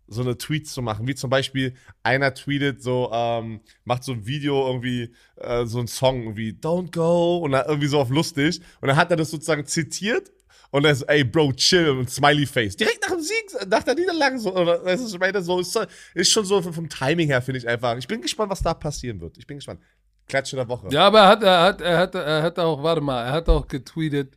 so 0.08 0.22
eine 0.22 0.36
Tweets 0.36 0.72
zu 0.72 0.82
machen. 0.82 1.06
Wie 1.06 1.14
zum 1.14 1.30
Beispiel, 1.30 1.74
einer 2.02 2.34
tweetet 2.34 2.82
so, 2.82 3.10
ähm, 3.12 3.60
macht 3.84 4.04
so 4.04 4.12
ein 4.12 4.26
Video 4.26 4.66
irgendwie, 4.66 5.14
äh, 5.36 5.66
so 5.66 5.78
ein 5.78 5.86
Song 5.86 6.22
irgendwie, 6.22 6.50
Don't 6.52 6.92
Go 6.92 7.38
und 7.38 7.52
dann 7.52 7.66
irgendwie 7.66 7.88
so 7.88 8.00
auf 8.00 8.10
lustig. 8.10 8.60
Und 8.80 8.88
dann 8.88 8.96
hat 8.96 9.10
er 9.10 9.16
das 9.16 9.30
sozusagen 9.30 9.66
zitiert 9.66 10.32
und 10.70 10.84
er 10.84 10.92
ist, 10.92 11.02
ey, 11.02 11.24
Bro, 11.24 11.52
chill 11.52 11.90
und 11.90 12.10
Smiley 12.10 12.46
Face. 12.46 12.76
Direkt 12.76 13.02
nach 13.02 13.14
dem 13.14 13.20
Sieg, 13.20 13.68
nach 13.68 13.82
der 13.82 13.94
Niederlage 13.94 14.38
so, 14.38 14.54
oder 14.54 14.78
das 14.78 15.00
ist, 15.00 15.18
meine, 15.18 15.42
so, 15.42 15.60
ist, 15.60 15.78
ist 16.14 16.30
schon 16.30 16.44
so 16.44 16.60
vom 16.60 16.88
Timing 16.88 17.28
her, 17.28 17.42
finde 17.42 17.58
ich 17.58 17.68
einfach. 17.68 17.96
Ich 17.96 18.08
bin 18.08 18.20
gespannt, 18.20 18.50
was 18.50 18.62
da 18.62 18.74
passieren 18.74 19.20
wird. 19.20 19.38
Ich 19.38 19.46
bin 19.46 19.58
gespannt. 19.58 19.80
Klatsche 20.26 20.56
der 20.56 20.68
Woche. 20.68 20.88
Ja, 20.90 21.06
aber 21.06 21.20
er 21.20 21.28
hat, 21.28 21.42
er 21.42 21.62
hat, 21.62 21.80
er 21.80 21.98
hat, 21.98 22.14
er 22.14 22.42
hat 22.42 22.58
auch, 22.58 22.82
warte 22.82 23.00
mal, 23.00 23.24
er 23.24 23.32
hat 23.32 23.48
auch 23.48 23.66
getweetet, 23.66 24.36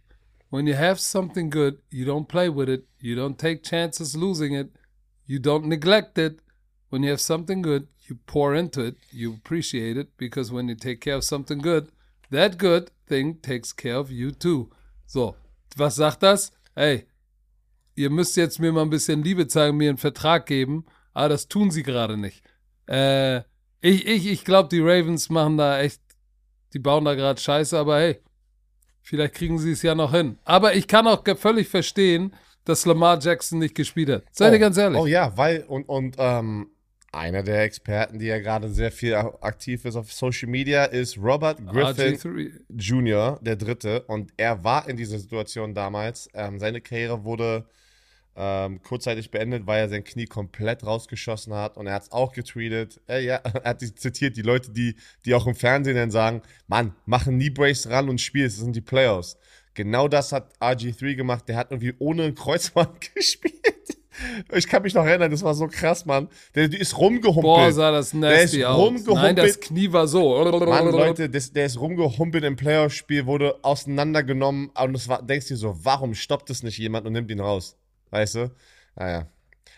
when 0.49 0.67
you 0.67 0.75
have 0.75 1.01
something 1.01 1.49
good, 1.49 1.79
you 1.89 2.05
don't 2.05 2.27
play 2.27 2.49
with 2.49 2.69
it, 2.69 2.85
you 2.99 3.15
don't 3.15 3.37
take 3.37 3.61
chances 3.61 4.15
losing 4.15 4.55
it, 4.55 4.69
You 5.25 5.39
don't 5.39 5.65
neglect 5.65 6.17
it. 6.17 6.39
When 6.89 7.03
you 7.03 7.11
have 7.11 7.21
something 7.21 7.61
good, 7.61 7.87
you 8.07 8.17
pour 8.25 8.53
into 8.53 8.81
it, 8.81 8.97
you 9.11 9.33
appreciate 9.33 9.97
it, 9.97 10.17
because 10.17 10.51
when 10.51 10.67
you 10.67 10.75
take 10.75 10.99
care 10.99 11.15
of 11.15 11.23
something 11.23 11.59
good, 11.59 11.89
that 12.31 12.57
good 12.57 12.91
thing 13.07 13.39
takes 13.41 13.71
care 13.73 13.95
of 13.95 14.11
you 14.11 14.31
too. 14.31 14.69
So, 15.05 15.35
was 15.77 15.95
sagt 15.95 16.21
das? 16.21 16.51
Hey, 16.75 17.05
ihr 17.95 18.09
müsst 18.09 18.35
jetzt 18.35 18.59
mir 18.59 18.71
mal 18.71 18.81
ein 18.81 18.89
bisschen 18.89 19.23
Liebe 19.23 19.47
zeigen, 19.47 19.77
mir 19.77 19.89
einen 19.89 19.97
Vertrag 19.97 20.45
geben, 20.45 20.85
aber 21.13 21.29
das 21.29 21.47
tun 21.47 21.71
sie 21.71 21.83
gerade 21.83 22.17
nicht. 22.17 22.43
Äh, 22.87 23.39
ich 23.81 24.05
ich, 24.05 24.27
ich 24.27 24.43
glaube, 24.45 24.69
die 24.69 24.81
Ravens 24.81 25.29
machen 25.29 25.57
da 25.57 25.79
echt, 25.79 26.01
die 26.73 26.79
bauen 26.79 27.05
da 27.05 27.15
gerade 27.15 27.39
Scheiße, 27.39 27.77
aber 27.77 27.99
hey, 27.99 28.21
vielleicht 29.01 29.35
kriegen 29.35 29.59
sie 29.59 29.71
es 29.71 29.81
ja 29.81 29.95
noch 29.95 30.11
hin. 30.11 30.37
Aber 30.43 30.75
ich 30.75 30.87
kann 30.87 31.07
auch 31.07 31.23
völlig 31.37 31.67
verstehen, 31.67 32.33
dass 32.65 32.85
Lamar 32.85 33.19
Jackson 33.19 33.59
nicht 33.59 33.75
gespielt 33.75 34.09
hat. 34.09 34.23
Seid 34.31 34.51
oh, 34.51 34.53
ihr 34.53 34.59
ganz 34.59 34.77
ehrlich. 34.77 34.99
Oh 34.99 35.07
ja, 35.07 35.35
weil, 35.35 35.63
und, 35.63 35.87
und 35.89 36.15
ähm, 36.19 36.69
einer 37.11 37.43
der 37.43 37.63
Experten, 37.63 38.19
die 38.19 38.27
ja 38.27 38.39
gerade 38.39 38.69
sehr 38.69 38.91
viel 38.91 39.15
aktiv 39.15 39.83
ist 39.85 39.95
auf 39.95 40.11
Social 40.13 40.49
Media, 40.49 40.85
ist 40.85 41.17
Robert 41.17 41.65
Griffin 41.65 42.15
RG3. 42.15 42.51
Jr., 42.69 43.39
der 43.41 43.57
Dritte. 43.57 44.03
Und 44.03 44.31
er 44.37 44.63
war 44.63 44.87
in 44.87 44.95
dieser 44.95 45.19
Situation 45.19 45.73
damals. 45.73 46.29
Ähm, 46.33 46.59
seine 46.59 46.79
Karriere 46.79 47.25
wurde 47.25 47.65
ähm, 48.35 48.81
kurzzeitig 48.81 49.29
beendet, 49.29 49.67
weil 49.67 49.81
er 49.81 49.89
sein 49.89 50.05
Knie 50.05 50.25
komplett 50.25 50.85
rausgeschossen 50.85 51.53
hat. 51.53 51.75
Und 51.75 51.87
er 51.87 51.95
hat 51.95 52.03
es 52.03 52.11
auch 52.13 52.31
getweetet. 52.31 53.01
Äh, 53.09 53.25
ja, 53.25 53.35
er 53.43 53.63
hat 53.71 53.81
zitiert 53.81 54.37
die 54.37 54.41
Leute, 54.41 54.71
die, 54.71 54.95
die 55.25 55.33
auch 55.33 55.47
im 55.47 55.55
Fernsehen 55.55 55.97
dann 55.97 56.11
sagen: 56.11 56.41
Mann, 56.67 56.95
mach 57.05 57.27
ein 57.27 57.37
Knee 57.37 57.49
Brace 57.49 57.89
ran 57.89 58.07
und 58.07 58.21
spiel, 58.21 58.45
es 58.45 58.57
sind 58.57 58.75
die 58.75 58.81
Playoffs. 58.81 59.37
Genau 59.73 60.07
das 60.07 60.31
hat 60.31 60.51
RG3 60.59 61.15
gemacht. 61.15 61.47
Der 61.47 61.55
hat 61.55 61.71
irgendwie 61.71 61.93
ohne 61.99 62.33
Kreuzband 62.33 62.99
gespielt. 63.15 63.55
Ich 64.51 64.67
kann 64.67 64.83
mich 64.83 64.93
noch 64.93 65.05
erinnern, 65.05 65.31
das 65.31 65.41
war 65.41 65.53
so 65.53 65.67
krass, 65.67 66.05
Mann. 66.05 66.27
Der, 66.53 66.67
der 66.67 66.79
ist 66.79 66.97
rumgehumpelt. 66.97 67.43
Boah, 67.43 67.71
sah 67.71 67.91
das 67.91 68.13
nasty 68.13 68.57
der 68.57 68.65
ist 68.65 68.65
aus. 68.65 69.15
Nein, 69.15 69.35
das 69.35 69.59
Knie 69.59 69.91
war 69.91 70.07
so. 70.07 70.43
Mann, 70.43 70.91
Leute, 70.91 71.29
das, 71.29 71.51
der 71.53 71.65
ist 71.65 71.79
rumgehumpelt 71.79 72.43
im 72.43 72.55
Playoff-Spiel, 72.55 73.25
wurde 73.25 73.55
auseinandergenommen 73.63 74.69
und 74.69 74.95
es 74.95 75.07
war, 75.07 75.23
denkst 75.23 75.47
du 75.47 75.55
so, 75.55 75.75
warum 75.83 76.13
stoppt 76.13 76.49
es 76.49 76.61
nicht 76.61 76.77
jemand 76.77 77.07
und 77.07 77.13
nimmt 77.13 77.31
ihn 77.31 77.39
raus? 77.39 77.77
Weißt 78.11 78.35
du? 78.35 78.51
Naja. 78.95 79.27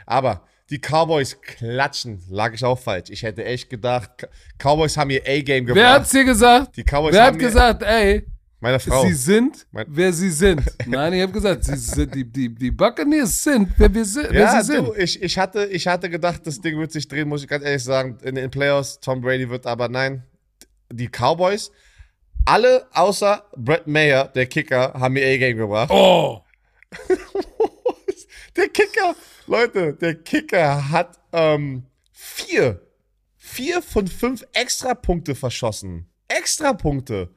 Aber 0.06 0.46
die 0.70 0.80
Cowboys 0.80 1.40
klatschen, 1.42 2.22
lag 2.30 2.54
ich 2.54 2.66
auch 2.66 2.80
falsch. 2.80 3.10
Ich 3.12 3.24
hätte 3.24 3.46
echt 3.46 3.70
gedacht, 3.70 4.28
Cowboys 4.58 4.98
haben 4.98 5.12
ihr 5.12 5.22
A-Game 5.22 5.66
gebracht. 5.66 5.84
Wer 5.84 5.94
hat's 5.94 6.10
dir 6.10 6.24
gesagt? 6.24 6.76
Die 6.76 6.84
Cowboys 6.84 7.14
Wer 7.14 7.26
hat 7.26 7.40
gesagt, 7.40 7.84
ey, 7.84 8.26
meine 8.64 8.80
Frau. 8.80 9.06
Sie 9.06 9.14
sind, 9.14 9.68
mein 9.72 9.86
wer 9.90 10.14
sie 10.14 10.32
sind. 10.32 10.62
Nein, 10.88 11.12
ich 11.12 11.22
habe 11.22 11.34
gesagt, 11.34 11.66
sie 11.66 11.76
sind, 11.76 12.16
die, 12.16 12.24
die, 12.24 12.48
die 12.48 12.72
Buccaneers 12.72 13.44
sind, 13.44 13.70
wer, 13.78 13.94
wir 13.94 14.06
sind, 14.06 14.32
wer 14.32 14.52
sie 14.52 14.72
sind. 14.72 14.88
Du, 14.88 14.94
ich, 14.94 15.22
ich, 15.22 15.38
hatte, 15.38 15.66
ich 15.66 15.86
hatte 15.86 16.10
gedacht, 16.10 16.48
das 16.48 16.62
Ding 16.62 16.80
wird 16.80 16.94
sich 16.94 17.06
drehen, 17.06 17.28
muss 17.28 17.44
ich 17.44 17.50
ganz 17.50 17.66
ehrlich 17.66 17.84
sagen. 17.84 18.18
In 18.24 18.36
den 18.36 18.50
Playoffs, 18.50 19.02
Tom 19.02 19.20
Brady 19.20 19.50
wird 19.50 19.68
aber 19.68 19.90
nein. 19.90 20.24
Die 20.90 21.10
Cowboys, 21.10 21.72
alle 22.46 22.88
außer 22.94 23.44
Brett 23.58 23.86
Mayer, 23.86 24.30
der 24.30 24.46
Kicker, 24.46 24.94
haben 24.94 25.14
mir 25.14 25.28
A-Game 25.28 25.58
gebracht. 25.58 25.92
Oh! 25.92 26.40
der 28.56 28.70
Kicker, 28.70 29.14
Leute, 29.46 29.94
der 29.94 30.16
Kicker 30.16 30.90
hat 30.90 31.20
ähm, 31.34 31.84
vier, 32.14 32.80
vier 33.36 33.82
von 33.82 34.08
fünf 34.08 34.46
Extrapunkte 34.54 35.36
verschossen. 35.36 36.08
Extrapunkte. 36.30 37.30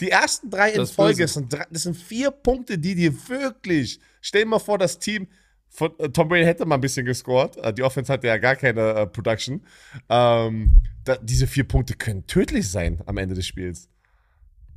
Die 0.00 0.10
ersten 0.10 0.50
drei 0.50 0.72
in 0.72 0.86
Folge, 0.86 1.24
das 1.24 1.34
sind, 1.34 1.52
das 1.52 1.82
sind 1.82 1.96
vier 1.96 2.30
Punkte, 2.30 2.78
die 2.78 2.94
dir 2.94 3.12
wirklich. 3.28 4.00
Stell 4.20 4.42
dir 4.42 4.48
mal 4.48 4.58
vor, 4.58 4.78
das 4.78 4.98
Team 4.98 5.28
von 5.70 5.92
äh, 5.98 6.08
Tom 6.10 6.28
Brady 6.28 6.44
hätte 6.44 6.66
mal 6.66 6.74
ein 6.74 6.80
bisschen 6.80 7.06
gescored. 7.06 7.56
Äh, 7.58 7.72
die 7.72 7.82
Offense 7.82 8.12
hatte 8.12 8.26
ja 8.26 8.38
gar 8.38 8.56
keine 8.56 8.90
äh, 8.90 9.06
Production. 9.06 9.64
Ähm, 10.08 10.76
da, 11.04 11.16
diese 11.16 11.46
vier 11.46 11.64
Punkte 11.64 11.94
können 11.94 12.26
tödlich 12.26 12.68
sein 12.68 13.00
am 13.06 13.16
Ende 13.16 13.34
des 13.34 13.46
Spiels. 13.46 13.88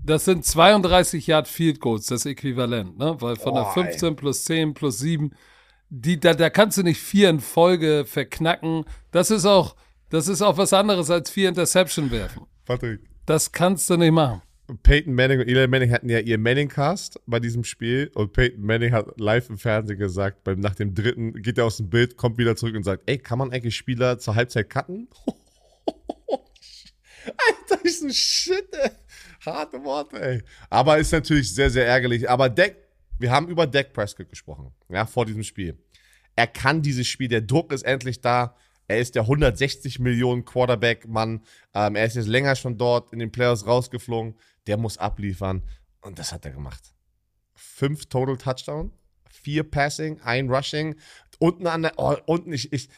Das 0.05 0.25
sind 0.25 0.45
32 0.45 1.27
Yard 1.27 1.47
Field 1.47 1.79
Goals, 1.79 2.07
das 2.07 2.25
Äquivalent, 2.25 2.97
ne? 2.97 3.15
Weil 3.19 3.37
von 3.37 3.53
oh, 3.53 3.55
der 3.55 3.65
15 3.67 4.09
ey. 4.09 4.15
plus 4.15 4.43
10 4.45 4.73
plus 4.73 4.99
7, 4.99 5.31
die, 5.89 6.19
da, 6.19 6.33
da 6.33 6.49
kannst 6.49 6.77
du 6.77 6.83
nicht 6.83 6.99
vier 6.99 7.29
in 7.29 7.39
Folge 7.39 8.03
verknacken. 8.05 8.83
Das 9.11 9.31
ist 9.31 9.45
auch, 9.45 9.75
das 10.09 10.27
ist 10.27 10.41
auch 10.41 10.57
was 10.57 10.73
anderes 10.73 11.09
als 11.09 11.29
vier 11.29 11.49
Interception 11.49 12.11
werfen. 12.11 12.45
Patrick. 12.65 12.99
Das 13.25 13.51
kannst 13.51 13.89
du 13.89 13.95
nicht 13.95 14.11
machen. 14.11 14.41
Peyton 14.83 15.13
Manning 15.13 15.39
und 15.41 15.47
Eli 15.47 15.67
Manning 15.67 15.91
hatten 15.91 16.09
ja 16.09 16.19
ihr 16.19 16.37
Manning-Cast 16.37 17.19
bei 17.25 17.39
diesem 17.39 17.65
Spiel 17.65 18.09
und 18.15 18.31
Peyton 18.31 18.63
Manning 18.63 18.93
hat 18.93 19.19
live 19.19 19.49
im 19.49 19.57
Fernsehen 19.57 19.99
gesagt, 19.99 20.43
beim, 20.45 20.59
nach 20.59 20.75
dem 20.75 20.95
dritten 20.95 21.33
geht 21.41 21.57
er 21.57 21.65
aus 21.65 21.77
dem 21.77 21.89
Bild, 21.89 22.15
kommt 22.15 22.37
wieder 22.37 22.55
zurück 22.55 22.75
und 22.75 22.83
sagt, 22.83 23.03
ey, 23.05 23.17
kann 23.17 23.39
man 23.39 23.51
eigentlich 23.51 23.75
Spieler 23.75 24.19
zur 24.19 24.35
Halbzeit 24.35 24.69
cutten? 24.69 25.09
Alter, 27.25 27.83
ist 27.83 28.03
ein 28.03 28.13
Shit, 28.13 28.67
ey. 28.71 28.91
Harte 29.45 29.83
Worte, 29.83 30.21
ey. 30.21 30.41
Aber 30.69 30.97
ist 30.97 31.11
natürlich 31.11 31.53
sehr, 31.53 31.69
sehr 31.69 31.85
ärgerlich. 31.85 32.29
Aber 32.29 32.47
Deck, 32.49 32.77
wir 33.19 33.31
haben 33.31 33.49
über 33.49 33.67
Deck 33.67 33.91
Prescott 33.91 34.29
gesprochen, 34.29 34.71
ja, 34.89 35.05
vor 35.05 35.25
diesem 35.25 35.43
Spiel. 35.43 35.77
Er 36.35 36.47
kann 36.47 36.81
dieses 36.81 37.07
Spiel, 37.07 37.27
der 37.27 37.41
Druck 37.41 37.73
ist 37.73 37.83
endlich 37.83 38.21
da. 38.21 38.55
Er 38.87 38.99
ist 38.99 39.15
der 39.15 39.23
160 39.23 39.99
Millionen 39.99 40.45
Quarterback-Mann. 40.45 41.43
Ähm, 41.73 41.95
er 41.95 42.05
ist 42.05 42.15
jetzt 42.15 42.27
länger 42.27 42.55
schon 42.55 42.77
dort 42.77 43.13
in 43.13 43.19
den 43.19 43.31
Playoffs 43.31 43.65
rausgeflogen 43.65 44.35
der 44.67 44.77
muss 44.77 44.97
abliefern. 44.97 45.63
Und 46.01 46.19
das 46.19 46.31
hat 46.33 46.45
er 46.45 46.51
gemacht. 46.51 46.93
Fünf 47.55 48.05
Total 48.07 48.37
Touchdown, 48.37 48.91
vier 49.29 49.63
Passing, 49.63 50.19
ein 50.21 50.49
Rushing. 50.49 50.95
Unten 51.39 51.67
an 51.67 51.83
der, 51.83 51.93
oh, 51.97 52.15
unten, 52.25 52.53
ich, 52.53 52.71
ich, 52.73 52.89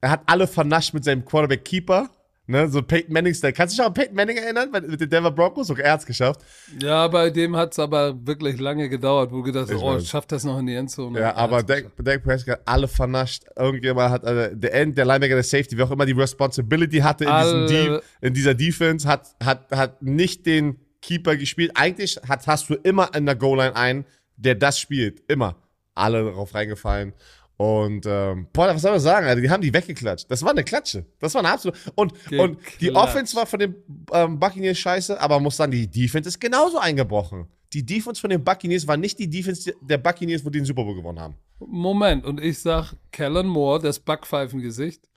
er 0.00 0.10
hat 0.10 0.22
alle 0.26 0.46
vernascht 0.46 0.94
mit 0.94 1.04
seinem 1.04 1.24
Quarterback 1.24 1.64
Keeper. 1.64 2.10
Ne, 2.50 2.66
so 2.66 2.80
Peyton 2.80 3.12
Manning-Style. 3.12 3.52
Kannst 3.52 3.74
du 3.74 3.76
dich 3.76 3.82
auch 3.82 3.88
an 3.88 3.94
Peyton 3.94 4.16
Manning 4.16 4.38
erinnern? 4.38 4.70
Mit 4.70 4.98
den 4.98 5.10
Denver 5.10 5.30
Broncos? 5.30 5.68
Er 5.68 5.92
hat 5.92 6.00
es 6.00 6.06
geschafft. 6.06 6.40
Ja, 6.80 7.06
bei 7.06 7.28
dem 7.28 7.54
hat 7.54 7.72
es 7.72 7.78
aber 7.78 8.26
wirklich 8.26 8.58
lange 8.58 8.88
gedauert, 8.88 9.30
wo 9.30 9.36
du 9.36 9.42
gedacht 9.42 9.70
hast, 9.70 9.82
oh, 9.82 10.00
schafft 10.00 10.32
das 10.32 10.44
noch 10.44 10.58
in 10.58 10.66
die 10.66 10.74
Endzone. 10.74 11.20
Ja, 11.20 11.34
aber 11.34 11.62
Dak, 11.62 11.92
Dak 11.98 12.22
Prescott 12.24 12.58
alle 12.64 12.88
vernascht. 12.88 13.44
Irgendjemand 13.54 14.10
hat, 14.10 14.24
also 14.24 14.56
der 14.56 14.72
End, 14.72 14.96
der 14.96 15.04
Linebacker, 15.04 15.34
der 15.34 15.44
Safety, 15.44 15.76
wer 15.76 15.84
auch 15.84 15.90
immer 15.90 16.06
die 16.06 16.12
Responsibility 16.12 17.00
hatte 17.00 17.26
in, 17.26 17.66
diesem, 17.66 18.00
in 18.22 18.32
dieser 18.32 18.54
Defense, 18.54 19.06
hat, 19.06 19.36
hat, 19.44 19.70
hat 19.70 20.00
nicht 20.00 20.46
den 20.46 20.80
Keeper 21.00 21.36
gespielt. 21.36 21.72
Eigentlich 21.74 22.18
hat, 22.28 22.46
hast 22.46 22.70
du 22.70 22.74
immer 22.74 23.14
in 23.14 23.26
der 23.26 23.36
Goal-Line 23.36 23.76
einen, 23.76 24.04
der 24.36 24.54
das 24.54 24.78
spielt. 24.78 25.22
Immer. 25.28 25.56
Alle 25.94 26.24
darauf 26.24 26.54
reingefallen. 26.54 27.12
Und 27.58 28.06
ähm, 28.06 28.46
boah, 28.52 28.68
was 28.68 28.82
soll 28.82 28.92
man 28.92 29.00
sagen, 29.00 29.26
Alter, 29.26 29.40
die 29.40 29.50
haben 29.50 29.60
die 29.60 29.74
weggeklatscht. 29.74 30.30
Das 30.30 30.44
war 30.44 30.52
eine 30.52 30.62
Klatsche. 30.62 31.04
Das 31.18 31.34
war 31.34 31.40
eine 31.40 31.50
absolute. 31.50 31.78
Und, 31.96 32.12
und 32.38 32.58
die 32.80 32.94
Offense 32.94 33.34
war 33.34 33.46
von 33.46 33.58
den 33.58 33.74
ähm, 34.12 34.38
Buccaneers 34.38 34.78
scheiße, 34.78 35.20
aber 35.20 35.36
man 35.36 35.44
muss 35.44 35.56
sagen, 35.56 35.72
die 35.72 35.88
Defense 35.88 36.28
ist 36.28 36.40
genauso 36.40 36.78
eingebrochen. 36.78 37.48
Die 37.72 37.84
Defense 37.84 38.20
von 38.20 38.30
den 38.30 38.44
Buccaneers 38.44 38.86
war 38.86 38.96
nicht 38.96 39.18
die 39.18 39.28
Defense 39.28 39.74
der 39.80 39.98
Buccaneers, 39.98 40.44
wo 40.44 40.50
die 40.50 40.60
den 40.60 40.64
Super 40.64 40.84
Bowl 40.84 40.94
gewonnen 40.94 41.18
haben. 41.18 41.34
Moment, 41.58 42.24
und 42.24 42.40
ich 42.40 42.60
sag, 42.60 42.94
Kellen 43.10 43.48
Moore, 43.48 43.80
das 43.80 43.98
Backpfeifengesicht, 43.98 45.08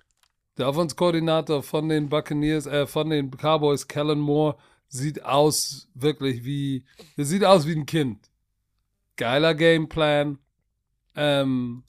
der 0.57 0.67
Offense-Koordinator 0.67 1.61
von 1.61 1.87
den 1.87 2.09
Buccaneers, 2.09 2.65
äh, 2.65 2.87
von 2.87 3.11
den 3.11 3.29
Cowboys, 3.29 3.87
Kellen 3.87 4.19
Moore, 4.19 4.57
sieht 4.91 5.23
aus 5.23 5.89
wirklich 5.95 6.45
wie, 6.45 6.85
der 7.17 7.25
sieht 7.25 7.43
aus 7.43 7.65
wie 7.65 7.75
ein 7.75 7.87
Kind. 7.87 8.29
Geiler 9.17 9.55
Gameplan. 9.55 10.37
Ähm, 11.15 11.83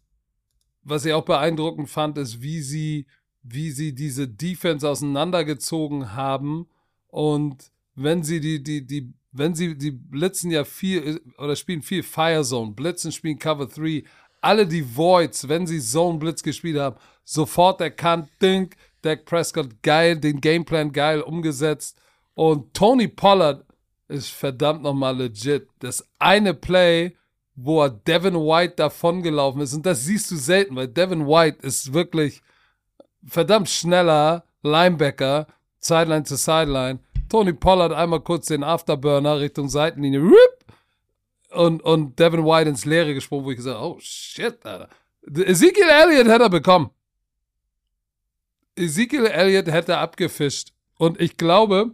was 0.83 1.05
ich 1.05 1.13
auch 1.13 1.25
beeindruckend 1.25 1.89
fand, 1.91 2.19
ist, 2.19 2.41
wie 2.41 2.61
sie 2.61 3.07
wie 3.43 3.71
sie 3.71 3.95
diese 3.95 4.29
Defense 4.29 4.89
auseinandergezogen 4.89 6.15
haben 6.15 6.69
und 7.09 7.73
wenn 7.95 8.23
sie 8.23 8.41
die, 8.41 8.63
die, 8.63 8.87
die, 8.87 9.13
wenn 9.33 9.55
sie, 9.55 9.77
die 9.77 9.91
blitzen 9.91 10.51
ja 10.51 10.65
viel 10.65 11.21
oder 11.39 11.57
spielen 11.57 11.83
viel 11.83 12.03
Fire 12.03 12.43
Zone, 12.45 12.73
blitzen 12.73 13.13
spielen 13.13 13.39
Cover 13.39 13.67
3, 13.67 14.05
alle 14.41 14.67
die 14.67 14.97
Voids, 14.97 15.49
wenn 15.49 15.67
sie 15.67 15.81
Zone 15.81 16.19
Blitz 16.19 16.43
gespielt 16.43 16.79
haben, 16.79 16.97
sofort 17.25 17.81
erkannt, 17.81 18.31
Dink, 18.41 18.77
Dak 19.03 19.25
Prescott 19.25 19.83
geil, 19.83 20.19
den 20.19 20.41
Gameplan 20.41 20.93
geil 20.93 21.21
umgesetzt 21.21 22.01
und 22.35 22.75
Tony 22.75 23.09
Pollard 23.09 23.65
ist 24.09 24.31
verdammt 24.31 24.83
nochmal 24.83 25.17
legit. 25.17 25.69
Das 25.79 26.07
eine 26.19 26.55
Play, 26.55 27.17
wo 27.55 27.83
er 27.83 27.91
Devin 27.91 28.35
White 28.35 28.75
davongelaufen 28.77 29.61
ist 29.61 29.75
und 29.75 29.85
das 29.87 30.05
siehst 30.05 30.31
du 30.31 30.37
selten, 30.37 30.77
weil 30.77 30.89
Devin 30.89 31.27
White 31.27 31.67
ist 31.67 31.93
wirklich 31.93 32.43
verdammt 33.25 33.69
schneller 33.69 34.45
Linebacker, 34.63 35.47
Sideline 35.79 36.25
zu 36.25 36.37
Sideline. 36.37 37.01
Tony 37.29 37.53
Pollard 37.53 37.93
einmal 37.93 38.21
kurz 38.21 38.47
den 38.47 38.63
Afterburner 38.63 39.41
Richtung 39.41 39.69
Seitenlinie. 39.69 40.23
Und, 41.51 41.83
und 41.83 42.19
Devin 42.19 42.45
White 42.45 42.71
ins 42.71 42.85
Leere 42.85 43.15
gesprungen, 43.15 43.45
wo 43.45 43.51
ich 43.51 43.57
gesagt 43.57 43.79
habe, 43.79 43.95
oh 43.95 43.99
shit, 44.01 44.65
Alter. 44.65 44.89
Ezekiel 45.27 45.89
Elliott 45.89 46.27
hätte 46.27 46.45
er 46.45 46.51
bekommen. 46.51 46.91
Ezekiel 48.77 49.27
Elliott 49.27 49.67
hätte 49.67 49.99
abgefischt. 49.99 50.73
Und 50.99 51.21
ich 51.21 51.37
glaube, 51.37 51.93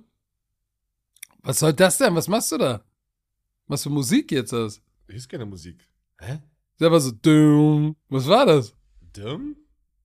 was 1.43 1.59
soll 1.61 1.73
das 1.73 1.99
denn? 1.99 2.15
Was 2.15 2.29
machst 2.29 2.53
du 2.53 2.59
da? 2.59 2.83
Was 3.67 3.83
für 3.83 3.91
Musik 3.91 4.33
jetzt 4.33 4.53
ist? 4.53 4.81
Hier 5.07 5.17
ist 5.17 5.29
keine 5.29 5.47
Musik. 5.47 5.87
Hä? 6.21 6.39
Der 6.81 6.91
war 6.93 7.01
so, 7.01 7.11
dumm. 7.11 7.97
Was 8.09 8.27
war 8.29 8.47
das? 8.47 8.75
Dumm? 9.13 9.57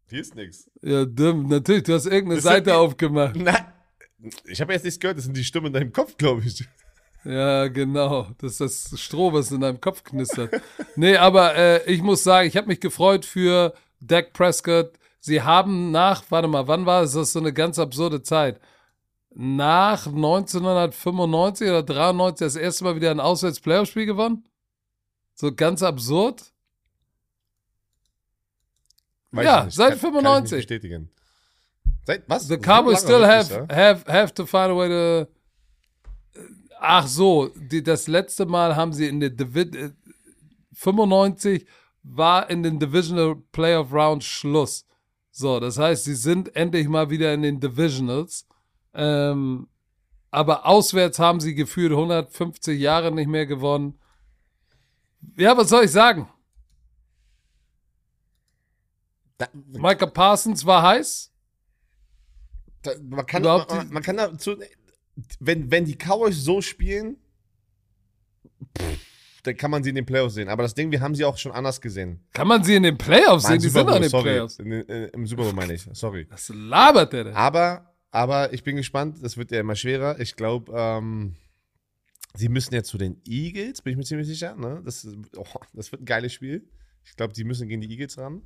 Hier 0.09 0.21
ist 0.21 0.35
nichts. 0.35 0.69
Ja, 0.81 1.05
dumm. 1.05 1.47
Natürlich, 1.47 1.83
du 1.83 1.93
hast 1.93 2.05
irgendeine 2.05 2.35
Das 2.35 2.43
Seite 2.43 2.71
die- 2.71 2.71
aufgemacht. 2.71 3.35
Na, 3.37 3.73
ich 4.45 4.61
habe 4.61 4.73
jetzt 4.73 4.83
nichts 4.83 4.99
gehört, 4.99 5.17
das 5.17 5.25
sind 5.25 5.35
die 5.35 5.43
Stimmen 5.43 5.67
in 5.67 5.73
deinem 5.73 5.91
Kopf, 5.91 6.15
glaube 6.17 6.43
ich. 6.45 6.65
Ja, 7.25 7.67
genau. 7.67 8.27
Das 8.37 8.59
ist 8.59 8.91
das 8.91 8.99
Stroh, 8.99 9.31
was 9.33 9.51
in 9.51 9.61
deinem 9.61 9.79
Kopf 9.81 10.03
knistert. 10.03 10.61
nee, 10.95 11.15
aber 11.15 11.55
äh, 11.55 11.91
ich 11.91 12.01
muss 12.01 12.23
sagen, 12.23 12.47
ich 12.47 12.57
habe 12.57 12.67
mich 12.67 12.79
gefreut 12.81 13.25
für 13.25 13.73
Dak 14.01 14.33
Prescott. 14.33 14.91
Sie 15.19 15.41
haben 15.41 15.91
nach, 15.91 16.23
warte 16.29 16.47
mal, 16.49 16.67
wann 16.67 16.85
war 16.85 17.03
es? 17.03 17.13
Das 17.13 17.27
ist 17.29 17.33
so 17.33 17.39
eine 17.39 17.53
ganz 17.53 17.79
absurde 17.79 18.21
Zeit. 18.23 18.59
Nach 19.35 20.05
1995 20.07 21.67
oder 21.67 21.83
93 21.83 22.45
das 22.45 22.55
erste 22.55 22.83
Mal 22.83 22.95
wieder 22.95 23.11
ein 23.11 23.19
Auswärts-Playoff-Spiel 23.19 24.05
gewonnen? 24.05 24.45
So 25.33 25.53
ganz 25.53 25.81
absurd? 25.81 26.53
Weiß 29.31 29.45
Ja, 29.45 29.67
seit 29.69 29.71
Kann- 29.71 29.77
Kann 29.77 29.95
ich 29.95 30.01
95. 30.01 30.51
nicht 30.51 30.67
bestätigen. 30.67 31.09
Seit 32.05 32.29
was? 32.29 32.43
The 32.47 32.55
So 32.55 32.59
Cowboys 32.61 33.03
lange 33.03 33.15
still 33.15 33.25
have, 33.27 33.67
ja? 33.69 33.75
have, 33.75 34.11
have 34.11 34.33
to 34.33 34.45
find 34.45 34.69
a 34.71 34.75
way 34.75 34.89
to. 35.25 35.31
Ach 36.79 37.07
so, 37.07 37.47
die, 37.55 37.81
das 37.81 38.07
letzte 38.07 38.45
Mal 38.45 38.75
haben 38.75 38.91
sie 38.93 39.07
in 39.07 39.19
der 39.21 39.29
Divi 39.29 39.61
äh, 39.61 39.91
95 40.73 41.65
war 42.03 42.49
in 42.49 42.61
den 42.61 42.77
Divisional 42.79 43.37
Playoff 43.53 43.93
Round 43.93 44.23
Schluss. 44.23 44.85
So, 45.31 45.59
das 45.61 45.77
heißt, 45.79 46.03
sie 46.03 46.15
sind 46.15 46.53
endlich 46.55 46.87
mal 46.89 47.09
wieder 47.09 47.33
in 47.33 47.41
den 47.41 47.59
Divisionals. 47.61 48.45
Ähm, 48.93 49.67
aber 50.31 50.65
auswärts 50.65 51.19
haben 51.19 51.39
sie 51.39 51.55
gefühlt 51.55 51.91
150 51.91 52.79
Jahre 52.79 53.11
nicht 53.11 53.27
mehr 53.27 53.45
gewonnen. 53.45 53.99
Ja, 55.37 55.55
was 55.57 55.69
soll 55.69 55.85
ich 55.85 55.91
sagen? 55.91 56.27
Da, 59.37 59.47
Micah 59.53 60.05
Parsons 60.07 60.65
war 60.65 60.83
heiß. 60.83 61.31
da, 62.83 62.91
man, 63.01 63.25
kann, 63.25 63.41
man, 63.43 63.65
die- 63.67 63.93
man 63.93 64.03
kann 64.03 64.17
dazu, 64.17 64.55
wenn, 65.39 65.69
wenn 65.71 65.85
die 65.85 65.95
Cowboys 65.95 66.35
so 66.43 66.61
spielen, 66.61 67.17
pff, 68.77 68.99
dann 69.43 69.57
kann 69.57 69.71
man 69.71 69.83
sie 69.83 69.89
in 69.89 69.95
den 69.95 70.05
Playoffs 70.05 70.35
sehen. 70.35 70.47
Aber 70.49 70.63
das 70.63 70.73
Ding, 70.73 70.89
wir 70.91 71.01
haben 71.01 71.15
sie 71.15 71.25
auch 71.25 71.37
schon 71.37 71.51
anders 71.51 71.81
gesehen. 71.81 72.25
Kann 72.31 72.47
man 72.47 72.63
sie 72.63 72.75
in 72.75 72.83
den 72.83 72.97
Playoffs 72.97 73.43
Nein, 73.43 73.59
sehen? 73.59 73.61
Die 73.61 73.69
Super 73.69 73.79
sind 73.79 73.89
doch 73.89 73.95
in 73.97 74.01
den 74.03 74.09
sorry. 74.09 74.23
Playoffs. 74.23 74.59
In, 74.59 74.69
den- 74.69 74.89
äh, 74.89 75.05
Im 75.07 75.27
Super 75.27 75.43
Bowl 75.43 75.53
meine 75.53 75.73
ich, 75.73 75.87
sorry. 75.93 76.27
Was 76.29 76.49
labert 76.49 77.11
der 77.13 77.23
denn? 77.25 77.35
Aber, 77.35 77.92
aber 78.13 78.53
ich 78.53 78.63
bin 78.63 78.75
gespannt, 78.75 79.17
das 79.23 79.37
wird 79.37 79.49
ja 79.49 79.59
immer 79.59 79.75
schwerer. 79.75 80.19
Ich 80.19 80.35
glaube, 80.35 80.71
ähm, 80.75 81.35
sie 82.35 82.47
müssen 82.47 82.75
jetzt 82.75 82.89
zu 82.89 82.99
den 82.99 83.19
Eagles, 83.25 83.81
bin 83.81 83.91
ich 83.91 83.97
mir 83.97 84.03
ziemlich 84.03 84.27
sicher. 84.27 84.55
Ne? 84.55 84.83
Das, 84.85 85.07
oh, 85.35 85.45
das 85.73 85.91
wird 85.91 86.03
ein 86.03 86.05
geiles 86.05 86.31
Spiel. 86.31 86.69
Ich 87.03 87.15
glaube, 87.15 87.33
die 87.33 87.43
müssen 87.43 87.67
gegen 87.67 87.81
die 87.81 87.89
Eagles 87.89 88.19
ran. 88.19 88.43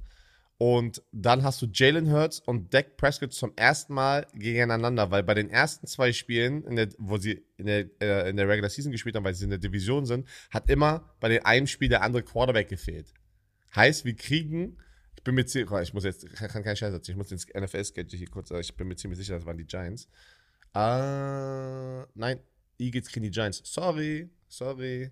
Und 0.57 1.03
dann 1.11 1.43
hast 1.43 1.61
du 1.61 1.67
Jalen 1.71 2.09
Hurts 2.09 2.39
und 2.39 2.73
Dak 2.73 2.95
Prescott 2.95 3.33
zum 3.33 3.51
ersten 3.57 3.93
Mal 3.93 4.25
gegeneinander, 4.33 5.11
weil 5.11 5.23
bei 5.23 5.33
den 5.33 5.49
ersten 5.49 5.85
zwei 5.85 6.13
Spielen, 6.13 6.73
der, 6.73 6.87
wo 6.97 7.17
sie 7.17 7.43
in 7.57 7.65
der, 7.65 7.89
äh, 8.01 8.29
in 8.29 8.37
der 8.37 8.47
Regular 8.47 8.69
Season 8.69 8.93
gespielt 8.93 9.17
haben, 9.17 9.25
weil 9.25 9.35
sie 9.35 9.43
in 9.43 9.49
der 9.49 9.59
Division 9.59 10.05
sind, 10.05 10.25
hat 10.49 10.69
immer 10.69 11.13
bei 11.19 11.27
dem 11.27 11.45
einen 11.45 11.67
Spiel 11.67 11.89
der 11.89 12.03
andere 12.03 12.23
Quarterback 12.23 12.69
gefehlt. 12.69 13.13
Heißt, 13.75 14.05
wir 14.05 14.15
kriegen, 14.15 14.77
ich 15.17 15.23
bin 15.23 15.35
mir 15.35 15.45
ziemlich, 15.45 15.69
ich 15.81 15.93
muss 15.93 16.03
jetzt, 16.05 16.31
kann 16.33 16.47
kann 16.47 16.63
keinen 16.63 16.75
Scheiß 16.77 16.93
erzählen, 16.93 17.17
ich 17.17 17.17
muss 17.17 17.31
ins 17.31 17.47
NFL-Schedule 17.47 18.17
hier 18.17 18.29
kurz, 18.29 18.51
ich 18.51 18.75
bin 18.75 18.87
mir 18.87 18.95
ziemlich 18.95 19.19
sicher, 19.19 19.35
das 19.35 19.45
waren 19.45 19.57
die 19.57 19.65
Giants. 19.65 20.07
Äh, 20.73 22.01
nein, 22.15 22.39
Eagles 22.79 23.09
kriegen 23.09 23.23
die 23.23 23.31
Giants. 23.31 23.61
Sorry, 23.65 24.29
sorry. 24.47 25.09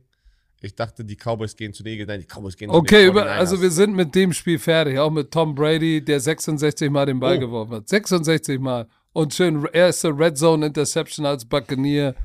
Ich 0.61 0.75
dachte, 0.75 1.03
die 1.03 1.15
Cowboys 1.15 1.55
gehen 1.55 1.73
zu 1.73 1.83
den 1.83 1.93
Eagles. 1.93 2.07
Nein, 2.07 2.21
die 2.21 2.27
Cowboys 2.27 2.55
gehen 2.55 2.69
Okay, 2.69 2.87
zu 2.87 2.95
den 3.01 3.09
über, 3.11 3.23
49ers. 3.25 3.37
also 3.37 3.61
wir 3.61 3.71
sind 3.71 3.95
mit 3.95 4.15
dem 4.15 4.31
Spiel 4.33 4.57
fertig. 4.59 4.97
Auch 4.99 5.11
mit 5.11 5.31
Tom 5.31 5.53
Brady, 5.53 6.03
der 6.03 6.19
66 6.19 6.89
Mal 6.89 7.05
den 7.07 7.19
Ball 7.19 7.37
Oh. 7.37 7.39
geworfen 7.39 7.73
hat. 7.73 7.89
66 7.89 8.59
Mal. 8.59 8.87
Und 9.13 9.33
schön 9.33 9.65
erste 9.73 10.09
Red 10.17 10.37
Zone 10.37 10.65
Interception 10.67 11.25
als 11.25 11.45
Buccaneer. 11.45 12.15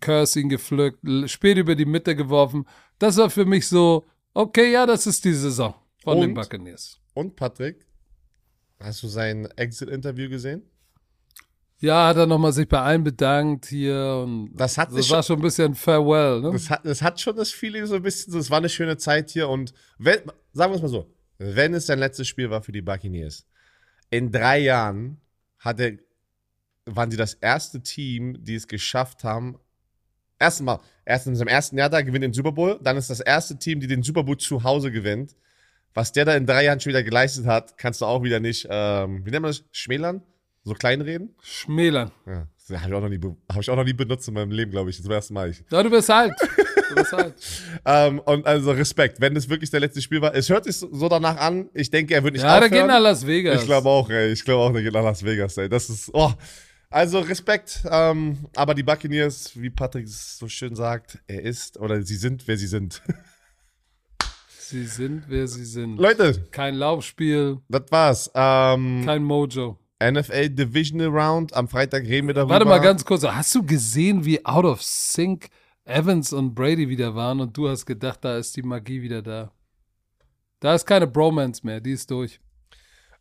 Curse 0.00 0.38
ihn 0.40 0.48
gepflückt, 0.48 0.98
spät 1.26 1.56
über 1.58 1.74
die 1.74 1.86
Mitte 1.86 2.14
geworfen. 2.14 2.66
Das 2.98 3.16
war 3.16 3.30
für 3.30 3.44
mich 3.44 3.66
so, 3.66 4.04
okay, 4.34 4.70
ja, 4.72 4.86
das 4.86 5.06
ist 5.06 5.24
die 5.24 5.32
Saison 5.32 5.74
von 6.02 6.20
den 6.20 6.30
Und? 6.30 6.34
Buccaneers. 6.34 7.00
Und 7.14 7.36
Patrick, 7.36 7.86
hast 8.78 9.02
du 9.02 9.08
sein 9.08 9.46
Exit-Interview 9.56 10.28
gesehen? 10.28 10.62
Ja, 11.78 12.08
hat 12.08 12.18
er 12.18 12.26
nochmal 12.26 12.52
sich 12.52 12.68
bei 12.68 12.78
allen 12.80 13.02
bedankt 13.02 13.66
hier 13.66 14.22
und 14.24 14.52
Das 14.54 14.76
hat 14.76 14.92
das 14.92 15.08
war 15.08 15.22
schon 15.22 15.38
ein 15.38 15.42
bisschen 15.42 15.74
Farewell, 15.74 16.42
ne? 16.42 16.52
Das 16.52 16.68
hat, 16.68 16.84
das 16.84 17.00
hat 17.00 17.18
schon 17.18 17.34
das 17.36 17.50
Feeling 17.50 17.86
so 17.86 17.94
ein 17.94 18.02
bisschen, 18.02 18.36
es 18.36 18.50
war 18.50 18.58
eine 18.58 18.68
schöne 18.68 18.98
Zeit 18.98 19.30
hier 19.30 19.48
und 19.48 19.72
wenn, 19.96 20.18
sagen 20.52 20.72
wir 20.72 20.76
es 20.76 20.82
mal 20.82 20.88
so, 20.88 21.10
wenn 21.38 21.72
es 21.72 21.86
sein 21.86 21.98
letztes 21.98 22.28
Spiel 22.28 22.50
war 22.50 22.62
für 22.62 22.72
die 22.72 22.82
Buccaneers, 22.82 23.46
in 24.10 24.30
drei 24.30 24.58
Jahren 24.58 25.22
hatte, 25.58 26.00
waren 26.84 27.10
sie 27.10 27.16
das 27.16 27.34
erste 27.34 27.82
Team, 27.82 28.44
die 28.44 28.56
es 28.56 28.68
geschafft 28.68 29.24
haben, 29.24 29.58
erstmal, 30.38 30.80
erst 31.06 31.28
in 31.28 31.36
seinem 31.36 31.48
ersten 31.48 31.78
Jahr 31.78 31.88
da 31.88 32.02
gewinnt 32.02 32.24
den 32.24 32.34
Super 32.34 32.52
Bowl, 32.52 32.78
dann 32.82 32.98
ist 32.98 33.08
das 33.08 33.20
erste 33.20 33.58
Team, 33.58 33.80
die 33.80 33.86
den 33.86 34.02
Super 34.02 34.24
Bowl 34.24 34.36
zu 34.36 34.64
Hause 34.64 34.92
gewinnt. 34.92 35.34
Was 35.94 36.12
der 36.12 36.24
da 36.24 36.34
in 36.36 36.46
drei 36.46 36.64
Jahren 36.64 36.78
schon 36.80 36.90
wieder 36.90 37.02
geleistet 37.02 37.46
hat, 37.46 37.76
kannst 37.76 38.00
du 38.00 38.06
auch 38.06 38.22
wieder 38.22 38.38
nicht, 38.40 38.66
ähm, 38.70 39.24
wie 39.24 39.30
nennt 39.30 39.42
man 39.42 39.50
das, 39.50 39.64
schmälern? 39.72 40.22
So 40.62 40.74
kleinreden? 40.74 41.34
Schmälern. 41.42 42.10
Ja, 42.26 42.46
das 42.68 42.78
habe 42.80 42.90
ich, 42.90 42.94
auch 42.94 43.00
noch 43.00 43.08
nie 43.08 43.18
be- 43.18 43.36
hab 43.50 43.60
ich 43.60 43.70
auch 43.70 43.76
noch 43.76 43.84
nie 43.84 43.94
benutzt 43.94 44.28
in 44.28 44.34
meinem 44.34 44.50
Leben, 44.50 44.70
glaube 44.70 44.90
ich. 44.90 44.98
Das 44.98 45.06
war 45.06 45.14
das 45.16 45.24
erste 45.24 45.32
Mal. 45.34 45.50
Ich. 45.50 45.64
Ja, 45.70 45.82
du 45.82 45.90
bist 45.90 46.10
alt. 46.10 46.34
Du 46.90 46.94
bist 46.94 47.14
alt. 47.14 47.34
Ähm, 47.86 48.18
und 48.20 48.46
also 48.46 48.72
Respekt, 48.72 49.20
wenn 49.22 49.34
es 49.36 49.48
wirklich 49.48 49.70
der 49.70 49.80
letzte 49.80 50.02
Spiel 50.02 50.20
war. 50.20 50.34
Es 50.34 50.50
hört 50.50 50.64
sich 50.64 50.76
so 50.76 51.08
danach 51.08 51.38
an. 51.38 51.70
Ich 51.72 51.88
denke, 51.90 52.12
er 52.14 52.22
wird 52.22 52.34
nicht 52.34 52.42
Ja, 52.42 52.58
der 52.60 52.66
aufhören. 52.66 52.72
geht 52.82 52.86
nach 52.88 53.00
Las 53.00 53.26
Vegas. 53.26 53.60
Ich 53.62 53.66
glaube 53.66 53.88
auch, 53.88 54.10
ey. 54.10 54.30
Ich 54.32 54.44
glaube 54.44 54.62
auch, 54.64 54.72
der 54.72 54.82
geht 54.82 54.92
nach 54.92 55.02
Las 55.02 55.24
Vegas, 55.24 55.56
ey. 55.56 55.68
Das 55.70 55.88
ist, 55.88 56.10
oh. 56.12 56.30
Also 56.90 57.20
Respekt, 57.20 57.82
ähm, 57.90 58.36
aber 58.54 58.74
die 58.74 58.82
Buccaneers, 58.82 59.52
wie 59.58 59.70
Patrick 59.70 60.06
so 60.08 60.46
schön 60.48 60.74
sagt, 60.76 61.18
er 61.26 61.40
ist 61.42 61.78
oder 61.78 62.02
sie 62.02 62.16
sind, 62.16 62.46
wer 62.46 62.58
sie 62.58 62.66
sind. 62.66 63.00
Sie 64.70 64.84
sind, 64.86 65.24
wer 65.28 65.48
sie 65.48 65.64
sind. 65.64 65.96
Leute, 65.98 66.44
Kein 66.52 66.76
Laufspiel, 66.76 67.58
das 67.68 67.82
war's. 67.90 68.30
Ähm, 68.34 69.02
kein 69.04 69.24
Mojo. 69.24 69.78
NFL 70.02 70.48
Divisional 70.50 71.08
Round. 71.08 71.52
Am 71.54 71.66
Freitag 71.68 72.04
reden 72.04 72.28
wir 72.28 72.34
darüber. 72.34 72.54
Warte 72.54 72.66
mal 72.66 72.78
ganz 72.78 73.04
kurz. 73.04 73.24
Hast 73.24 73.52
du 73.54 73.64
gesehen, 73.66 74.24
wie 74.24 74.44
out 74.46 74.64
of 74.64 74.80
sync 74.82 75.48
Evans 75.84 76.32
und 76.32 76.54
Brady 76.54 76.88
wieder 76.88 77.16
waren 77.16 77.40
und 77.40 77.56
du 77.56 77.68
hast 77.68 77.84
gedacht, 77.84 78.20
da 78.24 78.38
ist 78.38 78.56
die 78.56 78.62
Magie 78.62 79.02
wieder 79.02 79.22
da? 79.22 79.50
Da 80.60 80.74
ist 80.76 80.86
keine 80.86 81.06
Bromance 81.08 81.66
mehr, 81.66 81.80
die 81.80 81.92
ist 81.92 82.08
durch. 82.10 82.40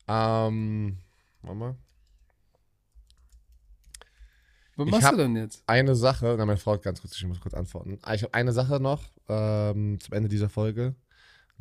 Ähm, 0.08 0.98
warte 1.42 1.58
mal. 1.58 1.76
Was 4.76 4.86
Ich 4.86 4.92
machst 4.92 5.12
du 5.12 5.18
denn 5.18 5.36
jetzt? 5.36 5.64
eine 5.68 5.96
Sache, 5.96 6.36
na, 6.38 6.46
meine 6.46 6.60
Frau 6.60 6.74
hat 6.74 6.84
ganz 6.84 7.02
kurz, 7.02 7.16
ich 7.18 7.26
muss 7.26 7.42
kurz 7.42 7.54
antworten. 7.56 7.98
Ah, 8.04 8.14
Ich 8.14 8.24
habe 8.24 8.34
eine 8.34 8.54
Sache 8.54 8.80
noch 8.80 9.04
ähm, 9.28 10.00
zum 10.00 10.14
Ende 10.14 10.30
dieser 10.30 10.48
Folge. 10.50 10.96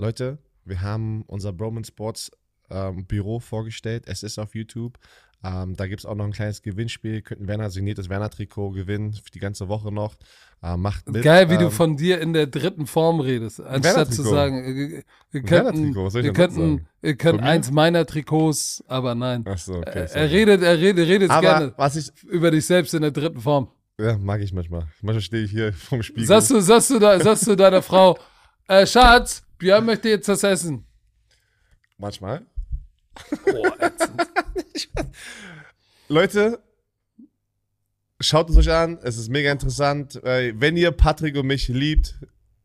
Leute, 0.01 0.39
wir 0.65 0.81
haben 0.81 1.25
unser 1.27 1.53
Broman 1.53 1.83
Sports 1.83 2.31
ähm, 2.71 3.05
Büro 3.07 3.41
vorgestellt. 3.41 4.05
Es 4.07 4.23
ist 4.23 4.39
auf 4.39 4.55
YouTube. 4.55 4.97
Ähm, 5.43 5.75
da 5.77 5.89
gibt 5.89 6.01
es 6.01 6.07
auch 6.07 6.15
noch 6.15 6.25
ein 6.25 6.31
kleines 6.31 6.63
Gewinnspiel. 6.63 7.21
Könnt 7.23 7.41
ein 7.41 7.49
Werner 7.49 7.69
signiertes 7.69 8.09
Werner-Trikot 8.09 8.71
gewinnen 8.71 9.13
für 9.13 9.31
die 9.33 9.41
ganze 9.41 9.67
Woche 9.69 9.91
noch. 9.91 10.15
Äh, 10.63 10.77
macht 10.77 11.09
mit. 11.09 11.25
Geil, 11.25 11.51
wie 11.51 11.55
ähm, 11.55 11.61
du 11.63 11.71
von 11.71 11.97
dir 11.97 12.21
in 12.21 12.33
der 12.33 12.47
dritten 12.47 12.87
Form 12.87 13.19
redest. 13.19 13.61
Anstatt 13.61 14.15
zu 14.15 14.23
sagen, 14.23 14.65
äh, 14.65 15.03
wir 15.33 15.43
könnten, 15.43 15.93
soll 15.93 16.21
ich 16.21 16.27
wir 16.27 16.33
könnten, 16.33 16.55
sagen? 16.55 16.89
wir 17.01 17.17
können 17.17 17.39
Von 17.39 17.45
mir? 17.45 17.51
eins 17.51 17.71
meiner 17.73 18.07
Trikots, 18.07 18.85
aber 18.87 19.17
nein. 19.17 19.45
Ach 19.49 19.59
so, 19.59 19.79
okay. 19.79 19.91
er, 19.99 20.09
sorry. 20.09 20.21
er 20.21 20.31
redet, 20.31 20.63
er 20.63 20.79
redet, 20.79 21.09
redet 21.09 21.31
Aber 21.31 21.41
gerne 21.41 21.75
was 21.77 21.97
ich, 21.97 22.13
über 22.23 22.53
dich 22.53 22.67
selbst 22.67 22.95
in 22.95 23.03
der 23.03 23.11
dritten 23.11 23.41
Form. 23.41 23.69
ja, 24.01 24.17
mag 24.17 24.41
ich 24.43 24.53
manchmal. 24.53 24.87
Manchmal 25.03 25.23
stehe 25.23 25.43
ich 25.43 25.51
hier 25.51 25.73
vorm 25.73 26.05
Spiegel. 26.05 26.25
Sagst 26.25 26.53
du, 26.53 26.61
sagst 26.61 26.91
du, 26.91 27.01
da, 27.01 27.19
sagst 27.19 27.49
du 27.49 27.57
deiner 27.57 27.83
Frau, 27.83 28.17
äh, 28.69 28.87
Schatz, 28.87 29.43
Björn 29.59 29.85
möchte 29.85 30.09
jetzt 30.09 30.29
das 30.29 30.43
essen. 30.45 30.85
Manchmal. 31.97 32.47
Ätzend. 33.81 34.29
Leute, 36.09 36.61
schaut 38.21 38.51
es 38.51 38.57
euch 38.57 38.71
an. 38.71 38.99
Es 39.03 39.19
ist 39.19 39.29
mega 39.29 39.51
interessant. 39.51 40.23
Äh, 40.23 40.55
Wenn 40.57 40.77
ihr 40.77 40.93
Patrick 40.93 41.37
und 41.37 41.47
mich 41.47 41.69
liebt, 41.69 42.15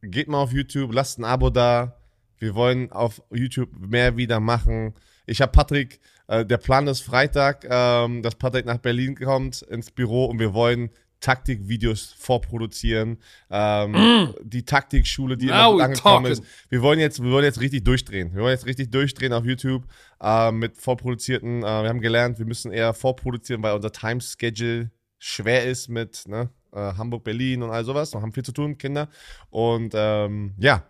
geht 0.01 0.27
mal 0.27 0.37
auf 0.37 0.53
YouTube, 0.53 0.93
lasst 0.93 1.19
ein 1.19 1.25
Abo 1.25 1.49
da. 1.49 1.99
Wir 2.37 2.55
wollen 2.55 2.91
auf 2.91 3.21
YouTube 3.31 3.71
mehr 3.79 4.17
wieder 4.17 4.39
machen. 4.39 4.93
Ich 5.25 5.41
habe 5.41 5.51
Patrick, 5.51 5.99
äh, 6.27 6.45
der 6.45 6.57
Plan 6.57 6.87
ist 6.87 7.01
Freitag, 7.01 7.65
ähm, 7.69 8.21
dass 8.21 8.35
Patrick 8.35 8.65
nach 8.65 8.77
Berlin 8.77 9.15
kommt 9.15 9.61
ins 9.63 9.91
Büro 9.91 10.25
und 10.25 10.39
wir 10.39 10.53
wollen 10.53 10.89
Taktikvideos 11.23 12.13
vorproduzieren. 12.17 13.17
Ähm, 13.49 14.33
Die 14.43 14.65
Taktikschule, 14.65 15.37
die 15.37 15.45
Now 15.45 15.75
immer 15.75 15.85
angekommen 15.85 16.25
ist. 16.31 16.43
Wir 16.69 16.81
wollen 16.81 16.99
jetzt, 16.99 17.23
wir 17.23 17.31
wollen 17.31 17.45
jetzt 17.45 17.61
richtig 17.61 17.85
durchdrehen. 17.85 18.33
Wir 18.33 18.41
wollen 18.41 18.51
jetzt 18.51 18.65
richtig 18.65 18.91
durchdrehen 18.91 19.31
auf 19.31 19.45
YouTube 19.45 19.85
äh, 20.21 20.51
mit 20.51 20.77
vorproduzierten. 20.77 21.63
Äh, 21.63 21.83
wir 21.83 21.89
haben 21.89 22.01
gelernt, 22.01 22.39
wir 22.39 22.45
müssen 22.45 22.73
eher 22.73 22.93
vorproduzieren, 22.93 23.63
weil 23.63 23.73
unser 23.73 23.91
Time-Schedule 23.93 24.91
schwer 25.17 25.65
ist 25.65 25.87
mit 25.87 26.27
ne, 26.27 26.49
äh, 26.73 26.77
Hamburg, 26.77 27.23
Berlin 27.23 27.63
und 27.63 27.71
all 27.71 27.85
sowas. 27.85 28.13
Wir 28.13 28.21
haben 28.21 28.33
viel 28.33 28.43
zu 28.43 28.51
tun, 28.51 28.77
Kinder. 28.77 29.07
Und 29.49 29.93
ähm, 29.95 30.55
ja, 30.57 30.83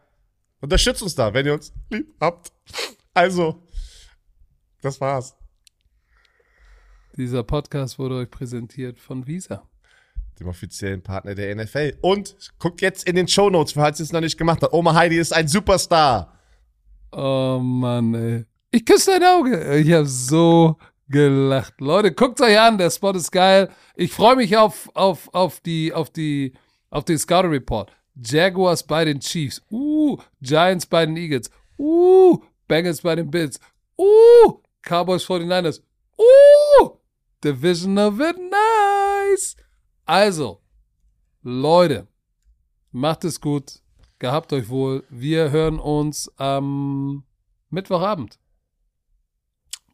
unterstützt 0.62 1.04
uns 1.04 1.14
da, 1.14 1.32
wenn 1.32 1.46
ihr 1.46 1.54
uns 1.54 1.72
lieb 1.92 2.12
habt. 2.20 2.52
Also, 3.14 3.68
das 4.82 5.00
war's. 5.00 5.36
Dieser 7.16 7.44
Podcast 7.44 8.00
wurde 8.00 8.16
euch 8.16 8.32
präsentiert 8.32 9.00
von 9.00 9.28
Visa. 9.28 9.70
Dem 10.44 10.50
offiziellen 10.50 11.02
Partner 11.02 11.36
der 11.36 11.56
NFL. 11.56 11.94
Und 12.02 12.36
guckt 12.60 12.82
jetzt 12.82 13.08
in 13.08 13.16
den 13.16 13.28
Shownotes, 13.28 13.74
falls 13.74 14.00
ihr 14.00 14.04
es 14.04 14.12
noch 14.12 14.22
nicht 14.22 14.38
gemacht 14.38 14.62
habt. 14.62 14.74
Oma 14.74 14.94
Heidi 14.94 15.18
ist 15.18 15.34
ein 15.34 15.48
Superstar. 15.48 16.38
Oh 17.12 17.60
Mann, 17.62 18.14
ey. 18.14 18.46
Ich 18.72 18.86
küsse 18.86 19.12
dein 19.12 19.24
Auge. 19.24 19.78
Ich 19.78 19.92
habe 19.94 20.06
so 20.06 20.78
gelacht. 21.08 21.80
Leute, 21.80 22.12
guckt 22.12 22.42
euch 22.42 22.60
an, 22.60 22.78
der 22.78 22.90
Spot 22.90 23.12
ist 23.12 23.32
geil. 23.32 23.70
Ich 23.96 24.12
freue 24.12 24.36
mich 24.36 24.58
auf, 24.58 24.90
auf, 24.96 25.34
auf 25.34 25.62
die, 25.62 25.94
auf 25.94 26.10
die, 26.10 26.54
auf 26.90 27.06
den 27.06 27.18
Scouting 27.18 27.52
Report. 27.52 27.92
Jaguars 28.16 28.84
bei 28.84 29.06
den 29.06 29.20
Chiefs. 29.20 29.62
Uh, 29.72 30.18
Giants 30.42 30.86
bei 30.86 31.06
den 31.06 31.16
Eagles. 31.16 31.50
Uh, 31.78 32.40
Bengals 32.68 33.02
bei 33.02 33.16
den 33.16 33.32
Bills. 33.32 33.60
Uh, 33.98 34.60
Cowboys 34.82 35.24
49ers. 35.26 35.82
Uh, 36.18 36.90
Division 37.42 37.98
of 37.98 38.20
it 38.20 38.38
nice. 38.38 39.56
Also, 40.06 40.62
Leute, 41.42 42.08
macht 42.92 43.24
es 43.24 43.40
gut. 43.40 43.82
Gehabt 44.20 44.54
euch 44.54 44.70
wohl. 44.70 45.04
Wir 45.10 45.52
hören 45.52 45.80
uns 45.80 46.32
am 46.38 47.24
Mittwochabend. 47.70 48.40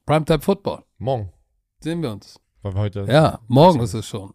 Primetime 0.05 0.41
Football. 0.41 0.83
Morgen. 0.97 1.31
Sehen 1.79 2.01
wir 2.01 2.11
uns. 2.11 2.39
Weil 2.61 2.73
wir 2.73 2.81
heute. 2.81 3.05
Ja, 3.07 3.39
morgen 3.47 3.79
ist 3.79 3.93
es 3.93 4.07
schon. 4.07 4.33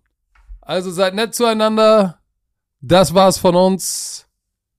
Also 0.61 0.91
seid 0.91 1.15
nett 1.15 1.35
zueinander. 1.35 2.21
Das 2.81 3.15
war's 3.15 3.39
von 3.39 3.55
uns. 3.55 4.29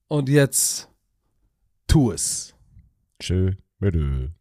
Und 0.07 0.29
jetzt 0.29 0.89
tu 1.87 2.11
es. 2.11 2.55
Tschö. 3.19 3.53
Bitte. 3.79 4.33